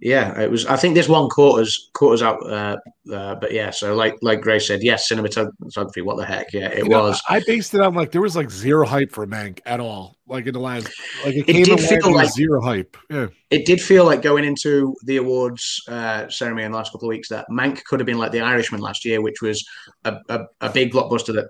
yeah, 0.00 0.38
it 0.40 0.50
was. 0.50 0.66
I 0.66 0.76
think 0.76 0.94
this 0.94 1.08
one 1.08 1.28
quarters 1.28 1.90
quarters 1.94 2.22
out. 2.22 2.38
Uh, 2.50 2.76
uh, 3.12 3.34
but 3.36 3.52
yeah, 3.52 3.70
so 3.70 3.94
like 3.94 4.14
like 4.20 4.40
Grace 4.42 4.66
said, 4.66 4.80
yes, 4.82 5.08
cinematography. 5.10 6.02
What 6.02 6.16
the 6.18 6.24
heck? 6.26 6.52
Yeah, 6.52 6.68
it 6.68 6.84
You 6.84 6.88
know, 6.90 7.02
was. 7.04 7.22
I 7.28 7.40
based 7.46 7.72
it 7.74 7.80
on 7.80 7.94
like 7.94 8.10
there 8.12 8.20
was 8.20 8.36
like 8.36 8.50
zero 8.50 8.86
hype 8.86 9.12
for 9.12 9.26
Mank 9.26 9.60
at 9.64 9.80
all. 9.80 10.16
Like 10.28 10.46
in 10.46 10.52
the 10.54 10.60
last, 10.60 10.88
like 11.24 11.34
it, 11.36 11.48
It 11.48 11.52
came 11.52 11.64
did 11.64 11.80
feel 11.80 11.98
with 12.08 12.14
like- 12.16 12.30
zero 12.32 12.60
hype. 12.60 12.96
Yeah, 13.08 13.28
It 13.50 13.64
did 13.64 13.80
feel 13.80 14.04
like 14.04 14.22
going 14.22 14.44
into 14.44 14.94
the 15.04 15.16
awards 15.18 15.82
uh, 15.88 16.28
ceremony 16.28 16.64
in 16.64 16.72
the 16.72 16.76
last 16.78 16.92
couple 16.92 17.08
of 17.08 17.10
weeks 17.10 17.28
that 17.28 17.46
Mank 17.50 17.84
could 17.84 18.00
have 18.00 18.06
been 18.06 18.18
like 18.18 18.32
The 18.32 18.40
Irishman 18.40 18.80
last 18.80 19.04
year, 19.04 19.22
which 19.22 19.40
was 19.40 19.64
a, 20.04 20.16
a, 20.28 20.40
a 20.60 20.70
big 20.70 20.92
blockbuster 20.92 21.32
that 21.34 21.46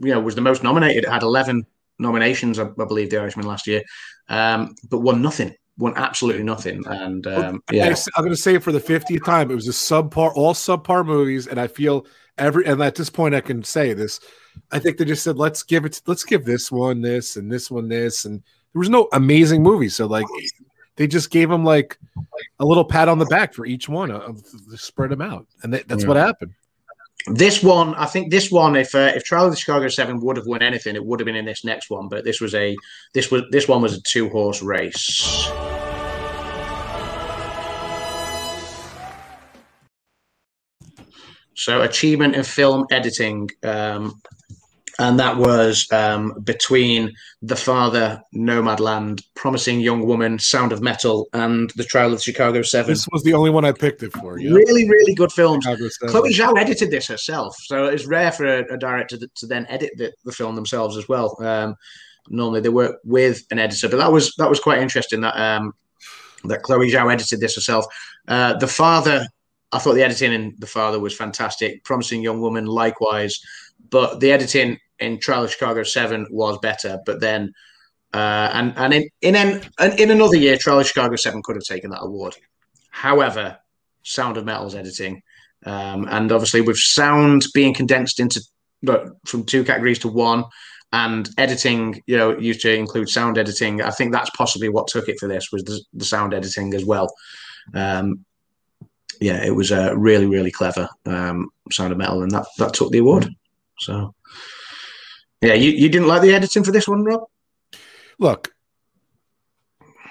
you 0.00 0.12
know 0.12 0.20
was 0.20 0.34
the 0.34 0.42
most 0.42 0.62
nominated. 0.62 1.04
It 1.04 1.10
had 1.10 1.22
eleven 1.22 1.64
nominations, 1.98 2.58
I, 2.58 2.64
I 2.64 2.84
believe, 2.86 3.10
The 3.10 3.18
Irishman 3.18 3.46
last 3.46 3.66
year, 3.66 3.82
um, 4.28 4.74
but 4.90 5.00
won 5.00 5.22
nothing. 5.22 5.54
Won 5.80 5.94
absolutely 5.96 6.42
nothing. 6.42 6.84
And 6.86 7.26
um, 7.26 7.62
I'm 7.70 8.22
going 8.22 8.30
to 8.30 8.36
say 8.36 8.54
it 8.54 8.62
for 8.62 8.70
the 8.70 8.78
fiftieth 8.78 9.24
time. 9.24 9.50
It 9.50 9.54
was 9.54 9.66
a 9.66 9.72
subpar, 9.72 10.32
all 10.36 10.52
subpar 10.52 11.04
movies, 11.06 11.46
and 11.46 11.58
I 11.58 11.66
feel 11.66 12.06
every. 12.36 12.66
And 12.66 12.82
at 12.82 12.94
this 12.94 13.08
point, 13.08 13.34
I 13.34 13.40
can 13.40 13.64
say 13.64 13.94
this. 13.94 14.20
I 14.70 14.78
think 14.78 14.98
they 14.98 15.06
just 15.06 15.24
said, 15.24 15.38
"Let's 15.38 15.62
give 15.62 15.86
it. 15.86 16.02
Let's 16.06 16.22
give 16.22 16.44
this 16.44 16.70
one 16.70 17.00
this 17.00 17.36
and 17.36 17.50
this 17.50 17.70
one 17.70 17.88
this." 17.88 18.26
And 18.26 18.42
there 18.72 18.78
was 18.80 18.90
no 18.90 19.08
amazing 19.14 19.62
movie, 19.62 19.88
so 19.88 20.06
like 20.06 20.26
they 20.96 21.06
just 21.06 21.30
gave 21.30 21.48
them 21.48 21.64
like 21.64 21.98
a 22.58 22.64
little 22.64 22.84
pat 22.84 23.08
on 23.08 23.18
the 23.18 23.26
back 23.26 23.54
for 23.54 23.64
each 23.64 23.88
one 23.88 24.10
of 24.10 24.44
spread 24.76 25.10
them 25.10 25.22
out, 25.22 25.46
and 25.62 25.72
that, 25.72 25.88
that's 25.88 26.02
Yeah. 26.02 26.08
what 26.08 26.16
happened. 26.18 26.52
This 27.26 27.62
one, 27.62 27.94
I 27.96 28.06
think 28.06 28.30
this 28.30 28.50
one, 28.50 28.76
if 28.76 28.94
uh, 28.94 29.12
if 29.14 29.24
Trial 29.24 29.44
of 29.44 29.50
the 29.50 29.56
Chicago 29.56 29.88
Seven 29.88 30.20
would 30.20 30.36
have 30.36 30.46
won 30.46 30.62
anything, 30.62 30.96
it 30.96 31.04
would 31.04 31.20
have 31.20 31.26
been 31.26 31.36
in 31.36 31.44
this 31.44 31.64
next 31.64 31.90
one. 31.90 32.08
But 32.08 32.24
this 32.24 32.40
was 32.40 32.54
a 32.54 32.74
this 33.12 33.30
was 33.30 33.42
this 33.50 33.68
one 33.68 33.82
was 33.82 33.94
a 33.94 34.02
two 34.02 34.28
horse 34.30 34.62
race. 34.62 35.50
So 41.54 41.82
achievement 41.82 42.36
in 42.36 42.42
film 42.42 42.86
editing, 42.90 43.50
um, 43.64 44.22
and 45.00 45.18
that 45.18 45.38
was 45.38 45.90
um, 45.92 46.34
between 46.44 47.14
The 47.40 47.56
Father, 47.56 48.20
Nomadland, 48.34 49.22
Promising 49.34 49.80
Young 49.80 50.04
Woman, 50.04 50.38
Sound 50.38 50.72
of 50.72 50.82
Metal, 50.82 51.26
and 51.32 51.70
The 51.70 51.84
Trial 51.84 52.12
of 52.12 52.20
Chicago 52.20 52.60
Seven. 52.60 52.92
This 52.92 53.08
was 53.10 53.22
the 53.22 53.32
only 53.32 53.48
one 53.48 53.64
I 53.64 53.72
picked 53.72 54.02
it 54.02 54.12
for. 54.12 54.38
Yeah, 54.38 54.52
Really, 54.52 54.86
really 54.86 55.14
good 55.14 55.32
films. 55.32 55.64
Chloe 55.64 56.34
Zhao 56.34 56.58
edited 56.58 56.90
this 56.90 57.06
herself, 57.06 57.56
so 57.60 57.86
it's 57.86 58.04
rare 58.06 58.30
for 58.30 58.44
a, 58.44 58.74
a 58.74 58.76
director 58.76 59.16
to, 59.16 59.26
to 59.36 59.46
then 59.46 59.64
edit 59.70 59.90
the, 59.96 60.12
the 60.26 60.32
film 60.32 60.54
themselves 60.54 60.98
as 60.98 61.08
well. 61.08 61.34
Um, 61.40 61.76
normally 62.28 62.60
they 62.60 62.68
work 62.68 62.96
with 63.02 63.42
an 63.50 63.58
editor, 63.58 63.88
but 63.88 63.96
that 63.96 64.12
was 64.12 64.34
that 64.36 64.50
was 64.50 64.60
quite 64.60 64.82
interesting 64.82 65.22
that 65.22 65.34
um, 65.34 65.72
that 66.44 66.62
Chloe 66.62 66.90
Zhao 66.90 67.10
edited 67.10 67.40
this 67.40 67.54
herself. 67.54 67.86
Uh, 68.28 68.58
the 68.58 68.68
father, 68.68 69.26
I 69.72 69.78
thought 69.78 69.94
the 69.94 70.04
editing 70.04 70.34
in 70.34 70.56
the 70.58 70.66
father 70.66 71.00
was 71.00 71.16
fantastic. 71.16 71.84
Promising 71.84 72.20
young 72.20 72.42
woman, 72.42 72.66
likewise, 72.66 73.40
but 73.88 74.20
the 74.20 74.30
editing 74.30 74.78
in 75.00 75.18
Trial 75.18 75.44
of 75.44 75.52
Chicago 75.52 75.82
Seven 75.82 76.26
was 76.30 76.58
better. 76.58 76.98
But 77.06 77.20
then, 77.20 77.52
uh, 78.12 78.50
and 78.52 78.74
and 78.76 78.94
in 78.94 79.08
in 79.20 79.36
an, 79.36 79.62
in 79.98 80.10
another 80.10 80.36
year, 80.36 80.56
Trial 80.56 80.80
of 80.80 80.86
Chicago 80.86 81.16
Seven 81.16 81.42
could 81.42 81.56
have 81.56 81.64
taken 81.64 81.90
that 81.90 82.02
award. 82.02 82.36
However, 82.90 83.58
Sound 84.02 84.36
of 84.36 84.44
Metal's 84.44 84.74
editing. 84.74 85.22
Um, 85.66 86.08
and 86.10 86.32
obviously, 86.32 86.62
with 86.62 86.78
sound 86.78 87.46
being 87.52 87.74
condensed 87.74 88.18
into 88.18 88.40
from 89.26 89.44
two 89.44 89.62
categories 89.62 89.98
to 90.00 90.08
one, 90.08 90.44
and 90.92 91.28
editing, 91.38 92.02
you 92.06 92.16
know, 92.16 92.36
used 92.38 92.62
to 92.62 92.74
include 92.74 93.08
sound 93.08 93.38
editing. 93.38 93.80
I 93.82 93.90
think 93.90 94.12
that's 94.12 94.30
possibly 94.30 94.68
what 94.68 94.88
took 94.88 95.08
it 95.08 95.18
for 95.20 95.28
this 95.28 95.52
was 95.52 95.62
the, 95.64 95.80
the 95.92 96.04
sound 96.04 96.34
editing 96.34 96.74
as 96.74 96.84
well. 96.84 97.12
Um, 97.74 98.24
yeah, 99.20 99.44
it 99.44 99.54
was 99.54 99.70
uh, 99.70 99.96
really, 99.96 100.26
really 100.26 100.50
clever. 100.50 100.88
Um, 101.06 101.50
sound 101.70 101.92
of 101.92 101.98
metal, 101.98 102.22
and 102.22 102.30
that 102.32 102.46
that 102.58 102.74
took 102.74 102.90
the 102.90 102.98
award. 102.98 103.28
So, 103.80 104.14
yeah, 105.40 105.54
you, 105.54 105.70
you 105.70 105.88
didn't 105.88 106.08
like 106.08 106.22
the 106.22 106.34
editing 106.34 106.64
for 106.64 106.72
this 106.72 106.88
one, 106.88 107.04
Rob? 107.04 107.24
Look, 108.18 108.52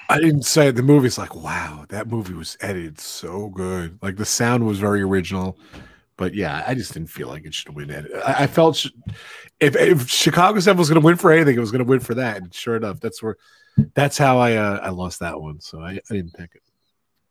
I 0.09 0.19
didn't 0.19 0.43
say 0.43 0.71
the 0.71 0.81
movie's 0.81 1.19
like, 1.19 1.35
wow, 1.35 1.85
that 1.89 2.07
movie 2.07 2.33
was 2.33 2.57
edited 2.61 2.99
so 2.99 3.49
good. 3.49 3.99
Like 4.01 4.17
the 4.17 4.25
sound 4.25 4.65
was 4.65 4.79
very 4.79 5.01
original. 5.03 5.57
But 6.17 6.33
yeah, 6.33 6.63
I 6.67 6.73
just 6.73 6.93
didn't 6.93 7.11
feel 7.11 7.27
like 7.27 7.45
it 7.45 7.53
should 7.53 7.75
win. 7.75 7.91
Edit. 7.91 8.11
I, 8.25 8.43
I 8.43 8.47
felt 8.47 8.75
sh- 8.75 8.87
if, 9.59 9.75
if 9.75 10.09
Chicago 10.09 10.59
Seven 10.59 10.79
was 10.79 10.89
going 10.89 10.99
to 10.99 11.05
win 11.05 11.15
for 11.15 11.31
anything, 11.31 11.55
it 11.55 11.59
was 11.59 11.71
going 11.71 11.85
to 11.85 11.89
win 11.89 12.01
for 12.01 12.15
that. 12.15 12.37
And 12.37 12.53
sure 12.53 12.75
enough, 12.75 12.99
that's 12.99 13.23
where 13.23 13.37
that's 13.93 14.17
how 14.17 14.37
I 14.39 14.55
uh, 14.55 14.79
I 14.81 14.89
lost 14.89 15.19
that 15.19 15.39
one. 15.39 15.61
So 15.61 15.79
I, 15.79 15.91
I 15.91 16.13
didn't 16.13 16.33
pick 16.33 16.55
it. 16.55 16.63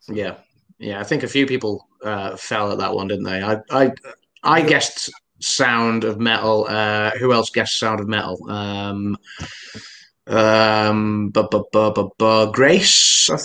Yeah, 0.09 0.37
yeah. 0.79 1.01
I 1.01 1.05
think 1.05 1.23
a 1.23 1.29
few 1.29 1.47
people 1.47 1.87
uh, 2.03 2.37
fell 2.37 2.73
at 2.73 2.79
that 2.79 2.95
one, 2.95 3.09
didn't 3.09 3.25
they? 3.25 3.43
I 3.43 3.61
I 3.71 3.93
I 4.43 4.63
guessed 4.63 5.13
Sound 5.41 6.05
of 6.05 6.19
Metal. 6.19 6.67
Uh, 6.69 7.11
who 7.19 7.33
else 7.33 7.51
guessed 7.51 7.79
Sound 7.79 8.01
of 8.01 8.09
Metal? 8.09 8.39
Um, 8.51 9.17
um, 10.27 11.31
bu- 11.31 11.49
bu- 11.51 11.65
bu- 11.73 11.93
bu- 11.93 12.11
bu- 12.19 12.53
Grace, 12.53 13.31
I 13.31 13.39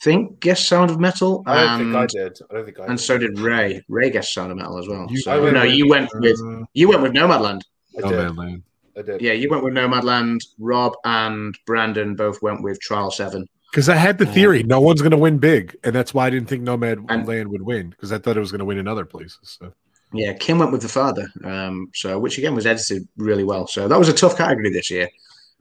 think, 0.00 0.40
guessed 0.40 0.66
Sound 0.68 0.90
of 0.90 0.98
Metal, 0.98 1.42
I 1.46 1.54
don't 1.64 1.68
and, 1.68 1.92
think 1.92 1.96
I 1.96 2.06
did. 2.06 2.38
I 2.50 2.54
don't 2.54 2.64
think 2.64 2.80
I 2.80 2.86
and 2.86 2.96
did. 2.98 3.04
so 3.04 3.18
did 3.18 3.38
Ray. 3.38 3.82
Ray 3.88 4.10
guessed 4.10 4.32
Sound 4.32 4.50
of 4.50 4.56
Metal 4.58 4.78
as 4.78 4.88
well. 4.88 5.06
You- 5.10 5.20
so, 5.20 5.32
I 5.48 5.50
no, 5.50 5.62
with- 5.62 5.72
you 5.74 5.88
went 5.88 6.10
with 6.14 6.40
Uh, 6.40 6.64
you 6.74 6.88
went 6.88 7.02
with 7.02 7.12
Nomadland. 7.12 7.62
I 8.02 8.08
did. 8.08 8.16
man, 8.16 8.34
man. 8.36 8.62
I 8.96 9.02
did. 9.02 9.20
Yeah, 9.20 9.32
you 9.32 9.50
went 9.50 9.64
with 9.64 9.74
Nomadland. 9.74 10.40
Rob 10.58 10.92
and 11.04 11.56
Brandon 11.66 12.14
both 12.16 12.40
went 12.42 12.62
with 12.62 12.80
Trial 12.80 13.10
Seven. 13.10 13.46
Because 13.70 13.88
I 13.90 13.96
had 13.96 14.16
the 14.16 14.24
theory, 14.24 14.62
no 14.62 14.80
one's 14.80 15.02
going 15.02 15.10
to 15.10 15.18
win 15.18 15.36
big, 15.38 15.76
and 15.84 15.94
that's 15.94 16.14
why 16.14 16.26
I 16.26 16.30
didn't 16.30 16.48
think 16.48 16.62
Nomad 16.62 17.04
And- 17.10 17.28
Land 17.28 17.48
would 17.48 17.60
win 17.62 17.90
because 17.90 18.12
I 18.12 18.18
thought 18.18 18.36
it 18.36 18.40
was 18.40 18.50
going 18.50 18.60
to 18.60 18.64
win 18.64 18.78
in 18.78 18.88
other 18.88 19.04
places. 19.04 19.58
So 19.60 19.72
Yeah, 20.12 20.32
Kim 20.32 20.58
went 20.58 20.72
with 20.72 20.82
the 20.82 20.88
father, 20.88 21.28
um, 21.44 21.90
so 21.94 22.18
which 22.18 22.38
again 22.38 22.54
was 22.54 22.66
edited 22.66 23.06
really 23.16 23.44
well. 23.44 23.66
So 23.66 23.88
that 23.88 23.98
was 23.98 24.08
a 24.08 24.14
tough 24.14 24.38
category 24.38 24.70
this 24.70 24.90
year, 24.90 25.08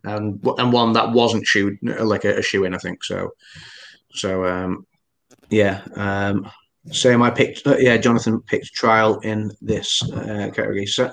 and 0.04 0.40
and 0.58 0.72
one 0.72 0.94
that 0.94 1.12
wasn't 1.12 1.46
shoe 1.46 1.78
like 1.82 2.24
a, 2.24 2.38
a 2.38 2.42
shoe 2.42 2.64
in, 2.64 2.74
I 2.74 2.78
think. 2.78 3.04
So, 3.04 3.32
so 4.14 4.46
um, 4.46 4.86
yeah, 5.50 5.82
um, 5.96 6.50
same. 6.92 7.22
I 7.22 7.30
picked, 7.30 7.68
uh, 7.68 7.78
yeah, 7.78 7.98
Jonathan 7.98 8.42
picked 8.42 8.74
Trial 8.74 9.20
in 9.20 9.52
this 9.62 10.02
uh, 10.12 10.50
category. 10.54 10.86
So, 10.86 11.12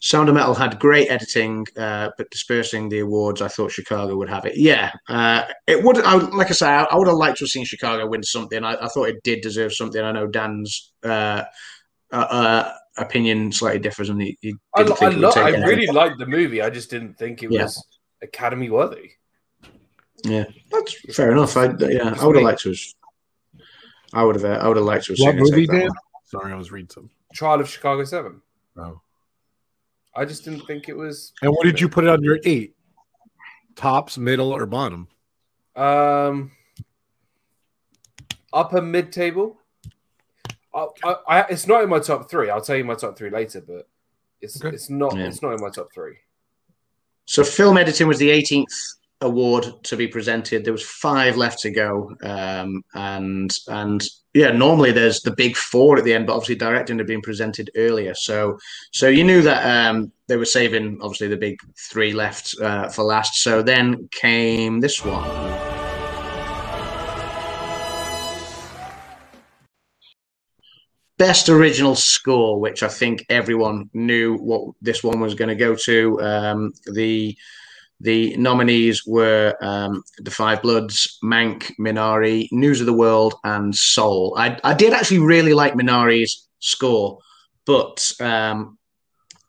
Sound 0.00 0.28
of 0.28 0.34
Metal 0.34 0.54
had 0.54 0.78
great 0.78 1.10
editing, 1.10 1.66
uh, 1.76 2.10
but 2.16 2.30
dispersing 2.30 2.88
the 2.88 3.00
awards, 3.00 3.42
I 3.42 3.48
thought 3.48 3.70
Chicago 3.70 4.16
would 4.16 4.30
have 4.30 4.46
it. 4.46 4.56
Yeah, 4.56 4.92
uh, 5.08 5.44
it 5.66 5.82
would. 5.82 5.98
I, 5.98 6.14
like 6.14 6.48
I 6.48 6.52
say, 6.52 6.68
I, 6.68 6.84
I 6.84 6.96
would 6.96 7.08
have 7.08 7.16
liked 7.16 7.38
to 7.38 7.44
have 7.44 7.50
seen 7.50 7.64
Chicago 7.64 8.06
win 8.06 8.22
something. 8.22 8.64
I, 8.64 8.76
I 8.82 8.88
thought 8.88 9.08
it 9.08 9.22
did 9.22 9.40
deserve 9.40 9.74
something. 9.74 10.00
I 10.02 10.12
know 10.12 10.26
Dan's. 10.26 10.92
Uh, 12.12 12.16
uh, 12.16 12.72
opinion 12.98 13.52
slightly 13.52 13.78
differs, 13.78 14.08
and 14.10 14.20
he, 14.20 14.36
he 14.40 14.54
I, 14.74 14.82
didn't 14.82 14.92
I, 14.92 14.96
think 14.96 15.12
it 15.14 15.18
lo- 15.18 15.30
I 15.36 15.48
anything. 15.48 15.62
really 15.62 15.86
liked 15.86 16.18
the 16.18 16.26
movie. 16.26 16.60
I 16.60 16.68
just 16.70 16.90
didn't 16.90 17.14
think 17.16 17.42
it 17.42 17.50
Yeah. 17.52 17.62
was 17.64 17.82
Academy 18.22 18.68
worthy. 18.68 19.12
Yeah, 20.24 20.44
that's 20.70 21.14
fair 21.16 21.30
enough. 21.32 21.56
I 21.56 21.66
yeah, 21.78 22.14
I 22.20 22.26
would 22.26 22.36
have 22.36 22.44
liked 22.44 22.60
to. 22.62 22.70
Have, 22.70 22.78
I 24.12 24.24
would 24.24 24.34
have. 24.34 24.44
Uh, 24.44 24.58
I 24.60 24.68
would 24.68 24.76
have 24.76 24.84
liked 24.86 25.04
to 25.06 25.12
have 25.12 25.18
what 25.20 25.32
seen 25.32 25.40
movie, 25.40 25.66
take 25.66 25.70
that 25.70 25.78
Dan? 25.78 25.88
one. 25.88 25.96
Sorry, 26.26 26.52
I 26.52 26.56
was 26.56 26.70
reading 26.72 26.90
some. 26.90 27.10
Trial 27.32 27.60
of 27.60 27.68
Chicago 27.68 28.04
Seven. 28.04 28.42
Oh. 28.76 29.00
I 30.14 30.24
just 30.24 30.44
didn't 30.44 30.66
think 30.66 30.88
it 30.88 30.96
was. 30.96 31.32
And 31.42 31.52
what 31.52 31.64
did 31.64 31.80
you 31.80 31.88
put 31.88 32.04
it 32.04 32.10
on 32.10 32.22
your 32.24 32.40
eight? 32.44 32.74
Tops, 33.76 34.18
middle, 34.18 34.52
or 34.52 34.66
bottom? 34.66 35.06
Um, 35.76 36.50
upper 38.52 38.82
mid 38.82 39.12
table. 39.12 39.59
I, 40.74 40.86
I, 41.04 41.14
I, 41.28 41.40
it's 41.50 41.66
not 41.66 41.82
in 41.82 41.88
my 41.88 41.98
top 41.98 42.30
three. 42.30 42.50
I'll 42.50 42.60
tell 42.60 42.76
you 42.76 42.84
my 42.84 42.94
top 42.94 43.16
three 43.18 43.30
later, 43.30 43.60
but 43.60 43.88
it's 44.40 44.62
Okay. 44.62 44.74
it's 44.74 44.88
not 44.90 45.16
Yeah. 45.16 45.24
it's 45.26 45.42
not 45.42 45.52
in 45.54 45.60
my 45.60 45.70
top 45.70 45.92
three. 45.92 46.16
So 47.26 47.44
film 47.44 47.76
editing 47.78 48.08
was 48.08 48.18
the 48.18 48.30
18th 48.30 48.96
award 49.20 49.66
to 49.84 49.96
be 49.96 50.08
presented. 50.08 50.64
There 50.64 50.72
was 50.72 50.82
five 50.84 51.36
left 51.36 51.60
to 51.60 51.70
go, 51.70 52.14
um, 52.22 52.82
and 52.94 53.54
and 53.68 54.02
yeah, 54.32 54.50
normally 54.52 54.92
there's 54.92 55.20
the 55.22 55.32
big 55.32 55.56
four 55.56 55.98
at 55.98 56.04
the 56.04 56.14
end, 56.14 56.26
but 56.26 56.34
obviously 56.34 56.54
directing 56.54 56.98
had 56.98 57.06
been 57.06 57.20
presented 57.20 57.70
earlier, 57.76 58.14
so 58.14 58.58
so 58.92 59.08
you 59.08 59.24
knew 59.24 59.42
that 59.42 59.64
um, 59.90 60.10
they 60.28 60.36
were 60.36 60.44
saving 60.44 60.98
obviously 61.02 61.28
the 61.28 61.36
big 61.36 61.58
three 61.90 62.12
left 62.12 62.54
uh, 62.62 62.88
for 62.88 63.04
last. 63.04 63.42
So 63.42 63.62
then 63.62 64.08
came 64.12 64.80
this 64.80 65.04
one. 65.04 65.69
Best 71.20 71.48
original 71.50 71.94
score, 71.94 72.58
which 72.58 72.82
I 72.82 72.88
think 72.88 73.26
everyone 73.28 73.90
knew 73.92 74.38
what 74.38 74.62
this 74.80 75.04
one 75.04 75.20
was 75.20 75.34
going 75.34 75.50
to 75.50 75.64
go 75.66 75.74
to. 75.74 76.20
Um, 76.22 76.72
the 76.90 77.36
The 78.00 78.34
nominees 78.38 79.04
were 79.06 79.54
um, 79.60 80.02
The 80.26 80.30
Five 80.30 80.62
Bloods, 80.62 81.18
Mank, 81.22 81.70
Minari, 81.78 82.48
News 82.50 82.80
of 82.80 82.86
the 82.86 83.00
World, 83.04 83.34
and 83.44 83.74
Soul. 83.74 84.34
I, 84.38 84.58
I 84.64 84.72
did 84.72 84.94
actually 84.94 85.18
really 85.34 85.52
like 85.52 85.74
Minari's 85.74 86.48
score, 86.60 87.18
but 87.66 87.96
um, 88.20 88.78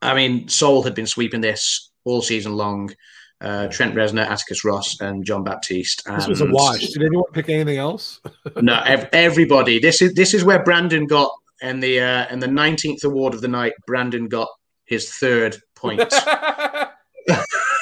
I 0.01 0.13
mean, 0.13 0.49
Soul 0.49 0.83
had 0.83 0.95
been 0.95 1.07
sweeping 1.07 1.41
this 1.41 1.89
all 2.03 2.21
season 2.21 2.53
long. 2.57 2.91
Uh, 3.39 3.67
Trent 3.69 3.95
Reznor, 3.95 4.27
Atticus 4.27 4.65
Ross, 4.65 4.99
and 5.01 5.25
Jon 5.25 5.43
Batiste. 5.43 6.03
This 6.05 6.27
was 6.27 6.41
a 6.41 6.45
wash. 6.45 6.85
Did 6.93 7.03
anyone 7.03 7.31
pick 7.31 7.49
anything 7.49 7.77
else? 7.77 8.19
no, 8.61 8.75
ev- 8.85 9.09
everybody. 9.13 9.79
This 9.79 10.01
is 10.01 10.13
this 10.13 10.33
is 10.35 10.43
where 10.43 10.61
Brandon 10.63 11.07
got 11.07 11.31
in 11.61 11.79
the 11.79 11.99
uh, 11.99 12.27
in 12.29 12.39
the 12.39 12.47
nineteenth 12.47 13.03
award 13.03 13.33
of 13.33 13.41
the 13.41 13.47
night. 13.47 13.73
Brandon 13.87 14.27
got 14.27 14.49
his 14.85 15.13
third 15.15 15.57
point. 15.75 16.13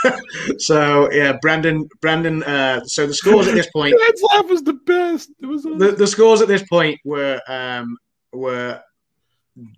so 0.58 1.12
yeah, 1.12 1.38
Brandon, 1.42 1.88
Brandon. 2.02 2.44
Uh, 2.44 2.82
so 2.86 3.08
the 3.08 3.14
scores 3.14 3.48
at 3.48 3.56
this 3.56 3.70
point, 3.74 3.96
Dad's 3.98 4.24
laugh 4.34 4.50
was 4.50 4.64
the 4.64 4.74
best. 4.74 5.32
It 5.42 5.46
was 5.46 5.64
the, 5.64 5.96
the 5.98 6.08
scores 6.08 6.42
at 6.42 6.48
this 6.48 6.64
point 6.64 7.00
were 7.04 7.40
um, 7.48 7.98
were 8.32 8.82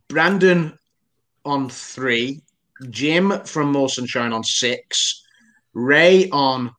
Brandon 0.07 0.77
on 1.45 1.69
three, 1.69 2.41
Jim 2.89 3.43
from 3.45 3.71
More 3.71 3.89
Sunshine 3.89 4.33
on 4.33 4.43
six, 4.43 5.23
Ray 5.73 6.29
on 6.29 6.71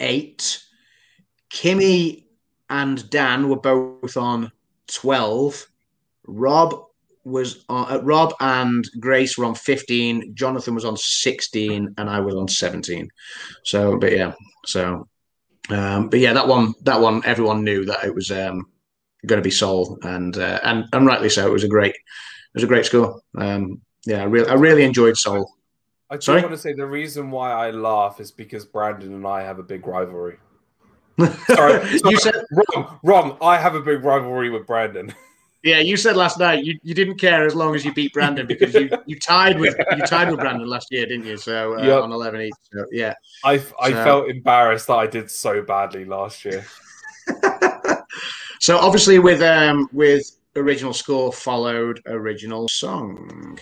eight, 0.00 0.62
Kimmy 1.50 2.24
and 2.68 3.08
Dan 3.10 3.48
were 3.48 3.60
both 3.60 4.16
on 4.16 4.50
twelve, 4.86 5.66
Rob 6.26 6.74
was 7.24 7.64
on, 7.68 7.92
uh, 7.92 8.00
Rob 8.02 8.34
and 8.40 8.88
Grace 9.00 9.36
were 9.36 9.44
on 9.44 9.54
fifteen, 9.54 10.34
Jonathan 10.34 10.74
was 10.74 10.84
on 10.84 10.96
sixteen, 10.96 11.94
and 11.98 12.08
I 12.08 12.20
was 12.20 12.34
on 12.34 12.48
seventeen. 12.48 13.08
So, 13.64 13.98
but 13.98 14.12
yeah, 14.12 14.32
so. 14.64 15.08
Um, 15.68 16.08
but 16.10 16.20
yeah, 16.20 16.32
that 16.32 16.46
one, 16.46 16.74
that 16.82 17.00
one, 17.00 17.22
everyone 17.24 17.64
knew 17.64 17.84
that 17.86 18.04
it 18.04 18.14
was 18.14 18.30
um, 18.30 18.66
going 19.26 19.40
to 19.40 19.44
be 19.44 19.50
Soul, 19.50 19.98
and 20.02 20.36
uh, 20.38 20.60
and 20.62 20.84
and 20.92 21.06
rightly 21.06 21.28
so. 21.28 21.46
It 21.46 21.52
was 21.52 21.64
a 21.64 21.68
great, 21.68 21.94
it 21.94 22.54
was 22.54 22.62
a 22.62 22.68
great 22.68 22.86
score. 22.86 23.20
Um, 23.36 23.80
yeah, 24.06 24.22
I 24.22 24.24
really, 24.24 24.48
I 24.48 24.54
really 24.54 24.84
enjoyed 24.84 25.16
Soul. 25.16 25.50
I 26.08 26.16
just 26.16 26.26
Sorry? 26.26 26.40
want 26.40 26.52
to 26.52 26.58
say 26.58 26.72
the 26.72 26.86
reason 26.86 27.32
why 27.32 27.50
I 27.50 27.70
laugh 27.72 28.20
is 28.20 28.30
because 28.30 28.64
Brandon 28.64 29.12
and 29.12 29.26
I 29.26 29.42
have 29.42 29.58
a 29.58 29.64
big 29.64 29.86
rivalry. 29.86 30.36
Sorry, 31.18 31.34
sorry. 31.98 32.00
you 32.04 32.18
said, 32.18 32.34
Wrong, 32.52 33.00
wrong. 33.02 33.36
I 33.40 33.58
have 33.58 33.74
a 33.74 33.80
big 33.80 34.04
rivalry 34.04 34.50
with 34.50 34.66
Brandon. 34.66 35.12
yeah, 35.66 35.80
you 35.80 35.96
said 35.96 36.16
last 36.16 36.38
night 36.38 36.64
you, 36.64 36.78
you 36.82 36.94
didn't 36.94 37.16
care 37.18 37.44
as 37.44 37.54
long 37.54 37.74
as 37.74 37.84
you 37.84 37.92
beat 37.92 38.12
Brandon 38.12 38.46
because 38.46 38.72
you, 38.74 38.88
you 39.06 39.18
tied 39.18 39.58
with 39.58 39.74
you 39.96 40.02
tied 40.06 40.30
with 40.30 40.40
Brandon 40.40 40.66
last 40.68 40.88
year, 40.92 41.04
didn't 41.06 41.26
you? 41.26 41.36
So 41.36 41.78
uh, 41.78 41.82
Yep. 41.82 42.02
on 42.04 42.12
eleven 42.12 42.40
each. 42.40 42.54
So, 42.72 42.84
yeah. 42.92 43.14
I 43.44 43.54
I 43.80 43.90
So- 43.90 44.04
felt 44.04 44.28
embarrassed 44.28 44.86
that 44.86 44.94
I 44.96 45.06
did 45.06 45.30
so 45.30 45.62
badly 45.62 46.04
last 46.04 46.44
year. 46.44 46.64
So 48.58 48.78
obviously 48.78 49.18
with 49.18 49.42
um 49.42 49.88
with 49.92 50.24
original 50.56 50.94
score 50.94 51.30
followed 51.32 52.00
original 52.06 52.66
song. 52.68 53.58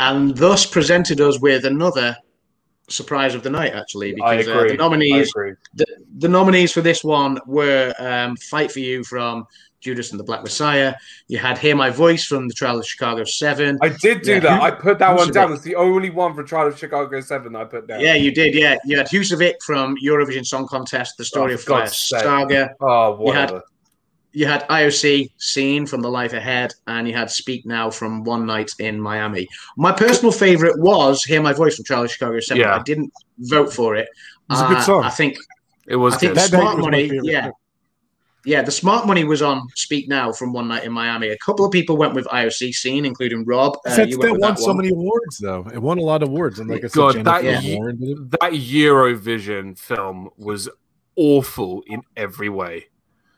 And 0.00 0.34
thus 0.34 0.64
presented 0.64 1.20
us 1.20 1.38
with 1.40 1.66
another 1.66 2.16
surprise 2.88 3.34
of 3.34 3.42
the 3.42 3.50
night, 3.50 3.74
actually, 3.74 4.14
I 4.22 4.38
because 4.38 4.48
uh, 4.48 4.64
the 4.68 4.74
nominees 4.76 5.30
the, 5.74 5.84
the 6.16 6.28
nominees 6.28 6.72
for 6.72 6.80
this 6.80 7.04
one 7.04 7.38
were 7.46 7.92
um, 7.98 8.34
Fight 8.36 8.72
for 8.72 8.80
You 8.80 9.04
from 9.04 9.46
Judas 9.82 10.10
and 10.10 10.18
the 10.18 10.24
Black 10.24 10.42
Messiah. 10.42 10.94
You 11.28 11.36
had 11.36 11.58
Hear 11.58 11.76
My 11.76 11.90
Voice 11.90 12.24
from 12.24 12.48
the 12.48 12.54
Trial 12.54 12.78
of 12.78 12.86
Chicago 12.86 13.24
7. 13.24 13.78
I 13.82 13.90
did 13.90 14.22
do 14.22 14.32
Yeah, 14.32 14.40
that. 14.40 14.62
I 14.62 14.70
put 14.70 14.98
that 15.00 15.10
who 15.10 15.16
one 15.16 15.32
down. 15.32 15.50
it- 15.50 15.56
It's 15.56 15.64
the 15.64 15.76
only 15.76 16.08
one 16.08 16.34
for 16.34 16.44
Trial 16.44 16.66
of 16.68 16.78
Chicago 16.78 17.20
Seven 17.20 17.52
that 17.52 17.58
I 17.60 17.64
put 17.66 17.86
down. 17.86 18.00
Yeah, 18.00 18.14
you 18.14 18.32
did. 18.32 18.54
Yeah, 18.54 18.76
you 18.86 18.96
had 18.96 19.06
Husavik 19.08 19.56
from 19.64 19.96
Eurovision 20.02 20.46
Song 20.46 20.66
Contest, 20.66 21.18
The 21.18 21.26
Story 21.26 21.52
Oh, 21.52 21.56
of 21.56 21.62
Fire. 21.62 21.86
Saga. 21.88 22.70
Oh, 22.80 23.24
You 23.26 23.32
had- 23.32 23.50
whatever. 23.50 23.62
You 24.32 24.46
had 24.46 24.66
IOC 24.68 25.32
Scene 25.38 25.86
from 25.86 26.02
The 26.02 26.08
Life 26.08 26.32
Ahead, 26.34 26.72
and 26.86 27.08
you 27.08 27.14
had 27.14 27.30
Speak 27.30 27.66
Now 27.66 27.90
from 27.90 28.22
One 28.22 28.46
Night 28.46 28.70
in 28.78 29.00
Miami. 29.00 29.48
My 29.76 29.90
personal 29.90 30.30
favorite 30.30 30.78
was 30.80 31.24
Hear 31.24 31.42
My 31.42 31.52
Voice 31.52 31.74
from 31.76 31.84
Trial 31.84 32.04
of 32.04 32.12
Chicago 32.12 32.38
7. 32.38 32.60
Yeah. 32.60 32.76
I 32.76 32.82
didn't 32.82 33.12
vote 33.38 33.72
for 33.72 33.96
it. 33.96 34.08
was 34.48 34.60
a 34.62 34.66
good 34.68 34.76
Uh, 34.78 34.82
song. 34.82 35.04
I 35.04 35.10
think 35.10 35.36
It 35.88 35.96
was 35.96 36.14
I 36.14 36.18
think 36.18 36.30
good. 36.34 36.38
That 36.42 36.48
Smart 36.50 36.76
was 36.76 36.84
Money, 36.84 37.10
yeah. 37.24 37.50
Yeah, 38.46 38.62
the 38.62 38.70
smart 38.70 39.06
money 39.06 39.24
was 39.24 39.42
on 39.42 39.66
Speak 39.74 40.08
Now 40.08 40.32
from 40.32 40.54
One 40.54 40.66
Night 40.68 40.84
in 40.84 40.92
Miami. 40.92 41.28
A 41.28 41.36
couple 41.44 41.66
of 41.66 41.72
people 41.72 41.96
went 41.98 42.14
with 42.14 42.24
IOC 42.28 42.72
scene, 42.72 43.04
including 43.04 43.44
Rob. 43.44 43.76
Uh, 43.84 43.94
That's 43.96 44.10
you 44.12 44.16
that 44.16 44.30
went 44.30 44.40
won 44.40 44.50
that 44.52 44.58
so 44.58 44.68
one. 44.68 44.76
many 44.78 44.88
awards, 44.90 45.38
though. 45.38 45.66
It 45.74 45.78
won 45.82 45.98
a 45.98 46.02
lot 46.02 46.22
of 46.22 46.30
awards, 46.30 46.58
and 46.58 46.70
like 46.70 46.82
I 46.84 46.86
said, 46.86 46.94
God, 46.94 47.24
that- 47.24 47.44
Warren 47.64 47.98
that 48.40 48.52
Eurovision 48.52 49.76
film 49.78 50.30
was 50.38 50.68
awful 51.16 51.82
in 51.86 52.00
every 52.16 52.48
way. 52.48 52.86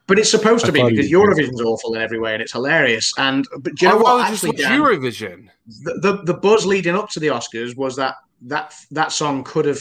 But 0.09 0.19
it's 0.19 0.31
supposed 0.31 0.65
I 0.65 0.67
to 0.69 0.73
be 0.73 0.83
because 0.83 0.99
was 0.99 1.11
Eurovision's 1.11 1.61
awful 1.61 1.95
in 1.95 2.03
every 2.03 2.19
way, 2.19 2.33
and 2.35 2.43
it's 2.43 2.53
hilarious. 2.53 3.13
And 3.19 3.47
but 3.61 3.75
do 3.77 3.87
you 3.87 3.93
know 3.93 3.99
I'd 3.99 4.03
what? 4.03 4.17
rather 4.19 4.31
just 4.33 4.45
Actually, 4.45 4.63
watch 4.65 4.71
Dan, 4.71 4.81
Eurovision. 4.81 5.49
the, 5.85 5.95
the 6.01 6.23
the 6.25 6.35
buzz 6.35 6.67
leading 6.67 6.95
up 6.97 7.09
to 7.11 7.21
the 7.21 7.29
Oscars 7.29 7.77
was 7.77 7.95
that 7.97 8.17
that 8.43 8.75
that 8.91 9.13
song 9.13 9.45
could 9.45 9.65
have 9.65 9.79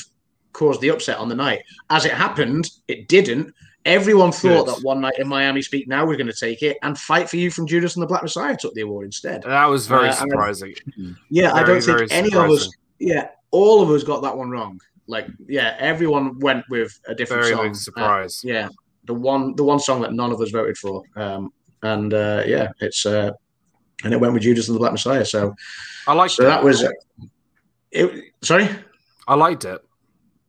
caused 0.54 0.80
the 0.82 0.90
upset 0.90 1.18
on 1.18 1.28
the 1.30 1.36
night. 1.36 1.62
As 1.90 2.06
it 2.06 2.12
happened, 2.14 2.70
it 2.88 3.08
didn't. 3.08 3.54
Everyone 3.84 4.32
thought 4.32 4.68
Good. 4.68 4.76
that 4.76 4.84
One 4.84 5.02
Night 5.02 5.16
in 5.18 5.28
Miami 5.28 5.64
Speak 5.64 5.88
Now 5.88 6.06
was 6.06 6.16
going 6.16 6.28
to 6.28 6.34
take 6.34 6.62
it, 6.62 6.78
and 6.84 6.96
Fight 7.00 7.28
for 7.28 7.38
You 7.38 7.50
from 7.50 7.66
Judas 7.66 7.96
and 7.96 8.04
the 8.04 8.08
Black 8.08 8.22
Messiah 8.22 8.56
took 8.56 8.76
the 8.76 8.82
award 8.82 9.06
instead. 9.08 9.42
That 9.42 9.66
was 9.66 9.88
very 9.88 10.10
Uh, 10.10 10.16
and- 10.22 10.30
surprising. 10.30 10.76
Yeah, 11.32 11.54
I 11.54 11.64
don't 11.64 11.82
think 11.82 11.98
very 11.98 12.12
any 12.12 12.32
of 12.36 12.52
us. 12.52 12.70
Yeah, 13.00 13.30
all 13.50 13.82
of 13.82 13.90
us 13.90 14.04
got 14.04 14.22
that 14.22 14.38
one 14.38 14.52
wrong. 14.52 14.80
Like, 15.08 15.26
yeah, 15.48 15.76
everyone 15.80 16.38
went 16.40 16.64
with 16.70 16.98
a 17.08 17.16
different 17.16 17.42
Very 17.44 17.56
song. 17.56 17.64
big 17.70 17.76
surprise. 17.76 18.44
Uh, 18.46 18.50
yeah, 18.50 18.70
the 19.12 19.20
one, 19.20 19.56
the 19.56 19.64
one 19.64 19.80
song 19.80 20.02
that 20.02 20.14
none 20.14 20.32
of 20.32 20.40
us 20.42 20.52
voted 20.52 20.78
for. 20.78 21.04
Um, 21.16 21.52
and 21.84 22.14
uh, 22.14 22.44
yeah, 22.46 22.70
it's 22.80 23.06
uh, 23.06 23.32
and 24.04 24.14
it 24.14 24.20
went 24.20 24.34
with 24.34 24.44
Judas 24.44 24.68
and 24.70 24.76
the 24.76 24.80
Black 24.80 24.92
Messiah. 24.94 25.26
So, 25.26 25.54
I 26.08 26.14
liked 26.14 26.34
so 26.34 26.44
it. 26.44 26.48
that 26.48 26.64
was. 26.64 26.84
It, 27.92 28.24
sorry. 28.42 28.70
I 29.28 29.36
liked 29.36 29.66
it, 29.66 29.82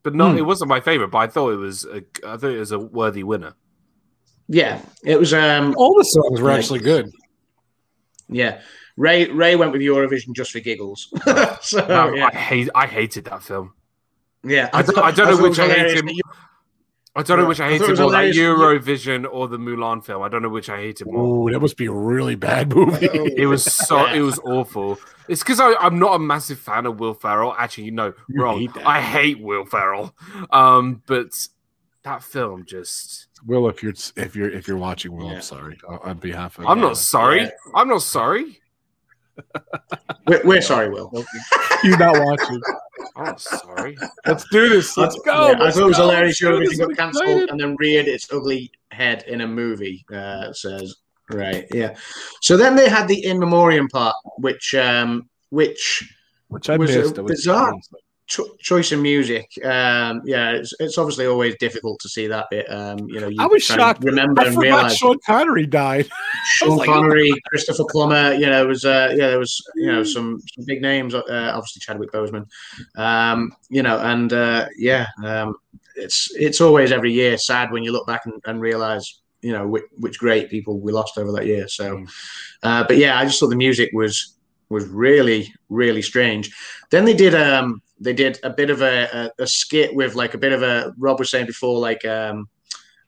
but 0.03 0.15
no, 0.15 0.31
Hmm. 0.31 0.37
it 0.37 0.45
wasn't 0.45 0.69
my 0.69 0.79
favorite. 0.79 1.09
But 1.09 1.17
I 1.19 1.27
thought 1.27 1.51
it 1.53 1.57
was. 1.57 1.85
A, 1.85 1.97
I 2.25 2.37
thought 2.37 2.51
it 2.51 2.59
was 2.59 2.71
a 2.71 2.79
worthy 2.79 3.23
winner. 3.23 3.53
Yeah, 4.47 4.81
it 5.03 5.19
was. 5.19 5.33
Um, 5.33 5.73
All 5.77 5.95
the 5.97 6.03
songs 6.05 6.39
were 6.41 6.49
Like- 6.49 6.59
actually 6.59 6.79
good. 6.79 7.11
yeah, 8.29 8.61
Ray 8.97 9.29
Ray 9.31 9.55
went 9.55 9.71
with 9.71 9.81
Eurovision 9.81 10.33
just 10.35 10.51
for 10.51 10.59
giggles. 10.59 11.09
so 11.61 11.85
No, 11.87 12.13
yeah, 12.13 12.29
I 12.31 12.35
hate. 12.35 12.69
I 12.75 12.87
hated 12.87 13.25
that 13.25 13.43
film. 13.43 13.73
yeah. 14.43 14.69
I 14.73 14.81
don't- 14.81 14.97
I 14.99 15.11
don't 15.11 15.29
know 15.35 15.41
which 15.43 15.59
I 15.59 15.63
hilarious 15.67 16.01
hated. 16.01 16.21
That 17.15 17.19
you- 17.19 17.21
I 17.21 17.23
don't 17.23 17.39
know 17.39 17.47
which 17.47 17.59
I 17.59 17.67
I 17.67 17.69
thought 17.69 17.73
it 17.75 17.79
hated 17.81 17.91
was 17.91 17.99
more, 17.99 18.11
that. 18.11 18.33
Eurovision 18.33 19.27
or 19.31 19.47
the 19.47 19.57
Mulan 19.57 20.03
film. 20.03 20.23
I 20.23 20.29
don't 20.29 20.41
know 20.41 20.49
which 20.49 20.69
I 20.69 20.77
hated 20.77 21.07
more. 21.07 21.47
Oh, 21.47 21.51
that 21.51 21.59
must 21.59 21.77
be 21.77 21.85
a 21.85 21.91
really 21.91 22.35
bad 22.35 22.73
movie. 22.75 23.07
It 23.37 23.45
was 23.47 23.63
so. 23.63 24.05
It 24.07 24.21
was 24.21 24.39
awful. 24.39 24.99
It's 25.27 25.41
because 25.43 25.59
I'm 25.61 25.99
not 25.99 26.15
a 26.15 26.19
massive 26.19 26.59
fan 26.59 26.85
of 26.85 26.99
Will 26.99 27.13
Ferrell. 27.13 27.53
Actually, 27.57 27.91
no, 27.91 28.13
You 28.27 28.41
wrong. 28.43 28.59
hate. 28.59 28.71
I 28.85 28.99
hate 29.01 29.39
Will 29.41 29.65
Ferrell. 29.65 30.13
Um, 30.51 31.01
but 31.05 31.27
that 32.03 32.23
film 32.23 32.65
just. 32.65 33.27
Will, 33.45 33.67
if 33.69 33.83
you're 33.83 33.93
if 34.15 34.35
you're 34.35 34.49
if 34.49 34.67
you're 34.67 34.77
watching, 34.77 35.15
Will, 35.15 35.27
Yeah. 35.27 35.35
I'm 35.35 35.41
sorry 35.41 35.77
on, 35.87 35.99
on 36.03 36.17
behalf 36.17 36.57
of. 36.57 36.65
I'm 36.65 36.79
not 36.81 36.97
sorry. 36.97 37.41
Yeah. 37.43 37.49
I'm 37.75 37.87
not 37.89 38.01
sorry. 38.01 38.59
We're, 40.27 40.41
we're 40.43 40.61
sorry, 40.61 40.89
Will. 40.89 41.11
You're 41.83 41.97
not 41.97 42.17
watching. 42.23 42.61
I'm 43.15 43.37
sorry. 43.37 43.97
Let's 44.25 44.45
do 44.49 44.69
this. 44.69 44.95
Let's 44.97 45.19
go. 45.19 45.49
Yeah, 45.49 45.57
I 45.59 45.63
Let's 45.65 45.75
thought 45.75 45.83
it 45.83 45.87
was 45.87 45.97
hilarious. 45.97 46.41
Let's 46.41 46.57
do 46.57 46.63
Eurovision 46.65 46.69
this. 46.69 46.77
got 46.79 46.97
cancelled 46.97 47.49
and 47.49 47.59
then 47.59 47.75
reared 47.77 48.07
its 48.07 48.31
ugly 48.31 48.71
head 48.91 49.23
in 49.27 49.41
a 49.41 49.47
movie. 49.47 50.05
Uh, 50.13 50.53
says 50.53 50.95
right, 51.29 51.65
yeah. 51.73 51.95
So 52.41 52.55
then 52.57 52.75
they 52.75 52.87
had 52.89 53.07
the 53.07 53.25
in 53.25 53.39
memoriam 53.39 53.87
part, 53.89 54.15
which 54.37 54.73
um, 54.75 55.29
which 55.49 56.09
Which 56.47 56.69
I 56.69 56.77
was 56.77 56.95
a 56.95 56.99
missed. 56.99 57.19
I 57.19 57.21
was- 57.21 57.31
bizarre- 57.31 57.73
cho- 58.27 58.55
choice 58.59 58.91
of 58.91 58.99
music. 58.99 59.49
Um, 59.63 60.21
yeah, 60.25 60.51
it's, 60.51 60.73
it's 60.79 60.97
obviously 60.97 61.25
always 61.25 61.55
difficult 61.59 61.99
to 62.01 62.09
see 62.09 62.27
that 62.27 62.47
bit. 62.49 62.71
Um, 62.71 62.99
you 63.07 63.19
know, 63.19 63.27
you 63.27 63.37
I 63.39 63.45
was 63.45 63.63
shocked. 63.63 64.03
Remember 64.03 64.41
I 64.41 64.47
and 64.47 64.57
realize 64.57 64.97
Sean 64.97 65.17
Connery 65.25 65.65
died. 65.65 66.07
Sean 66.45 66.77
like- 66.77 66.87
Connery, 66.87 67.31
Christopher 67.49 67.85
Plummer. 67.89 68.33
You 68.33 68.47
know, 68.47 68.63
it 68.63 68.67
was 68.67 68.85
uh, 68.85 69.09
yeah, 69.11 69.27
there 69.27 69.39
was 69.39 69.61
you 69.75 69.91
know 69.91 70.03
some, 70.03 70.39
some 70.55 70.65
big 70.65 70.81
names. 70.81 71.13
Uh, 71.13 71.51
obviously 71.53 71.79
Chadwick 71.79 72.11
Boseman. 72.11 72.45
Um, 72.95 73.51
you 73.69 73.83
know, 73.83 73.99
and 73.99 74.31
uh, 74.33 74.67
yeah, 74.77 75.07
um, 75.23 75.55
it's 75.95 76.33
it's 76.35 76.61
always 76.61 76.91
every 76.91 77.11
year 77.11 77.37
sad 77.37 77.71
when 77.71 77.83
you 77.83 77.91
look 77.91 78.07
back 78.07 78.25
and, 78.25 78.41
and 78.45 78.61
realize 78.61 79.19
you 79.41 79.51
know 79.51 79.67
which, 79.67 79.83
which 79.97 80.19
great 80.19 80.49
people 80.49 80.79
we 80.79 80.91
lost 80.91 81.17
over 81.17 81.31
that 81.33 81.45
year. 81.45 81.67
So, 81.67 82.05
uh, 82.63 82.85
but 82.87 82.97
yeah, 82.97 83.19
I 83.19 83.25
just 83.25 83.39
thought 83.39 83.49
the 83.49 83.55
music 83.55 83.91
was 83.93 84.35
was 84.69 84.87
really 84.87 85.53
really 85.69 86.01
strange. 86.01 86.51
Then 86.91 87.05
they 87.05 87.13
did 87.13 87.35
um 87.35 87.81
they 87.99 88.13
did 88.13 88.39
a 88.43 88.49
bit 88.49 88.69
of 88.69 88.81
a, 88.81 89.31
a, 89.39 89.43
a 89.43 89.47
skit 89.47 89.95
with 89.95 90.15
like 90.15 90.33
a 90.33 90.37
bit 90.37 90.51
of 90.51 90.63
a 90.63 90.93
Rob 90.97 91.19
was 91.19 91.29
saying 91.29 91.45
before 91.45 91.79
like 91.79 92.03
um 92.05 92.47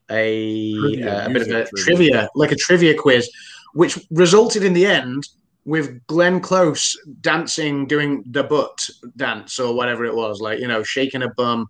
a, 0.10 0.74
Trivia, 0.74 1.24
uh, 1.24 1.26
a 1.26 1.30
bit 1.30 1.42
of 1.42 1.48
a 1.48 1.66
trivia. 1.66 1.84
trivia. 1.84 2.30
like 2.36 2.52
a 2.52 2.56
trivia 2.56 2.94
quiz, 2.94 3.30
which 3.74 3.98
resulted 4.12 4.64
in 4.64 4.74
the 4.74 4.86
end 4.86 5.28
with 5.66 6.06
Glenn 6.06 6.40
Close 6.40 6.96
dancing, 7.22 7.88
doing 7.88 8.24
the 8.28 8.44
butt 8.44 8.88
dance 9.18 9.60
or 9.60 9.74
whatever 9.76 10.06
it 10.06 10.16
was, 10.16 10.40
like 10.40 10.60
you 10.60 10.68
know, 10.68 10.84
shaking 10.84 11.24
a 11.24 11.30
bum, 11.30 11.68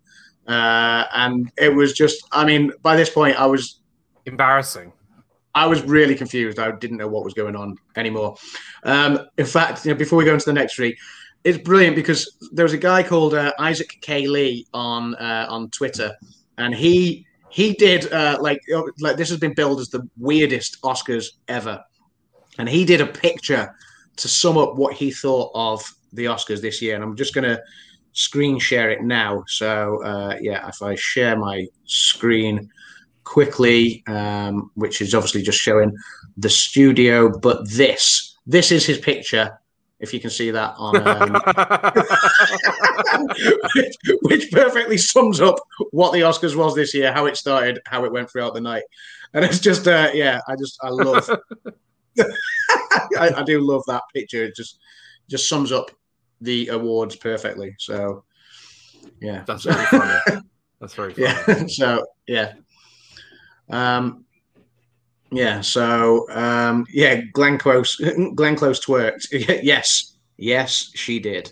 uh, 0.47 1.05
and 1.13 1.49
it 1.57 1.73
was 1.73 1.93
just. 1.93 2.27
I 2.31 2.45
mean, 2.45 2.73
by 2.81 2.97
this 2.97 3.09
point, 3.09 3.39
I 3.39 3.45
was 3.45 3.79
Embarrassing. 4.25 4.91
I 5.55 5.65
was 5.65 5.81
really 5.83 6.15
confused. 6.15 6.59
I 6.59 6.71
didn't 6.71 6.97
know 6.97 7.07
what 7.07 7.23
was 7.23 7.33
going 7.33 7.55
on 7.55 7.77
anymore. 7.95 8.35
Um, 8.83 9.19
in 9.37 9.45
fact, 9.45 9.85
you 9.85 9.91
know, 9.91 9.97
before 9.97 10.17
we 10.19 10.25
go 10.25 10.33
into 10.33 10.45
the 10.45 10.53
next 10.53 10.75
three, 10.75 10.97
it's 11.45 11.57
brilliant 11.57 11.95
because 11.95 12.37
there 12.51 12.65
was 12.65 12.73
a 12.73 12.77
guy 12.77 13.01
called 13.01 13.33
uh, 13.33 13.53
Isaac 13.57 13.97
K. 14.01 14.27
Lee 14.27 14.67
on 14.73 15.15
uh, 15.15 15.45
on 15.49 15.69
Twitter, 15.69 16.13
and 16.57 16.75
he 16.75 17.25
he 17.49 17.73
did 17.73 18.11
uh, 18.11 18.37
like 18.41 18.59
like 18.99 19.15
this 19.15 19.29
has 19.29 19.39
been 19.39 19.53
billed 19.53 19.79
as 19.79 19.89
the 19.89 20.07
weirdest 20.17 20.81
Oscars 20.81 21.27
ever, 21.47 21.81
and 22.57 22.67
he 22.67 22.83
did 22.83 22.99
a 22.99 23.05
picture 23.05 23.73
to 24.17 24.27
sum 24.27 24.57
up 24.57 24.75
what 24.75 24.93
he 24.93 25.11
thought 25.11 25.51
of 25.55 25.83
the 26.13 26.25
Oscars 26.25 26.61
this 26.61 26.81
year, 26.81 26.95
and 26.95 27.03
I'm 27.03 27.15
just 27.15 27.33
gonna 27.33 27.59
screen 28.11 28.59
share 28.59 28.89
it 28.89 29.03
now. 29.03 29.43
So 29.47 30.03
uh, 30.03 30.37
yeah, 30.41 30.67
if 30.67 30.81
I 30.81 30.95
share 30.95 31.37
my 31.37 31.67
screen 31.85 32.69
quickly, 33.25 34.03
um, 34.07 34.71
which 34.75 35.01
is 35.01 35.13
obviously 35.13 35.41
just 35.41 35.59
showing 35.59 35.95
the 36.37 36.49
studio. 36.49 37.37
But 37.37 37.69
this, 37.69 38.37
this 38.45 38.71
is 38.71 38.85
his 38.85 38.99
picture. 38.99 39.59
If 39.99 40.13
you 40.13 40.19
can 40.19 40.29
see 40.29 40.51
that 40.51 40.75
on, 40.77 40.95
um, 41.07 41.41
which, 43.75 43.95
which 44.23 44.51
perfectly 44.51 44.97
sums 44.97 45.39
up 45.41 45.55
what 45.91 46.11
the 46.13 46.19
Oscars 46.19 46.55
was 46.55 46.75
this 46.75 46.93
year, 46.93 47.13
how 47.13 47.25
it 47.25 47.37
started, 47.37 47.79
how 47.85 48.03
it 48.03 48.11
went 48.11 48.29
throughout 48.29 48.53
the 48.53 48.61
night, 48.61 48.83
and 49.33 49.43
it's 49.45 49.59
just, 49.59 49.87
uh, 49.87 50.09
yeah, 50.13 50.41
I 50.47 50.55
just, 50.57 50.77
I 50.83 50.89
love, 50.89 51.29
I, 52.19 53.31
I 53.37 53.43
do 53.43 53.61
love 53.61 53.83
that 53.87 54.03
picture. 54.13 54.43
It 54.43 54.55
just, 54.55 54.79
just 55.29 55.47
sums 55.47 55.71
up 55.71 55.89
the 56.41 56.67
awards 56.67 57.15
perfectly. 57.15 57.75
So, 57.79 58.25
yeah, 59.21 59.43
That's 59.47 59.63
very 59.63 59.85
funny. 59.85 60.41
That's 60.81 60.93
very 60.93 61.13
funny. 61.15 61.27
yeah 61.27 61.67
so 61.67 62.05
yeah 62.27 62.53
um 63.69 64.25
yeah 65.31 65.61
so 65.61 66.29
um 66.31 66.85
yeah 66.93 67.21
glenn 67.33 67.57
close 67.57 67.95
glenn 68.35 68.55
close 68.55 68.79
twerked. 68.83 69.27
Yes 69.63 70.15
yes 70.37 70.91
she 70.95 71.19
did. 71.19 71.51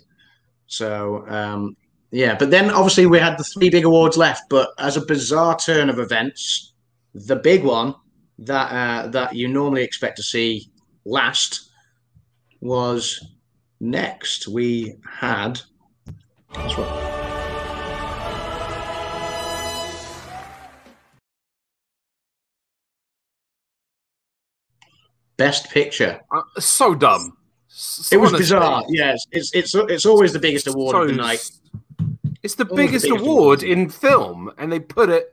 So 0.67 1.25
um 1.27 1.75
yeah 2.11 2.35
but 2.35 2.51
then 2.51 2.69
obviously 2.69 3.05
we 3.05 3.19
had 3.19 3.37
the 3.37 3.43
three 3.43 3.69
big 3.69 3.85
awards 3.85 4.17
left 4.17 4.43
but 4.49 4.69
as 4.79 4.97
a 4.97 5.05
bizarre 5.05 5.57
turn 5.57 5.89
of 5.89 5.99
events 5.99 6.73
the 7.13 7.35
big 7.35 7.63
one 7.63 7.95
that 8.39 8.71
uh 8.71 9.07
that 9.07 9.35
you 9.35 9.47
normally 9.47 9.83
expect 9.83 10.17
to 10.17 10.23
see 10.23 10.69
last 11.05 11.69
was 12.61 13.19
next. 13.79 14.47
We 14.47 14.95
had 15.19 15.59
that's 16.61 16.77
what 16.77 16.93
best 25.37 25.69
picture 25.71 26.19
Uh, 26.31 26.41
so 26.59 26.93
dumb. 26.95 27.37
S- 27.69 28.09
It 28.11 28.17
was 28.17 28.29
honestly. 28.33 28.43
bizarre. 28.43 28.83
Yes, 28.89 29.25
it's 29.31 29.53
it's 29.53 29.73
it's 29.75 30.05
always 30.05 30.31
the 30.33 30.39
biggest 30.39 30.67
award 30.67 30.95
of 30.95 31.07
the 31.07 31.13
night. 31.13 31.49
It's 32.43 32.55
the 32.55 32.65
Always 32.65 32.69
the 32.69 32.75
biggest 32.75 33.05
biggest 33.05 33.21
award 33.21 33.63
award. 33.63 33.63
in 33.63 33.89
film, 33.89 34.51
and 34.57 34.71
they 34.71 34.79
put 34.79 35.09
it. 35.09 35.29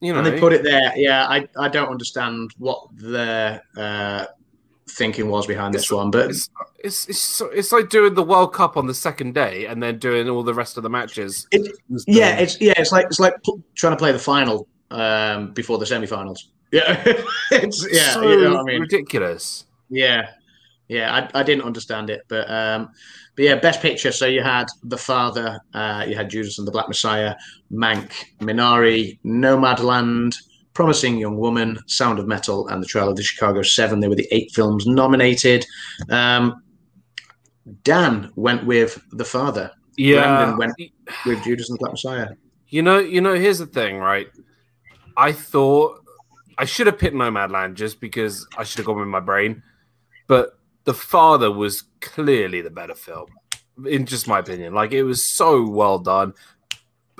You 0.00 0.12
know, 0.12 0.18
And 0.20 0.26
they 0.26 0.38
put 0.38 0.52
it 0.52 0.62
there. 0.62 0.92
Yeah, 0.96 1.26
I, 1.26 1.48
I 1.58 1.68
don't 1.68 1.88
understand 1.88 2.52
what 2.58 2.86
their 2.94 3.60
uh, 3.76 4.26
thinking 4.90 5.28
was 5.28 5.44
behind 5.46 5.74
this 5.74 5.90
one, 5.90 6.10
but 6.10 6.30
It's 6.30 6.48
it's 6.84 7.08
it's, 7.08 7.18
so, 7.18 7.46
it's 7.46 7.72
like 7.72 7.90
doing 7.90 8.14
the 8.14 8.22
World 8.22 8.52
Cup 8.54 8.76
on 8.76 8.86
the 8.86 8.94
second 8.94 9.34
day 9.34 9.66
and 9.66 9.82
then 9.82 9.98
doing 9.98 10.28
all 10.28 10.42
the 10.44 10.54
rest 10.54 10.76
of 10.76 10.82
the 10.84 10.90
matches. 10.90 11.46
yeah, 12.06 12.38
it's 12.38 12.60
yeah, 12.60 12.74
it's 12.76 12.92
like 12.92 13.06
it's 13.06 13.18
like 13.20 13.34
trying 13.74 13.92
to 13.92 13.96
play 13.96 14.12
the 14.12 14.18
final 14.20 14.66
um, 14.92 15.52
before 15.52 15.78
the 15.78 15.86
semi-finals. 15.86 16.48
Yeah, 16.70 17.02
it's 17.52 17.86
yeah, 17.90 18.12
so 18.14 18.28
you 18.28 18.42
know 18.42 18.50
what 18.56 18.60
I 18.60 18.62
mean. 18.64 18.80
ridiculous. 18.82 19.64
Yeah, 19.88 20.30
yeah, 20.88 21.28
I, 21.34 21.40
I 21.40 21.42
didn't 21.42 21.64
understand 21.64 22.10
it, 22.10 22.22
but 22.28 22.50
um, 22.50 22.90
but 23.36 23.44
yeah, 23.44 23.54
best 23.56 23.80
picture. 23.80 24.12
So 24.12 24.26
you 24.26 24.42
had 24.42 24.66
The 24.82 24.98
Father, 24.98 25.60
uh, 25.74 26.04
you 26.08 26.14
had 26.16 26.28
Judas 26.30 26.58
and 26.58 26.66
the 26.66 26.72
Black 26.72 26.88
Messiah, 26.88 27.34
Mank, 27.72 28.10
Minari, 28.40 29.18
Nomadland, 29.24 30.34
Promising 30.74 31.18
Young 31.18 31.36
Woman, 31.36 31.78
Sound 31.86 32.18
of 32.18 32.26
Metal, 32.26 32.68
and 32.68 32.82
The 32.82 32.86
Trial 32.86 33.08
of 33.10 33.16
the 33.16 33.22
Chicago 33.22 33.62
Seven. 33.62 34.00
They 34.00 34.08
were 34.08 34.14
the 34.14 34.28
eight 34.30 34.50
films 34.52 34.86
nominated. 34.86 35.64
Um, 36.10 36.62
Dan 37.84 38.32
went 38.36 38.64
with 38.66 39.00
The 39.12 39.24
Father. 39.24 39.70
Yeah, 39.96 40.22
Brandon 40.22 40.56
went 40.58 40.72
with 41.26 41.42
Judas 41.44 41.68
and 41.68 41.76
the 41.76 41.80
Black 41.80 41.92
Messiah. 41.92 42.28
you 42.68 42.82
know, 42.82 42.98
you 42.98 43.20
know. 43.20 43.34
Here's 43.34 43.58
the 43.58 43.66
thing, 43.66 43.98
right? 43.98 44.28
I 45.16 45.32
thought 45.32 46.00
I 46.58 46.64
should 46.64 46.86
have 46.88 46.98
picked 46.98 47.14
Nomadland 47.14 47.74
just 47.74 48.00
because 48.00 48.46
I 48.56 48.64
should 48.64 48.78
have 48.78 48.86
gone 48.86 48.98
with 48.98 49.08
my 49.08 49.20
brain, 49.20 49.62
but 50.26 50.58
The 50.84 50.94
Father 50.94 51.50
was 51.52 51.84
clearly 52.00 52.60
the 52.62 52.70
better 52.70 52.94
film, 52.96 53.26
in 53.86 54.06
just 54.06 54.26
my 54.26 54.40
opinion. 54.40 54.74
Like 54.74 54.92
it 54.92 55.04
was 55.04 55.24
so 55.36 55.66
well 55.68 55.98
done, 56.00 56.34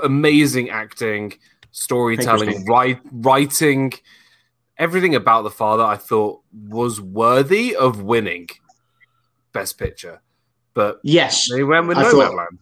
amazing 0.03 0.71
acting, 0.71 1.35
storytelling, 1.71 2.65
write, 2.67 2.99
writing, 3.13 3.93
everything 4.77 5.15
about 5.15 5.43
The 5.43 5.51
Father. 5.51 5.85
I 5.85 5.97
thought 5.97 6.41
was 6.53 7.01
worthy 7.01 7.77
of 7.77 8.03
winning 8.03 8.49
Best 9.53 9.79
Picture, 9.79 10.21
but 10.75 10.99
Yes, 11.05 11.49
they 11.51 11.63
went 11.63 11.87
with 11.87 11.99
I 11.99 12.11
thought- 12.11 12.33
Nomadland. 12.33 12.59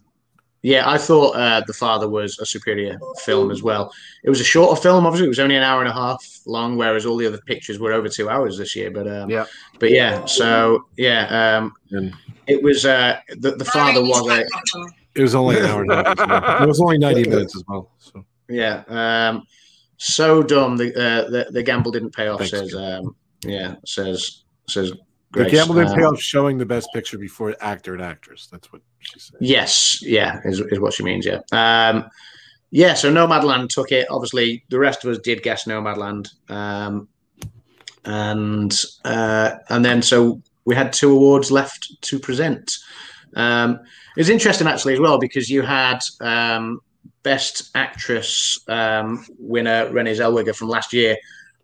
Yeah, 0.62 0.88
I 0.88 0.98
thought 0.98 1.36
uh, 1.36 1.62
The 1.66 1.72
Father 1.72 2.08
was 2.08 2.38
a 2.40 2.46
superior 2.46 2.98
film 3.24 3.50
as 3.50 3.62
well. 3.62 3.92
It 4.24 4.30
was 4.30 4.40
a 4.40 4.44
shorter 4.44 4.80
film, 4.80 5.06
obviously. 5.06 5.26
It 5.26 5.28
was 5.28 5.38
only 5.38 5.54
an 5.56 5.62
hour 5.62 5.80
and 5.80 5.88
a 5.88 5.92
half 5.92 6.40
long, 6.46 6.76
whereas 6.76 7.06
all 7.06 7.16
the 7.16 7.26
other 7.26 7.40
pictures 7.46 7.78
were 7.78 7.92
over 7.92 8.08
two 8.08 8.28
hours 8.28 8.58
this 8.58 8.74
year. 8.74 8.90
But 8.90 9.06
um, 9.06 9.30
Yeah. 9.30 9.46
but 9.78 9.90
yeah. 9.90 10.24
So 10.24 10.86
yeah, 10.96 11.58
um, 11.58 11.72
And 11.92 12.14
it 12.48 12.62
was 12.62 12.84
uh, 12.84 13.20
the 13.38 13.52
the 13.52 13.64
Father 13.64 14.02
was 14.02 14.28
a 14.28 14.44
it 15.14 15.22
was 15.22 15.34
only 15.34 15.58
an 15.58 15.66
hour 15.66 15.82
and 15.82 15.92
a 15.92 15.96
half. 15.96 16.18
As 16.18 16.26
well. 16.26 16.62
It 16.62 16.68
was 16.68 16.80
only 16.80 16.98
ninety 16.98 17.28
minutes 17.28 17.54
as 17.56 17.64
well. 17.68 17.90
So 17.98 18.24
yeah. 18.48 18.82
Um, 18.88 19.46
so 19.98 20.42
dumb. 20.42 20.76
The, 20.76 20.88
uh, 20.94 21.30
the 21.30 21.46
the 21.50 21.62
gamble 21.62 21.92
didn't 21.92 22.14
pay 22.14 22.28
off. 22.28 22.40
Thanks, 22.40 22.50
says 22.50 22.74
um, 22.74 23.14
yeah. 23.44 23.76
Says 23.84 24.42
says. 24.68 24.92
The 25.32 25.40
Grace. 25.40 25.52
gamble 25.52 25.74
didn't 25.74 25.94
pay 25.94 26.04
Um, 26.04 26.14
off 26.14 26.20
showing 26.20 26.58
the 26.58 26.66
best 26.66 26.88
picture 26.94 27.18
before 27.18 27.54
actor 27.60 27.94
and 27.94 28.02
actress. 28.02 28.48
That's 28.50 28.72
what 28.72 28.82
she 29.00 29.18
said. 29.18 29.38
Yes, 29.40 30.02
yeah, 30.02 30.40
is, 30.44 30.60
is 30.60 30.80
what 30.80 30.94
she 30.94 31.02
means. 31.02 31.26
Yeah, 31.26 31.40
um, 31.52 32.08
yeah. 32.70 32.94
So 32.94 33.12
Nomadland 33.12 33.68
took 33.68 33.92
it. 33.92 34.06
Obviously, 34.10 34.64
the 34.70 34.78
rest 34.78 35.04
of 35.04 35.10
us 35.10 35.18
did 35.18 35.42
guess 35.42 35.64
Nomadland, 35.66 36.28
um, 36.50 37.08
and 38.04 38.80
uh, 39.04 39.56
and 39.68 39.84
then 39.84 40.00
so 40.02 40.40
we 40.64 40.74
had 40.74 40.92
two 40.92 41.12
awards 41.12 41.50
left 41.50 42.00
to 42.02 42.18
present. 42.18 42.76
Um, 43.34 43.80
it 44.16 44.20
was 44.20 44.30
interesting 44.30 44.66
actually 44.66 44.94
as 44.94 45.00
well 45.00 45.18
because 45.18 45.50
you 45.50 45.62
had 45.62 45.98
um, 46.20 46.80
best 47.22 47.70
actress 47.74 48.58
um, 48.68 49.26
winner 49.38 49.90
Renee 49.90 50.14
Zellweger 50.14 50.54
from 50.54 50.68
last 50.68 50.92
year 50.92 51.16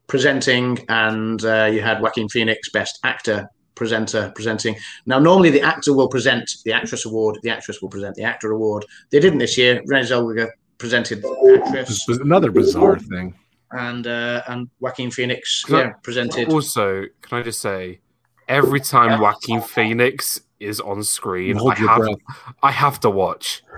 presenting, 0.07 0.85
and 0.89 1.45
uh, 1.45 1.71
you 1.73 1.81
had 1.81 2.01
Joaquin 2.03 2.29
Phoenix 2.29 2.69
best 2.71 2.99
actor 3.05 3.49
presenter 3.75 4.31
presenting. 4.35 4.77
Now, 5.07 5.19
normally 5.19 5.51
the 5.51 5.63
actor 5.63 5.95
will 5.95 6.09
present 6.09 6.51
the 6.65 6.73
actress 6.73 7.07
award, 7.07 7.39
the 7.43 7.51
actress 7.51 7.81
will 7.81 7.89
present 7.89 8.15
the 8.17 8.23
actor 8.23 8.51
award. 8.53 8.85
They 9.11 9.19
didn't 9.21 9.39
this 9.39 9.57
year. 9.57 9.81
Renee 9.87 10.07
Zellweger 10.07 10.49
presented 10.79 11.25
actress, 11.25 11.89
This 11.89 12.05
was 12.09 12.19
another 12.19 12.51
bizarre 12.51 12.99
thing. 12.99 13.35
and 13.71 14.07
uh, 14.07 14.43
and 14.49 14.69
Joaquin 14.81 15.11
Phoenix 15.11 15.65
Can 15.65 15.75
I- 15.77 15.81
yeah, 15.81 15.93
presented. 16.03 16.49
Also, 16.53 17.07
can 17.23 17.39
I 17.39 17.43
just 17.43 17.61
say, 17.61 18.01
every 18.49 18.81
time 18.81 19.21
Joaquin 19.21 19.63
Phoenix 19.63 20.43
is 20.61 20.79
on 20.81 21.03
screen, 21.03 21.57
Hold 21.57 21.73
I 21.73 21.75
have, 21.77 21.99
breath. 21.99 22.17
I 22.63 22.71
have 22.73 23.01
to 23.01 23.11
watch. 23.11 23.63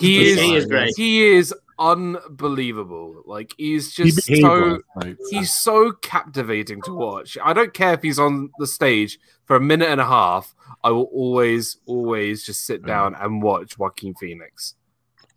He 0.00 0.26
is, 0.28 0.40
He 0.40 0.56
is 0.56 0.66
great. 0.66 0.92
He 0.96 1.24
is 1.34 1.54
unbelievable. 1.78 3.22
Like 3.26 3.52
he's 3.56 3.92
just 3.92 4.26
behaved 4.26 4.42
so 4.46 4.54
last 4.54 4.82
night. 5.06 5.16
he's 5.30 5.52
so 5.52 5.92
captivating 5.92 6.82
to 6.82 6.94
watch. 6.94 7.36
I 7.42 7.52
don't 7.52 7.72
care 7.74 7.94
if 7.94 8.02
he's 8.02 8.18
on 8.18 8.50
the 8.58 8.66
stage 8.66 9.18
for 9.44 9.56
a 9.56 9.60
minute 9.60 9.88
and 9.88 10.00
a 10.00 10.06
half. 10.06 10.54
I 10.82 10.90
will 10.90 11.04
always, 11.12 11.78
always 11.86 12.44
just 12.44 12.64
sit 12.66 12.84
down 12.84 13.14
and 13.14 13.42
watch 13.42 13.78
Joaquin 13.78 14.14
Phoenix. 14.14 14.74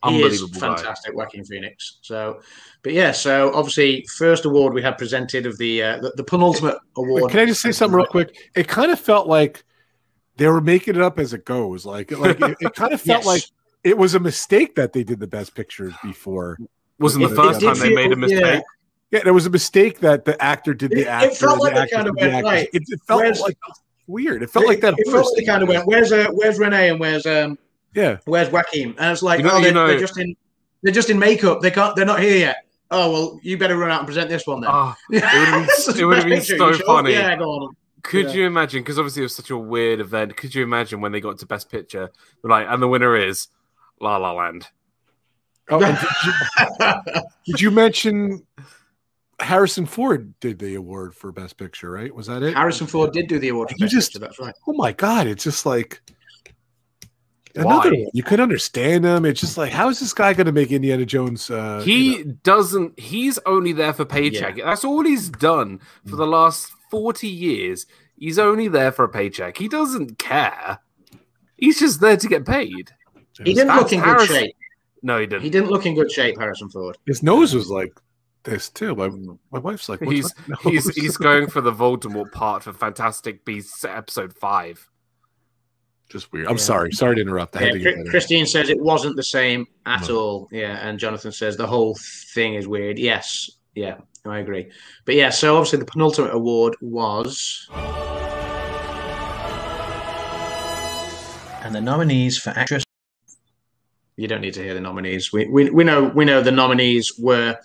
He 0.05 0.21
is 0.21 0.41
Unbelievable 0.43 0.59
guy. 0.59 0.75
fantastic, 0.75 1.15
Joaquin 1.15 1.43
Phoenix. 1.43 1.97
So, 2.01 2.41
but 2.83 2.93
yeah, 2.93 3.11
so 3.11 3.51
obviously, 3.53 4.05
first 4.17 4.45
award 4.45 4.73
we 4.73 4.81
had 4.81 4.97
presented 4.97 5.45
of 5.47 5.57
the 5.57 5.81
uh, 5.81 5.97
the, 5.99 6.13
the 6.17 6.23
penultimate 6.23 6.77
award. 6.95 7.31
Can 7.31 7.39
I 7.39 7.45
just 7.47 7.61
say 7.61 7.71
something 7.71 7.97
real 7.97 8.05
quick? 8.05 8.35
It 8.55 8.67
kind 8.67 8.91
of 8.91 8.99
felt 8.99 9.27
like 9.27 9.63
they 10.35 10.47
were 10.47 10.61
making 10.61 10.95
it 10.95 11.01
up 11.01 11.17
as 11.17 11.33
it 11.33 11.45
goes. 11.45 11.83
Like, 11.83 12.11
like 12.11 12.39
it, 12.39 12.57
it 12.59 12.75
kind 12.75 12.93
of 12.93 13.01
felt 13.01 13.23
Yes. 13.23 13.25
like 13.25 13.43
it 13.83 13.97
was 13.97 14.15
a 14.15 14.19
mistake 14.19 14.75
that 14.75 14.93
they 14.93 15.03
did 15.03 15.19
the 15.19 15.27
best 15.27 15.55
pictures 15.55 15.93
before. 16.03 16.57
Wasn't 16.99 17.23
the 17.25 17.31
It- 17.31 17.35
first 17.35 17.61
it 17.61 17.65
time 17.65 17.73
did 17.75 17.83
they 17.83 17.95
made 17.95 18.11
a 18.11 18.15
mistake. 18.15 18.41
yeah. 18.41 18.61
Yeah, 19.09 19.23
there 19.23 19.33
was 19.33 19.45
a 19.45 19.49
mistake 19.49 19.99
that 19.99 20.25
the 20.25 20.41
actor 20.43 20.73
did 20.73 20.91
the 20.91 20.97
It- 20.97 21.01
it 21.01 21.07
actor. 21.07 21.35
felt 21.35 21.65
and 21.67 21.75
the 21.77 21.79
like 21.81 21.91
kind 21.91 22.07
of 22.07 22.15
went, 22.19 22.33
actress. 22.33 22.51
right, 22.51 22.69
It, 22.73 22.83
it 22.87 22.99
felt 23.07 23.21
where's- 23.21 23.39
like 23.39 23.57
weird. 24.07 24.43
It 24.43 24.49
felt 24.49 24.65
like 24.67 24.81
that. 24.81 24.93
It, 24.97 25.07
it 25.07 25.11
felt 25.11 25.25
like 25.27 25.35
they 25.37 25.45
kind 25.45 25.63
of 25.63 25.69
went, 25.69 25.85
"Where's 25.85 26.11
uh, 26.11 26.27
where's 26.33 26.59
Renee 26.59 26.89
and 26.89 26.99
where's 26.99 27.25
um 27.25 27.57
Yeah, 27.95 28.17
where's 28.25 28.49
Joaquin?" 28.51 28.95
And 28.97 29.11
it's 29.13 29.21
like, 29.23 29.39
You 29.39 29.45
know- 29.45 29.51
"Oh, 29.53 29.57
you 29.57 29.63
they're, 29.65 29.73
know- 29.73 29.87
they're 29.87 29.99
just 29.99 30.17
in 30.19 30.35
they're 30.83 30.93
just 30.93 31.09
in 31.09 31.17
makeup. 31.19 31.61
They 31.61 31.71
can't. 31.71 31.95
They're 31.95 32.05
not 32.05 32.19
here 32.19 32.37
yet." 32.37 32.57
Oh 32.91 33.11
well, 33.11 33.39
you 33.43 33.57
better 33.57 33.77
run 33.77 33.91
out 33.91 33.99
and 33.99 34.07
present 34.07 34.29
this 34.29 34.45
one 34.47 34.61
then. 34.61 34.69
Oh, 34.73 34.93
it 35.11 35.23
would've 35.23 35.67
been- 35.95 35.99
it 35.99 36.05
would've 36.05 36.23
been 36.25 36.39
Picture, 36.39 36.57
so 36.57 36.73
funny. 36.85 37.13
Yeah, 37.13 37.35
go 37.37 37.43
on. 37.45 37.75
Could 38.03 38.27
Yeah. 38.27 38.33
you 38.33 38.45
imagine? 38.45 38.81
Because 38.81 38.97
obviously 38.99 39.21
it 39.21 39.25
was 39.25 39.35
such 39.35 39.49
a 39.49 39.57
weird 39.57 39.99
event. 39.99 40.35
Could 40.37 40.55
you 40.55 40.63
imagine 40.63 41.01
when 41.01 41.11
they 41.11 41.19
got 41.19 41.37
to 41.39 41.45
Best 41.45 41.69
Picture, 41.69 42.09
like, 42.43 42.65
and 42.69 42.81
the 42.81 42.87
winner 42.87 43.15
is 43.17 43.47
La 43.99 44.17
La 44.17 44.31
Land? 44.33 44.67
Oh, 45.69 45.79
did, 45.79 45.97
you, 46.25 47.21
did 47.45 47.61
you 47.61 47.71
mention 47.71 48.45
Harrison 49.39 49.85
Ford 49.85 50.33
did 50.39 50.59
the 50.59 50.75
award 50.75 51.13
for 51.13 51.31
Best 51.31 51.57
Picture? 51.57 51.91
Right? 51.91 52.13
Was 52.13 52.27
that 52.27 52.41
it? 52.43 52.55
Harrison 52.55 52.87
Ford 52.87 53.11
did 53.11 53.27
do 53.27 53.37
the 53.39 53.49
award 53.49 53.69
for 53.69 53.75
You 53.77 53.85
Best 53.85 53.93
just- 53.93 54.13
Picture, 54.13 54.25
That's 54.27 54.39
right. 54.39 54.55
Oh 54.67 54.73
my 54.73 54.91
god! 54.93 55.27
It's 55.27 55.43
just 55.43 55.65
like 55.65 56.01
another 57.55 57.89
Why? 57.91 57.97
one. 58.03 58.07
You 58.13 58.23
could 58.23 58.39
understand 58.39 59.03
him. 59.05 59.25
It's 59.25 59.41
just 59.41 59.57
like, 59.57 59.71
how 59.73 59.89
is 59.89 59.99
this 59.99 60.13
guy 60.13 60.33
going 60.33 60.45
to 60.45 60.51
make 60.53 60.71
Indiana 60.71 61.05
Jones? 61.05 61.49
Uh, 61.49 61.81
he 61.83 62.17
you 62.19 62.25
know? 62.25 62.31
doesn't. 62.43 62.97
He's 62.99 63.37
only 63.45 63.73
there 63.73 63.93
for 63.93 64.05
paycheck. 64.05 64.55
That's 64.57 64.85
all 64.85 65.03
he's 65.03 65.29
done 65.29 65.79
for 66.05 66.15
Mm. 66.15 66.17
the 66.19 66.27
last 66.27 66.71
forty 66.89 67.27
years. 67.27 67.85
He's 68.17 68.39
only 68.39 68.67
there 68.67 68.91
for 68.91 69.03
a 69.05 69.09
paycheck. 69.09 69.57
He 69.57 69.67
doesn't 69.67 70.17
care. 70.17 70.79
He's 71.57 71.79
just 71.79 71.99
there 71.99 72.17
to 72.17 72.27
get 72.27 72.45
paid. 72.45 72.91
He 73.45 73.53
didn't 73.53 73.75
look 73.75 73.91
in 73.93 74.01
good 74.01 74.27
shape. 74.27 74.55
No, 75.03 75.19
he 75.19 75.25
didn't. 75.27 75.43
He 75.43 75.49
didn't 75.49 75.69
look 75.69 75.85
in 75.85 75.93
good 75.95 76.11
shape, 76.11 76.37
Harrison 76.39 76.69
Ford. 76.69 76.97
His 77.05 77.21
nose 77.21 77.53
was 77.53 77.69
like 77.69 77.93
this 78.43 78.69
too. 78.69 78.95
My, 78.95 79.09
my 79.51 79.59
wife's 79.59 79.89
like, 79.89 80.01
What's 80.01 80.11
He's 80.13 80.33
my 80.47 80.55
he's 80.71 80.95
he's 80.95 81.17
going 81.17 81.47
for 81.47 81.61
the 81.61 81.71
Voldemort 81.71 82.31
part 82.31 82.63
for 82.63 82.73
Fantastic 82.73 83.45
Beasts 83.45 83.85
episode 83.85 84.33
five. 84.33 84.89
just 86.09 86.31
weird. 86.31 86.47
I'm 86.47 86.53
Yeah. 86.53 86.57
sorry. 86.63 86.91
Sorry 86.93 87.15
to 87.15 87.21
interrupt. 87.21 87.55
I 87.57 87.59
had 87.59 87.67
Yeah, 87.67 87.73
to 87.73 87.79
get 87.79 87.95
Chri- 87.95 88.03
that. 88.05 88.09
Christine 88.11 88.45
says 88.45 88.69
it 88.69 88.79
wasn't 88.79 89.17
the 89.17 89.23
same 89.23 89.67
at 89.85 90.07
No. 90.09 90.15
all. 90.17 90.47
Yeah, 90.51 90.77
and 90.87 90.97
Jonathan 90.97 91.31
says 91.33 91.57
the 91.57 91.67
whole 91.67 91.95
thing 92.33 92.53
is 92.55 92.65
weird. 92.67 92.97
Yes, 92.97 93.49
yeah, 93.75 93.97
I 94.25 94.39
agree. 94.39 94.71
But 95.05 95.15
yeah, 95.15 95.29
so 95.29 95.57
obviously 95.57 95.79
the 95.79 95.85
penultimate 95.85 96.33
award 96.33 96.75
was. 96.81 97.67
And 101.63 101.75
the 101.75 101.81
nominees 101.81 102.37
for 102.37 102.51
actress. 102.51 102.83
You 104.17 104.27
don't 104.27 104.41
need 104.41 104.55
to 104.55 104.63
hear 104.63 104.73
the 104.73 104.81
nominees. 104.81 105.31
We 105.31 105.45
we, 105.47 105.69
we 105.69 105.83
know 105.83 106.03
we 106.05 106.25
know 106.25 106.41
the 106.41 106.51
nominees 106.51 107.13
were, 107.19 107.55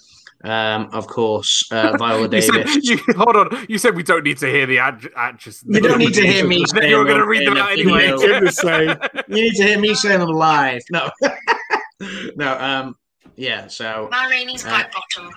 um, 0.44 0.90
of 0.92 1.06
course, 1.06 1.66
uh, 1.72 1.96
Viola 1.98 2.28
You 2.28 2.42
said, 2.42 2.52
Davis. 2.66 2.76
you, 2.88 2.98
hold 3.16 3.36
on. 3.36 3.66
You 3.68 3.78
said 3.78 3.96
we 3.96 4.02
don't 4.02 4.22
need 4.24 4.36
to 4.38 4.46
hear 4.50 4.66
the 4.66 4.78
act- 4.78 5.06
actress. 5.16 5.64
You 5.66 5.80
don't 5.80 5.98
need 5.98 6.12
to 6.14 6.26
hear 6.26 6.46
me 6.46 6.64
Then 6.74 6.88
you 6.90 6.98
were 6.98 7.04
saying 7.04 7.06
going 7.06 7.20
to 7.20 7.26
read 7.26 7.46
them 7.48 7.56
out 7.56 7.72
anyway. 7.72 8.10
video. 8.10 8.36
Him 8.38 8.44
to 8.46 8.52
say, 8.52 8.84
You 9.28 9.34
need 9.34 9.54
to 9.54 9.62
hear 9.64 9.78
me 9.80 9.94
saying 9.94 10.20
them 10.20 10.28
live. 10.28 10.82
No, 10.90 11.10
no. 12.36 12.58
Um, 12.58 12.96
yeah. 13.36 13.66
So 13.68 14.08
Ma 14.10 14.24
Rainey's 14.26 14.64
Uh, 14.64 14.68
Black 14.68 14.92
Bottom. 14.92 15.32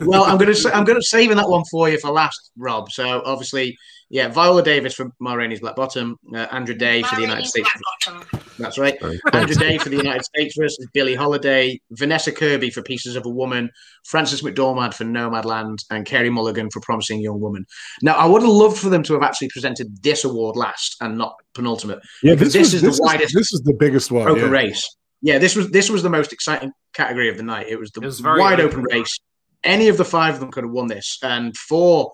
well, 0.00 0.24
I'm 0.24 0.36
gonna 0.36 0.54
sa- 0.54 0.70
I'm 0.70 0.84
gonna 0.84 1.00
saving 1.02 1.36
that 1.38 1.48
one 1.48 1.64
for 1.70 1.88
you 1.88 1.98
for 1.98 2.10
last, 2.10 2.50
Rob. 2.58 2.90
So 2.90 3.22
obviously, 3.24 3.76
yeah, 4.10 4.28
Viola 4.28 4.62
Davis 4.62 4.94
for 4.94 5.10
Ma 5.20 5.34
Rainey's 5.34 5.60
Black 5.60 5.76
Bottom, 5.76 6.16
uh, 6.34 6.46
Andra 6.50 6.74
Day 6.74 7.02
for 7.02 7.16
the 7.16 7.22
United 7.22 7.36
Rainey's 7.36 7.50
States. 7.50 7.70
Bottom. 8.06 8.42
That's 8.58 8.78
right. 8.78 8.98
Sorry. 9.00 9.20
Andra 9.34 9.54
Day 9.54 9.76
for 9.78 9.90
the 9.90 9.96
United 9.96 10.24
States 10.24 10.54
versus 10.58 10.86
Billie 10.94 11.14
Holiday, 11.14 11.78
Vanessa 11.90 12.32
Kirby 12.32 12.70
for 12.70 12.82
Pieces 12.82 13.16
of 13.16 13.26
a 13.26 13.28
Woman, 13.28 13.70
Frances 14.04 14.40
McDormand 14.40 14.94
for 14.94 15.04
Nomadland, 15.04 15.78
and 15.90 16.06
Carey 16.06 16.30
Mulligan 16.30 16.70
for 16.70 16.80
Promising 16.80 17.20
Young 17.20 17.38
Woman. 17.38 17.66
Now, 18.02 18.14
I 18.14 18.24
would 18.24 18.42
have 18.42 18.50
loved 18.50 18.78
for 18.78 18.88
them 18.88 19.02
to 19.04 19.12
have 19.12 19.22
actually 19.22 19.50
presented 19.50 20.02
this 20.02 20.24
award 20.24 20.56
last 20.56 20.96
and 21.02 21.18
not 21.18 21.34
penultimate. 21.54 22.00
yeah, 22.22 22.34
this, 22.34 22.54
this 22.54 22.60
was, 22.60 22.74
is 22.74 22.80
the 22.82 22.88
this 22.88 23.00
widest 23.02 23.34
This 23.34 23.52
is 23.52 23.60
the 23.60 23.74
biggest 23.74 24.10
one. 24.10 24.26
open 24.26 24.44
yeah. 24.44 24.50
race. 24.50 24.96
Yeah, 25.20 25.38
this 25.38 25.56
was 25.56 25.70
this 25.70 25.90
was 25.90 26.02
the 26.02 26.10
most 26.10 26.32
exciting 26.32 26.72
category 26.94 27.28
of 27.28 27.36
the 27.36 27.42
night. 27.42 27.66
It 27.68 27.78
was 27.78 27.90
the 27.90 28.00
It 28.00 28.06
was 28.06 28.22
wide 28.22 28.60
open. 28.60 28.80
open 28.80 28.84
race. 28.84 29.18
Any 29.64 29.88
of 29.88 29.96
the 29.96 30.04
five 30.04 30.34
of 30.34 30.40
them 30.40 30.50
could 30.52 30.62
have 30.64 30.72
won 30.72 30.86
this, 30.86 31.18
and 31.22 31.56
four 31.56 32.12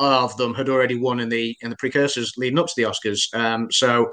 of 0.00 0.36
them 0.36 0.54
had 0.54 0.68
already 0.68 0.96
won 0.96 1.20
in 1.20 1.28
the 1.28 1.56
in 1.60 1.70
the 1.70 1.76
precursors 1.76 2.34
leading 2.36 2.58
up 2.58 2.66
to 2.66 2.72
the 2.76 2.82
Oscars. 2.84 3.32
Um, 3.34 3.70
so, 3.70 4.10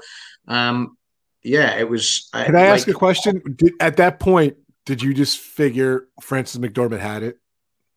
um, 0.48 0.96
yeah, 1.42 1.78
it 1.78 1.88
was. 1.88 2.28
uh, 2.32 2.44
Can 2.44 2.56
I 2.56 2.62
ask 2.66 2.86
like- 2.86 2.96
a 2.96 2.98
question? 2.98 3.42
Did, 3.56 3.72
at 3.80 3.96
that 3.96 4.20
point, 4.20 4.56
did 4.86 5.02
you 5.02 5.14
just 5.14 5.38
figure 5.38 6.08
Frances 6.20 6.60
McDormand 6.60 7.00
had 7.00 7.22
it? 7.22 7.38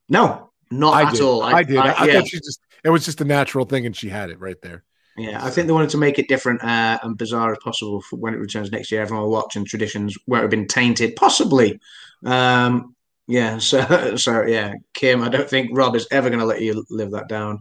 No, 0.10 0.52
not 0.72 0.94
I 0.94 1.04
at 1.08 1.14
did. 1.14 1.22
all. 1.22 1.44
I, 1.44 1.64
did. 1.64 1.78
I, 1.78 1.92
I 1.92 2.06
yeah, 2.06 2.14
thought 2.20 2.28
she 2.28 2.38
just. 2.38 2.60
It 2.84 2.90
was 2.90 3.04
just 3.06 3.22
a 3.22 3.26
natural 3.26 3.66
thing, 3.66 3.86
and 3.86 3.96
she 3.96 4.10
had 4.10 4.30
it 4.30 4.40
right 4.40 4.62
there. 4.62 4.84
yeah. 5.18 5.44
I 5.44 5.50
think 5.50 5.66
they 5.68 5.74
wanted 5.74 5.90
to 5.92 5.98
make 5.98 6.20
it 6.20 6.28
different 6.28 6.64
uh, 6.64 7.00
and 7.02 7.18
bizarre 7.18 7.52
as 7.52 7.58
possible 7.64 8.02
for 8.02 8.18
when 8.18 8.34
it 8.36 8.38
returns 8.38 8.72
next 8.72 8.92
year. 8.92 9.02
Everyone 9.02 9.24
will 9.24 9.32
watch 9.32 9.56
and 9.56 9.66
traditions 9.66 10.16
won't 10.28 10.44
have 10.44 10.52
been 10.52 10.68
tainted, 10.68 11.16
possibly. 11.16 11.80
Um, 12.24 12.95
yeah. 13.28 13.58
So, 13.60 14.16
so 14.16 14.44
yeah, 14.44 14.74
Kim. 14.94 15.22
I 15.22 15.30
don't 15.30 15.50
think 15.50 15.72
Rob 15.74 15.96
is 15.96 16.08
ever 16.12 16.30
going 16.30 16.40
to 16.40 16.46
let 16.46 16.62
you 16.62 16.84
live 16.90 17.12
that 17.12 17.28
down. 17.28 17.60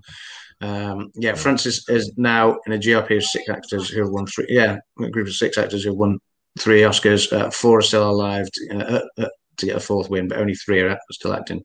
Um, 0.61 1.11
yeah, 1.15 1.35
Frances 1.35 1.85
is 1.89 2.13
now 2.17 2.59
in 2.67 2.73
a 2.73 2.79
GRP 2.79 3.17
of 3.17 3.25
six 3.25 3.49
actors 3.49 3.89
who 3.89 4.01
have 4.01 4.11
won 4.11 4.27
three. 4.27 4.47
Yeah, 4.49 4.79
a 5.01 5.11
group 5.11 5.27
of 5.27 5.35
six 5.35 5.59
actors 5.59 5.85
who 5.85 5.91
have 5.91 5.99
won 5.99 6.19
three 6.59 6.81
Oscars. 6.81 7.33
Uh, 7.33 7.51
four 7.51 7.79
are 7.79 7.83
still 7.83 8.09
alive 8.09 8.47
to, 8.53 8.77
uh, 8.77 9.23
uh, 9.23 9.29
to 9.59 9.67
get 9.67 9.77
a 9.77 9.81
fourth 9.81 10.09
win, 10.11 10.29
but 10.29 10.39
only 10.39 10.55
three 10.55 10.81
are 10.81 10.99
still 11.11 11.33
acting. 11.33 11.63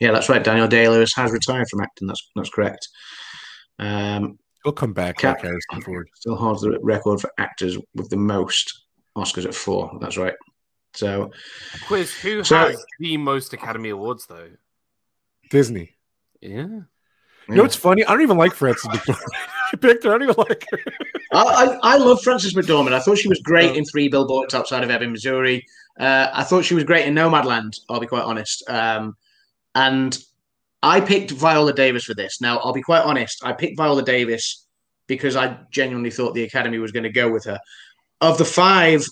Yeah, 0.00 0.12
that's 0.12 0.28
right. 0.28 0.44
Daniel 0.44 0.68
Day 0.68 0.88
Lewis 0.88 1.14
has 1.16 1.32
retired 1.32 1.68
from 1.70 1.80
acting. 1.80 2.06
That's 2.06 2.30
that's 2.36 2.50
correct. 2.50 2.86
Um, 3.78 4.38
He'll 4.64 4.72
come 4.72 4.92
back 4.92 5.22
like 5.22 5.38
still 6.14 6.34
holds 6.34 6.62
the 6.62 6.78
record 6.82 7.20
for 7.20 7.30
actors 7.38 7.78
with 7.94 8.10
the 8.10 8.16
most 8.16 8.82
Oscars 9.16 9.46
at 9.46 9.54
four. 9.54 9.96
That's 10.00 10.16
right. 10.16 10.34
So 10.96 11.30
Quiz: 11.86 12.12
Who 12.20 12.42
So- 12.44 12.56
has 12.68 12.84
the 12.98 13.16
most 13.16 13.52
Academy 13.52 13.90
Awards 13.90 14.26
though? 14.26 14.50
Disney. 15.50 15.96
Yeah. 16.40 16.66
You 17.48 17.54
know 17.54 17.62
what's 17.62 17.76
funny? 17.76 18.04
I 18.04 18.10
don't 18.12 18.22
even 18.22 18.36
like 18.38 18.54
Frances 18.54 18.86
McDormand. 18.90 19.20
I 19.72 19.76
picked 19.76 20.02
her. 20.04 20.10
I 20.14 20.18
don't 20.18 20.30
even 20.30 20.44
like 20.48 20.66
her. 20.70 20.78
I, 21.32 21.42
I, 21.42 21.78
I 21.94 21.96
love 21.96 22.20
Frances 22.22 22.54
McDormand. 22.54 22.92
I 22.92 22.98
thought 22.98 23.18
she 23.18 23.28
was 23.28 23.40
great 23.40 23.76
in 23.76 23.84
Three 23.84 24.08
Billboards 24.08 24.52
Outside 24.52 24.82
of 24.82 24.90
Ebbing, 24.90 25.12
Missouri. 25.12 25.64
Uh, 25.98 26.28
I 26.32 26.42
thought 26.42 26.64
she 26.64 26.74
was 26.74 26.82
great 26.82 27.06
in 27.06 27.14
Nomadland. 27.14 27.78
I'll 27.88 28.00
be 28.00 28.06
quite 28.08 28.24
honest. 28.24 28.68
Um, 28.68 29.16
and 29.76 30.18
I 30.82 31.00
picked 31.00 31.30
Viola 31.30 31.72
Davis 31.72 32.02
for 32.04 32.14
this. 32.14 32.40
Now, 32.40 32.58
I'll 32.58 32.72
be 32.72 32.82
quite 32.82 33.02
honest. 33.02 33.44
I 33.44 33.52
picked 33.52 33.76
Viola 33.76 34.02
Davis 34.02 34.66
because 35.06 35.36
I 35.36 35.56
genuinely 35.70 36.10
thought 36.10 36.34
the 36.34 36.42
Academy 36.44 36.78
was 36.78 36.90
going 36.90 37.04
to 37.04 37.10
go 37.10 37.30
with 37.30 37.44
her. 37.44 37.60
Of 38.20 38.38
the 38.38 38.44
five 38.44 39.04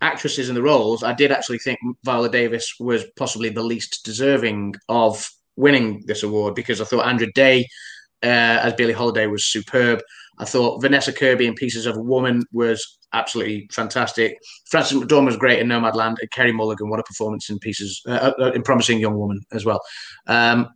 actresses 0.00 0.48
in 0.48 0.54
the 0.54 0.62
roles, 0.62 1.02
I 1.02 1.12
did 1.12 1.32
actually 1.32 1.58
think 1.58 1.78
Viola 2.04 2.28
Davis 2.30 2.74
was 2.78 3.04
possibly 3.16 3.48
the 3.48 3.62
least 3.62 4.04
deserving 4.04 4.74
of 4.88 5.28
winning 5.56 6.04
this 6.06 6.22
award 6.22 6.54
because 6.54 6.80
I 6.80 6.84
thought 6.84 7.06
Andra 7.06 7.30
Day 7.32 7.66
uh, 8.22 8.60
as 8.62 8.74
Billie 8.74 8.92
Holiday 8.92 9.26
was 9.26 9.44
superb. 9.44 10.00
I 10.38 10.44
thought 10.44 10.80
Vanessa 10.80 11.12
Kirby 11.12 11.46
in 11.46 11.54
Pieces 11.54 11.86
of 11.86 11.96
a 11.96 12.02
Woman 12.02 12.44
was 12.52 12.98
absolutely 13.12 13.68
fantastic. 13.72 14.38
Frances 14.66 14.98
McDormand 15.00 15.26
was 15.26 15.36
great 15.36 15.58
in 15.58 15.66
Nomadland, 15.66 16.16
and 16.20 16.30
Carey 16.30 16.52
Mulligan, 16.52 16.88
what 16.90 17.00
a 17.00 17.02
performance 17.02 17.50
in 17.50 17.58
Pieces 17.58 18.00
uh, 18.06 18.32
uh, 18.38 18.52
in 18.54 18.62
Promising 18.62 19.00
Young 19.00 19.16
Woman 19.18 19.40
as 19.52 19.64
well. 19.64 19.80
Um, 20.26 20.68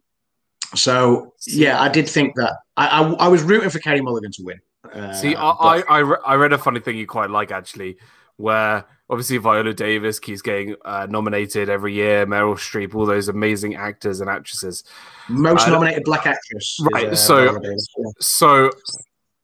so 0.75 1.35
yeah, 1.47 1.81
I 1.81 1.89
did 1.89 2.09
think 2.09 2.35
that 2.37 2.55
I, 2.77 2.89
I, 2.89 3.13
I 3.27 3.29
was 3.29 3.43
rooting 3.43 3.71
for 3.71 3.79
Carey 3.79 4.01
Mulligan 4.01 4.33
to 4.33 4.43
win. 4.43 4.59
Uh, 4.93 5.13
See, 5.13 5.37
I, 5.37 5.53
but- 5.53 5.55
I, 5.61 5.83
I, 5.89 5.99
re- 5.99 6.19
I 6.27 6.35
read 6.35 6.53
a 6.53 6.59
funny 6.59 6.81
thing 6.81 6.97
you 6.97 7.07
quite 7.07 7.31
like 7.31 7.53
actually, 7.53 7.99
where 8.37 8.85
obviously 9.13 9.37
Viola 9.37 9.75
Davis 9.75 10.19
keeps 10.19 10.41
getting 10.43 10.75
uh, 10.87 11.07
nominated 11.09 11.69
every 11.69 11.93
year, 11.93 12.27
Meryl 12.27 12.55
Streep, 12.57 12.95
all 12.95 13.05
those 13.07 13.29
amazing 13.29 13.75
actors 13.77 14.21
and 14.23 14.29
actresses. 14.31 14.83
most 15.29 15.69
I- 15.69 15.71
nominated 15.71 16.03
black 16.05 16.27
actress. 16.27 16.77
is, 16.81 16.89
Right, 16.93 17.09
uh, 17.09 17.15
so- 17.15 17.61
yeah. 17.63 17.77
So 18.21 18.71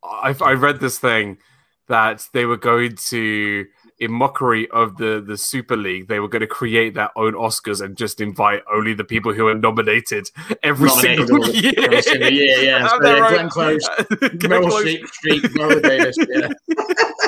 I, 0.03 0.35
I 0.41 0.53
read 0.55 0.81
this 0.81 0.99
thing 0.99 1.37
that 1.89 2.27
they 2.33 2.47
were 2.47 2.57
going 2.57 2.97
to, 3.11 3.67
in 3.99 4.13
mockery 4.13 4.69
of 4.71 4.97
the, 4.97 5.23
the 5.27 5.37
Super 5.37 5.77
League, 5.77 6.09
they 6.09 6.21
were 6.21 6.29
going 6.29 6.41
to 6.41 6.47
create 6.47 6.95
their 6.95 7.11
own 7.19 7.33
Oscars 7.35 7.83
and 7.83 7.97
just 7.97 8.21
invite 8.21 8.63
only 8.73 8.95
the 8.95 9.05
people 9.05 9.33
who 9.35 9.49
are 9.49 9.55
nominated 9.55 10.31
every 10.63 10.89
Nominated 10.89 11.29
single 11.29 11.49
year. 11.51 11.73
every 11.79 12.03
single 12.03 12.31
year, 12.31 12.59
yeah. 12.59 12.89
So, 13.03 13.07
yeah, 13.07 13.29
Glenn 13.31 13.49
Close, 13.51 13.89
Meryl 13.99 14.71
Streep, 14.71 15.51
Viola 15.55 15.81
Davis. 15.81 16.17
Yeah. 16.29 16.49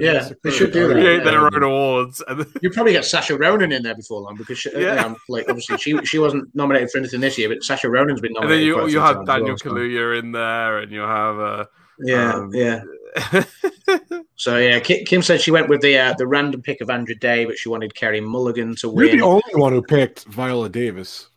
yeah, 0.00 0.28
they 0.42 0.50
should 0.50 0.72
do 0.72 0.88
that. 0.88 0.94
create 0.94 1.24
their 1.24 1.38
Um, 1.40 1.50
own 1.54 1.62
awards. 1.62 2.22
You 2.62 2.70
probably 2.70 2.92
get 2.92 3.04
Saoirse 3.04 3.38
Ronan 3.38 3.72
in 3.72 3.82
there 3.82 3.94
before 3.94 4.20
long 4.22 4.36
because 4.36 4.58
she, 4.58 4.70
Yeah. 4.72 4.94
yeah. 4.94 5.14
like 5.28 5.48
obviously 5.48 5.76
she 5.78 5.96
she 6.04 6.18
wasn't 6.18 6.48
nominated 6.54 6.90
for 6.90 6.98
anything 6.98 7.20
this 7.20 7.36
year, 7.38 7.48
but 7.48 7.58
Saoirse 7.60 7.90
Ronan's 7.90 8.20
been 8.20 8.32
nominated. 8.32 8.68
and 8.68 8.80
then 8.80 8.86
you 8.88 8.92
you 8.94 9.00
have 9.00 9.26
Daniel 9.26 9.48
well, 9.50 9.58
so- 9.58 9.70
Kaluuya 9.70 10.18
in 10.18 10.32
there, 10.32 10.78
and 10.78 10.90
you 10.92 11.00
have 11.00 11.38
uh, 11.38 11.64
Yeah, 12.02 12.34
um, 12.34 12.50
yeah. 12.54 12.82
So 14.36 14.56
yeah, 14.56 14.80
Ki- 14.80 15.04
Kim 15.04 15.20
said 15.20 15.40
she 15.42 15.50
went 15.50 15.68
with 15.68 15.82
the 15.82 15.98
uh, 15.98 16.14
the 16.16 16.26
random 16.26 16.62
pick 16.62 16.80
of 16.80 16.88
Andra 16.88 17.14
Day, 17.14 17.44
but 17.44 17.58
she 17.58 17.68
wanted 17.68 17.94
Carey 17.94 18.20
Mulligan 18.22 18.74
to 18.76 18.88
win. 18.88 19.08
You're 19.08 19.16
the 19.18 19.22
only 19.24 19.42
one 19.54 19.72
who 19.74 19.82
picked 19.82 20.24
Viola 20.24 20.70
Davis. 20.70 21.28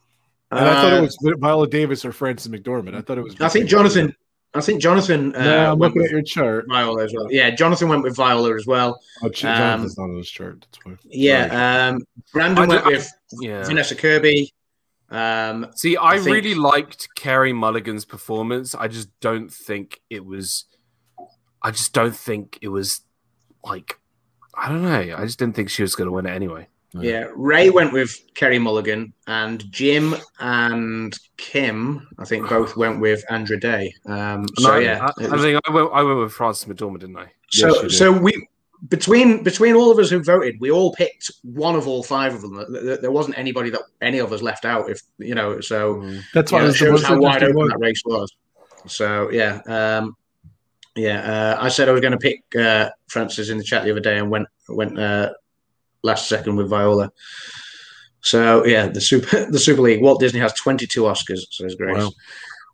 And 0.52 0.62
I 0.70 0.74
thought 0.82 0.94
Uh, 0.94 0.98
it 0.98 1.02
was 1.02 1.18
Viola 1.40 1.68
Davis 1.68 2.06
or 2.06 2.12
Frances 2.14 2.50
McDormand. 2.50 2.96
I 2.96 3.02
thought 3.02 3.18
it 3.18 3.24
was. 3.24 3.36
I 3.42 3.50
think 3.50 3.68
Jonathan. 3.68 4.16
I 4.56 4.62
think 4.62 4.82
Jonathan. 4.82 5.36
Uh, 5.36 5.44
No, 5.44 5.72
I'm 5.72 5.80
looking 5.80 6.04
at 6.04 6.12
your 6.12 6.22
chart. 6.22 6.66
Viola 6.70 7.04
as 7.04 7.14
well. 7.16 7.28
Yeah, 7.32 7.50
Jonathan 7.52 7.90
went 7.90 8.04
with 8.04 8.16
Viola 8.16 8.56
as 8.56 8.66
well. 8.68 9.00
Oh, 9.24 9.30
Ch- 9.30 9.46
Um, 9.46 9.58
Jonathan's 9.58 9.98
not 9.98 10.04
on 10.06 10.18
his 10.18 10.30
chart. 10.30 10.62
That's 10.62 10.86
why. 10.86 10.92
Sorry. 10.92 11.00
Yeah, 11.10 11.90
um, 11.90 12.00
Brandon 12.32 12.58
I 12.58 12.68
went 12.68 12.84
don't- 12.84 12.94
with 12.94 13.12
Yeah. 13.42 13.64
Vanessa 13.64 13.96
Kirby. 13.96 14.54
Um, 15.10 15.68
See, 15.76 15.98
I, 15.98 16.12
I 16.12 16.18
think- 16.18 16.34
really 16.36 16.56
liked 16.56 17.08
Carey 17.16 17.52
Mulligan's 17.54 18.06
performance. 18.06 18.74
I 18.76 18.88
just 18.88 19.10
don't 19.20 19.52
think 19.52 20.02
it 20.10 20.26
was. 20.26 20.66
I 21.62 21.72
just 21.72 21.94
don't 21.94 22.16
think 22.16 22.60
it 22.62 22.68
was 22.70 23.02
like. 23.64 24.00
I 24.56 24.70
don't 24.70 24.84
know. 24.84 25.16
I 25.18 25.26
just 25.26 25.40
didn't 25.40 25.56
think 25.56 25.70
she 25.72 25.82
was 25.82 25.96
going 25.96 26.08
to 26.08 26.12
win 26.12 26.28
it 26.28 26.32
anyway. 26.32 26.68
Yeah, 26.96 27.26
Ray 27.36 27.70
went 27.72 27.92
with 27.92 28.16
Carey 28.36 28.60
Mulligan, 28.60 29.14
and 29.28 29.70
Jim 29.72 30.16
and 30.40 31.18
Kim, 31.38 32.08
I 32.20 32.26
think, 32.26 32.48
both 32.48 32.78
went 32.78 33.00
with 33.00 33.24
Andra 33.32 33.60
Day. 33.60 33.94
Um, 34.06 34.46
so 34.60 34.74
I, 34.74 34.80
yeah, 34.80 35.10
I, 35.18 35.24
I 35.26 35.28
was- 35.30 35.42
think 35.42 35.60
I 35.68 35.72
went. 35.72 35.90
I 35.92 36.04
went 36.04 36.20
with 36.20 36.32
Frances 36.34 36.66
McDormand, 36.66 37.00
didn't 37.00 37.18
I? 37.18 37.32
so 37.50 37.68
Yes, 37.68 37.82
did. 37.82 37.92
so 37.94 38.12
we 38.12 38.48
between 38.90 39.44
between 39.44 39.76
all 39.76 39.90
of 39.92 39.98
us 39.98 40.10
who 40.12 40.22
voted, 40.22 40.60
we 40.60 40.70
all 40.70 40.94
picked 40.94 41.32
one 41.44 41.76
of 41.76 41.88
all 41.88 42.04
five 42.04 42.36
of 42.36 42.42
them. 42.42 42.58
Th- 42.58 42.84
th- 42.84 43.00
There 43.00 43.12
wasn't 43.12 43.38
anybody 43.40 43.70
that 43.72 43.82
any 44.02 44.20
of 44.20 44.32
us 44.32 44.42
left 44.44 44.64
out. 44.66 44.90
If 44.90 45.02
you 45.18 45.34
know, 45.36 45.62
so. 45.62 45.96
Mm. 45.96 46.22
That's 46.34 46.52
Yeah, 46.52 46.58
why 46.58 46.62
it 46.62 46.66
it 46.66 46.68
was 46.68 46.80
the 46.80 46.86
shows 46.86 47.04
how 47.04 47.18
wide 47.20 47.44
open 47.44 47.68
that 47.70 47.80
race 47.80 48.02
was. 48.06 48.32
So 48.86 49.32
yeah, 49.32 49.62
um, 49.66 50.16
yeah. 50.96 51.56
Uh, 51.58 51.64
I 51.64 51.70
said 51.70 51.88
I 51.90 51.92
was 51.92 52.02
going 52.02 52.12
to 52.12 52.20
pick 52.20 52.44
uh, 52.60 52.90
Frances 53.08 53.50
in 53.50 53.58
the 53.58 53.64
chat 53.64 53.84
the 53.84 53.92
other 53.92 54.00
day 54.02 54.18
and 54.20 54.30
went 54.30 54.48
went 54.70 55.00
uh, 55.00 55.32
last 56.04 56.30
second 56.30 56.56
with 56.56 56.70
Viola. 56.70 57.12
So 58.22 58.66
yeah, 58.66 58.88
the 58.88 59.02
super 59.02 59.46
the 59.50 59.60
Super 59.60 59.82
League. 59.82 60.02
Walt 60.02 60.20
Disney 60.20 60.40
has 60.40 60.54
twenty 60.54 60.88
two 60.88 61.04
Oscars. 61.04 61.42
Says 61.52 61.76
Grace. 61.76 61.98
Wow. 61.98 62.12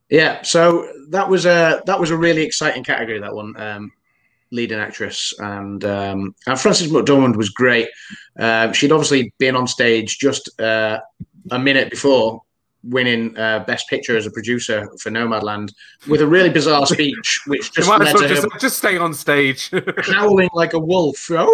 Yeah, 0.09 0.41
so 0.41 0.91
that 1.09 1.29
was 1.29 1.45
a 1.45 1.83
that 1.85 1.99
was 1.99 2.09
a 2.09 2.17
really 2.17 2.43
exciting 2.43 2.83
category. 2.83 3.19
That 3.19 3.33
one, 3.33 3.55
um, 3.61 3.91
leading 4.51 4.79
actress, 4.79 5.33
and 5.39 5.83
um, 5.85 6.35
and 6.47 6.59
Frances 6.59 6.91
McDormand 6.91 7.35
was 7.35 7.49
great. 7.49 7.89
Uh, 8.39 8.71
she'd 8.71 8.91
obviously 8.91 9.33
been 9.37 9.55
on 9.55 9.67
stage 9.67 10.17
just 10.17 10.59
uh, 10.59 10.99
a 11.51 11.59
minute 11.59 11.91
before 11.91 12.41
winning 12.83 13.37
uh, 13.37 13.59
Best 13.65 13.89
Picture 13.89 14.15
as 14.17 14.25
a 14.25 14.31
producer 14.31 14.89
for 14.99 15.09
Nomadland 15.11 15.73
with 16.07 16.21
a 16.21 16.27
really 16.27 16.49
bizarre 16.49 16.85
speech, 16.87 17.41
which 17.45 17.71
just 17.73 17.89
led 17.89 18.13
well 18.13 18.27
just, 18.27 18.47
just 18.59 18.77
stay 18.77 18.97
on 18.97 19.13
stage. 19.13 19.69
howling 20.03 20.49
like 20.53 20.73
a 20.73 20.79
wolf. 20.79 21.29
Oh, 21.31 21.45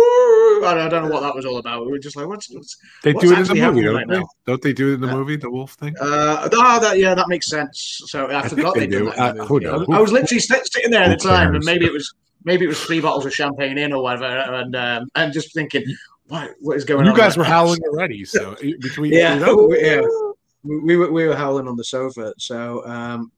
I 0.64 0.88
don't- 0.88 1.04
know 1.08 1.14
what 1.14 1.22
that 1.22 1.36
was 1.36 1.46
all 1.46 1.58
about. 1.58 1.86
We 1.86 1.92
were 1.92 2.00
just 2.00 2.16
like, 2.16 2.28
what's, 2.28 2.50
what's 2.50 2.78
They 3.04 3.14
What's 3.14 3.26
do 3.28 3.34
it 3.34 3.40
in 3.40 3.46
the 3.48 3.56
movie, 3.56 3.82
don't 3.84 3.96
right 3.96 4.08
they? 4.08 4.20
now? 4.20 4.28
Don't 4.46 4.62
they 4.62 4.74
do 4.74 4.92
it 4.92 4.94
in 4.96 5.02
the 5.02 5.10
Uh, 5.10 5.16
movie, 5.18 5.36
the 5.36 5.50
wolf 5.50 5.74
thing? 5.74 5.94
Uh, 6.00 6.48
oh, 6.54 6.80
that, 6.80 6.98
yeah, 7.00 7.14
that 7.14 7.28
makes 7.28 7.48
sense. 7.48 8.02
So 8.06 8.28
I, 8.28 8.40
I 8.42 8.48
forgot 8.48 8.74
they 8.76 8.82
they'd 8.82 8.92
do. 8.92 9.10
Uh, 9.10 9.34
who 9.46 9.60
knows? 9.60 9.88
was- 9.88 9.98
I 9.98 10.00
was 10.02 10.12
literally 10.12 10.40
sitting 10.40 10.92
there 10.92 11.04
at 11.04 11.10
the 11.10 11.24
time, 11.28 11.56
and 11.56 11.64
maybe 11.66 11.86
it 11.86 11.92
was 11.94 12.14
maybe 12.44 12.66
it 12.66 12.68
was 12.70 12.80
three 12.84 13.02
bottles 13.02 13.26
of 13.26 13.34
champagne 13.34 13.78
in 13.78 13.92
or 13.92 14.02
whatever, 14.04 14.26
and 14.26 14.76
um, 14.76 15.08
and 15.16 15.34
just 15.34 15.54
thinking, 15.54 15.84
what 16.28 16.52
what 16.62 16.78
is 16.78 16.86
going 16.86 17.06
You 17.06 17.12
on? 17.12 17.16
You 17.18 17.22
guys 17.22 17.36
were 17.38 17.44
now? 17.44 17.50
howling 17.50 17.80
already, 17.92 18.24
so 18.26 18.56
between 18.82 19.12
Yeah, 19.12 19.34
you 19.36 19.40
know, 19.42 19.74
yeah. 19.78 20.02
We, 20.64 20.80
we 20.80 20.96
were 20.98 21.12
we 21.12 21.28
were 21.28 21.36
howling 21.36 21.68
on 21.68 21.76
the 21.76 21.84
sofa. 21.84 22.34
So 22.38 22.86
um, 22.88 23.32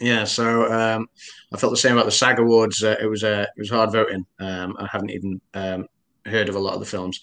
yeah, 0.00 0.24
so 0.24 0.70
um, 0.72 1.06
I 1.52 1.56
felt 1.56 1.72
the 1.72 1.76
same 1.76 1.92
about 1.94 2.04
the 2.06 2.12
SAG 2.12 2.38
Awards. 2.38 2.82
Uh, 2.84 2.96
it 3.00 3.06
was 3.06 3.22
uh, 3.24 3.46
it 3.56 3.60
was 3.60 3.70
hard 3.70 3.90
voting. 3.92 4.24
Um, 4.40 4.76
I 4.78 4.86
haven't 4.90 5.10
even 5.10 5.40
um, 5.54 5.86
heard 6.28 6.48
of 6.48 6.54
a 6.54 6.58
lot 6.58 6.74
of 6.74 6.80
the 6.80 6.86
films. 6.86 7.20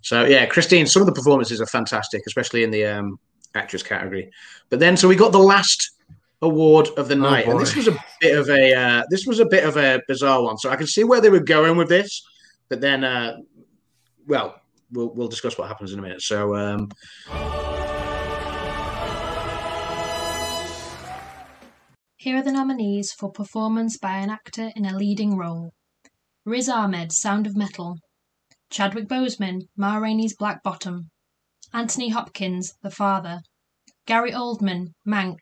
So 0.00 0.24
yeah, 0.24 0.46
Christine, 0.46 0.86
some 0.86 1.02
of 1.02 1.06
the 1.06 1.12
performances 1.12 1.60
are 1.60 1.66
fantastic, 1.66 2.22
especially 2.26 2.62
in 2.64 2.70
the 2.70 2.84
um, 2.86 3.18
actress 3.54 3.82
category. 3.82 4.30
But 4.70 4.80
then, 4.80 4.96
so 4.96 5.08
we 5.08 5.16
got 5.16 5.32
the 5.32 5.38
last 5.38 5.90
award 6.40 6.88
of 6.96 7.08
the 7.08 7.16
night, 7.16 7.46
and 7.46 7.60
this 7.60 7.74
was 7.76 7.88
a 7.88 7.96
bit 8.20 8.36
of 8.36 8.48
a 8.48 8.74
uh, 8.74 9.02
this 9.10 9.26
was 9.26 9.40
a 9.40 9.46
bit 9.46 9.64
of 9.64 9.76
a 9.76 10.00
bizarre 10.08 10.42
one. 10.42 10.58
So 10.58 10.70
I 10.70 10.76
can 10.76 10.86
see 10.86 11.04
where 11.04 11.20
they 11.20 11.30
were 11.30 11.40
going 11.40 11.76
with 11.76 11.88
this, 11.88 12.22
but 12.68 12.80
then, 12.80 13.04
uh, 13.04 13.38
well, 14.26 14.60
we'll 14.92 15.12
we'll 15.14 15.28
discuss 15.28 15.58
what 15.58 15.68
happens 15.68 15.92
in 15.92 15.98
a 15.98 16.02
minute. 16.02 16.22
So. 16.22 16.54
Um, 16.56 16.88
Here 22.16 22.36
are 22.36 22.42
the 22.44 22.52
nominees 22.52 23.10
for 23.10 23.32
performance 23.32 23.98
by 23.98 24.18
an 24.18 24.30
actor 24.30 24.70
in 24.76 24.84
a 24.84 24.96
leading 24.96 25.36
role 25.36 25.72
Riz 26.44 26.68
Ahmed, 26.68 27.10
Sound 27.10 27.48
of 27.48 27.56
Metal, 27.56 27.98
Chadwick 28.72 29.06
Boseman, 29.06 29.68
Ma 29.76 29.96
Rainey's 29.96 30.34
Black 30.34 30.62
Bottom, 30.62 31.10
Anthony 31.74 32.08
Hopkins, 32.08 32.74
The 32.82 32.90
Father, 32.90 33.42
Gary 34.06 34.32
Oldman, 34.32 34.94
Mank, 35.06 35.38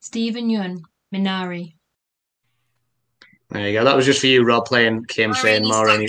Steven 0.00 0.48
Yeun, 0.48 0.80
Minari. 1.14 1.74
There 3.50 3.68
you 3.68 3.72
go. 3.78 3.84
That 3.84 3.94
was 3.96 4.04
just 4.04 4.20
for 4.20 4.26
you, 4.26 4.44
Rob, 4.44 4.66
playing 4.66 5.04
Kim 5.04 5.32
saying 5.32 5.66
Ma 5.66 5.82
Rainey. 5.82 6.08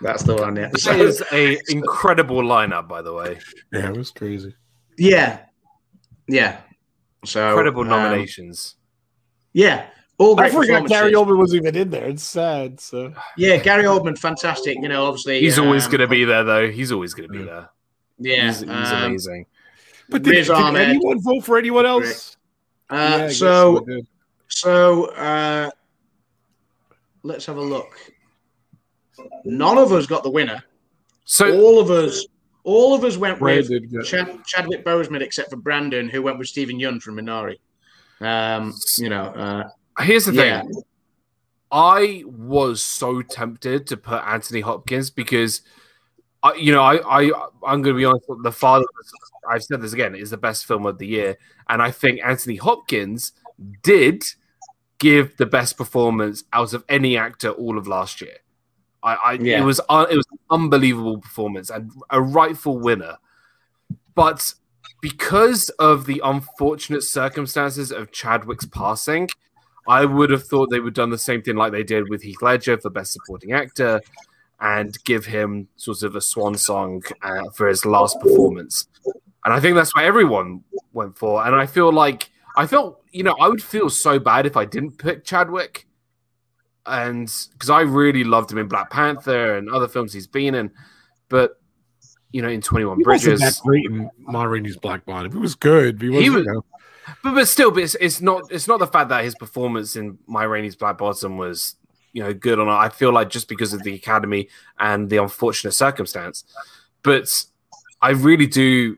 That's 0.00 0.22
the 0.22 0.34
one, 0.36 0.56
yeah. 0.56 0.68
That 0.68 0.80
So, 0.80 0.92
is 0.92 1.22
a 1.32 1.58
incredible 1.68 2.42
lineup, 2.42 2.88
by 2.88 3.02
the 3.02 3.12
way. 3.12 3.38
yeah, 3.72 3.90
it 3.90 3.96
was 3.96 4.10
crazy. 4.10 4.54
yeah. 4.98 5.40
Yeah. 6.28 6.60
So 7.24 7.48
Incredible 7.48 7.82
um, 7.82 7.88
nominations. 7.88 8.76
Yeah. 9.52 9.86
All 10.18 10.40
I 10.40 10.48
forgot 10.48 10.88
Gary. 10.88 11.12
Oldman 11.12 11.38
was 11.38 11.54
even 11.54 11.76
in 11.76 11.90
there. 11.90 12.06
It's 12.06 12.22
sad. 12.22 12.80
So 12.80 13.12
Yeah, 13.36 13.58
Gary 13.58 13.84
Oldman, 13.84 14.18
fantastic. 14.18 14.78
You 14.80 14.88
know, 14.88 15.04
obviously. 15.04 15.40
He's 15.40 15.58
always 15.58 15.84
um, 15.84 15.90
going 15.90 16.00
to 16.00 16.08
be 16.08 16.24
there, 16.24 16.42
though. 16.42 16.70
He's 16.70 16.90
always 16.90 17.12
going 17.12 17.28
to 17.28 17.38
be 17.38 17.44
there. 17.44 17.68
Yeah. 18.18 18.46
he's, 18.46 18.60
he's 18.60 18.70
um, 18.70 19.04
amazing. 19.04 19.46
But 20.08 20.22
did, 20.22 20.46
did 20.46 20.50
anyone 20.50 21.20
vote 21.20 21.44
for 21.44 21.58
anyone 21.58 21.84
else? 21.84 22.36
Uh, 22.88 23.18
Yeah, 23.22 23.28
so, 23.28 23.86
so 24.48 25.06
uh, 25.06 25.70
let's 27.22 27.44
have 27.46 27.56
a 27.56 27.62
look. 27.62 27.98
None 29.44 29.78
of 29.78 29.92
us 29.92 30.06
got 30.06 30.22
the 30.22 30.30
winner. 30.30 30.62
So 31.24 31.60
all 31.60 31.80
of 31.80 31.90
us, 31.90 32.24
all 32.62 32.94
of 32.94 33.04
us 33.04 33.16
went 33.16 33.40
Ray 33.40 33.58
with 33.58 33.68
did 33.68 34.04
Chad, 34.04 34.44
Chadwick 34.46 34.84
Boseman, 34.84 35.20
except 35.20 35.50
for 35.50 35.56
Brandon, 35.56 36.08
who 36.08 36.22
went 36.22 36.38
with 36.38 36.48
Steven 36.48 36.78
Yeun 36.78 37.02
from 37.02 37.16
Minari. 37.16 37.56
Um, 38.20 38.72
you 38.98 39.10
know, 39.10 39.24
uh, 39.24 39.68
here's 40.00 40.26
the 40.26 40.32
yeah. 40.32 40.62
thing. 40.62 40.82
I 41.70 42.22
was 42.26 42.82
so 42.82 43.22
tempted 43.22 43.86
to 43.88 43.96
put 43.96 44.22
Anthony 44.24 44.60
Hopkins 44.60 45.10
because, 45.10 45.62
I, 46.42 46.54
you 46.54 46.72
know, 46.72 46.82
I, 46.82 47.00
I, 47.04 47.30
I'm 47.66 47.82
going 47.82 47.94
to 47.94 47.98
be 47.98 48.04
honest. 48.04 48.26
The 48.42 48.52
Father, 48.52 48.86
I've 49.48 49.64
said 49.64 49.80
this 49.80 49.92
again, 49.92 50.14
is 50.14 50.30
the 50.30 50.36
best 50.36 50.66
film 50.66 50.86
of 50.86 50.98
the 50.98 51.06
year, 51.06 51.36
and 51.68 51.82
I 51.82 51.90
think 51.90 52.20
Anthony 52.24 52.56
Hopkins 52.56 53.32
did 53.82 54.22
give 54.98 55.36
the 55.36 55.46
best 55.46 55.76
performance 55.76 56.44
out 56.52 56.72
of 56.72 56.84
any 56.88 57.16
actor 57.16 57.50
all 57.50 57.76
of 57.76 57.86
last 57.86 58.20
year. 58.20 58.36
I, 59.02 59.14
I 59.14 59.32
Yeah. 59.34 59.60
it 59.60 59.64
was 59.64 59.80
un, 59.88 60.06
it 60.10 60.16
was 60.16 60.26
an 60.32 60.38
unbelievable 60.50 61.18
performance 61.18 61.70
and 61.70 61.90
a 62.10 62.20
rightful 62.20 62.78
winner, 62.78 63.18
but 64.14 64.54
because 65.02 65.68
of 65.78 66.06
the 66.06 66.20
unfortunate 66.24 67.02
circumstances 67.02 67.92
of 67.92 68.10
Chadwick's 68.10 68.64
passing, 68.66 69.28
I 69.88 70.04
would 70.04 70.30
have 70.30 70.44
thought 70.44 70.70
they 70.70 70.80
would 70.80 70.88
have 70.90 70.94
done 70.94 71.10
the 71.10 71.18
same 71.18 71.42
thing 71.42 71.56
like 71.56 71.72
they 71.72 71.82
did 71.84 72.08
with 72.08 72.22
Heath 72.22 72.42
Ledger 72.42 72.78
for 72.78 72.90
Best 72.90 73.12
Supporting 73.12 73.52
Actor 73.52 74.00
and 74.60 74.96
give 75.04 75.26
him 75.26 75.68
sort 75.76 76.02
of 76.02 76.16
a 76.16 76.20
swan 76.20 76.56
song 76.56 77.02
uh, 77.22 77.50
for 77.50 77.68
his 77.68 77.84
last 77.84 78.18
performance. 78.20 78.88
And 79.44 79.54
I 79.54 79.60
think 79.60 79.76
that's 79.76 79.94
what 79.94 80.04
everyone 80.04 80.64
went 80.92 81.16
for. 81.18 81.46
And 81.46 81.54
I 81.54 81.66
feel 81.66 81.92
like, 81.92 82.30
I 82.56 82.66
felt, 82.66 83.02
you 83.12 83.22
know, 83.22 83.36
I 83.40 83.48
would 83.48 83.62
feel 83.62 83.90
so 83.90 84.18
bad 84.18 84.46
if 84.46 84.56
I 84.56 84.64
didn't 84.64 84.98
pick 84.98 85.24
Chadwick. 85.24 85.86
And 86.86 87.30
because 87.52 87.68
I 87.70 87.80
really 87.82 88.24
loved 88.24 88.50
him 88.52 88.58
in 88.58 88.68
Black 88.68 88.90
Panther 88.90 89.56
and 89.56 89.68
other 89.70 89.88
films 89.88 90.12
he's 90.12 90.26
been 90.28 90.54
in. 90.54 90.70
But, 91.28 91.60
you 92.30 92.42
know, 92.42 92.48
in 92.48 92.60
21 92.60 92.98
He 92.98 93.04
wasn't 93.04 93.38
Bridges. 93.38 93.40
that 93.40 93.62
great 93.64 93.84
in 93.86 94.08
Ma 94.20 94.44
Rainey's 94.44 94.76
Black 94.76 95.04
Bottom. 95.04 95.32
He 95.32 95.38
was 95.38 95.54
good. 95.56 96.00
He, 96.00 96.08
He 96.08 96.30
wasn't, 96.30 96.34
was- 96.36 96.46
you 96.46 96.52
know, 96.54 96.64
But 97.22 97.34
but 97.34 97.48
still, 97.48 97.70
but 97.70 97.82
it's, 97.82 97.94
it's 97.96 98.20
not 98.20 98.50
it's 98.50 98.66
not 98.68 98.78
the 98.78 98.86
fact 98.86 99.08
that 99.10 99.24
his 99.24 99.34
performance 99.34 99.96
in 99.96 100.18
My 100.26 100.44
Rainey's 100.44 100.76
Black 100.76 100.98
Bottom 100.98 101.36
was 101.36 101.76
you 102.12 102.22
know 102.22 102.34
good 102.34 102.58
or 102.58 102.66
not. 102.66 102.80
I 102.80 102.88
feel 102.88 103.12
like 103.12 103.30
just 103.30 103.48
because 103.48 103.72
of 103.72 103.82
the 103.82 103.94
Academy 103.94 104.48
and 104.78 105.08
the 105.08 105.18
unfortunate 105.18 105.72
circumstance, 105.72 106.44
but 107.02 107.28
I 108.02 108.10
really 108.10 108.46
do 108.46 108.96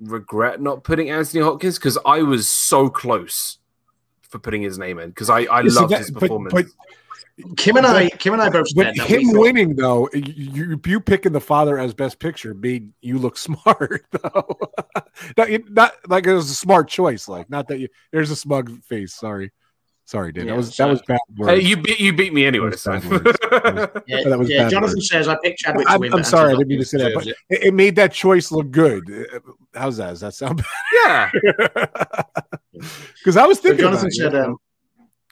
regret 0.00 0.60
not 0.60 0.84
putting 0.84 1.10
Anthony 1.10 1.42
Hopkins 1.42 1.78
because 1.78 1.98
I 2.06 2.22
was 2.22 2.48
so 2.48 2.88
close 2.88 3.58
for 4.22 4.38
putting 4.38 4.62
his 4.62 4.78
name 4.78 4.98
in 4.98 5.10
because 5.10 5.28
I 5.30 5.40
I 5.40 5.60
loved 5.62 5.92
his 5.92 6.10
but- 6.10 6.20
performance. 6.20 6.54
But, 6.54 6.66
Kim 7.56 7.76
and 7.76 7.86
I, 7.86 8.08
Kim 8.10 8.32
and 8.32 8.42
I 8.42 8.48
both 8.50 8.66
but 8.74 8.96
said 8.96 9.06
him 9.06 9.22
thought- 9.30 9.40
winning 9.40 9.76
though, 9.76 10.08
you, 10.12 10.78
you 10.84 11.00
picking 11.00 11.32
the 11.32 11.40
father 11.40 11.78
as 11.78 11.94
best 11.94 12.18
picture 12.18 12.52
made 12.54 12.90
you 13.00 13.18
look 13.18 13.36
smart 13.48 14.06
though. 14.10 14.58
not, 15.36 15.48
not 15.70 15.92
like 16.08 16.26
it 16.26 16.34
was 16.34 16.50
a 16.50 16.54
smart 16.54 16.88
choice. 16.88 17.28
Like 17.28 17.48
not 17.48 17.68
that 17.68 17.78
you 17.78 17.88
there's 18.12 18.30
a 18.30 18.36
smug 18.36 18.82
face. 18.84 19.14
Sorry. 19.14 19.52
Sorry, 20.04 20.32
Dan. 20.32 20.46
Yeah, 20.46 20.52
that 20.52 20.56
was 20.56 20.74
so- 20.74 20.84
that 20.86 20.90
was 20.90 21.02
bad 21.06 21.18
Hey, 21.48 21.60
you 21.60 21.76
beat 21.76 22.00
you 22.00 22.12
beat 22.14 22.32
me 22.32 22.46
anyway. 22.46 22.70
Those 22.70 22.80
So. 22.82 22.92
bad 22.98 23.04
words. 23.10 23.38
Yeah, 24.06 24.24
That 24.24 24.38
was 24.38 24.48
yeah, 24.48 24.62
bad 24.64 24.70
Jonathan 24.70 24.96
words. 24.96 25.08
says 25.08 25.28
I 25.28 25.36
picked 25.42 25.58
Chadwick 25.58 25.86
to 25.86 25.92
I'm, 25.92 26.00
win. 26.00 26.14
I'm 26.14 26.24
sorry, 26.24 26.54
I 26.54 26.56
didn't 26.56 26.68
mean 26.68 26.78
to 26.78 26.84
say 26.86 26.98
that, 26.98 27.12
but 27.14 27.26
it, 27.26 27.36
it 27.50 27.74
made 27.74 27.94
that 27.96 28.12
choice 28.12 28.50
look 28.50 28.70
good. 28.70 29.04
Uh, 29.34 29.38
How's 29.74 29.98
that? 29.98 30.08
Does 30.10 30.20
that 30.20 30.32
sound 30.34 30.64
yeah. 31.04 31.30
Because 32.72 33.36
I 33.36 33.46
was 33.46 33.58
So 33.58 33.62
thinking. 33.64 33.80
Jonathan 33.84 34.06
about 34.06 34.08
it, 34.08 34.14
said, 34.14 34.32
you 34.32 34.38
know. 34.38 34.44
um, 34.46 34.56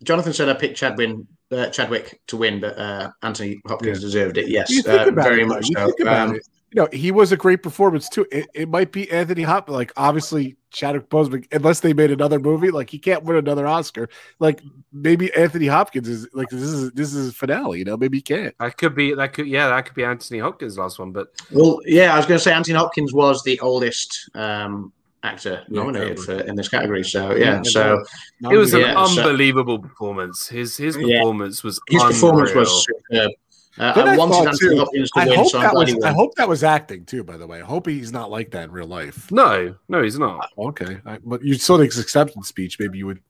Jonathan 0.04 0.32
said 0.32 0.48
I 0.48 0.54
picked 0.54 0.76
Chadwick, 0.76 1.16
uh, 1.52 1.68
Chadwick 1.70 2.20
to 2.28 2.36
win, 2.36 2.60
but 2.60 2.78
uh, 2.78 3.10
Anthony 3.22 3.60
Hopkins 3.66 3.98
Yeah. 3.98 4.06
deserved 4.06 4.38
it. 4.38 4.48
Yes, 4.48 4.70
You 4.70 4.82
think 4.82 5.06
uh, 5.06 5.10
about 5.10 5.24
very 5.24 5.42
it, 5.42 5.46
much 5.48 5.68
You 5.68 5.74
so. 5.76 5.86
think 5.86 6.00
about 6.00 6.28
Um, 6.28 6.36
it. 6.36 6.42
You 6.72 6.82
know, 6.82 6.88
he 6.92 7.12
was 7.12 7.30
a 7.30 7.36
great 7.36 7.62
performance 7.62 8.08
too. 8.08 8.26
It, 8.32 8.48
it 8.52 8.68
might 8.68 8.90
be 8.90 9.10
Anthony 9.10 9.42
Hopkins, 9.42 9.76
like 9.76 9.92
obviously 9.96 10.56
Chadwick 10.70 11.08
Boseman, 11.08 11.46
unless 11.52 11.78
they 11.80 11.92
made 11.94 12.10
another 12.10 12.40
movie, 12.40 12.70
like 12.70 12.90
he 12.90 12.98
can't 12.98 13.22
win 13.22 13.36
another 13.36 13.66
Oscar. 13.68 14.08
Like 14.40 14.60
maybe 14.92 15.32
Anthony 15.34 15.68
Hopkins 15.68 16.08
is 16.08 16.28
like 16.34 16.48
this 16.50 16.60
is 16.60 16.90
this 16.90 17.14
is 17.14 17.26
his 17.26 17.34
finale. 17.36 17.78
You 17.78 17.84
know, 17.84 17.96
maybe 17.96 18.18
he 18.18 18.22
can't. 18.22 18.52
that 18.58 18.76
could 18.76 18.96
be 18.96 19.14
that 19.14 19.32
could 19.32 19.46
yeah 19.46 19.68
that 19.68 19.86
could 19.86 19.94
be 19.94 20.04
Anthony 20.04 20.40
Hopkins' 20.40 20.76
last 20.76 20.98
one, 20.98 21.12
but 21.12 21.28
Well, 21.52 21.78
yeah, 21.86 22.12
I 22.12 22.16
was 22.16 22.26
going 22.26 22.38
to 22.38 22.44
say 22.44 22.52
Anthony 22.52 22.76
Hopkins 22.76 23.12
was 23.14 23.42
the 23.44 23.58
oldest 23.60 24.28
um, 24.34 24.92
actor 25.22 25.64
Yeah, 25.68 25.80
nominated 25.82 26.16
probably. 26.18 26.38
for 26.42 26.48
in 26.48 26.54
this 26.56 26.68
category. 26.68 27.04
So 27.04 27.34
yeah, 27.34 27.56
Yeah, 27.56 27.62
so 27.62 28.04
it 28.50 28.56
was 28.56 28.74
an 28.74 28.80
Yeah, 28.80 29.04
so- 29.06 29.22
unbelievable 29.22 29.78
performance. 29.78 30.48
His 30.48 30.76
his 30.76 30.96
Yeah. 30.96 31.18
performance 31.18 31.62
was 31.64 31.80
his 31.88 32.02
performance 32.02 32.54
was 32.54 32.86
superb. 32.86 33.32
Uh, 33.78 33.92
I 33.94 34.14
I 34.14 34.16
wanted 34.16 34.58
too, 34.58 34.78
Hopkins 34.78 35.10
to 35.10 35.20
I 35.20 35.26
win, 35.26 35.34
hope 35.36 35.50
so 35.50 35.60
that 35.60 35.74
was. 35.74 35.94
I 36.02 36.10
hope 36.10 36.34
that 36.36 36.48
was 36.48 36.64
acting 36.64 37.04
too. 37.04 37.22
By 37.22 37.36
the 37.36 37.46
way, 37.46 37.60
I 37.60 37.64
hope 37.64 37.86
he's 37.86 38.10
not 38.10 38.30
like 38.30 38.52
that 38.52 38.64
in 38.64 38.70
real 38.70 38.86
life. 38.86 39.30
no, 39.30 39.74
no, 39.88 40.02
he's 40.02 40.18
not. 40.18 40.50
Okay, 40.56 40.98
I, 41.04 41.18
but 41.22 41.42
you 41.44 41.54
saw 41.54 41.76
his 41.76 41.98
acceptance 41.98 42.48
speech. 42.48 42.78
Maybe 42.80 42.96
you 42.98 43.06
would. 43.06 43.20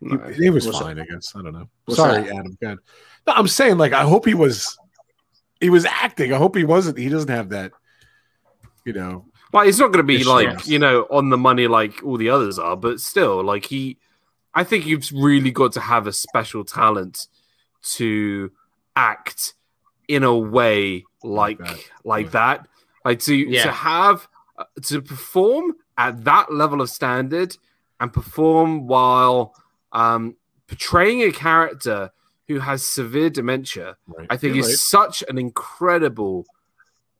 No. 0.00 0.18
He, 0.28 0.44
he 0.44 0.50
was 0.50 0.66
What's 0.66 0.78
fine, 0.78 1.00
I 1.00 1.04
guess. 1.06 1.32
I 1.34 1.42
don't 1.42 1.52
know. 1.52 1.68
What's 1.86 1.98
Sorry, 1.98 2.22
that? 2.22 2.30
Adam. 2.30 2.56
Go 2.60 2.66
ahead. 2.66 2.78
No, 3.26 3.32
I'm 3.32 3.48
saying 3.48 3.76
like 3.78 3.92
I 3.92 4.02
hope 4.04 4.24
he 4.24 4.34
was. 4.34 4.78
He 5.60 5.70
was 5.70 5.84
acting. 5.84 6.32
I 6.32 6.36
hope 6.36 6.54
he 6.54 6.64
wasn't. 6.64 6.98
He 6.98 7.08
doesn't 7.08 7.30
have 7.30 7.48
that. 7.48 7.72
You 8.84 8.92
know, 8.92 9.26
Like 9.56 9.68
it's 9.68 9.78
not 9.78 9.88
going 9.92 10.04
to 10.04 10.12
be 10.14 10.18
Yes, 10.18 10.26
like 10.26 10.46
yes. 10.48 10.68
you 10.68 10.78
know 10.78 11.06
on 11.10 11.30
the 11.30 11.38
money 11.38 11.66
like 11.66 12.02
all 12.04 12.16
the 12.16 12.30
others 12.30 12.58
are, 12.58 12.76
but 12.76 13.00
still, 13.00 13.42
like 13.42 13.64
he, 13.66 13.98
I 14.54 14.62
think 14.64 14.86
you've 14.86 15.08
really 15.12 15.50
got 15.50 15.72
to 15.72 15.80
have 15.80 16.06
a 16.06 16.12
special 16.12 16.64
talent 16.64 17.26
to 17.96 18.50
act 18.94 19.54
in 20.08 20.22
a 20.24 20.36
way 20.36 21.04
like 21.22 21.58
that. 21.58 21.78
like 22.04 22.26
Yeah. 22.26 22.30
that, 22.32 22.68
like 23.04 23.18
to 23.20 23.34
Yeah. 23.34 23.64
to 23.64 23.72
have 23.72 24.28
uh, 24.58 24.64
to 24.84 25.02
perform 25.02 25.74
at 25.98 26.24
that 26.24 26.52
level 26.52 26.80
of 26.80 26.88
standard 26.90 27.56
and 28.00 28.12
perform 28.12 28.86
while 28.86 29.54
um, 29.92 30.36
portraying 30.66 31.22
a 31.22 31.32
character 31.32 32.10
who 32.48 32.58
has 32.60 32.82
severe 32.82 33.30
dementia. 33.30 33.96
right. 34.06 34.26
I 34.30 34.36
think 34.36 34.54
You're 34.54 34.64
is 34.64 34.70
right. 34.70 34.78
such 34.78 35.24
an 35.28 35.36
incredible 35.38 36.46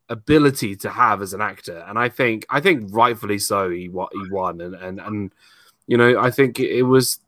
ability 0.08 0.76
to 0.76 0.90
have 0.90 1.22
as 1.22 1.32
an 1.32 1.40
actor, 1.40 1.84
and 1.86 1.98
I 1.98 2.08
think 2.08 2.46
I 2.48 2.60
think 2.60 2.88
rightfully 2.90 3.38
so. 3.38 3.70
He 3.70 3.82
he 3.82 4.30
won, 4.30 4.60
and 4.60 4.74
and 4.74 5.00
and 5.00 5.32
you 5.86 5.96
know 5.96 6.20
I 6.20 6.30
think 6.30 6.60
it 6.60 6.82
was 6.82 7.20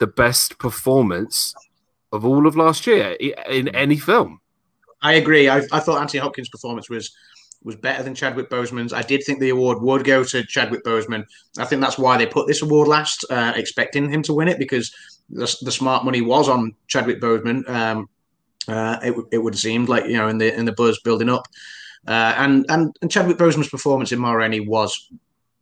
the 0.00 0.06
best 0.06 0.58
performance 0.58 1.54
of 2.12 2.24
all 2.24 2.46
of 2.46 2.56
last 2.56 2.86
year 2.86 3.16
in 3.48 3.68
any 3.68 3.96
film. 3.96 4.40
I 5.02 5.14
agree. 5.14 5.48
I, 5.48 5.58
I 5.72 5.80
thought 5.80 6.00
Anthony 6.00 6.20
Hopkins' 6.20 6.48
performance 6.48 6.88
was 6.88 7.14
was 7.62 7.76
better 7.76 8.02
than 8.02 8.14
Chadwick 8.14 8.48
Boseman's. 8.48 8.92
I 8.92 9.02
did 9.02 9.24
think 9.24 9.40
the 9.40 9.48
award 9.48 9.82
would 9.82 10.04
go 10.04 10.22
to 10.22 10.44
Chadwick 10.44 10.84
Boseman. 10.84 11.24
I 11.58 11.64
think 11.64 11.80
that's 11.80 11.98
why 11.98 12.16
they 12.16 12.26
put 12.26 12.46
this 12.46 12.62
award 12.62 12.86
last, 12.86 13.24
uh, 13.28 13.52
expecting 13.56 14.08
him 14.08 14.22
to 14.22 14.32
win 14.32 14.46
it 14.46 14.58
because 14.58 14.94
the, 15.30 15.52
the 15.62 15.72
smart 15.72 16.04
money 16.04 16.20
was 16.20 16.48
on 16.48 16.76
Chadwick 16.86 17.20
Boseman. 17.20 17.68
Um, 17.68 18.08
uh, 18.68 18.98
it, 19.02 19.14
it 19.32 19.38
would 19.38 19.54
have 19.54 19.60
seemed 19.60 19.88
like 19.88 20.06
you 20.06 20.16
know 20.16 20.28
in 20.28 20.38
the 20.38 20.54
in 20.56 20.64
the 20.64 20.72
buzz 20.72 21.00
building 21.00 21.28
up, 21.28 21.46
uh, 22.06 22.34
and 22.36 22.64
and 22.68 22.96
and 23.02 23.10
Chadwick 23.10 23.36
Boseman's 23.38 23.68
performance 23.68 24.12
in 24.12 24.18
Ma 24.18 24.32
Rainey 24.32 24.60
was 24.60 25.08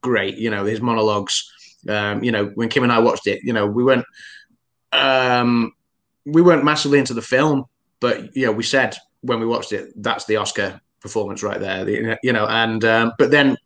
great. 0.02 0.36
You 0.36 0.50
know 0.50 0.64
his 0.64 0.80
monologues. 0.80 1.50
Um, 1.88 2.24
you 2.24 2.32
know 2.32 2.46
when 2.54 2.68
Kim 2.68 2.82
and 2.82 2.92
I 2.92 2.98
watched 2.98 3.26
it, 3.26 3.40
you 3.44 3.52
know 3.52 3.66
we 3.66 3.84
weren't 3.84 4.06
um, 4.92 5.72
we 6.24 6.42
weren't 6.42 6.64
massively 6.64 6.98
into 6.98 7.14
the 7.14 7.22
film, 7.22 7.64
but 8.00 8.34
you 8.36 8.46
know 8.46 8.52
we 8.52 8.62
said 8.62 8.96
when 9.22 9.40
we 9.40 9.46
watched 9.46 9.72
it 9.72 9.92
that's 9.96 10.24
the 10.26 10.36
Oscar 10.36 10.80
performance 11.00 11.42
right 11.42 11.60
there. 11.60 11.84
The- 11.84 12.18
You 12.22 12.32
know, 12.32 12.46
and 12.46 12.84
um, 12.84 13.12
but 13.18 13.30
then 13.30 13.56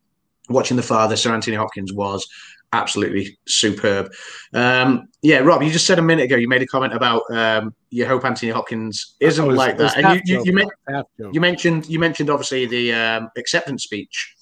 watching 0.48 0.76
the 0.76 0.82
father, 0.82 1.16
Sir 1.16 1.32
Anthony 1.32 1.56
Hopkins 1.56 1.92
was 1.92 2.26
absolutely 2.72 3.38
superb. 3.46 4.12
Um, 4.52 5.08
yeah, 5.22 5.38
Rob, 5.38 5.62
you 5.62 5.70
just 5.70 5.86
said 5.86 5.98
a 5.98 6.02
minute 6.02 6.24
ago 6.24 6.36
you 6.36 6.48
made 6.48 6.62
a 6.62 6.66
comment 6.66 6.94
about 6.94 7.22
um, 7.30 7.74
you 7.90 8.06
hope 8.06 8.24
Anthony 8.24 8.52
Hopkins 8.52 9.16
isn't 9.20 9.46
was- 9.46 9.56
like 9.56 9.78
that, 9.78 9.96
and 9.96 10.20
you, 10.26 10.36
you, 10.36 10.42
you, 10.46 10.52
men- 10.52 11.04
you 11.32 11.40
mentioned 11.40 11.86
you 11.88 11.98
mentioned 11.98 12.30
obviously 12.30 12.66
the 12.66 12.92
um, 12.92 13.30
acceptance 13.36 13.84
speech, 13.84 14.34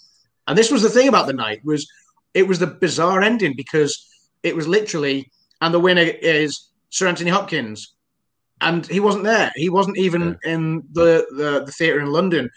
and 0.47 0.57
this 0.57 0.70
was 0.70 0.82
the 0.82 0.90
thing 0.90 1.09
about 1.09 1.27
the 1.27 1.32
night 1.32 1.61
was 1.65 1.86
it 2.35 2.47
was 2.47 2.59
the 2.59 2.66
bizarre 2.66 3.23
ending 3.23 3.55
because 3.57 4.07
it 4.43 4.55
was 4.55 4.69
literally 4.69 5.31
and 5.61 5.73
the 5.73 5.81
winner 5.81 6.03
is 6.03 6.70
Sir 6.90 7.07
Anthony 7.09 7.31
Hopkins, 7.31 7.94
and 8.61 8.86
he 8.86 9.01
wasn't 9.01 9.24
there. 9.24 9.53
He 9.55 9.69
wasn't 9.69 9.98
even 9.98 10.39
in 10.44 10.82
the 10.93 11.27
the, 11.31 11.65
the 11.65 11.73
theatre 11.73 12.01
in 12.01 12.12
London 12.12 12.51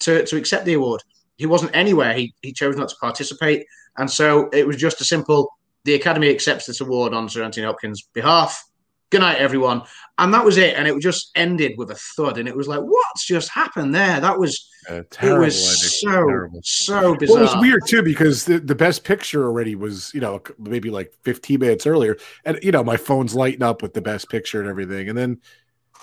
to 0.00 0.24
to 0.26 0.36
accept 0.36 0.64
the 0.64 0.74
award. 0.74 1.02
He 1.36 1.46
wasn't 1.46 1.74
anywhere. 1.74 2.12
He 2.14 2.34
he 2.42 2.52
chose 2.52 2.76
not 2.76 2.88
to 2.90 2.96
participate, 3.00 3.66
and 3.98 4.10
so 4.10 4.48
it 4.52 4.66
was 4.66 4.76
just 4.76 5.00
a 5.00 5.04
simple. 5.04 5.52
The 5.84 5.94
Academy 5.94 6.30
accepts 6.30 6.66
this 6.66 6.80
award 6.80 7.12
on 7.12 7.28
Sir 7.28 7.42
Anthony 7.42 7.66
Hopkins' 7.66 8.02
behalf. 8.12 8.64
Good 9.10 9.20
night, 9.20 9.38
everyone. 9.38 9.82
And 10.16 10.32
that 10.32 10.44
was 10.44 10.56
it. 10.56 10.74
And 10.76 10.88
it 10.88 10.98
just 11.00 11.32
ended 11.34 11.72
with 11.76 11.90
a 11.90 11.96
thud. 12.16 12.38
And 12.38 12.48
it 12.48 12.56
was 12.56 12.66
like, 12.66 12.80
what's 12.80 13.26
just 13.26 13.50
happened 13.50 13.94
there? 13.94 14.20
That 14.20 14.38
was 14.38 14.66
Uh, 14.88 15.02
it 15.22 15.38
was 15.38 16.00
so 16.00 16.10
Terrible. 16.10 16.60
so 16.62 17.14
bizarre. 17.16 17.36
Well, 17.36 17.44
it 17.52 17.54
was 17.56 17.60
weird 17.62 17.82
too 17.86 18.02
because 18.02 18.46
the, 18.46 18.58
the 18.58 18.74
best 18.74 19.04
picture 19.04 19.44
already 19.44 19.74
was 19.74 20.12
you 20.14 20.20
know 20.20 20.40
maybe 20.58 20.88
like 20.90 21.12
15 21.24 21.60
minutes 21.60 21.86
earlier, 21.86 22.16
and 22.44 22.58
you 22.62 22.72
know 22.72 22.82
my 22.82 22.96
phone's 22.96 23.34
lighting 23.34 23.62
up 23.62 23.82
with 23.82 23.92
the 23.92 24.00
best 24.00 24.30
picture 24.30 24.60
and 24.60 24.68
everything, 24.70 25.08
and 25.08 25.18
then 25.18 25.40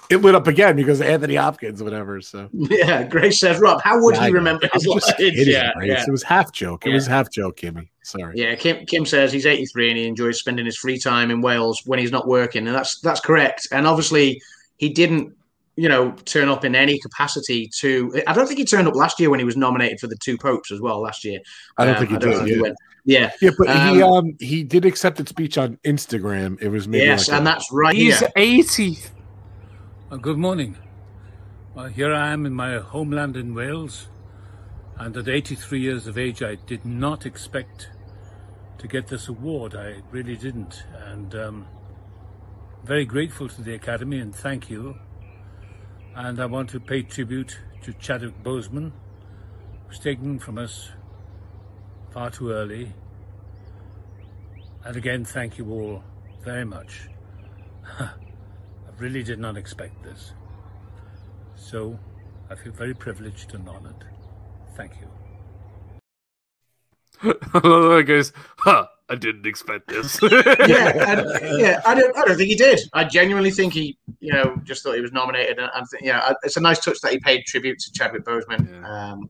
it 0.10 0.18
lit 0.18 0.34
up 0.34 0.48
again 0.48 0.76
because 0.76 1.02
Anthony 1.02 1.36
Hopkins, 1.36 1.84
whatever. 1.84 2.20
So 2.22 2.50
yeah, 2.54 3.04
Grace 3.04 3.40
says, 3.40 3.60
Rob, 3.60 3.82
how 3.82 4.02
would 4.02 4.16
yeah, 4.16 4.28
he 4.28 4.34
remember 4.34 4.68
his 4.74 4.86
life? 4.88 5.04
Yeah, 5.20 5.72
yeah, 5.84 6.04
It 6.06 6.12
was 6.12 6.24
half 6.24 6.52
joke. 6.52 6.86
It 6.86 6.90
yeah. 6.90 6.96
was 6.96 7.08
half 7.08 7.32
joke, 7.32 7.58
Kimmy. 7.58 7.90
Sorry. 8.04 8.34
Yeah, 8.36 8.56
Kim, 8.56 8.86
Kim 8.88 9.06
says 9.06 9.32
he's 9.32 9.46
83 9.46 9.90
and 9.90 9.98
he 9.98 10.08
enjoys 10.08 10.40
spending 10.40 10.66
his 10.66 10.78
free 10.78 10.98
time 10.98 11.30
in 11.30 11.42
Wales 11.42 11.84
when 11.86 12.00
he's 12.00 12.12
not 12.12 12.28
working, 12.28 12.68
and 12.68 12.76
that's 12.76 13.00
that's 13.02 13.20
correct. 13.20 13.68
And 13.72 13.86
obviously, 13.86 14.42
he 14.78 14.90
didn't, 14.90 15.36
you 15.76 15.88
know, 15.88 16.12
turn 16.26 16.50
up 16.50 16.66
in 16.66 16.74
any 16.74 16.98
capacity 17.00 17.70
to. 17.78 18.24
I 18.26 18.34
don't 18.34 18.48
think 18.48 18.58
he 18.58 18.66
turned 18.66 18.88
up 18.88 18.96
last 18.96 19.20
year 19.20 19.30
when 19.30 19.40
he 19.40 19.46
was 19.46 19.58
nominated 19.58 20.00
for 20.00 20.08
the 20.08 20.18
two 20.18 20.40
popes 20.40 20.72
as 20.72 20.82
well 20.82 21.00
last 21.02 21.24
year. 21.24 21.40
I 21.78 21.86
don't 21.86 21.96
um, 21.96 22.00
think 22.00 22.12
he 22.12 22.18
don't 22.18 22.46
did. 22.46 22.62
Think 22.62 22.68
he 22.68 22.74
yeah, 23.06 23.32
yeah, 23.42 23.52
but 23.58 23.70
um, 23.70 23.96
he 23.96 24.02
um 24.02 24.38
he 24.40 24.64
did 24.64 24.86
accepted 24.86 25.30
speech 25.30 25.60
on 25.60 25.78
Instagram. 25.84 26.60
It 26.62 26.70
was 26.70 26.88
maybe 26.88 27.06
yes, 27.06 27.28
like 27.28 27.38
and 27.38 27.48
a, 27.48 27.52
that's 27.52 27.72
right. 27.72 27.96
He's 27.96 28.24
83. 28.36 28.98
Uh, 30.12 30.18
good 30.18 30.40
morning. 30.40 30.76
Uh, 31.78 31.86
here 31.86 32.12
I 32.12 32.32
am 32.34 32.48
in 32.48 32.54
my 32.56 32.80
homeland 32.80 33.38
in 33.38 33.54
Wales, 33.54 34.08
and 34.98 35.16
at 35.16 35.28
83 35.28 35.80
years 35.80 36.08
of 36.08 36.18
age, 36.18 36.42
I 36.42 36.56
did 36.56 36.84
not 36.84 37.28
expect 37.28 37.92
to 38.80 38.88
get 38.88 39.06
this 39.06 39.28
award. 39.28 39.76
I 39.76 40.02
really 40.10 40.36
didn't, 40.36 40.84
and 41.06 41.36
um, 41.36 41.68
very 42.84 43.06
grateful 43.06 43.48
to 43.50 43.62
the 43.62 43.76
Academy 43.76 44.18
and 44.18 44.34
thank 44.34 44.68
you. 44.68 44.98
And 46.16 46.40
I 46.40 46.48
want 46.48 46.72
to 46.72 46.80
pay 46.80 47.04
tribute 47.04 47.60
to 47.84 47.94
Chadwick 47.94 48.42
Boseman, 48.42 48.92
who's 49.88 50.00
taken 50.00 50.40
from 50.40 50.58
us 50.58 50.90
far 52.10 52.32
too 52.32 52.50
early. 52.50 52.94
And 54.84 54.98
again, 54.98 55.24
thank 55.24 55.60
you 55.60 55.70
all 55.70 56.04
very 56.44 56.66
much. 56.66 57.10
I 59.00 59.02
really 59.02 59.24
did 59.24 59.40
not 59.40 59.56
expect 59.56 60.04
this. 60.04 60.34
So 61.56 61.98
I 62.50 62.56
feel 62.56 62.74
very 62.74 62.94
privileged 62.94 63.54
and 63.54 63.68
honored. 63.70 64.04
Thank 64.76 64.94
you. 65.00 65.08
it 67.54 68.04
goes, 68.04 68.34
huh? 68.58 68.88
I 69.10 69.16
didn't 69.16 69.46
expect 69.46 69.88
this. 69.88 70.20
yeah, 70.22 71.20
and, 71.20 71.28
yeah. 71.60 71.82
I 71.86 71.96
don't. 71.96 72.16
I 72.18 72.26
don't 72.26 72.38
think 72.38 72.50
he 72.50 72.56
did. 72.56 72.80
I 72.94 73.04
genuinely 73.06 73.52
think 73.52 73.74
he, 73.74 73.98
you 74.20 74.34
know, 74.34 74.56
just 74.64 74.84
thought 74.84 74.96
he 74.96 75.02
was 75.02 75.12
nominated, 75.12 75.58
and, 75.60 75.70
and 75.74 75.86
yeah, 76.02 76.34
it's 76.44 76.58
a 76.58 76.62
nice 76.62 76.80
touch 76.80 77.00
that 77.02 77.12
he 77.12 77.20
paid 77.20 77.44
tribute 77.46 77.80
to 77.80 77.92
Chadwick 77.94 78.24
Boseman. 78.24 78.70
Yeah. 78.70 79.12
Um, 79.12 79.30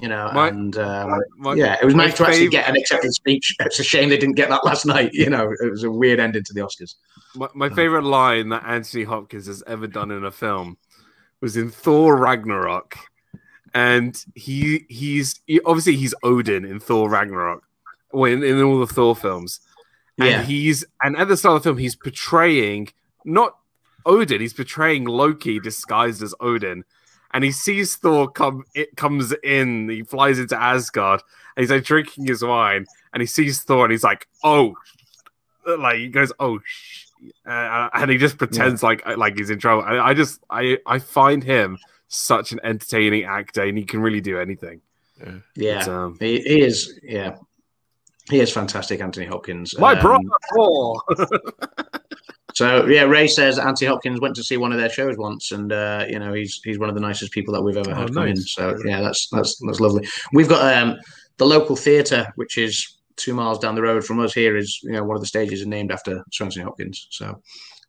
you 0.00 0.08
know, 0.08 0.30
My- 0.32 0.48
and 0.48 0.76
um, 0.78 1.20
My- 1.36 1.54
yeah, 1.54 1.76
it 1.80 1.84
was 1.84 1.94
nice 1.94 2.14
to 2.14 2.26
actually 2.26 2.46
fav- 2.46 2.52
get 2.52 2.68
an 2.68 2.76
acceptance 2.76 3.16
speech. 3.16 3.54
It's 3.60 3.78
a 3.80 3.84
shame 3.84 4.08
they 4.08 4.16
didn't 4.16 4.36
get 4.36 4.48
that 4.48 4.64
last 4.64 4.86
night. 4.86 5.10
You 5.12 5.28
know, 5.28 5.52
it 5.60 5.70
was 5.70 5.82
a 5.84 5.90
weird 5.90 6.20
ending 6.20 6.44
to 6.44 6.52
the 6.54 6.60
Oscars. 6.60 6.94
My, 7.38 7.48
my 7.54 7.68
favorite 7.70 8.02
line 8.04 8.48
that 8.48 8.64
Anthony 8.66 9.04
Hopkins 9.04 9.46
has 9.46 9.62
ever 9.66 9.86
done 9.86 10.10
in 10.10 10.24
a 10.24 10.30
film 10.30 10.76
was 11.40 11.56
in 11.56 11.70
Thor 11.70 12.16
Ragnarok, 12.16 12.96
and 13.74 14.22
he 14.34 14.84
he's 14.88 15.40
he, 15.46 15.60
obviously 15.64 15.94
he's 15.96 16.14
Odin 16.22 16.64
in 16.64 16.80
Thor 16.80 17.08
Ragnarok, 17.08 17.62
or 18.10 18.28
in, 18.28 18.42
in 18.42 18.60
all 18.62 18.80
the 18.80 18.86
Thor 18.86 19.14
films, 19.14 19.60
and 20.18 20.28
Yeah. 20.28 20.42
he's 20.42 20.84
and 21.02 21.16
at 21.16 21.28
the 21.28 21.36
start 21.36 21.56
of 21.56 21.62
the 21.62 21.68
film 21.68 21.78
he's 21.78 21.94
portraying 21.96 22.88
not 23.24 23.56
Odin. 24.04 24.40
He's 24.40 24.54
portraying 24.54 25.04
Loki 25.04 25.60
disguised 25.60 26.22
as 26.22 26.34
Odin, 26.40 26.84
and 27.32 27.44
he 27.44 27.52
sees 27.52 27.94
Thor 27.96 28.28
come. 28.30 28.64
It 28.74 28.96
comes 28.96 29.32
in. 29.44 29.88
He 29.88 30.02
flies 30.02 30.38
into 30.38 30.60
Asgard, 30.60 31.22
and 31.56 31.62
he's 31.62 31.70
like 31.70 31.84
drinking 31.84 32.26
his 32.26 32.42
wine, 32.42 32.86
and 33.12 33.20
he 33.20 33.26
sees 33.26 33.62
Thor, 33.62 33.84
and 33.84 33.92
he's 33.92 34.02
like, 34.04 34.26
"Oh," 34.42 34.74
like 35.66 35.98
he 35.98 36.08
goes, 36.08 36.32
"Oh." 36.40 36.58
Sh-. 36.64 37.04
Uh, 37.46 37.88
and 37.94 38.10
he 38.10 38.16
just 38.18 38.38
pretends 38.38 38.82
like 38.82 39.04
like 39.16 39.36
he's 39.36 39.50
in 39.50 39.58
trouble. 39.58 39.82
I, 39.84 39.98
I 40.10 40.14
just 40.14 40.40
I 40.50 40.78
I 40.86 40.98
find 40.98 41.42
him 41.42 41.78
such 42.08 42.52
an 42.52 42.60
entertaining 42.64 43.24
actor, 43.24 43.62
and 43.62 43.76
he 43.76 43.84
can 43.84 44.00
really 44.00 44.20
do 44.20 44.38
anything. 44.38 44.80
Yeah, 45.56 45.80
But, 45.84 45.88
um, 45.88 46.16
he, 46.20 46.40
he 46.40 46.60
is. 46.62 46.98
Yeah, 47.02 47.36
he 48.30 48.38
is 48.40 48.52
fantastic, 48.52 49.00
Anthony 49.00 49.26
Hopkins. 49.26 49.76
my 49.78 49.94
Um, 49.94 50.00
brother 50.00 50.24
Thor. 50.54 51.02
So 52.54 52.86
yeah, 52.86 53.02
Ray 53.02 53.28
says 53.28 53.58
Anthony 53.58 53.88
Hopkins 53.88 54.20
went 54.20 54.34
to 54.36 54.42
see 54.42 54.56
one 54.56 54.72
of 54.72 54.78
their 54.78 54.88
shows 54.88 55.16
once, 55.16 55.52
and 55.52 55.72
uh, 55.72 56.06
you 56.08 56.18
know 56.18 56.32
he's 56.32 56.60
he's 56.64 56.78
one 56.78 56.88
of 56.88 56.94
the 56.96 57.00
nicest 57.00 57.30
people 57.30 57.54
that 57.54 57.62
we've 57.62 57.76
ever 57.76 57.92
Oh, 57.92 57.94
had 57.94 58.14
come 58.14 58.26
in. 58.26 58.36
So 58.36 58.76
yeah, 58.84 59.00
that's 59.00 59.28
that's 59.30 59.60
that's 59.64 59.78
lovely. 59.80 60.08
We've 60.32 60.48
got 60.48 60.74
um, 60.74 60.96
the 61.36 61.46
local 61.46 61.76
theatre, 61.76 62.32
which 62.34 62.58
is 62.58 62.97
two 63.18 63.34
miles 63.34 63.58
down 63.58 63.74
the 63.74 63.82
road 63.82 64.04
from 64.04 64.20
us. 64.20 64.32
Here 64.32 64.56
is 64.56 64.80
you 64.82 64.92
know 64.92 65.04
one 65.04 65.16
of 65.16 65.20
the 65.22 65.26
stages 65.28 65.60
is 65.60 65.66
named 65.66 65.92
after 65.92 66.24
Sir 66.32 66.44
Anthony 66.44 66.64
Hopkins. 66.64 67.06
So 67.10 67.42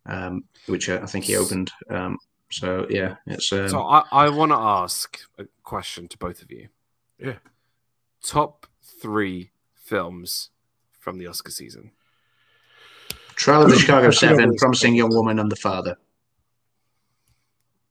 um, 0.06 0.44
which 0.66 0.90
uh, 0.90 1.00
I 1.02 1.06
think 1.06 1.26
he 1.26 1.38
opened. 1.38 1.72
Um, 1.90 2.18
so 2.52 2.86
yeah, 2.90 3.16
it's 3.28 3.52
um, 3.54 3.70
So 3.70 3.82
I, 3.82 4.04
I 4.12 4.30
want 4.30 4.52
to 4.52 4.58
ask 4.58 5.20
a 5.38 5.46
question 5.64 6.08
to 6.10 6.18
both 6.18 6.42
of 6.42 6.52
you. 6.52 6.68
Yeah. 7.20 7.36
Top 8.24 8.66
three 8.82 9.52
films 9.76 10.50
from 10.98 11.18
the 11.18 11.28
Oscar 11.28 11.52
season. 11.52 11.92
Trial 13.36 13.64
of 13.64 13.70
the 13.70 13.78
Chicago 13.78 14.08
I 14.08 14.12
should 14.12 14.30
have 14.30 14.38
Seven. 14.40 14.56
Promising 14.58 14.96
Young 14.96 15.14
Woman, 15.14 15.40
and 15.40 15.50
The 15.50 15.56
Father. 15.56 15.96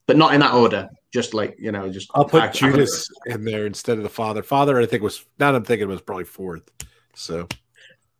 But 0.06 0.16
not 0.16 0.34
in 0.34 0.40
that 0.40 0.52
order. 0.54 0.88
Just 1.12 1.32
like 1.32 1.56
you 1.58 1.72
know, 1.72 1.88
just 1.88 2.10
I'll 2.14 2.26
put 2.26 2.42
I- 2.42 2.48
I- 2.48 2.50
Judas 2.50 3.08
in 3.26 3.44
there 3.44 3.64
instead 3.66 3.96
of 3.96 4.02
the 4.02 4.10
father. 4.10 4.42
Father, 4.42 4.78
I 4.78 4.84
think 4.84 5.02
was 5.02 5.24
now 5.38 5.54
I'm 5.54 5.64
thinking 5.64 5.88
was 5.88 6.02
probably 6.02 6.24
fourth. 6.24 6.70
So 7.18 7.48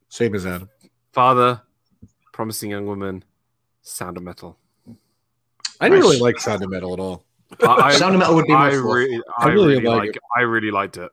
same 0.08 0.34
as 0.34 0.44
Adam. 0.44 0.68
Father, 1.12 1.62
Promising 2.32 2.70
Young 2.70 2.84
Woman, 2.84 3.22
Sound 3.80 4.16
of 4.16 4.24
Metal. 4.24 4.58
I 5.80 5.88
didn't 5.88 6.02
really 6.02 6.18
like 6.18 6.40
Sound 6.40 6.64
of 6.64 6.70
Metal 6.70 6.92
at 6.94 6.98
all. 6.98 7.24
I, 7.62 7.66
I, 7.66 7.92
Sound 7.92 8.14
of 8.14 8.18
Metal 8.18 8.34
would 8.34 8.46
be 8.46 8.52
my 8.52 8.66
I, 8.66 8.70
fourth. 8.72 8.84
really, 8.84 9.22
I, 9.38 9.44
I 9.44 9.48
really 9.52 9.68
really, 9.68 9.84
like 9.84 9.98
like. 9.98 10.16
it. 10.16 10.22
I 10.36 10.40
really 10.40 10.72
liked 10.72 10.96
it. 10.96 11.12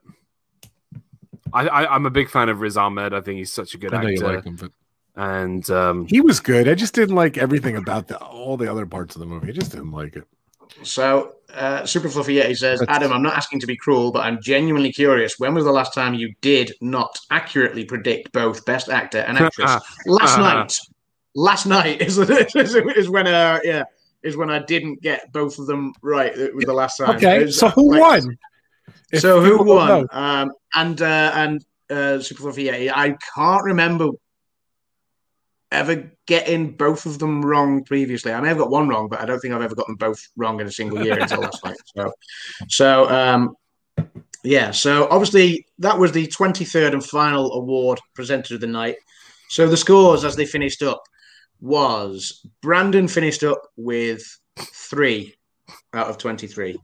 I, 1.53 1.67
I, 1.67 1.95
I'm 1.95 2.07
a 2.07 2.09
big 2.09 2.27
fan 2.29 2.49
of 2.49 2.59
Riz 2.59 2.75
Ahmed. 2.75 3.13
I 3.13 3.21
think 3.21 3.37
he's 3.37 3.51
such 3.51 3.75
a 3.75 3.77
good 3.77 3.93
I 3.93 4.01
know 4.01 4.09
you 4.09 4.15
actor, 4.15 4.35
like 4.35 4.43
him, 4.45 4.55
but 4.55 4.71
and 5.15 5.69
um, 5.69 6.07
he 6.07 6.21
was 6.21 6.39
good. 6.39 6.67
I 6.67 6.73
just 6.73 6.95
didn't 6.95 7.15
like 7.15 7.37
everything 7.37 7.77
about 7.77 8.07
the, 8.07 8.17
all 8.17 8.57
the 8.57 8.69
other 8.69 8.87
parts 8.87 9.15
of 9.15 9.19
the 9.19 9.27
movie. 9.27 9.49
I 9.49 9.51
just 9.51 9.71
didn't 9.71 9.91
like 9.91 10.15
it. 10.15 10.27
So, 10.81 11.35
uh, 11.55 11.85
Super 11.85 12.09
Fluffy 12.09 12.35
Yeti 12.35 12.57
says, 12.57 12.83
Adam, 12.87 13.11
I'm 13.11 13.21
not 13.23 13.35
asking 13.35 13.59
to 13.61 13.67
be 13.67 13.75
cruel, 13.75 14.11
but 14.11 14.25
I'm 14.25 14.41
genuinely 14.41 14.91
curious. 14.91 15.39
When 15.39 15.53
was 15.53 15.63
the 15.63 15.71
last 15.71 15.93
time 15.93 16.13
you 16.13 16.33
did 16.41 16.73
not 16.81 17.17
accurately 17.31 17.85
predict 17.85 18.31
both 18.31 18.65
Best 18.65 18.89
Actor 18.89 19.19
and 19.19 19.37
Actress? 19.37 19.79
last 20.05 20.37
night. 20.37 20.79
Last 21.35 21.65
night 21.65 22.01
is, 22.01 22.17
is, 22.55 22.75
is 22.75 23.09
when, 23.09 23.27
uh, 23.27 23.59
yeah, 23.63 23.83
is 24.23 24.37
when 24.37 24.49
I 24.49 24.59
didn't 24.59 25.01
get 25.01 25.31
both 25.31 25.59
of 25.59 25.67
them 25.67 25.93
right. 26.01 26.35
It 26.35 26.55
was 26.55 26.65
the 26.65 26.73
last 26.73 26.97
time. 26.97 27.15
Okay, 27.17 27.43
It's 27.43 27.57
so 27.57 27.69
who 27.69 27.91
like- 27.91 28.01
won? 28.01 28.37
If 29.11 29.21
so 29.21 29.41
who 29.41 29.63
won? 29.63 30.07
Um, 30.11 30.51
and 30.73 31.01
uh, 31.01 31.31
and 31.35 31.65
uh, 31.89 32.19
Super 32.19 32.41
Fluffy 32.43 32.65
Yeti, 32.65 32.91
I 32.93 33.15
can't 33.35 33.63
remember 33.63 34.09
ever 35.75 36.11
getting 36.25 36.71
both 36.71 37.05
of 37.05 37.19
them 37.19 37.43
wrong 37.45 37.83
previously. 37.83 38.33
I 38.33 38.41
may 38.41 38.47
have 38.47 38.57
got 38.57 38.71
one 38.71 38.87
wrong, 38.87 39.07
but 39.07 39.21
I 39.21 39.25
don't 39.25 39.39
think 39.39 39.53
I've 39.53 39.61
ever 39.61 39.75
got 39.75 39.87
them 39.87 39.95
both 39.95 40.19
wrong 40.35 40.59
in 40.59 40.67
a 40.67 40.71
single 40.71 41.03
year 41.03 41.19
until 41.19 41.41
last 41.41 41.63
night. 41.63 41.77
So, 41.95 42.11
so 42.67 43.09
um, 43.09 43.55
yeah. 44.43 44.71
So 44.71 45.07
obviously 45.09 45.65
that 45.79 45.97
was 45.97 46.11
the 46.11 46.27
twenty 46.27 46.65
third 46.65 46.93
and 46.93 47.05
final 47.05 47.53
award 47.53 47.99
presented 48.13 48.55
of 48.55 48.61
the 48.61 48.67
night. 48.67 48.97
So 49.49 49.67
the 49.67 49.77
scores 49.77 50.23
as 50.23 50.35
they 50.35 50.45
finished 50.45 50.81
up 50.81 51.03
was 51.61 52.45
Brandon 52.61 53.07
finished 53.07 53.43
up 53.43 53.61
with 53.77 54.23
three 54.59 55.35
out 55.93 56.07
of 56.07 56.17
twenty 56.17 56.47
three. 56.47 56.79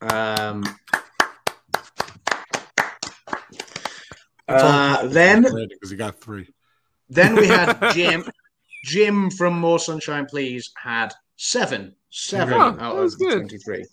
Um, 0.00 0.64
uh, 4.46 5.06
then 5.08 5.42
because 5.42 5.90
he 5.90 5.96
got 5.96 6.20
three. 6.20 6.48
Then 7.08 7.34
we 7.36 7.46
had 7.46 7.90
Jim. 7.94 8.24
Jim 8.84 9.30
from 9.30 9.58
More 9.58 9.78
Sunshine 9.78 10.26
Please 10.26 10.70
had 10.76 11.12
seven. 11.36 11.94
Seven 12.10 12.54
Oh, 12.54 12.76
out 12.78 12.96
of 12.96 13.02
was 13.02 13.14
good. 13.16 13.38
23. 13.48 13.86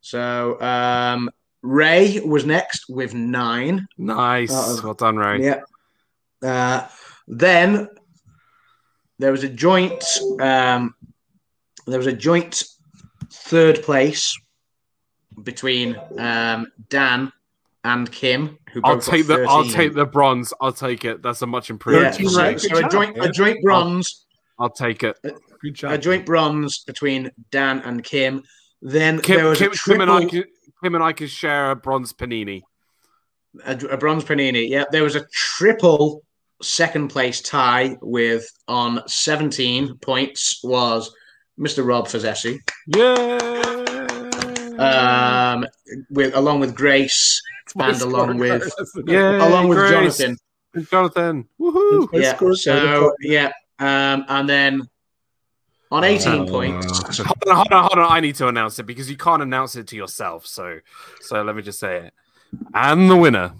So 0.00 0.60
um, 0.60 1.30
Ray 1.62 2.20
was 2.20 2.44
next 2.44 2.88
with 2.88 3.14
nine. 3.14 3.86
nice. 3.98 4.52
Uh-oh. 4.52 4.80
well 4.84 4.94
done, 4.94 5.16
Ray. 5.16 5.42
Yeah. 5.44 5.60
Uh, 6.42 6.88
then 7.28 7.88
there 9.18 9.30
was 9.32 9.44
a 9.44 9.48
joint. 9.48 10.04
Um, 10.40 10.94
there 11.86 11.98
was 11.98 12.06
a 12.08 12.12
joint 12.12 12.64
third 13.30 13.82
place 13.82 14.36
between 15.42 15.96
um, 16.18 16.66
Dan 16.88 17.32
and 17.84 18.10
Kim. 18.10 18.58
Who 18.72 18.80
I'll 18.84 18.98
take 19.00 19.26
the. 19.26 19.44
I'll 19.48 19.64
take 19.64 19.94
the 19.94 20.06
bronze. 20.06 20.52
I'll 20.60 20.72
take 20.72 21.04
it. 21.04 21.22
That's 21.22 21.42
a 21.42 21.46
much 21.46 21.68
improved. 21.70 22.14
Thirteen, 22.14 22.28
so, 22.28 22.40
right? 22.40 22.60
so 22.60 22.86
a 22.86 22.88
joint, 22.88 23.16
man. 23.16 23.28
a 23.28 23.32
joint 23.32 23.62
bronze. 23.62 24.26
I'll 24.58 24.70
take 24.70 25.02
it. 25.02 25.16
Good 25.60 25.74
job. 25.74 25.92
a 25.92 25.98
joint 25.98 26.24
bronze 26.24 26.82
between 26.84 27.30
Dan 27.50 27.80
and 27.80 28.02
Kim. 28.02 28.42
Then 28.80 29.16
there 29.16 29.22
Kim, 29.22 29.44
was 29.46 29.58
Kim, 29.58 29.72
a, 29.72 29.76
Kim 29.76 30.00
and 30.00 30.10
I 30.10 30.20
triple, 30.20 30.30
can, 30.30 30.44
Kim 30.82 30.94
and 30.94 31.04
I 31.04 31.12
can 31.12 31.26
share 31.26 31.70
a 31.72 31.76
bronze 31.76 32.12
panini. 32.12 32.62
a, 33.64 33.76
a 33.76 33.96
bronze 33.96 34.24
panini. 34.24 34.68
Yeah, 34.68 34.84
there 34.90 35.02
was 35.02 35.16
a 35.16 35.26
triple 35.32 36.22
second 36.62 37.08
place 37.08 37.40
tie 37.42 37.96
with 38.00 38.48
on 38.68 39.02
17 39.06 39.98
points 39.98 40.60
was 40.64 41.14
Mr. 41.58 41.86
Rob 41.86 42.06
Fazessi, 42.06 42.58
Yeah. 42.86 43.91
Um, 44.78 45.66
with 46.10 46.34
along 46.34 46.60
with 46.60 46.74
Grace 46.74 47.40
and 47.76 48.00
along 48.02 48.38
with 48.38 48.72
yeah. 49.06 49.46
along 49.46 49.68
with 49.68 49.78
Grace. 49.78 50.18
Jonathan. 50.18 50.38
Jonathan. 50.90 51.48
Woohoo. 51.60 52.08
Yeah, 52.12 52.38
so 52.54 53.14
yeah, 53.20 53.52
um, 53.78 54.24
and 54.28 54.48
then 54.48 54.88
on 55.90 56.04
18 56.04 56.32
Uh, 56.32 56.46
points, 56.46 57.18
Hold 57.18 57.28
on, 57.46 57.56
hold 57.56 57.72
on, 57.72 57.82
hold 57.82 57.98
on. 57.98 58.12
I 58.12 58.20
need 58.20 58.34
to 58.36 58.48
announce 58.48 58.78
it 58.78 58.84
because 58.84 59.10
you 59.10 59.16
can't 59.18 59.42
announce 59.42 59.76
it 59.76 59.86
to 59.88 59.96
yourself. 59.96 60.46
So, 60.46 60.78
so 61.20 61.42
let 61.42 61.54
me 61.54 61.60
just 61.60 61.78
say 61.78 62.06
it. 62.06 62.14
And 62.72 63.10
the 63.10 63.16
winner 63.16 63.52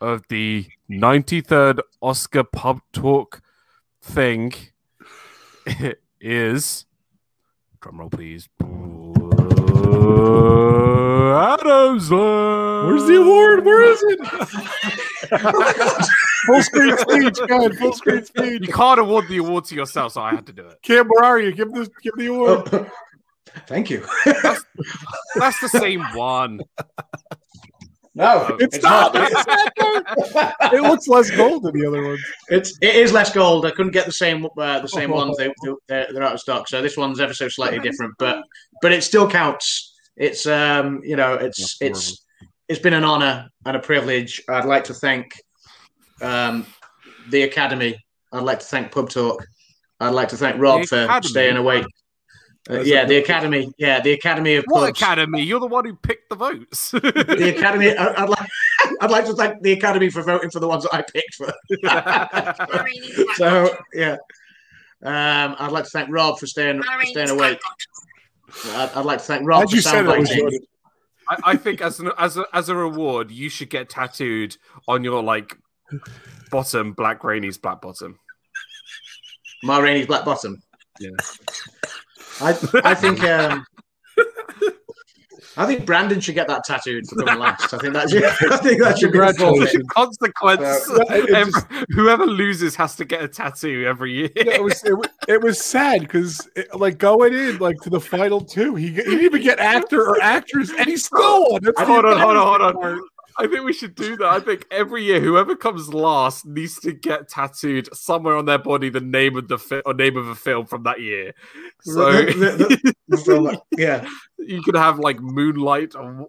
of 0.00 0.22
the 0.28 0.66
93rd 0.88 1.80
Oscar 2.00 2.44
Pub 2.44 2.80
Talk 2.92 3.42
thing 4.00 4.52
is, 6.20 6.86
drumroll 7.80 8.12
please, 8.12 8.48
Adam's. 11.92 12.10
Where's 12.10 13.06
the 13.06 13.20
award? 13.20 13.64
Where 13.64 13.82
is 13.82 14.02
it? 14.02 14.20
full 16.46 16.62
screen 16.62 16.96
speech, 16.98 17.38
God, 17.48 17.76
full 17.76 17.92
screen 17.92 18.24
You 18.36 18.72
can't 18.72 19.00
award 19.00 19.26
the 19.28 19.38
award 19.38 19.64
to 19.66 19.74
yourself, 19.74 20.12
so 20.12 20.22
I 20.22 20.30
had 20.34 20.46
to 20.46 20.52
do 20.52 20.66
it. 20.66 20.78
Kim, 20.82 21.06
where 21.08 21.24
are 21.24 21.40
you? 21.40 21.52
Give 21.52 21.72
this, 21.72 21.88
give 22.02 22.14
the 22.16 22.26
award. 22.26 22.68
Oh, 22.72 22.86
thank 23.66 23.90
you. 23.90 24.06
That's 24.24 25.60
the 25.60 25.68
same 25.68 26.02
one. 26.14 26.60
no, 28.14 28.56
it's, 28.58 28.82
not. 28.82 29.14
not. 29.14 30.54
it 30.72 30.82
looks 30.82 31.08
less 31.08 31.30
gold 31.30 31.64
than 31.64 31.78
the 31.78 31.86
other 31.86 32.02
ones. 32.02 32.20
It's 32.48 32.76
it 32.80 32.96
is 32.96 33.12
less 33.12 33.32
gold. 33.32 33.66
I 33.66 33.70
couldn't 33.70 33.92
get 33.92 34.06
the 34.06 34.12
same 34.12 34.46
uh, 34.58 34.80
the 34.80 34.88
same 34.88 35.10
ones. 35.10 35.36
They 35.36 35.52
they're, 35.88 36.08
they're 36.12 36.22
out 36.22 36.34
of 36.34 36.40
stock. 36.40 36.68
So 36.68 36.82
this 36.82 36.96
one's 36.96 37.20
ever 37.20 37.34
so 37.34 37.48
slightly 37.48 37.78
different, 37.78 38.14
but 38.18 38.42
but 38.80 38.92
it 38.92 39.04
still 39.04 39.28
counts. 39.30 39.91
It's 40.16 40.46
um 40.46 41.00
you 41.04 41.16
know 41.16 41.34
it's 41.34 41.76
it's 41.80 42.24
it's 42.68 42.78
been 42.80 42.92
an 42.94 43.04
honor 43.04 43.48
and 43.66 43.76
a 43.76 43.80
privilege. 43.80 44.42
I'd 44.48 44.64
like 44.64 44.84
to 44.84 44.94
thank 44.94 45.32
um 46.20 46.66
the 47.30 47.42
academy. 47.42 47.96
I'd 48.32 48.42
like 48.44 48.60
to 48.60 48.66
thank 48.66 48.92
Pub 48.92 49.08
Talk. 49.10 49.44
I'd 50.00 50.10
like 50.10 50.28
to 50.28 50.36
thank 50.36 50.60
Rob 50.60 50.82
The 50.82 50.86
for 50.86 51.04
Academy? 51.04 51.28
staying 51.28 51.56
awake. 51.56 51.86
Uh, 52.70 52.80
yeah, 52.80 53.04
the 53.04 53.16
academy. 53.16 53.72
Yeah, 53.78 54.00
the 54.00 54.12
academy 54.12 54.54
of 54.54 54.64
What 54.68 54.86
pubs. 54.86 55.00
academy? 55.02 55.42
You're 55.42 55.58
the 55.60 55.66
one 55.66 55.84
who 55.84 55.96
picked 55.96 56.28
the 56.30 56.36
votes. 56.36 56.90
the 56.92 57.54
academy. 57.56 57.90
I- 57.96 58.22
I'd 58.22 58.28
like. 58.28 58.48
I'd 59.00 59.10
like 59.10 59.24
to 59.26 59.34
thank 59.34 59.62
the 59.62 59.72
academy 59.72 60.10
for 60.10 60.22
voting 60.22 60.50
for 60.50 60.60
the 60.60 60.68
ones 60.68 60.84
that 60.84 60.94
I 60.94 61.02
picked 61.02 61.34
for. 61.34 61.52
so 63.36 63.76
yeah, 63.94 64.16
um, 65.02 65.56
I'd 65.58 65.72
like 65.72 65.84
to 65.84 65.90
thank 65.90 66.08
Rob 66.10 66.38
for 66.38 66.46
staying 66.46 66.82
for 66.82 67.06
staying 67.06 67.30
awake. 67.30 67.58
I'd, 68.66 68.90
I'd 68.94 69.04
like 69.04 69.18
to 69.18 69.24
thank 69.24 69.46
Rob 69.46 69.64
As 69.64 69.72
you 69.72 69.80
said, 69.80 70.02
that 70.02 70.18
was. 70.18 70.28
Jordan. 70.28 70.60
I, 71.28 71.36
I 71.44 71.56
think 71.56 71.80
as 71.80 72.00
an 72.00 72.10
as 72.18 72.36
a 72.36 72.44
as 72.52 72.68
a 72.68 72.76
reward, 72.76 73.30
you 73.30 73.48
should 73.48 73.70
get 73.70 73.88
tattooed 73.88 74.56
on 74.88 75.04
your 75.04 75.22
like 75.22 75.56
bottom 76.50 76.92
black 76.92 77.24
Rainey's 77.24 77.58
black 77.58 77.80
bottom. 77.80 78.18
Ma 79.62 79.78
Rainey's 79.78 80.06
Black 80.06 80.24
Bottom. 80.24 80.60
Yeah. 80.98 81.10
I 82.40 82.50
I 82.84 82.94
think 82.94 83.22
um, 83.22 83.64
I 85.56 85.66
think 85.66 85.84
Brandon 85.84 86.20
should 86.20 86.34
get 86.34 86.48
that 86.48 86.64
tattooed 86.64 87.06
for 87.08 87.16
coming 87.16 87.38
last. 87.40 87.74
I 87.74 87.78
think 87.78 87.92
that's 87.92 88.12
I 88.42 88.56
think 88.58 88.82
that 88.82 88.98
should 88.98 89.12
be 89.12 89.18
the 89.18 89.84
Consequence. 89.88 90.88
Uh, 90.88 91.04
Every- 91.08 91.52
just- 91.52 91.66
whoever 91.90 92.24
loses 92.26 92.74
has 92.76 92.96
to 92.96 93.04
get 93.04 93.22
a 93.22 93.28
tattoo 93.28 93.84
every 93.86 94.12
year. 94.12 94.30
Yeah, 94.36 94.54
it 94.54 94.62
was 94.62 94.82
it, 94.84 94.94
it 95.28 95.42
was 95.42 95.60
sad 95.60 96.00
because 96.00 96.48
like 96.74 96.98
going 96.98 97.34
in 97.34 97.58
like 97.58 97.76
to 97.82 97.90
the 97.90 98.00
final 98.00 98.40
two, 98.40 98.74
he, 98.74 98.88
he 98.88 98.92
didn't 98.94 99.20
even 99.20 99.42
get 99.42 99.58
actor 99.58 100.02
or 100.08 100.20
actress, 100.22 100.70
and 100.76 100.86
he 100.86 100.96
still 100.96 101.50
won. 101.50 101.62
That's 101.62 101.78
the 101.78 101.84
Hold 101.84 102.04
on, 102.06 102.18
hold 102.18 102.36
on, 102.36 102.74
hold 102.74 102.84
on. 102.84 103.00
Part. 103.36 103.48
I 103.48 103.52
think 103.52 103.64
we 103.64 103.72
should 103.72 103.94
do 103.94 104.16
that. 104.18 104.26
I 104.26 104.40
think 104.40 104.66
every 104.70 105.04
year, 105.04 105.20
whoever 105.20 105.54
comes 105.56 105.92
last 105.92 106.46
needs 106.46 106.78
to 106.80 106.92
get 106.92 107.28
tattooed 107.28 107.94
somewhere 107.94 108.36
on 108.36 108.44
their 108.44 108.58
body 108.58 108.88
the 108.90 109.00
name 109.00 109.36
of 109.36 109.48
the 109.48 109.58
fi- 109.58 109.82
or 109.84 109.94
name 109.94 110.16
of 110.16 110.28
a 110.28 110.34
film 110.34 110.66
from 110.66 110.82
that 110.84 111.00
year. 111.00 111.32
So 111.82 112.12
The- 112.12 112.32
the- 112.32 112.94
the 113.08 113.16
film- 113.18 113.56
yeah, 113.76 114.08
you 114.38 114.62
could 114.62 114.76
have 114.76 114.98
like 114.98 115.20
Moonlight 115.20 115.94
on, 115.94 116.26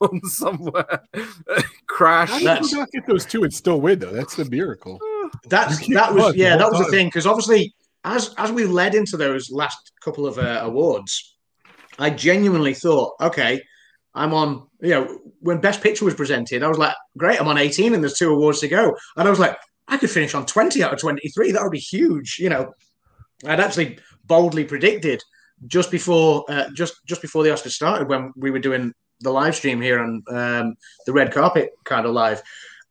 on 0.00 0.20
somewhere, 0.24 1.02
Crash. 1.88 2.30
How 2.30 2.38
did 2.60 2.70
you 2.70 2.78
not 2.78 2.90
get 2.92 3.06
those 3.06 3.24
two 3.26 3.42
and 3.44 3.52
still 3.52 3.80
win 3.80 3.98
though? 3.98 4.12
That's 4.12 4.36
the 4.36 4.44
miracle. 4.44 4.98
that's 5.48 5.86
that 5.94 6.14
was 6.14 6.34
yeah 6.36 6.56
that 6.56 6.70
was 6.70 6.78
the 6.78 6.90
thing 6.90 7.06
because 7.08 7.26
obviously 7.26 7.74
as 8.04 8.34
as 8.38 8.52
we 8.52 8.64
led 8.64 8.94
into 8.94 9.16
those 9.16 9.50
last 9.50 9.92
couple 10.02 10.26
of 10.26 10.38
uh, 10.38 10.60
awards, 10.62 11.36
I 11.98 12.10
genuinely 12.10 12.74
thought, 12.74 13.14
okay, 13.20 13.62
I'm 14.14 14.32
on. 14.32 14.66
You 14.80 14.90
know, 14.90 15.20
when 15.40 15.60
Best 15.60 15.82
Picture 15.82 16.04
was 16.04 16.14
presented, 16.14 16.62
I 16.62 16.68
was 16.68 16.78
like, 16.78 16.94
great, 17.16 17.40
I'm 17.40 17.48
on 17.48 17.58
18 17.58 17.94
and 17.94 18.02
there's 18.02 18.18
two 18.18 18.32
awards 18.32 18.60
to 18.60 18.68
go, 18.68 18.96
and 19.16 19.26
I 19.26 19.30
was 19.30 19.38
like, 19.38 19.56
I 19.88 19.96
could 19.96 20.10
finish 20.10 20.34
on 20.34 20.46
20 20.46 20.82
out 20.82 20.92
of 20.92 21.00
23. 21.00 21.52
That 21.52 21.62
would 21.62 21.72
be 21.72 21.78
huge. 21.78 22.38
You 22.38 22.48
know, 22.48 22.72
I'd 23.46 23.60
actually 23.60 23.98
boldly 24.24 24.64
predicted 24.64 25.22
just 25.66 25.90
before 25.90 26.44
uh, 26.48 26.70
just 26.74 27.04
just 27.06 27.22
before 27.22 27.42
the 27.42 27.50
Oscars 27.50 27.70
started 27.70 28.08
when 28.08 28.32
we 28.36 28.50
were 28.50 28.58
doing 28.58 28.92
the 29.20 29.30
live 29.30 29.54
stream 29.54 29.80
here 29.80 30.00
on 30.00 30.22
um, 30.28 30.74
the 31.06 31.12
red 31.12 31.32
carpet 31.32 31.70
kind 31.84 32.06
of 32.06 32.12
live. 32.12 32.42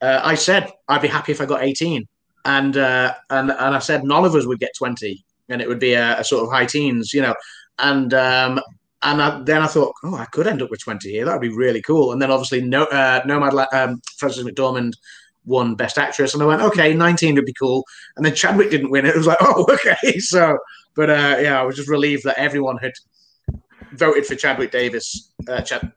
Uh, 0.01 0.19
I 0.23 0.35
said 0.35 0.71
I'd 0.87 1.01
be 1.01 1.07
happy 1.07 1.31
if 1.31 1.41
I 1.41 1.45
got 1.45 1.63
18, 1.63 2.07
and 2.45 2.77
uh, 2.77 3.13
and 3.29 3.51
and 3.51 3.75
I 3.75 3.79
said 3.79 4.03
none 4.03 4.25
of 4.25 4.35
us 4.35 4.45
would 4.45 4.59
get 4.59 4.75
20, 4.77 5.23
and 5.49 5.61
it 5.61 5.67
would 5.67 5.79
be 5.79 5.93
a, 5.93 6.19
a 6.19 6.23
sort 6.23 6.43
of 6.43 6.51
high 6.51 6.65
teens, 6.65 7.13
you 7.13 7.21
know, 7.21 7.35
and 7.79 8.13
um, 8.13 8.59
and 9.03 9.21
I, 9.21 9.41
then 9.41 9.61
I 9.61 9.67
thought, 9.67 9.93
oh, 10.03 10.15
I 10.15 10.25
could 10.25 10.47
end 10.47 10.61
up 10.61 10.69
with 10.69 10.81
20 10.81 11.09
here. 11.09 11.25
That 11.25 11.33
would 11.33 11.41
be 11.41 11.55
really 11.55 11.81
cool. 11.81 12.11
And 12.11 12.21
then 12.21 12.31
obviously, 12.31 12.61
no, 12.61 12.85
uh, 12.85 13.21
Nomad 13.25 13.53
um, 13.73 14.01
Frances 14.17 14.45
McDormand 14.45 14.93
won 15.45 15.75
Best 15.75 15.97
Actress, 15.97 16.33
and 16.33 16.41
I 16.41 16.45
went, 16.45 16.61
okay, 16.61 16.93
19 16.93 17.35
would 17.35 17.45
be 17.45 17.53
cool. 17.53 17.85
And 18.15 18.25
then 18.25 18.33
Chadwick 18.33 18.71
didn't 18.71 18.91
win 18.91 19.05
it. 19.05 19.09
It 19.15 19.17
was 19.17 19.27
like, 19.27 19.37
oh, 19.41 19.65
okay. 19.73 20.19
So, 20.19 20.57
but 20.95 21.09
uh, 21.09 21.37
yeah, 21.39 21.59
I 21.59 21.63
was 21.63 21.75
just 21.75 21.89
relieved 21.89 22.23
that 22.23 22.37
everyone 22.37 22.77
had 22.77 22.93
voted 23.93 24.25
for 24.25 24.35
Chadwick 24.35 24.71
Davis. 24.71 25.31
Uh, 25.47 25.61
Chad, 25.61 25.91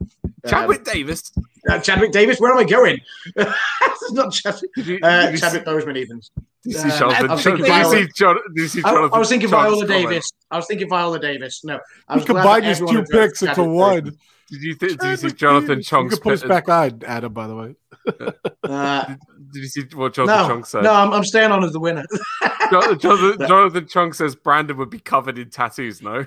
Chadwick 0.46 0.84
Davis. 0.84 1.32
Uh, 1.68 1.78
Chadwick 1.80 2.12
Davis. 2.12 2.38
Where 2.40 2.52
am 2.52 2.58
I 2.58 2.64
going? 2.64 3.00
it's 3.36 4.12
not 4.12 4.32
Chadwick. 4.32 4.70
Did 4.76 5.02
Uh, 5.04 5.36
Chadwick 5.36 5.64
Boseman, 5.64 5.96
even. 5.96 6.20
see, 6.22 6.30
did 6.64 6.72
you 6.72 6.78
see 6.78 6.98
Jonathan? 6.98 7.30
I 7.30 7.34
was 7.34 7.42
thinking 7.44 7.64
you 7.66 7.72
Viola- 7.72 7.90
see 7.96 8.08
Jon- 8.16 8.38
did 8.54 8.62
you 8.62 8.68
see 8.68 8.82
I, 8.84 8.90
Jonathan? 8.92 9.10
I 9.14 9.18
was 9.18 9.28
thinking 9.28 9.48
Trump's 9.48 9.64
Viola 9.70 9.86
comment? 9.86 10.08
Davis. 10.10 10.30
I 10.50 10.56
was 10.56 10.66
thinking 10.66 10.88
Viola 10.88 11.18
Davis. 11.20 11.64
No, 11.64 11.74
I 12.08 12.14
You 12.14 12.18
was 12.20 12.24
glad 12.24 12.42
combined 12.42 12.64
that 12.64 12.68
his 12.68 12.78
two 12.78 12.86
had 12.96 13.08
picks 13.08 13.38
for 13.40 13.48
into 13.48 13.64
one. 13.64 14.00
Boseman. 14.02 14.16
Did 14.48 14.62
you, 14.62 14.74
th- 14.76 14.92
did 14.98 15.02
you 15.02 15.16
see 15.16 15.22
Chadwick 15.22 15.36
Jonathan 15.38 15.68
Davis. 15.68 15.86
Chong's 15.88 16.12
You 16.12 16.16
can 16.18 16.22
put 16.22 16.32
us 16.34 16.40
bit- 16.42 16.48
back 16.48 16.68
on, 16.68 17.02
Adam. 17.04 17.32
By 17.32 17.46
the 17.48 17.56
way, 17.56 17.74
Uh, 18.62 19.04
Did 19.52 19.62
you 19.62 19.66
see 19.68 19.82
what 19.94 20.14
Jonathan 20.14 20.42
no, 20.42 20.48
Chong 20.48 20.64
said? 20.64 20.82
no, 20.84 20.92
I'm, 20.92 21.12
I'm 21.12 21.24
staying 21.24 21.50
on 21.50 21.64
as 21.64 21.72
the 21.72 21.80
winner. 21.80 22.04
Jo- 22.70 22.94
Jonathan, 22.94 23.46
Jonathan 23.48 23.86
Chong 23.88 24.12
says 24.12 24.34
Brandon 24.36 24.76
would 24.76 24.90
be 24.90 24.98
covered 25.00 25.38
in 25.38 25.50
tattoos. 25.50 26.00
No. 26.02 26.24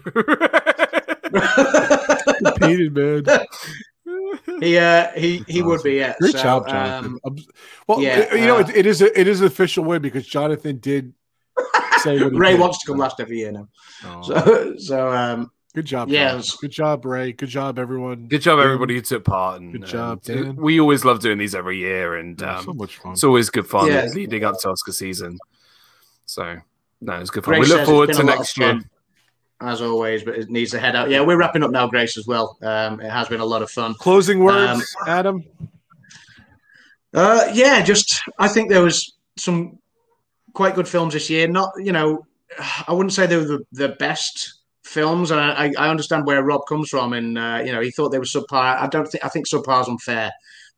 repeated 2.42 2.94
man. 2.94 3.24
He 4.62 4.78
uh, 4.78 5.08
he 5.16 5.44
he 5.48 5.62
would 5.62 5.82
be. 5.84 5.94
Yeah. 5.96 6.16
Great 6.20 6.34
So, 6.34 6.42
job, 6.44 6.68
Jonathan. 6.68 7.20
um, 7.26 7.36
well, 7.88 8.02
yeah, 8.02 8.34
you 8.36 8.48
know, 8.48 8.58
uh, 8.58 8.62
it, 8.62 8.70
it 8.78 8.86
is 8.86 9.02
a, 9.02 9.20
it 9.20 9.28
is 9.28 9.42
an 9.42 9.48
official 9.48 9.84
win 9.84 10.02
because 10.02 10.26
Jonathan 10.28 10.78
did 10.78 11.14
say 12.04 12.22
what 12.24 12.34
he 12.34 12.38
Ray 12.40 12.52
did. 12.52 12.60
wants 12.60 12.80
to 12.80 12.88
come 12.88 12.98
last 12.98 13.20
every 13.20 13.40
year 13.40 13.52
now. 13.52 13.68
Oh. 14.06 14.22
So 14.22 14.76
so 14.78 15.12
um, 15.12 15.52
Good 15.76 15.86
job. 15.86 16.10
Yeah, 16.10 16.20
Jonathan. 16.32 16.34
it 16.34 16.38
was- 16.38 16.56
Good 16.62 16.72
job, 16.72 17.06
Ray. 17.06 17.32
Good 17.32 17.50
job, 17.50 17.78
everyone. 17.78 18.28
Good 18.28 18.42
job, 18.42 18.60
everybody 18.60 18.96
who 18.96 19.02
took 19.02 19.24
part. 19.24 19.62
And, 19.62 19.72
Good 19.74 19.86
job, 19.86 20.12
um, 20.28 20.36
Dan. 20.36 20.56
we 20.56 20.80
always 20.80 21.06
love 21.06 21.20
doing 21.20 21.38
these 21.38 21.54
every 21.54 21.78
year, 21.78 22.16
and 22.16 22.42
um, 22.42 22.64
so 22.66 22.74
much 22.74 22.98
fun. 22.98 23.12
it's 23.12 23.24
always 23.24 23.50
good 23.52 23.68
fun 23.68 23.88
Yeah. 23.88 24.06
leading 24.16 24.44
up 24.44 24.60
to 24.62 24.70
Oscar 24.70 24.92
season. 24.92 25.38
So, 26.26 26.58
no, 27.02 27.14
it's 27.20 27.30
good 27.30 27.46
fun. 27.46 27.56
Grace 27.56 27.70
we 27.70 27.76
look 27.76 27.86
forward 27.86 28.14
to 28.14 28.22
a 28.22 28.24
lot 28.24 28.34
of 28.34 28.40
next 28.40 28.58
year. 28.58 28.80
As 29.62 29.82
always, 29.82 30.24
but 30.24 30.36
it 30.36 30.50
needs 30.50 30.72
to 30.72 30.80
head 30.80 30.96
out. 30.96 31.10
Yeah, 31.10 31.22
we're 31.22 31.38
wrapping 31.38 31.64
up 31.64 31.72
now, 31.72 31.88
Grace, 31.88 32.18
as 32.18 32.26
well. 32.26 32.58
Um, 32.62 33.02
it 33.02 33.10
has 33.10 33.28
been 33.28 33.42
a 33.42 33.46
lot 33.46 33.62
of 33.62 33.70
fun. 33.70 33.94
Closing 33.96 34.40
words, 34.40 34.96
Um, 35.02 35.08
Adam. 35.08 35.44
Uh, 37.14 37.50
yeah, 37.54 37.82
just 37.82 38.22
I 38.38 38.48
think 38.48 38.70
there 38.70 38.84
was 38.84 39.14
some 39.38 39.80
quite 40.54 40.76
good 40.76 40.88
films 40.88 41.14
this 41.14 41.30
year. 41.30 41.48
Not 41.48 41.72
you 41.78 41.92
know, 41.92 42.26
I 42.88 42.94
wouldn't 42.94 43.14
say 43.14 43.26
they 43.26 43.38
were 43.38 43.44
the, 43.44 43.66
the 43.72 43.90
best 43.90 44.60
films, 44.84 45.32
and 45.32 45.40
I, 45.40 45.72
I 45.78 45.90
understand 45.90 46.26
where 46.26 46.44
Rob 46.44 46.62
comes 46.68 46.90
from, 46.90 47.14
and 47.14 47.38
uh, 47.38 47.62
you 47.66 47.72
know 47.72 47.82
he 47.82 47.92
thought 47.92 48.10
they 48.10 48.20
were 48.20 48.26
subpar. 48.26 48.78
I 48.78 48.88
don't 48.88 49.08
think 49.08 49.26
I 49.26 49.30
think 49.30 49.48
subpar 49.48 49.82
is 49.82 49.88
unfair, 49.88 50.32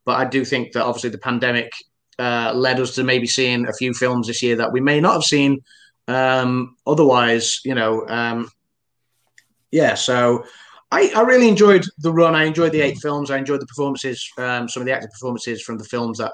but 0.04 0.18
I 0.18 0.24
do 0.24 0.44
think 0.44 0.72
that 0.72 0.84
obviously 0.84 1.10
the 1.10 1.18
pandemic 1.18 1.70
uh, 2.18 2.52
led 2.54 2.80
us 2.80 2.94
to 2.94 3.04
maybe 3.04 3.26
seeing 3.26 3.66
a 3.66 3.72
few 3.72 3.92
films 3.92 4.26
this 4.26 4.42
year 4.42 4.56
that 4.56 4.72
we 4.72 4.80
may 4.80 5.00
not 5.00 5.14
have 5.14 5.24
seen 5.24 5.62
um, 6.08 6.76
otherwise. 6.86 7.60
You 7.64 7.74
know, 7.74 8.06
um, 8.08 8.50
yeah. 9.72 9.94
So 9.94 10.44
I, 10.92 11.10
I 11.16 11.22
really 11.22 11.48
enjoyed 11.48 11.84
the 11.98 12.12
run. 12.12 12.34
I 12.34 12.44
enjoyed 12.44 12.72
the 12.72 12.82
eight 12.82 12.98
films. 12.98 13.30
I 13.30 13.38
enjoyed 13.38 13.60
the 13.60 13.66
performances, 13.66 14.30
um, 14.38 14.68
some 14.68 14.82
of 14.82 14.86
the 14.86 14.92
acting 14.92 15.10
performances 15.10 15.62
from 15.62 15.78
the 15.78 15.84
films 15.84 16.18
that 16.18 16.32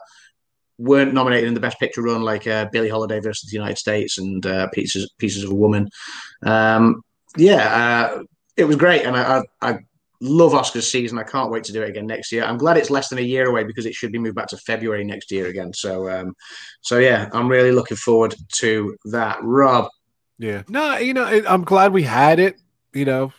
weren't 0.78 1.14
nominated 1.14 1.48
in 1.48 1.54
the 1.54 1.60
Best 1.60 1.78
Picture 1.78 2.02
run, 2.02 2.22
like 2.22 2.46
uh, 2.46 2.66
Billie 2.72 2.88
Holiday 2.88 3.20
versus 3.20 3.48
the 3.48 3.56
United 3.56 3.78
States 3.78 4.18
and 4.18 4.44
uh, 4.44 4.68
Pieces 4.68 5.10
Pieces 5.18 5.44
of 5.44 5.50
a 5.50 5.54
Woman. 5.54 5.88
Um, 6.42 7.02
yeah, 7.36 8.16
uh, 8.16 8.22
it 8.56 8.64
was 8.64 8.76
great, 8.76 9.04
and 9.04 9.16
I, 9.16 9.38
I, 9.60 9.70
I 9.70 9.78
love 10.20 10.52
Oscars 10.52 10.90
season. 10.90 11.18
I 11.18 11.22
can't 11.22 11.50
wait 11.50 11.62
to 11.64 11.72
do 11.72 11.82
it 11.82 11.90
again 11.90 12.06
next 12.06 12.32
year. 12.32 12.44
I'm 12.44 12.58
glad 12.58 12.76
it's 12.76 12.90
less 12.90 13.08
than 13.08 13.18
a 13.18 13.22
year 13.22 13.48
away 13.48 13.62
because 13.62 13.86
it 13.86 13.94
should 13.94 14.10
be 14.10 14.18
moved 14.18 14.34
back 14.34 14.48
to 14.48 14.56
February 14.56 15.04
next 15.04 15.30
year 15.30 15.46
again. 15.46 15.72
So, 15.72 16.10
um, 16.10 16.34
so 16.80 16.98
yeah, 16.98 17.28
I'm 17.32 17.48
really 17.48 17.72
looking 17.72 17.96
forward 17.96 18.34
to 18.54 18.96
that. 19.06 19.38
Rob, 19.42 19.88
Yeah. 20.38 20.62
No, 20.68 20.96
you 20.98 21.14
know, 21.14 21.24
I'm 21.24 21.62
glad 21.62 21.92
we 21.92 22.02
had 22.02 22.40
it. 22.40 22.56
You 22.92 23.04
know, 23.04 23.32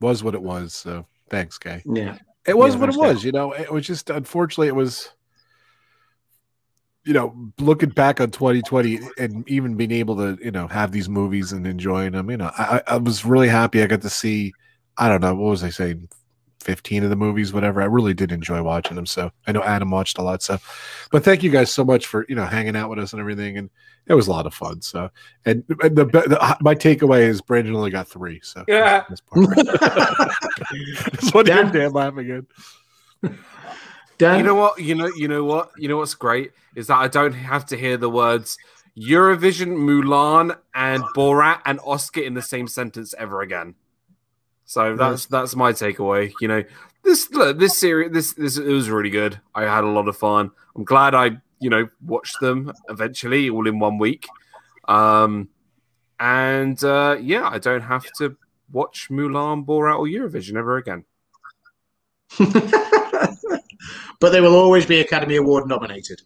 was 0.00 0.22
what 0.22 0.34
it 0.34 0.42
was. 0.42 0.74
So 0.74 1.06
thanks, 1.30 1.58
Kay. 1.58 1.82
yeah, 1.86 2.18
It 2.46 2.56
was 2.56 2.74
Yeah, 2.74 2.80
what 2.80 2.90
it 2.90 2.96
was. 2.96 3.24
You 3.24 3.32
know, 3.32 3.52
it 3.52 3.72
was 3.72 3.86
just 3.86 4.10
unfortunately 4.10 4.68
it 4.68 4.74
was. 4.74 5.10
You 7.06 7.12
know, 7.12 7.52
looking 7.58 7.90
back 7.90 8.18
on 8.18 8.30
2020 8.30 8.98
and 9.18 9.46
even 9.46 9.74
being 9.76 9.90
able 9.90 10.16
to, 10.16 10.42
you 10.42 10.50
know, 10.50 10.66
have 10.68 10.90
these 10.90 11.06
movies 11.06 11.52
and 11.52 11.66
enjoying 11.66 12.12
them, 12.12 12.30
you 12.30 12.38
know, 12.38 12.50
I, 12.56 12.80
I 12.86 12.96
was 12.96 13.26
really 13.26 13.48
happy. 13.48 13.82
I 13.82 13.86
got 13.86 14.00
to 14.00 14.08
see, 14.08 14.54
I 14.96 15.10
don't 15.10 15.20
know, 15.20 15.34
what 15.34 15.50
was 15.50 15.62
I 15.62 15.68
saying, 15.68 16.08
15 16.64 17.04
of 17.04 17.10
the 17.10 17.16
movies, 17.16 17.52
whatever. 17.52 17.82
I 17.82 17.84
really 17.84 18.14
did 18.14 18.32
enjoy 18.32 18.62
watching 18.62 18.96
them. 18.96 19.06
So 19.06 19.30
I 19.46 19.52
know 19.52 19.62
Adam 19.62 19.90
watched 19.90 20.18
a 20.18 20.22
lot. 20.22 20.42
So, 20.42 20.58
but 21.12 21.22
thank 21.22 21.42
you 21.42 21.50
guys 21.50 21.70
so 21.70 21.84
much 21.84 22.06
for, 22.06 22.24
you 22.28 22.34
know, 22.34 22.46
hanging 22.46 22.74
out 22.74 22.90
with 22.90 22.98
us 22.98 23.12
and 23.12 23.20
everything. 23.20 23.58
And 23.58 23.70
it 24.06 24.14
was 24.14 24.26
a 24.26 24.30
lot 24.30 24.46
of 24.46 24.54
fun. 24.54 24.80
So, 24.82 25.10
and, 25.44 25.62
and 25.82 25.96
the, 25.96 26.04
the 26.06 26.38
uh, 26.40 26.56
my 26.60 26.74
takeaway 26.74 27.20
is 27.28 27.40
Brandon 27.40 27.74
only 27.76 27.90
got 27.90 28.08
three. 28.08 28.40
So, 28.42 28.64
Yeah. 28.66 29.04
that's 29.08 29.20
part. 29.20 29.54
That's 31.12 31.34
what 31.34 31.46
Dan? 31.46 31.72
Dan 31.72 31.92
laughing 31.92 32.30
at. 33.22 33.32
Dan. 34.18 34.38
You 34.38 34.44
know 34.44 34.54
what? 34.54 34.80
You 34.80 34.94
know, 34.94 35.10
you 35.16 35.28
know 35.28 35.44
what? 35.44 35.70
You 35.76 35.88
know 35.88 35.98
what's 35.98 36.14
great 36.14 36.52
is 36.74 36.86
that 36.88 36.96
I 36.96 37.08
don't 37.08 37.32
have 37.32 37.66
to 37.66 37.76
hear 37.76 37.96
the 37.96 38.10
words 38.10 38.58
Eurovision, 38.96 39.76
Mulan, 39.76 40.56
and 40.74 41.02
Borat 41.16 41.60
and 41.64 41.80
Oscar 41.84 42.20
in 42.20 42.34
the 42.34 42.42
same 42.42 42.68
sentence 42.68 43.14
ever 43.18 43.40
again. 43.42 43.74
So 44.64 44.96
that's 44.96 45.26
that's 45.26 45.54
my 45.54 45.72
takeaway. 45.72 46.32
You 46.40 46.48
know, 46.48 46.64
this 47.02 47.30
look, 47.30 47.58
this 47.58 47.78
series, 47.78 48.12
this 48.12 48.32
this 48.32 48.56
it 48.56 48.66
was 48.66 48.90
really 48.90 49.10
good. 49.10 49.40
I 49.54 49.62
had 49.62 49.84
a 49.84 49.88
lot 49.88 50.08
of 50.08 50.16
fun. 50.16 50.50
I'm 50.74 50.84
glad 50.84 51.14
I 51.14 51.38
you 51.60 51.70
know 51.70 51.88
watched 52.04 52.40
them 52.40 52.72
eventually 52.88 53.50
all 53.50 53.66
in 53.66 53.78
one 53.78 53.98
week. 53.98 54.26
Um, 54.88 55.48
and 56.18 56.82
uh, 56.82 57.16
yeah, 57.20 57.48
I 57.48 57.58
don't 57.58 57.82
have 57.82 58.06
to 58.18 58.36
watch 58.72 59.08
Mulan, 59.10 59.64
Borat, 59.64 59.98
or 59.98 60.06
Eurovision 60.06 60.56
ever 60.56 60.78
again. 60.78 61.04
but 64.20 64.30
they 64.30 64.40
will 64.40 64.56
always 64.56 64.86
be 64.86 65.00
Academy 65.00 65.36
Award 65.36 65.68
nominated. 65.68 66.22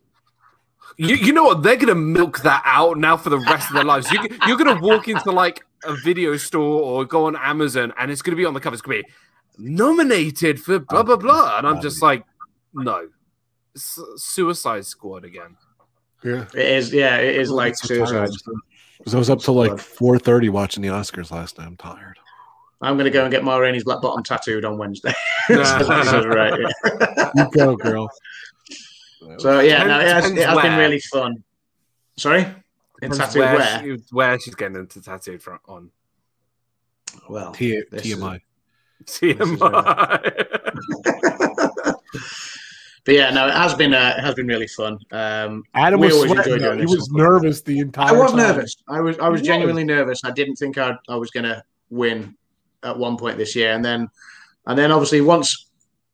You, 0.96 1.14
you 1.14 1.32
know 1.32 1.44
what? 1.44 1.62
They're 1.62 1.76
gonna 1.76 1.94
milk 1.94 2.40
that 2.40 2.62
out 2.64 2.98
now 2.98 3.16
for 3.16 3.30
the 3.30 3.38
rest 3.38 3.68
of 3.68 3.74
their 3.74 3.84
lives. 3.84 4.10
You, 4.10 4.20
you're 4.46 4.56
gonna 4.56 4.80
walk 4.80 5.06
into 5.08 5.30
like 5.30 5.64
a 5.84 5.94
video 6.04 6.36
store 6.36 6.82
or 6.82 7.04
go 7.04 7.26
on 7.26 7.36
Amazon, 7.36 7.92
and 7.98 8.10
it's 8.10 8.22
gonna 8.22 8.36
be 8.36 8.44
on 8.44 8.54
the 8.54 8.60
cover. 8.60 8.74
It's 8.74 8.82
gonna 8.82 9.02
be 9.02 9.08
nominated 9.58 10.60
for 10.60 10.78
blah 10.78 11.02
blah 11.02 11.16
blah, 11.16 11.58
and 11.58 11.66
I'm 11.66 11.80
just 11.80 12.02
like, 12.02 12.24
no, 12.74 13.08
Su- 13.76 14.14
Suicide 14.16 14.86
Squad 14.86 15.24
again. 15.24 15.56
Yeah. 16.24 16.46
It 16.54 16.66
is, 16.66 16.92
yeah, 16.92 17.16
it 17.18 17.36
is 17.36 17.50
like 17.50 17.72
I'm 17.72 17.74
so 17.74 17.94
tired 17.94 18.08
suicide. 18.08 18.24
of 18.24 18.32
this. 18.32 18.42
Because 18.98 19.14
I 19.14 19.18
was 19.18 19.30
up 19.30 19.40
till 19.40 19.54
like 19.54 19.78
four 19.78 20.18
thirty 20.18 20.48
watching 20.48 20.82
the 20.82 20.88
Oscars 20.88 21.30
last 21.30 21.58
night. 21.58 21.66
I'm 21.66 21.76
tired. 21.76 22.18
I'm 22.80 22.94
going 22.94 23.06
to 23.06 23.10
go 23.10 23.24
and 23.24 23.32
get 23.32 23.42
Ma 23.42 23.56
Rainey's 23.56 23.82
black 23.82 24.00
bottom 24.00 24.22
tattooed 24.22 24.64
on 24.64 24.78
Wednesday. 24.78 25.12
so 25.48 25.56
that's 25.56 26.26
right. 26.26 26.60
Yeah. 26.60 27.30
You 27.34 27.50
go, 27.52 27.76
girl. 27.76 28.08
So 29.38 29.60
yeah, 29.60 29.82
no, 29.82 29.98
it 29.98 30.06
has, 30.06 30.30
it 30.30 30.46
has 30.46 30.62
been 30.62 30.78
really 30.78 31.00
fun. 31.00 31.42
Sorry, 32.16 32.46
in 33.02 33.10
Depends 33.10 33.34
tattooed 33.34 33.40
where, 33.40 33.56
where? 33.56 33.82
she- 33.98 34.04
where 34.10 34.38
she's 34.40 34.54
getting 34.54 34.76
into 34.76 35.00
tattooed 35.00 35.42
from 35.42 35.58
on. 35.66 35.90
Well, 37.28 37.52
T- 37.52 37.82
this 37.90 38.04
is- 38.06 38.16
TMI. 38.16 38.40
TMI. 39.04 39.58
but 43.04 43.14
yeah, 43.14 43.30
no, 43.30 43.46
it 43.46 43.54
has 43.54 43.74
been 43.74 43.94
uh, 43.94 44.14
it 44.18 44.22
has 44.22 44.34
been 44.34 44.46
really 44.46 44.66
fun. 44.66 44.98
Um, 45.12 45.64
Adam 45.74 46.00
was 46.00 46.14
always 46.14 46.32
sweating. 46.32 46.58
doing 46.58 46.78
He 46.80 46.86
was 46.86 47.10
nervous 47.10 47.62
the 47.62 47.78
entire. 47.78 48.08
I 48.08 48.12
was 48.12 48.32
time. 48.32 48.40
nervous. 48.40 48.76
I 48.88 49.00
was 49.00 49.18
I 49.18 49.28
was 49.28 49.42
genuinely 49.42 49.84
nervous. 49.84 50.20
I 50.24 50.30
didn't 50.30 50.56
think 50.56 50.78
I 50.78 50.94
I 51.08 51.16
was 51.16 51.30
going 51.30 51.44
to 51.44 51.62
win 51.90 52.34
at 52.82 52.96
one 52.98 53.16
point 53.16 53.38
this 53.38 53.54
year, 53.56 53.72
and 53.72 53.84
then 53.84 54.08
and 54.66 54.78
then 54.78 54.92
obviously 54.92 55.20
once 55.20 55.66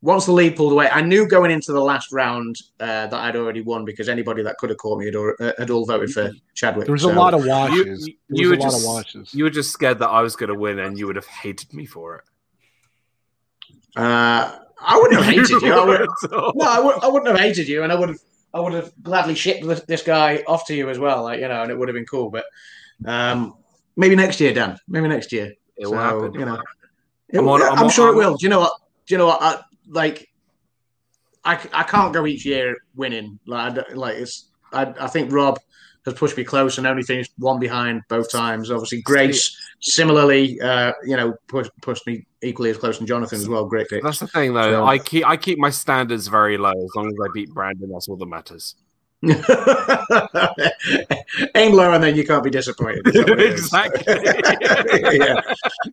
once 0.05 0.27
the 0.27 0.33
lead 0.33 0.55
pulled 0.55 0.73
away, 0.73 0.87
I 0.93 1.01
knew 1.01 1.27
going 1.27 1.51
into 1.51 1.73
the 1.73 1.81
last 1.81 2.13
round 2.13 2.57
uh, 2.79 3.07
that 3.07 3.15
I'd 3.15 3.37
already 3.37 3.63
won 3.63 3.87
because 3.87 4.09
anybody 4.11 4.43
that 4.43 4.59
could 4.59 4.69
have 4.69 4.77
caught 4.79 4.99
me 4.99 5.07
had, 5.07 5.15
al- 5.15 5.35
uh, 5.41 5.53
had 5.59 5.71
all 5.71 5.87
voted 5.87 6.11
for 6.11 6.31
Chadwick. 6.53 6.85
There 6.85 6.93
was 6.93 7.03
So, 7.03 7.11
a 7.11 7.15
lot 7.15 7.33
of 7.33 7.47
watches. 7.47 8.07
You- 8.07 8.15
there 8.29 8.43
you 8.45 8.51
was 8.51 8.59
were 8.59 8.65
a 8.65 8.67
lot 8.67 8.71
just- 8.73 8.85
of 8.85 8.93
watches. 8.93 9.35
you 9.35 9.45
were 9.45 9.51
just 9.51 9.71
scared 9.73 9.99
that 10.01 10.09
I 10.11 10.21
was 10.21 10.37
going 10.37 10.53
to 10.53 10.59
win, 10.59 10.79
and 10.79 10.99
you 10.99 11.07
would 11.07 11.17
have 11.17 11.27
hated 11.27 11.73
me 11.73 11.87
for 11.87 12.17
it. 12.17 12.25
Uh, 13.97 14.59
I 14.79 14.97
wouldn't 14.99 15.23
have 15.23 15.35
hated 15.35 15.63
you. 15.63 15.73
I 15.73 15.85
would, 15.87 16.01
no, 16.31 16.67
I, 16.67 16.81
would, 16.81 16.97
I 17.03 17.09
wouldn't 17.09 17.29
have 17.31 17.39
hated 17.41 17.67
you, 17.69 17.83
and 17.83 17.91
I 17.93 17.95
would 17.95 18.11
have 18.11 18.19
I 18.53 18.61
would 18.61 18.73
have 18.75 18.93
gladly 19.03 19.35
shipped 19.35 19.67
this, 19.67 19.81
this 19.83 20.03
guy 20.03 20.45
off 20.47 20.67
to 20.67 20.75
you 20.75 20.89
as 20.91 20.99
well, 20.99 21.23
like 21.25 21.41
you 21.41 21.49
know, 21.49 21.63
and 21.63 21.71
it 21.71 21.79
would 21.79 21.89
have 21.89 21.95
been 21.95 22.07
cool. 22.07 22.31
But 22.31 22.45
um, 23.07 23.55
maybe 23.97 24.15
next 24.17 24.39
year, 24.41 24.53
Dan. 24.53 24.79
Maybe 24.87 25.09
next 25.09 25.33
year. 25.33 25.55
It 25.77 25.87
will 25.87 25.97
happen. 25.99 26.35
You 26.35 26.45
know, 26.45 26.61
it, 27.31 27.39
I'm 27.39 27.49
on- 27.49 27.63
I'm, 27.63 27.73
I'm 27.79 27.85
on- 27.85 27.91
sure 27.91 28.07
I'm- 28.09 28.15
it 28.15 28.19
will. 28.19 28.37
Do 28.37 28.45
you 28.45 28.51
know 28.51 28.61
what? 28.61 28.73
Do 29.07 29.15
you 29.15 29.19
know 29.19 29.27
what? 29.27 29.43
I, 29.43 29.61
like, 29.89 30.29
I, 31.45 31.59
I 31.73 31.83
can't 31.83 32.13
go 32.13 32.27
each 32.27 32.45
year 32.47 32.77
winning. 32.95 33.39
Like, 33.47 33.79
I 33.79 33.93
like 33.95 34.17
it's. 34.17 34.51
I, 34.73 34.93
I 34.99 35.07
think 35.07 35.33
Rob 35.33 35.59
has 36.05 36.15
pushed 36.15 36.37
me 36.37 36.45
close 36.45 36.79
and 36.79 36.87
only 36.87 37.03
finished 37.03 37.33
one 37.39 37.59
behind 37.61 38.03
both 38.09 38.31
times. 38.31 38.71
Obviously, 38.71 39.03
Grace 39.03 39.57
similarly, 39.81 40.61
uh, 40.61 40.93
you 41.05 41.17
know, 41.17 41.35
pushed 41.49 41.71
pushed 41.83 42.07
me 42.07 42.27
equally 42.43 42.71
as 42.71 42.79
close, 42.79 42.99
and 42.99 43.07
Jonathan 43.07 43.39
as 43.39 43.49
well. 43.49 43.67
Great 43.67 43.89
pick. 43.89 44.03
That's 44.03 44.19
the 44.19 44.27
thing, 44.27 44.55
though. 44.55 44.73
So- 44.73 44.85
I 44.85 44.99
keep 44.99 45.27
I 45.27 45.37
keep 45.37 45.59
my 45.59 45.71
standards 45.71 46.27
very 46.29 46.57
low. 46.57 46.71
As 46.71 46.91
long 46.97 47.07
as 47.09 47.15
I 47.23 47.29
beat 47.33 47.51
Brandon, 47.51 47.91
that's 47.93 48.09
all 48.09 48.17
that 48.17 48.27
matters. 48.27 48.77
Aim 51.55 51.73
low, 51.75 51.93
and 51.93 52.03
then 52.03 52.15
you 52.17 52.25
can't 52.25 52.43
be 52.45 52.51
disappointed. 52.51 53.07
Is 53.09 53.15
that 53.15 53.29
what 53.31 53.41
it 53.41 53.53
is? 53.53 53.61
Exactly. 53.65 55.19
yeah. 55.19 55.41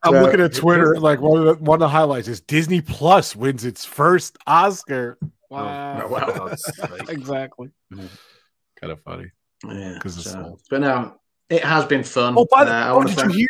I'm 0.04 0.14
So- 0.14 0.22
looking 0.22 0.42
at 0.42 0.54
Twitter. 0.54 1.00
Like 1.00 1.22
one 1.22 1.46
of 1.46 1.58
the 1.60 1.64
one 1.64 1.76
of 1.76 1.80
the 1.80 1.90
highlights 1.90 2.28
is 2.28 2.42
Disney 2.42 2.82
Plus 2.82 3.36
wins 3.36 3.66
its 3.66 3.86
first 3.86 4.38
Oscar. 4.48 5.18
Wow. 5.50 6.02
Oh, 6.04 6.08
wow. 6.08 6.26
For 6.32 6.40
God's 6.40 6.64
sake. 6.76 7.10
exactly. 7.10 7.70
Kind 7.92 8.92
of 8.92 9.02
funny. 9.02 9.32
Yeah. 9.68 9.98
'Cause 10.02 10.18
it's 10.18 10.32
so- 10.32 10.58
but 10.70 10.82
no, 10.82 11.16
it 11.50 11.64
has 11.64 11.86
been 11.86 12.04
fun. 12.04 12.36
Oh, 12.38 12.48
by 12.52 12.64
the 12.66 12.72
Uh, 12.74 12.94
oh, 12.94 13.04
did 13.04 13.16
thank. 13.18 13.34
you 13.34 13.38
hear 13.40 13.48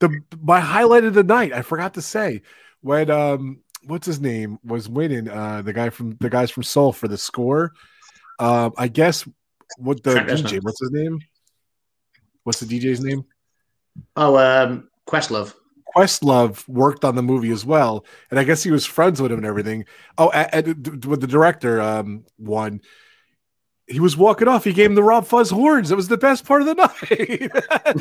the 0.00 0.20
my 0.42 0.60
highlight 0.60 1.04
of 1.04 1.14
the 1.14 1.24
night? 1.24 1.52
I 1.52 1.62
forgot 1.62 1.94
to 1.94 2.02
say 2.02 2.42
when 2.80 3.10
um 3.10 3.60
what's 3.84 4.06
his 4.06 4.20
name 4.20 4.58
was 4.64 4.88
winning 4.88 5.28
uh 5.28 5.62
the 5.62 5.72
guy 5.72 5.90
from 5.90 6.16
the 6.20 6.30
guys 6.30 6.50
from 6.50 6.62
Soul 6.62 6.92
for 6.92 7.08
the 7.08 7.18
score. 7.18 7.72
Um, 8.40 8.72
I 8.76 8.88
guess 8.88 9.28
what 9.76 10.02
the 10.02 10.12
Trent 10.12 10.28
DJ? 10.28 10.58
Reznor. 10.58 10.64
What's 10.64 10.80
his 10.80 10.90
name? 10.90 11.20
What's 12.42 12.60
the 12.60 12.66
DJ's 12.66 13.00
name? 13.00 13.24
Oh, 14.16 14.36
um, 14.36 14.88
Questlove. 15.06 15.54
Questlove 15.94 16.66
worked 16.68 17.04
on 17.04 17.16
the 17.16 17.22
movie 17.22 17.50
as 17.50 17.64
well, 17.64 18.06
and 18.30 18.40
I 18.40 18.44
guess 18.44 18.62
he 18.62 18.70
was 18.70 18.86
friends 18.86 19.20
with 19.20 19.30
him 19.30 19.38
and 19.38 19.46
everything. 19.46 19.84
Oh, 20.16 20.30
and, 20.30 20.66
and 20.66 21.04
with 21.04 21.20
the 21.20 21.26
director, 21.26 21.80
um, 21.80 22.24
one. 22.36 22.80
He 23.90 23.98
was 24.00 24.16
walking 24.16 24.46
off. 24.46 24.62
He 24.64 24.72
gave 24.72 24.86
him 24.86 24.94
the 24.94 25.02
Rob 25.02 25.26
Fuzz 25.26 25.50
horns. 25.50 25.88
That 25.88 25.96
was 25.96 26.06
the 26.08 26.16
best 26.16 26.44
part 26.46 26.62
of 26.62 26.66
the 26.68 26.74
night. 26.76 26.90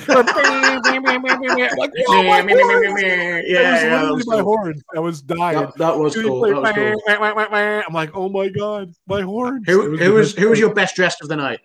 like, 0.07 1.91
oh, 2.07 2.23
my 2.23 2.41
horns! 2.47 3.01
yeah, 3.01 3.37
It 3.37 3.41
was 3.41 3.43
yeah, 3.47 3.81
literally 3.83 4.11
was 4.15 4.27
my 4.27 4.35
cool. 4.35 4.43
horns. 4.43 4.83
I 4.95 4.99
was 4.99 5.21
dying. 5.21 5.59
That, 5.59 5.75
that 5.77 5.97
was 5.97 6.13
He 6.15 6.21
cool. 6.21 6.39
played 6.39 6.55
That 6.55 6.61
was 6.61 6.71
cool. 6.75 7.01
wah, 7.07 7.19
wah, 7.19 7.33
wah, 7.35 7.47
wah. 7.51 7.83
I'm 7.87 7.93
like, 7.93 8.11
oh 8.15 8.29
my 8.29 8.49
god, 8.49 8.91
my 9.07 9.21
horns. 9.21 9.63
Who, 9.67 9.97
the 9.97 10.03
who 10.05 10.13
was 10.13 10.35
who 10.35 10.49
was 10.49 10.59
your 10.59 10.73
best 10.73 10.95
dressed 10.95 11.21
of 11.21 11.27
the 11.27 11.35
night? 11.37 11.59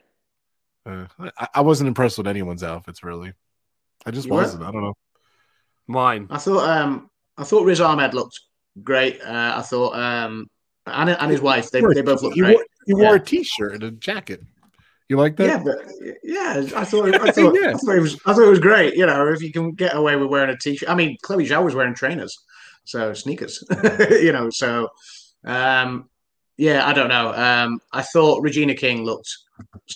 Uh, 0.86 1.06
I, 1.38 1.48
I 1.56 1.60
wasn't 1.60 1.88
impressed 1.88 2.18
with 2.18 2.26
anyone's 2.26 2.62
outfits 2.62 3.02
really. 3.02 3.32
I 4.06 4.10
just 4.10 4.26
You 4.26 4.32
weren't? 4.34 4.46
wasn't. 4.46 4.64
I 4.64 4.70
don't 4.70 4.82
know. 4.82 4.94
Mine. 5.86 6.26
I 6.30 6.38
thought 6.38 6.68
um 6.68 7.10
I 7.36 7.44
thought 7.44 7.64
Riz 7.64 7.80
Ahmed 7.80 8.14
looked 8.14 8.40
great. 8.82 9.20
Uh, 9.22 9.54
I 9.56 9.62
thought 9.62 9.94
um 9.96 10.46
and, 10.86 11.10
and 11.10 11.30
his 11.30 11.40
wife 11.40 11.70
they, 11.70 11.80
they 11.80 12.02
both 12.02 12.22
looked 12.22 12.34
He 12.34 12.40
great. 12.40 12.56
wore, 12.56 12.64
he 12.86 12.94
wore 12.94 13.02
Yeah. 13.04 13.14
a 13.14 13.18
t-shirt 13.20 13.74
and 13.74 13.82
a 13.82 13.90
jacket. 13.90 14.42
You 15.08 15.18
like 15.18 15.36
that? 15.36 15.46
Yeah, 15.46 15.62
but 15.62 15.76
yeah, 16.22 16.64
I 16.76 16.84
thought 16.84 17.14
I 17.14 17.30
thought, 17.30 17.54
Yeah. 17.60 17.70
I 17.70 17.72
thought 17.74 17.96
it 17.96 18.00
was 18.00 18.14
I 18.26 18.32
thought 18.32 18.42
it 18.46 18.50
was 18.50 18.58
great. 18.58 18.94
You 18.94 19.06
know, 19.06 19.28
if 19.28 19.42
you 19.42 19.52
can 19.52 19.72
get 19.72 19.94
away 19.94 20.16
with 20.16 20.28
wearing 20.30 20.50
a 20.50 20.56
t-shirt. 20.56 20.88
I 20.88 20.94
mean, 20.94 21.16
Chloe 21.22 21.46
Zhao 21.46 21.62
was 21.64 21.74
wearing 21.74 21.94
trainers, 21.94 22.36
so 22.84 23.12
sneakers. 23.12 23.62
you 24.10 24.32
know, 24.32 24.48
so 24.50 24.88
um, 25.44 26.08
yeah, 26.56 26.86
I 26.86 26.92
don't 26.94 27.08
know. 27.08 27.34
Um, 27.34 27.80
I 27.92 28.00
thought 28.02 28.42
Regina 28.42 28.74
King 28.74 29.04
looked 29.04 29.28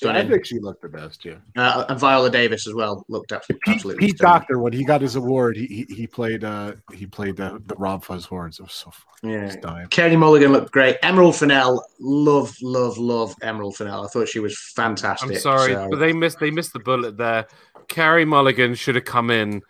Yeah, 0.02 0.12
I 0.12 0.26
think 0.26 0.44
she 0.46 0.58
looked 0.60 0.82
the 0.82 0.88
best. 0.88 1.24
Yeah. 1.24 1.36
uh, 1.56 1.84
and 1.88 1.98
Viola 1.98 2.30
Davis 2.30 2.66
as 2.68 2.74
well 2.74 3.04
looked 3.08 3.32
absolutely, 3.32 3.60
Pete, 3.64 3.74
absolutely 3.76 4.06
Pete. 4.06 4.18
Docter, 4.18 4.58
when 4.60 4.72
he 4.72 4.84
got 4.84 5.00
his 5.00 5.16
award, 5.16 5.56
he 5.56 5.66
he, 5.88 5.94
he 5.94 6.06
played 6.06 6.44
uh 6.44 6.72
he 6.92 7.06
played 7.06 7.36
the, 7.36 7.60
the 7.66 7.74
Rob 7.76 8.04
Fuzz 8.04 8.24
horns. 8.24 8.60
It 8.60 8.62
was 8.64 8.72
so 8.72 8.90
fun. 8.90 9.30
Yeah. 9.32 9.44
He's 9.46 9.56
dying. 9.56 9.88
Carey 9.88 10.14
Mulligan 10.16 10.52
looked 10.52 10.70
great. 10.72 10.96
Emerald 11.02 11.34
Fennell, 11.36 11.84
love, 11.98 12.54
love, 12.62 12.98
love 12.98 13.34
Emerald 13.42 13.76
Fennell. 13.76 14.04
I 14.04 14.08
thought 14.08 14.28
she 14.28 14.38
was 14.40 14.56
fantastic. 14.76 15.30
I'm 15.30 15.36
sorry, 15.36 15.72
So- 15.72 15.88
but 15.90 15.96
they 15.98 16.12
missed 16.12 16.38
they 16.38 16.50
missed 16.50 16.72
the 16.72 16.80
bullet 16.80 17.16
there. 17.16 17.46
Carey 17.88 18.24
Mulligan 18.24 18.74
should 18.74 18.94
have 18.94 19.06
come 19.06 19.30
in. 19.30 19.62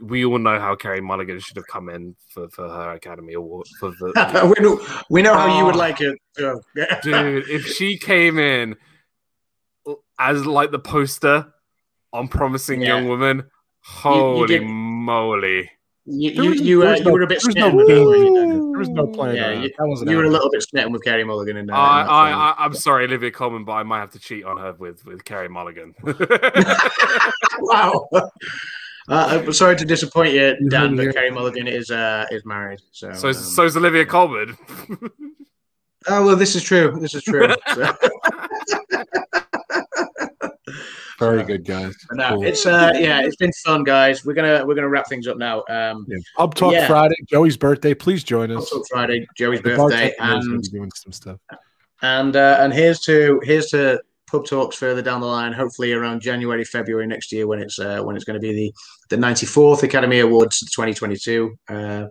We 0.00 0.24
all 0.24 0.38
know 0.38 0.58
how 0.58 0.74
Carey 0.74 1.00
Mulligan 1.00 1.38
should 1.40 1.56
have 1.56 1.66
come 1.68 1.88
in 1.88 2.14
for, 2.28 2.48
for 2.50 2.68
her 2.68 2.92
Academy 2.92 3.34
Award 3.34 3.66
for 3.80 3.90
the 3.90 4.52
we 4.56 4.62
know, 4.64 4.80
we 5.10 5.22
know 5.22 5.34
how 5.34 5.58
you 5.58 5.64
would 5.64 5.76
Oh. 5.76 5.78
like 5.78 6.00
it. 6.00 6.18
So, 6.36 6.60
dude. 7.02 7.48
If 7.48 7.66
she 7.66 7.96
came 7.98 8.38
in 8.38 8.74
as 10.30 10.46
like 10.46 10.70
the 10.70 10.78
poster 10.78 11.52
on 12.12 12.28
promising 12.28 12.80
Yeah. 12.80 12.88
young 12.96 13.08
woman, 13.08 13.44
holy 13.80 14.46
did- 14.58 14.62
moly! 14.66 15.70
You, 16.04 16.30
you, 16.32 16.50
was- 16.50 16.60
you, 16.60 16.82
uh, 16.82 16.90
was 16.90 16.98
you 16.98 17.04
no- 17.04 17.12
were 17.12 17.22
a 17.22 17.26
bit 17.28 17.40
there 17.42 17.48
was 17.48 17.52
smitten 17.54 17.70
no 17.70 17.76
with 17.76 17.86
game 17.88 18.06
her. 18.08 18.14
in 18.16 18.36
it. 18.50 18.72
There 18.72 18.78
was 18.80 18.88
no 18.88 19.06
plan. 19.06 19.36
Yeah, 19.36 19.52
you- 19.52 19.70
That 19.78 19.86
wasn't 19.86 20.10
You 20.10 20.16
were 20.16 20.24
a 20.24 20.30
little 20.30 20.50
bit 20.50 20.62
smitten 20.62 20.92
with 20.92 21.04
Carey 21.04 21.22
Mulligan. 21.24 21.56
In, 21.56 21.70
uh, 21.70 21.74
I, 21.74 22.00
and 22.00 22.10
I, 22.10 22.30
I 22.30 22.54
I'm 22.64 22.74
sorry, 22.74 23.04
Olivia 23.04 23.30
Colman, 23.30 23.64
but 23.64 23.72
I 23.74 23.82
might 23.84 24.00
have 24.00 24.10
to 24.10 24.18
cheat 24.18 24.44
on 24.44 24.58
her 24.58 24.72
with 24.72 25.04
with 25.06 25.24
Carey 25.24 25.48
Mulligan. 25.48 25.94
wow. 27.60 28.08
Uh, 28.12 28.28
I'm 29.08 29.52
sorry 29.52 29.76
to 29.76 29.84
disappoint 29.84 30.32
you, 30.32 30.54
You 30.60 30.68
Dan, 30.70 30.96
but. 30.96 31.12
Carey 31.14 31.30
Mulligan 31.30 31.66
is 31.68 31.90
uh, 31.90 32.24
is 32.30 32.44
married. 32.44 32.80
So, 32.90 33.12
so 33.12 33.28
um, 33.28 33.34
so's 33.34 33.76
Olivia 33.76 34.04
Colman. 34.06 34.56
oh 36.08 36.24
well, 36.26 36.36
this 36.36 36.54
is 36.56 36.62
true. 36.64 36.96
This 37.00 37.14
is 37.14 37.22
true. 37.22 37.48
So- 37.74 37.96
Very 41.30 41.44
good, 41.44 41.64
guys. 41.64 41.94
No, 42.12 42.28
Cool. 42.30 42.44
it's 42.44 42.66
uh, 42.66 42.92
yeah, 42.94 43.20
it's 43.22 43.36
been 43.36 43.52
fun, 43.64 43.84
guys. 43.84 44.24
We're 44.24 44.34
gonna 44.34 44.64
we're 44.66 44.74
gonna 44.74 44.88
wrap 44.88 45.08
things 45.08 45.26
up 45.26 45.38
now. 45.38 45.62
Um, 45.68 46.04
Yeah. 46.08 46.18
Pub 46.36 46.54
Talk 46.54 46.72
Yeah. 46.72 46.86
Friday, 46.86 47.14
Joey's 47.28 47.56
birthday. 47.56 47.94
Please 47.94 48.24
join 48.24 48.50
us. 48.50 48.70
also 48.72 48.82
Friday, 48.90 49.26
Joey's 49.36 49.60
The 49.62 49.76
birthday, 49.76 50.14
bartender 50.18 50.38
is 50.40 50.46
gonna 50.46 50.54
and 50.54 50.62
doing 50.72 50.90
some 50.94 51.12
stuff. 51.12 51.38
and 52.02 52.34
uh, 52.36 52.56
and 52.60 52.72
here's 52.72 53.00
to 53.00 53.40
here's 53.44 53.66
to 53.70 54.00
pub 54.26 54.46
talks 54.46 54.76
further 54.76 55.02
down 55.02 55.20
the 55.20 55.26
line. 55.26 55.52
Hopefully 55.52 55.92
around 55.92 56.20
January, 56.22 56.64
February 56.64 57.06
next 57.06 57.32
year 57.32 57.46
when 57.46 57.60
it's 57.60 57.78
uh, 57.78 58.00
when 58.02 58.16
it's 58.16 58.24
going 58.24 58.40
to 58.40 58.40
be 58.40 58.52
the 58.52 58.72
the 59.10 59.16
94th 59.16 59.82
Academy 59.82 60.20
Awards 60.20 60.60
2022. 60.60 61.54
Uh, 61.68 62.06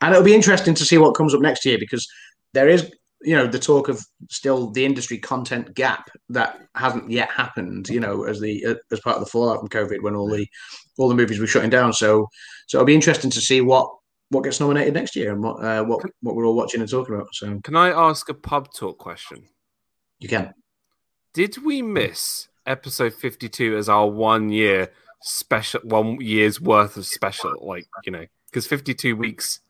and 0.00 0.12
it'll 0.14 0.22
be 0.24 0.34
interesting 0.34 0.74
to 0.74 0.84
see 0.84 0.96
what 0.96 1.14
comes 1.14 1.34
up 1.34 1.40
next 1.40 1.64
year 1.66 1.76
because 1.78 2.08
there 2.54 2.68
is 2.68 2.90
you 3.22 3.34
know 3.34 3.46
the 3.46 3.58
talk 3.58 3.88
of 3.88 4.04
still 4.30 4.70
the 4.70 4.84
industry 4.84 5.18
content 5.18 5.74
gap 5.74 6.08
that 6.28 6.60
hasn't 6.74 7.10
yet 7.10 7.30
happened 7.30 7.88
you 7.88 7.98
know 7.98 8.24
as 8.24 8.40
the 8.40 8.64
as 8.92 9.00
part 9.00 9.16
of 9.16 9.24
the 9.24 9.30
fallout 9.30 9.58
from 9.58 9.68
covid 9.68 10.02
when 10.02 10.14
all 10.14 10.30
the 10.30 10.46
all 10.98 11.08
the 11.08 11.14
movies 11.14 11.40
were 11.40 11.46
shutting 11.46 11.70
down 11.70 11.92
so 11.92 12.28
so 12.66 12.78
it'll 12.78 12.86
be 12.86 12.94
interesting 12.94 13.30
to 13.30 13.40
see 13.40 13.60
what 13.60 13.90
what 14.30 14.44
gets 14.44 14.60
nominated 14.60 14.94
next 14.94 15.16
year 15.16 15.32
and 15.32 15.42
what 15.42 15.62
uh, 15.64 15.82
what 15.84 16.02
what 16.20 16.36
we're 16.36 16.46
all 16.46 16.54
watching 16.54 16.80
and 16.80 16.90
talking 16.90 17.14
about 17.14 17.28
so 17.32 17.58
Can 17.64 17.76
I 17.76 17.88
ask 17.88 18.28
a 18.28 18.34
pub 18.34 18.68
talk 18.72 18.98
question? 18.98 19.48
you 20.20 20.28
can 20.28 20.54
Did 21.32 21.64
we 21.64 21.82
miss 21.82 22.48
episode 22.66 23.14
52 23.14 23.76
as 23.76 23.88
our 23.88 24.08
one 24.08 24.50
year 24.50 24.92
special, 25.22 25.80
one 25.82 26.20
year's 26.20 26.60
worth 26.60 26.96
of 26.96 27.06
special? 27.06 27.54
Like, 27.60 27.86
you 28.04 28.12
know, 28.12 28.26
because 28.46 28.66
52 28.66 29.16
weeks, 29.16 29.60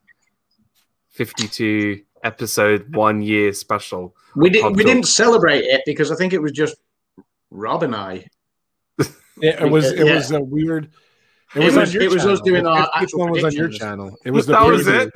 52 1.10 2.02
episode, 2.24 2.94
one 2.94 3.22
year 3.22 3.52
special. 3.52 4.14
We 4.36 4.50
did. 4.50 4.62
Pub 4.62 4.76
We 4.76 4.82
talk. 4.84 4.92
didn't 4.92 5.06
celebrate 5.06 5.64
it 5.64 5.82
because 5.86 6.10
I 6.10 6.14
think 6.16 6.32
it 6.32 6.40
was 6.42 6.52
just 6.52 6.76
Rob 7.50 7.82
and 7.82 7.94
I. 7.94 8.26
Yeah, 9.40 9.64
it 9.64 9.70
was 9.70 9.92
it 9.92 10.04
Yeah. 10.04 10.16
was 10.16 10.32
a 10.32 10.40
weird. 10.40 10.90
It 11.54 11.70
on 11.70 11.76
was- 11.80 11.94
your 11.94 12.02
it 12.02 12.10
was 12.10 12.26
us 12.26 12.40
doing 12.40 12.64
The 12.64 12.70
our 12.70 12.86
50th 12.86 13.02
actual 13.02 13.18
one 13.20 13.30
was 13.30 13.44
on 13.44 13.52
your 13.52 13.68
channel. 13.68 14.16
It 14.24 14.32
was 14.32 14.46
the 14.46 14.52
that 14.54 14.66
was 14.66 14.86
it. 14.88 15.12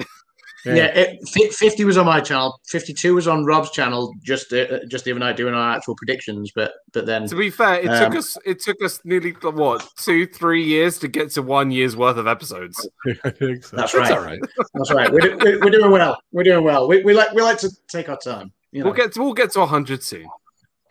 Yeah, 0.65 0.87
it, 0.95 1.19
50 1.29 1.85
was 1.85 1.97
on 1.99 2.07
my 2.07 2.21
channel. 2.21 2.61
52 2.69 3.15
was 3.17 3.27
on 3.27 3.45
Rob's 3.45 3.71
channel 3.73 4.13
just 4.23 4.53
uh, 4.53 4.85
just 4.87 5.05
the 5.05 5.11
other 5.11 5.19
night 5.21 5.37
doing 5.37 5.55
our 5.55 5.75
actual 5.75 5.97
predictions. 5.97 6.53
But 6.55 6.73
but 6.93 7.05
then 7.07 7.27
To 7.27 7.35
be 7.37 7.51
fair, 7.51 7.81
it 7.81 7.89
Um, 7.89 7.99
took 8.11 8.19
us 8.19 8.39
it 8.45 8.61
took 8.61 8.81
us 8.83 9.01
nearly 9.05 9.33
what 9.33 9.89
two 9.99 10.27
three 10.27 10.63
years 10.63 10.99
to 11.01 11.09
get 11.09 11.31
to 11.33 11.43
one 11.43 11.71
year's 11.73 11.97
worth 11.97 12.17
of 12.17 12.27
episodes. 12.29 12.89
I 13.25 13.31
think 13.31 13.65
so. 13.65 13.77
That's 13.77 13.93
That's 13.93 13.95
right. 13.95 14.11
all 14.13 14.25
right. 14.25 14.41
that's 14.75 14.93
right. 14.93 15.13
We're, 15.13 15.21
do- 15.21 15.39
we're, 15.41 15.61
we're 15.61 15.71
doing 15.71 15.91
well. 15.91 16.19
We're 16.31 16.45
doing 16.45 16.65
well. 16.65 16.87
We, 16.87 17.03
we 17.03 17.13
like 17.13 17.33
we 17.33 17.43
like 17.43 17.59
to 17.59 17.71
take 17.89 18.09
our 18.09 18.19
time. 18.19 18.53
You 18.71 18.81
know. 18.81 18.85
We'll 18.87 18.95
get 18.95 19.13
to, 19.15 19.21
we'll 19.21 19.35
get 19.35 19.51
to 19.53 19.67
hundred 19.67 20.03
soon. 20.03 20.27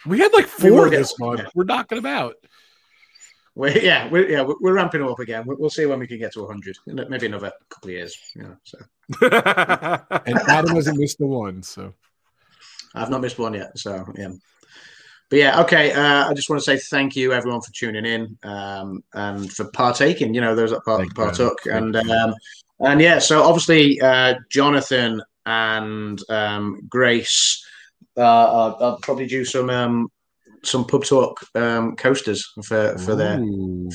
We 0.06 0.20
had 0.20 0.34
like 0.34 0.50
We 0.62 0.72
will 0.72 0.80
four 0.80 0.90
get- 0.90 0.98
this 0.98 1.18
month. 1.20 1.42
We're 1.56 1.64
knocking 1.64 1.96
them 2.02 2.06
out. 2.08 2.36
We're, 3.62 3.78
yeah, 3.78 4.10
we're, 4.10 4.28
yeah, 4.28 4.42
we're, 4.42 4.56
we're 4.60 4.74
ramping 4.74 5.04
up 5.04 5.20
again. 5.20 5.44
We'll, 5.46 5.56
we'll 5.56 5.70
see 5.70 5.86
when 5.86 6.00
we 6.00 6.08
can 6.08 6.18
get 6.18 6.34
to 6.34 6.42
100. 6.42 6.78
Maybe 7.08 7.28
another 7.28 7.52
couple 7.70 7.92
of 7.92 7.94
years. 7.94 8.18
You 8.36 8.42
know, 8.42 8.58
so 8.64 8.80
And 10.26 10.40
Adam 10.50 10.76
hasn't 10.76 10.98
missed 10.98 11.20
the 11.20 11.28
one. 11.28 11.62
So 11.62 11.94
I've 12.96 13.12
not 13.12 13.22
missed 13.22 13.38
one 13.38 13.54
yet. 13.54 13.78
So 13.78 14.04
yeah. 14.18 14.32
But 15.30 15.38
yeah, 15.38 15.62
okay. 15.62 15.92
Uh, 15.92 16.28
I 16.28 16.34
just 16.34 16.50
want 16.50 16.60
to 16.60 16.66
say 16.66 16.80
thank 16.90 17.16
you, 17.16 17.34
everyone, 17.34 17.62
for 17.62 17.72
tuning 17.72 18.04
in 18.04 18.36
um, 18.42 19.04
and 19.14 19.54
for 19.54 19.66
partaking. 19.66 20.34
You 20.34 20.42
know, 20.42 20.56
those 20.56 20.72
that 20.72 20.84
part, 20.84 21.02
Thank 21.02 21.12
you, 21.12 21.24
partook, 21.24 21.60
and 21.68 21.96
um, 21.98 22.34
and 22.80 23.00
yeah. 23.00 23.20
So 23.20 23.44
obviously, 23.44 24.02
uh, 24.02 24.40
Jonathan 24.50 25.22
and 25.46 26.20
um, 26.30 26.82
Grace 26.90 27.64
uh, 28.18 28.22
I'll, 28.22 28.78
I'll 28.80 28.98
probably 28.98 29.28
do 29.28 29.46
some 29.46 29.70
um, 29.70 30.12
some 30.64 30.86
pub 30.86 31.04
talk 31.04 31.40
um, 31.56 31.96
coasters 31.96 32.52
for 32.64 32.98
for 32.98 33.16
their 33.16 33.38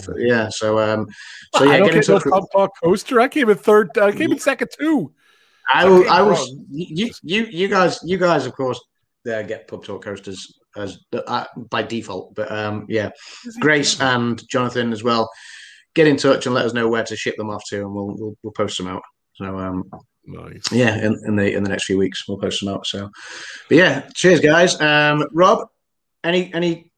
for- 0.04 0.18
yeah. 0.18 0.48
So 0.48 0.78
um, 0.78 1.06
so 1.54 1.64
I 1.64 1.72
yeah, 1.72 1.78
don't 1.78 1.86
get 1.86 1.94
in 1.94 2.00
get 2.00 2.08
no 2.08 2.14
touch. 2.18 2.24
With, 2.24 2.32
pub 2.32 2.44
talk 2.52 2.70
coaster. 2.82 3.20
I 3.20 3.28
came 3.28 3.48
in 3.48 3.56
third. 3.56 3.96
I 3.98 4.12
came 4.12 4.32
in 4.32 4.38
second 4.38 4.68
too. 4.78 5.12
I 5.72 5.84
will. 5.84 6.00
Okay, 6.00 6.08
I 6.08 6.22
will. 6.22 6.64
You 6.70 7.10
you 7.22 7.44
you 7.44 7.68
guys 7.68 8.00
you 8.04 8.18
guys 8.18 8.46
of 8.46 8.54
course 8.54 8.80
uh, 9.30 9.42
get 9.42 9.68
pub 9.68 9.84
talk 9.84 10.04
coasters 10.04 10.58
as 10.76 10.98
uh, 11.12 11.44
by 11.70 11.82
default, 11.82 12.34
but 12.34 12.50
um, 12.52 12.86
yeah. 12.88 13.10
Grace 13.60 14.00
and 14.00 14.46
Jonathan 14.48 14.92
as 14.92 15.02
well. 15.02 15.30
Get 15.94 16.06
in 16.06 16.16
touch 16.16 16.46
and 16.46 16.54
let 16.54 16.66
us 16.66 16.74
know 16.74 16.88
where 16.88 17.04
to 17.04 17.16
ship 17.16 17.36
them 17.36 17.50
off 17.50 17.62
to, 17.70 17.80
and 17.80 17.94
we'll 17.94 18.14
we'll, 18.18 18.36
we'll 18.42 18.52
post 18.52 18.76
them 18.78 18.86
out. 18.86 19.02
So 19.34 19.58
um, 19.58 19.90
Nice. 20.26 20.70
yeah, 20.72 20.96
in, 20.96 21.18
in 21.26 21.36
the 21.36 21.54
in 21.54 21.62
the 21.62 21.70
next 21.70 21.84
few 21.84 21.98
weeks 21.98 22.26
we'll 22.28 22.38
post 22.38 22.60
them 22.60 22.74
out. 22.74 22.86
So, 22.86 23.10
but 23.68 23.78
yeah, 23.78 24.08
cheers 24.14 24.40
guys. 24.40 24.78
Um, 24.80 25.26
Rob, 25.32 25.68
any 26.26 26.52
any 26.54 26.90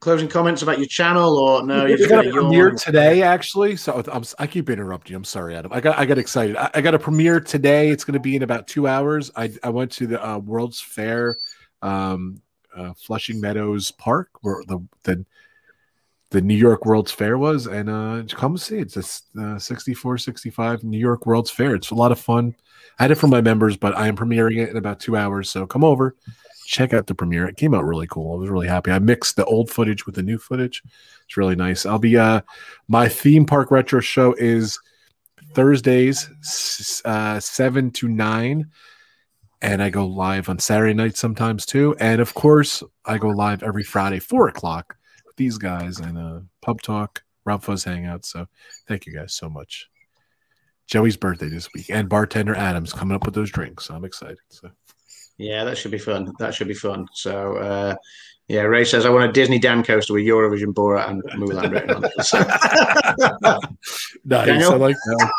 closing 0.00 0.28
comments 0.28 0.62
about 0.62 0.78
your 0.78 0.86
channel 0.86 1.38
or 1.38 1.64
no? 1.64 1.86
You're 1.86 2.08
got 2.08 2.26
a 2.26 2.30
premiere 2.30 2.70
today, 2.72 3.22
actually. 3.22 3.76
So 3.76 4.02
I'm, 4.12 4.24
I 4.38 4.46
keep 4.46 4.70
interrupting. 4.70 5.12
you. 5.12 5.16
I'm 5.16 5.24
sorry, 5.24 5.56
Adam. 5.56 5.72
I 5.72 5.80
got 5.80 5.98
I 5.98 6.06
got 6.06 6.18
excited. 6.18 6.56
I, 6.56 6.70
I 6.74 6.80
got 6.80 6.94
a 6.94 6.98
premiere 6.98 7.40
today. 7.40 7.90
It's 7.90 8.04
going 8.04 8.14
to 8.14 8.20
be 8.20 8.36
in 8.36 8.42
about 8.42 8.66
two 8.66 8.86
hours. 8.86 9.30
I 9.36 9.52
I 9.62 9.70
went 9.70 9.92
to 9.92 10.06
the 10.06 10.24
uh, 10.24 10.38
World's 10.38 10.80
Fair, 10.80 11.36
um, 11.82 12.40
uh, 12.76 12.92
Flushing 12.94 13.40
Meadows 13.40 13.90
Park, 13.90 14.30
where 14.42 14.62
the 14.66 14.78
the 15.04 15.24
the 16.30 16.40
New 16.40 16.54
York 16.54 16.84
World's 16.84 17.12
Fair 17.12 17.38
was, 17.38 17.66
and 17.66 17.88
uh, 17.88 18.22
come 18.34 18.58
see 18.58 18.78
it. 18.78 18.96
It's 18.96 19.24
a 19.36 19.40
uh, 19.40 19.58
64, 19.58 20.18
65 20.18 20.82
New 20.82 20.98
York 20.98 21.26
World's 21.26 21.50
Fair. 21.50 21.76
It's 21.76 21.90
a 21.90 21.94
lot 21.94 22.10
of 22.10 22.18
fun. 22.18 22.56
I 22.98 23.04
had 23.04 23.12
it 23.12 23.16
for 23.16 23.28
my 23.28 23.40
members, 23.40 23.76
but 23.76 23.96
I 23.96 24.08
am 24.08 24.16
premiering 24.16 24.60
it 24.60 24.68
in 24.68 24.76
about 24.76 24.98
two 24.98 25.16
hours. 25.16 25.48
So 25.48 25.64
come 25.66 25.84
over, 25.84 26.16
check 26.74 26.92
out 26.92 27.06
the 27.06 27.14
premiere. 27.14 27.46
It 27.46 27.56
came 27.56 27.72
out 27.72 27.84
really 27.84 28.08
cool. 28.08 28.34
I 28.34 28.40
was 28.40 28.50
really 28.50 28.66
happy. 28.66 28.90
I 28.90 28.98
mixed 28.98 29.36
the 29.36 29.44
old 29.44 29.70
footage 29.70 30.06
with 30.06 30.16
the 30.16 30.22
new 30.24 30.38
footage. 30.38 30.82
It's 31.24 31.36
really 31.36 31.54
nice. 31.54 31.86
I'll 31.86 32.00
be 32.00 32.18
uh 32.18 32.40
my 32.88 33.08
theme 33.08 33.46
park 33.46 33.70
retro 33.70 34.00
show 34.00 34.34
is 34.34 34.78
Thursdays 35.54 36.28
uh 37.04 37.38
7 37.38 37.90
to 37.92 38.08
9 38.08 38.70
and 39.62 39.82
I 39.82 39.88
go 39.88 40.04
live 40.04 40.48
on 40.48 40.58
Saturday 40.58 40.94
night 40.94 41.16
sometimes 41.16 41.64
too. 41.64 41.94
And 42.00 42.20
of 42.20 42.34
course, 42.34 42.82
I 43.04 43.18
go 43.18 43.28
live 43.28 43.62
every 43.62 43.84
Friday, 43.84 44.18
four 44.18 44.48
o'clock 44.48 44.96
with 45.24 45.36
these 45.36 45.58
guys 45.58 46.00
and 46.00 46.18
uh 46.18 46.40
pub 46.60 46.82
talk, 46.82 47.22
Rob 47.44 47.62
Fuzz 47.62 47.84
hangout. 47.84 48.24
So 48.26 48.46
thank 48.88 49.06
you 49.06 49.14
guys 49.14 49.32
so 49.32 49.48
much. 49.48 49.88
Joey's 50.86 51.16
birthday 51.16 51.48
this 51.48 51.72
week, 51.72 51.88
and 51.88 52.10
bartender 52.10 52.54
Adams 52.54 52.92
coming 52.92 53.14
up 53.14 53.24
with 53.24 53.34
those 53.34 53.50
drinks. 53.50 53.88
I'm 53.88 54.04
excited. 54.04 54.36
So 54.50 54.70
Yeah, 55.38 55.64
that 55.64 55.76
should 55.76 55.90
be 55.90 55.98
fun. 55.98 56.32
That 56.38 56.54
should 56.54 56.68
be 56.68 56.74
fun. 56.74 57.06
So, 57.12 57.56
uh, 57.56 57.94
yeah, 58.48 58.62
Ray 58.62 58.84
says 58.84 59.06
I 59.06 59.10
want 59.10 59.28
a 59.28 59.32
Disney 59.32 59.58
Dan 59.58 59.82
coaster 59.82 60.12
with 60.12 60.24
Eurovision, 60.24 60.72
Borat, 60.74 61.08
and 61.08 61.22
Mulan 61.40 61.72
written 61.72 61.90
on 61.90 62.04
it. 62.04 62.12
So, 62.24 62.38
nice. 64.24 64.46
Daniel? 64.46 64.72
I 64.72 64.76
like 64.76 64.96
that. 64.96 65.32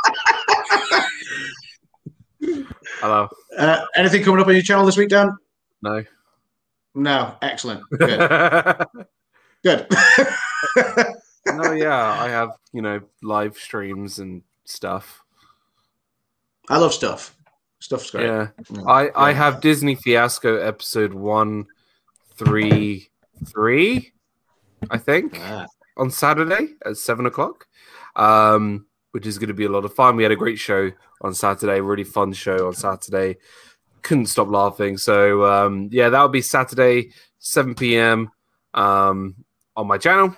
Hello. 2.99 3.30
uh, 3.57 3.85
anything 3.95 4.23
coming 4.23 4.41
up 4.41 4.47
on 4.47 4.53
your 4.53 4.63
channel 4.63 4.85
this 4.85 4.97
week, 4.97 5.09
Dan? 5.09 5.38
No. 5.81 6.03
No, 6.95 7.35
excellent. 7.41 7.84
Good. 7.91 8.19
Good. 9.63 9.88
no, 11.47 11.72
yeah, 11.73 12.11
I 12.22 12.30
have 12.30 12.51
you 12.72 12.81
know 12.81 13.01
live 13.22 13.57
streams 13.57 14.19
and 14.19 14.43
stuff. 14.63 15.23
I 16.69 16.77
love 16.77 16.93
stuff. 16.93 17.34
Stuff's 17.85 18.09
great. 18.11 18.25
Yeah, 18.25 18.47
Yeah. 18.71 18.81
I 18.87 19.09
I 19.09 19.29
Yeah. 19.29 19.35
have 19.37 19.61
Disney 19.61 19.95
Fiasco 19.95 20.57
episode 20.57 21.13
one, 21.13 21.65
three, 22.35 23.09
three, 23.45 24.11
I 24.89 24.97
think 24.97 25.37
Ah, 25.39 25.67
on 25.97 26.09
Saturday 26.09 26.73
at 26.83 26.97
seven 26.97 27.25
o'clock, 27.27 27.67
um, 28.15 28.87
which 29.11 29.27
is 29.27 29.37
going 29.37 29.49
to 29.49 29.53
be 29.53 29.65
a 29.65 29.69
lot 29.69 29.85
of 29.85 29.93
fun. 29.93 30.15
We 30.15 30.23
had 30.23 30.31
a 30.31 30.35
great 30.35 30.57
show 30.59 30.91
on 31.21 31.33
Saturday, 31.35 31.79
really 31.79 32.03
fun 32.03 32.33
show 32.33 32.67
on 32.67 32.73
Saturday. 32.73 33.37
Couldn't 34.01 34.27
stop 34.27 34.49
laughing. 34.49 34.97
So 34.97 35.45
um, 35.45 35.89
yeah, 35.91 36.09
that'll 36.09 36.27
be 36.29 36.41
Saturday, 36.41 37.11
seven 37.39 37.75
p.m. 37.75 38.31
Um, 38.73 39.35
on 39.75 39.87
my 39.87 39.97
channel. 39.97 40.35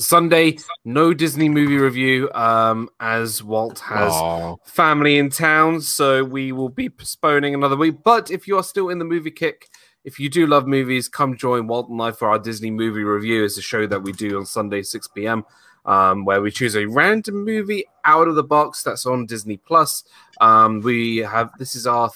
Sunday, 0.00 0.58
no 0.84 1.12
Disney 1.12 1.48
movie 1.48 1.76
review, 1.76 2.30
um, 2.32 2.88
as 3.00 3.42
Walt 3.42 3.80
has 3.80 4.12
Aw. 4.12 4.54
family 4.64 5.18
in 5.18 5.28
town, 5.28 5.80
so 5.80 6.22
we 6.22 6.52
will 6.52 6.68
be 6.68 6.88
postponing 6.88 7.52
another 7.52 7.76
week. 7.76 7.96
But 8.04 8.30
if 8.30 8.46
you 8.46 8.56
are 8.56 8.62
still 8.62 8.90
in 8.90 9.00
the 9.00 9.04
movie 9.04 9.32
kick, 9.32 9.68
if 10.04 10.20
you 10.20 10.28
do 10.28 10.46
love 10.46 10.68
movies, 10.68 11.08
come 11.08 11.36
join 11.36 11.66
Walt 11.66 11.88
and 11.88 12.00
I 12.00 12.12
for 12.12 12.28
our 12.28 12.38
Disney 12.38 12.70
movie 12.70 13.02
review. 13.02 13.44
It's 13.44 13.58
a 13.58 13.62
show 13.62 13.88
that 13.88 14.02
we 14.02 14.12
do 14.12 14.38
on 14.38 14.46
Sunday, 14.46 14.82
6 14.82 15.08
p.m., 15.08 15.44
um, 15.84 16.24
where 16.24 16.40
we 16.40 16.52
choose 16.52 16.76
a 16.76 16.86
random 16.86 17.44
movie 17.44 17.84
out 18.04 18.28
of 18.28 18.36
the 18.36 18.44
box 18.44 18.84
that's 18.84 19.04
on 19.04 19.26
Disney 19.26 19.56
Plus. 19.56 20.04
Um, 20.40 20.80
we 20.80 21.18
have 21.18 21.50
this 21.58 21.74
is 21.74 21.88
our 21.88 22.08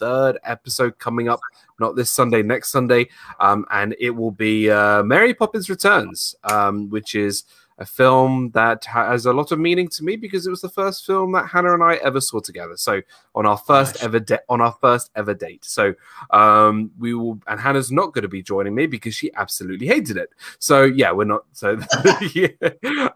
33rd 0.00 0.36
episode 0.44 0.98
coming 0.98 1.28
up, 1.28 1.40
not 1.80 1.96
this 1.96 2.10
Sunday, 2.10 2.42
next 2.42 2.70
Sunday, 2.70 3.08
um, 3.40 3.64
and 3.70 3.94
it 3.98 4.10
will 4.10 4.30
be 4.30 4.70
uh, 4.70 5.02
Mary 5.02 5.34
Poppins 5.34 5.68
Returns, 5.70 6.34
um, 6.44 6.88
which 6.90 7.14
is 7.14 7.44
a 7.78 7.84
film 7.84 8.50
that 8.54 8.84
has 8.84 9.26
a 9.26 9.32
lot 9.32 9.50
of 9.50 9.58
meaning 9.58 9.88
to 9.88 10.04
me 10.04 10.14
because 10.14 10.46
it 10.46 10.50
was 10.50 10.60
the 10.60 10.68
first 10.68 11.04
film 11.04 11.32
that 11.32 11.48
Hannah 11.48 11.74
and 11.74 11.82
I 11.82 11.96
ever 11.96 12.20
saw 12.20 12.38
together. 12.38 12.76
So 12.76 13.02
on 13.34 13.46
our 13.46 13.56
first 13.56 13.96
Nice. 13.96 14.04
ever 14.04 14.20
da- 14.20 14.38
on 14.48 14.60
our 14.60 14.76
first 14.80 15.10
ever 15.16 15.34
date. 15.34 15.64
So 15.64 15.92
um, 16.30 16.92
we 17.00 17.14
will, 17.14 17.40
and 17.48 17.58
Hannah's 17.58 17.90
not 17.90 18.12
going 18.12 18.22
to 18.22 18.28
be 18.28 18.42
joining 18.42 18.76
me 18.76 18.86
because 18.86 19.14
she 19.14 19.32
absolutely 19.34 19.88
hated 19.88 20.16
it. 20.16 20.30
So 20.60 20.84
yeah, 20.84 21.10
we're 21.10 21.24
not. 21.24 21.46
So 21.52 21.76
yeah, 22.32 22.46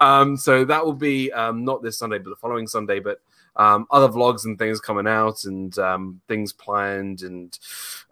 um, 0.01 0.37
so 0.37 0.65
that 0.65 0.85
will 0.85 0.93
be 0.93 1.31
um, 1.33 1.65
not 1.65 1.83
this 1.85 1.97
Sunday, 1.97 2.19
but 2.19 2.31
the 2.31 2.37
following 2.37 2.67
Sunday. 2.67 2.99
But 2.99 3.21
um, 3.59 3.87
other 3.91 4.09
vlogs 4.09 4.45
and 4.45 4.59
things 4.59 4.81
coming 4.81 5.07
out 5.07 5.45
and 5.45 5.77
um, 5.79 6.21
things 6.29 6.53
planned 6.53 7.23
and 7.23 7.59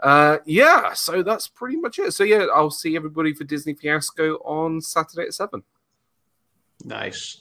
uh, 0.02 0.38
yeah. 0.44 0.92
So 0.92 1.22
that's 1.22 1.48
pretty 1.48 1.76
much 1.76 1.98
it. 1.98 2.12
So 2.12 2.24
yeah, 2.24 2.46
I'll 2.54 2.70
see 2.70 2.96
everybody 2.96 3.32
for 3.32 3.44
Disney 3.44 3.74
Fiasco 3.74 4.34
on 4.44 4.80
Saturday 4.80 5.26
at 5.28 5.34
seven. 5.34 5.62
nice. 6.84 7.40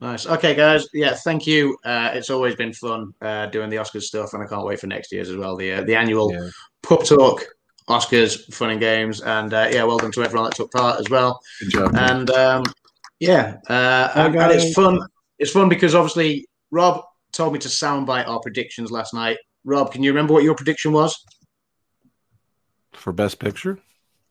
Nice. 0.00 0.26
Okay, 0.28 0.54
guys. 0.54 0.86
Yeah, 0.94 1.14
thank 1.14 1.44
you. 1.44 1.76
Uh, 1.84 2.10
it's 2.14 2.30
always 2.30 2.54
been 2.54 2.72
fun 2.72 3.12
uh, 3.20 3.46
doing 3.46 3.68
the 3.68 3.76
Oscars 3.76 4.02
stuff, 4.02 4.32
and 4.32 4.40
I 4.42 4.46
can't 4.46 4.64
wait 4.64 4.78
for 4.78 4.86
next 4.86 5.10
year's 5.10 5.28
as 5.28 5.36
well. 5.36 5.56
The 5.56 5.72
uh, 5.72 5.82
the 5.82 5.96
annual 5.96 6.32
Yeah. 6.32 6.50
pub 6.84 7.04
talk 7.04 7.44
Oscars 7.88 8.54
fun 8.54 8.70
and 8.70 8.78
games, 8.80 9.22
and 9.22 9.52
uh, 9.52 9.66
yeah, 9.72 9.82
welcome 9.82 10.12
to 10.12 10.22
everyone 10.22 10.44
that 10.50 10.54
took 10.56 10.70
part 10.70 11.00
as 11.00 11.10
well. 11.10 11.40
Good 11.58 11.70
job. 11.70 11.96
And 11.96 12.30
um, 12.30 12.62
yeah, 13.18 13.56
uh, 13.68 14.12
and, 14.14 14.36
and 14.36 14.52
it's 14.52 14.72
fun. 14.72 15.00
It's 15.40 15.50
fun 15.50 15.68
because 15.68 15.96
obviously 15.96 16.46
Rob 16.70 17.02
told 17.38 17.52
me 17.54 17.58
to 17.60 17.68
soundbite 17.68 18.28
our 18.28 18.40
predictions 18.40 18.90
last 18.90 19.14
night. 19.14 19.38
Rob, 19.64 19.92
can 19.92 20.02
you 20.02 20.10
remember 20.10 20.34
what 20.34 20.42
your 20.42 20.54
prediction 20.56 20.92
was? 20.92 21.14
For 22.92 23.12
best 23.12 23.38
picture, 23.38 23.78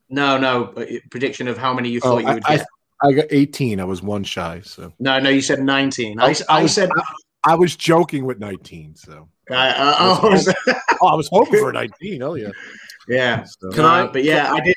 No, 0.10 0.38
no, 0.38 0.66
uh, 0.76 0.86
prediction 1.10 1.48
of 1.48 1.58
how 1.58 1.74
many 1.74 1.90
you 1.90 2.00
Oh, 2.04 2.10
thought 2.12 2.24
you 2.24 2.28
I, 2.28 2.34
would 2.34 2.44
I, 2.46 2.58
get. 2.58 2.68
I 3.02 3.12
got 3.14 3.26
18. 3.30 3.80
I 3.80 3.86
was 3.86 4.02
one 4.02 4.24
shy. 4.26 4.62
So 4.64 4.94
No, 5.00 5.20
no, 5.20 5.30
you 5.30 5.42
said 5.42 5.60
nineteen. 5.60 6.20
I, 6.20 6.28
I, 6.28 6.36
I 6.50 6.62
was, 6.64 6.74
said. 6.74 6.90
I, 6.96 7.54
I 7.54 7.56
was 7.56 7.76
joking 7.78 8.26
with 8.26 8.40
19. 8.40 8.96
So 8.96 9.30
I, 9.50 9.70
I, 9.72 9.92
I 9.92 10.30
was, 10.30 10.54
oh, 11.02 11.08
I 11.08 11.16
was 11.16 11.30
hoping 11.32 11.60
for 11.60 11.72
19. 11.72 12.22
Oh 12.24 12.34
yeah. 12.34 12.52
yeah. 13.08 13.44
So, 13.44 13.72
Can 13.72 13.86
Uh, 13.86 13.90
I- 13.90 14.08
But 14.08 14.24
yeah, 14.26 14.52
I 14.54 14.60
did. 14.60 14.76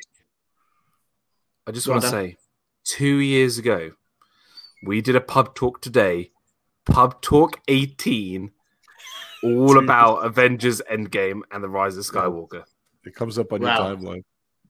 I 1.67 1.73
just 1.73 1.89
want 1.89 2.03
to 2.03 2.09
say, 2.09 2.37
two 2.85 3.17
years 3.17 3.59
ago, 3.59 3.91
we 4.85 5.01
did 5.01 5.17
a 5.17 5.21
pub 5.21 5.55
talk 5.55 5.81
today, 5.81 6.31
pub 6.87 7.21
talk 7.23 7.61
18, 7.69 8.51
all 9.43 9.79
about 9.79 10.25
Avengers 10.25 10.83
Endgame 10.91 11.41
and 11.51 11.63
the 11.65 11.69
Rise 11.69 11.97
of 11.97 12.05
Skywalker. 12.05 12.65
It 13.05 13.15
comes 13.15 13.39
up 13.39 13.53
on 13.53 13.63
Wow. 13.63 13.89
your 13.89 13.97
timeline. 13.97 14.25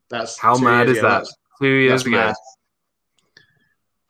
That's 0.09 0.39
How 0.39 0.57
mad 0.59 0.87
years 0.87 0.91
is 0.93 0.99
ago. 0.99 1.09
that? 1.09 1.15
That's- 1.15 1.35
Two 1.61 1.66
years 1.69 1.91
that's 2.05 2.07
ago. 2.07 2.16
mad. 2.16 2.35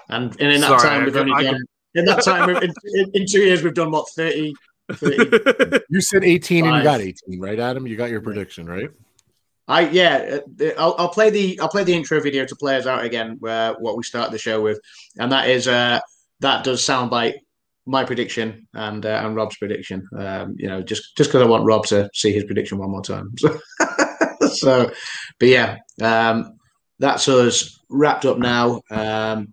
And, 0.09 0.41
and 0.41 0.53
in 0.53 0.61
that 0.61 0.81
Sorry, 0.81 0.83
time, 0.89 1.05
we've 1.05 1.17
only 1.17 1.33
I 1.33 1.43
done. 1.51 1.63
In 1.95 2.05
that 2.05 2.23
time, 2.23 2.49
in, 2.51 2.73
in, 2.95 3.11
in 3.15 3.27
two 3.27 3.41
years, 3.41 3.63
we've 3.63 3.75
done 3.75 3.91
what 3.91 4.09
30, 4.11 4.55
30 4.93 5.81
You 5.91 6.01
said 6.01 6.25
18 6.25 6.65
and 6.67 6.77
you 6.77 6.83
got 6.83 7.01
18, 7.01 7.41
right, 7.41 7.59
Adam? 7.59 7.87
You 7.87 7.97
got 7.97 8.11
your 8.11 8.21
prediction, 8.21 8.67
right? 8.67 8.91
I 9.67 9.89
yeah, 9.91 10.39
uh, 10.61 10.65
I'll, 10.79 10.97
I'll 10.99 11.09
play 11.11 11.31
the 11.31 11.61
I'll 11.61 11.69
play 11.69 11.85
the 11.85 11.95
intro 11.95 12.21
video 12.21 12.45
to 12.45 12.57
play 12.57 12.77
us 12.77 12.87
out 12.87 13.05
again. 13.05 13.37
Where 13.39 13.75
what 13.75 13.97
we 13.97 14.03
start 14.03 14.33
the 14.33 14.39
show 14.39 14.61
with, 14.61 14.81
and 15.17 15.31
that 15.31 15.49
is 15.49 15.69
uh 15.69 16.01
that 16.41 16.65
does 16.65 16.85
sound 16.85 17.13
like 17.13 17.37
my 17.87 18.05
prediction 18.05 18.67
and 18.75 19.05
uh, 19.05 19.23
and 19.25 19.35
Rob's 19.35 19.57
prediction. 19.57 20.07
Um, 20.17 20.55
you 20.59 20.69
know, 20.69 20.83
just 20.83 21.17
just 21.17 21.31
because 21.31 21.43
I 21.43 21.49
want 21.49 21.65
Rob 21.65 21.87
to 21.87 22.09
see 22.15 22.33
his 22.33 22.45
prediction 22.45 22.79
one 22.79 22.91
more 22.91 23.03
time. 23.03 23.33
So, 23.39 23.59
so 24.49 24.91
but 25.39 25.49
yeah, 25.49 25.79
um, 26.01 26.59
that's 26.99 27.29
us 27.29 27.79
wrapped 27.89 28.25
up 28.25 28.39
now. 28.39 28.83
Um, 28.91 29.53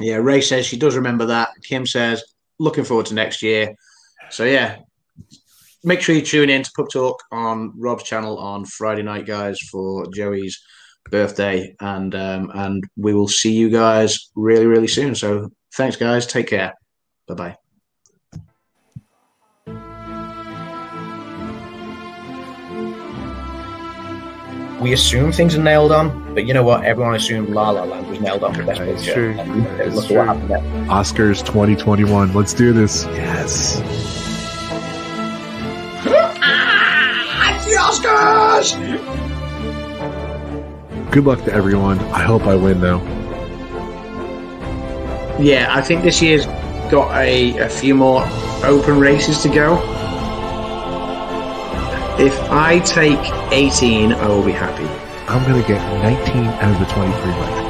yeah, 0.00 0.16
Ray 0.16 0.40
says 0.40 0.66
she 0.66 0.78
does 0.78 0.96
remember 0.96 1.26
that. 1.26 1.50
Kim 1.64 1.86
says 1.86 2.22
looking 2.58 2.84
forward 2.84 3.06
to 3.06 3.14
next 3.14 3.42
year. 3.42 3.74
So 4.30 4.44
yeah, 4.44 4.76
make 5.84 6.00
sure 6.00 6.14
you 6.14 6.22
tune 6.22 6.50
in 6.50 6.62
to 6.62 6.70
Pub 6.76 6.88
Talk 6.90 7.22
on 7.32 7.72
Rob's 7.76 8.04
channel 8.04 8.38
on 8.38 8.64
Friday 8.64 9.02
night, 9.02 9.26
guys, 9.26 9.58
for 9.70 10.06
Joey's 10.14 10.60
birthday, 11.10 11.74
and 11.80 12.14
um, 12.14 12.50
and 12.54 12.84
we 12.96 13.14
will 13.14 13.28
see 13.28 13.52
you 13.52 13.70
guys 13.70 14.30
really, 14.36 14.66
really 14.66 14.88
soon. 14.88 15.14
So 15.14 15.50
thanks, 15.74 15.96
guys. 15.96 16.26
Take 16.26 16.48
care. 16.48 16.74
Bye 17.28 17.34
bye. 17.34 17.58
We 24.80 24.92
assume 24.92 25.32
things 25.32 25.56
are 25.56 25.62
nailed 25.62 25.90
on, 25.90 26.34
but 26.34 26.46
you 26.46 26.54
know 26.54 26.62
what? 26.62 26.84
Everyone 26.84 27.16
assumed 27.16 27.48
La 27.50 27.70
La 27.70 27.82
Land 27.82 28.08
was 28.08 28.20
nailed 28.20 28.44
on 28.44 28.54
for 28.54 28.62
best 28.64 28.80
picture. 28.80 29.12
true. 29.12 29.34
And 29.38 29.94
look 29.94 30.04
at 30.04 30.08
true. 30.08 30.18
what 30.18 30.26
happened 30.28 30.50
there. 30.50 30.60
Oscars 30.86 31.44
2021. 31.44 32.32
Let's 32.32 32.54
do 32.54 32.72
this. 32.72 33.04
Yes. 33.06 33.82
Ah, 36.40 37.64
the 37.66 37.74
Oscars. 37.74 38.76
Good 41.10 41.24
luck 41.24 41.44
to 41.44 41.52
everyone. 41.52 41.98
I 41.98 42.22
hope 42.22 42.42
I 42.46 42.54
win 42.54 42.80
though. 42.80 43.00
Yeah, 45.40 45.66
I 45.70 45.82
think 45.82 46.02
this 46.02 46.22
year's 46.22 46.46
got 46.90 47.14
a, 47.16 47.56
a 47.58 47.68
few 47.68 47.94
more 47.94 48.24
open 48.64 48.98
races 48.98 49.40
to 49.42 49.48
go. 49.48 49.74
If 52.18 52.38
I 52.50 52.80
take 52.80 53.18
18, 53.52 54.12
I 54.12 54.26
will 54.28 54.44
be 54.44 54.52
happy. 54.52 54.84
I'm 55.28 55.48
going 55.48 55.60
to 55.62 55.68
get 55.68 55.80
19 56.02 56.46
out 56.46 56.72
of 56.72 56.78
the 56.80 56.94
23 56.94 57.30
right. 57.32 57.67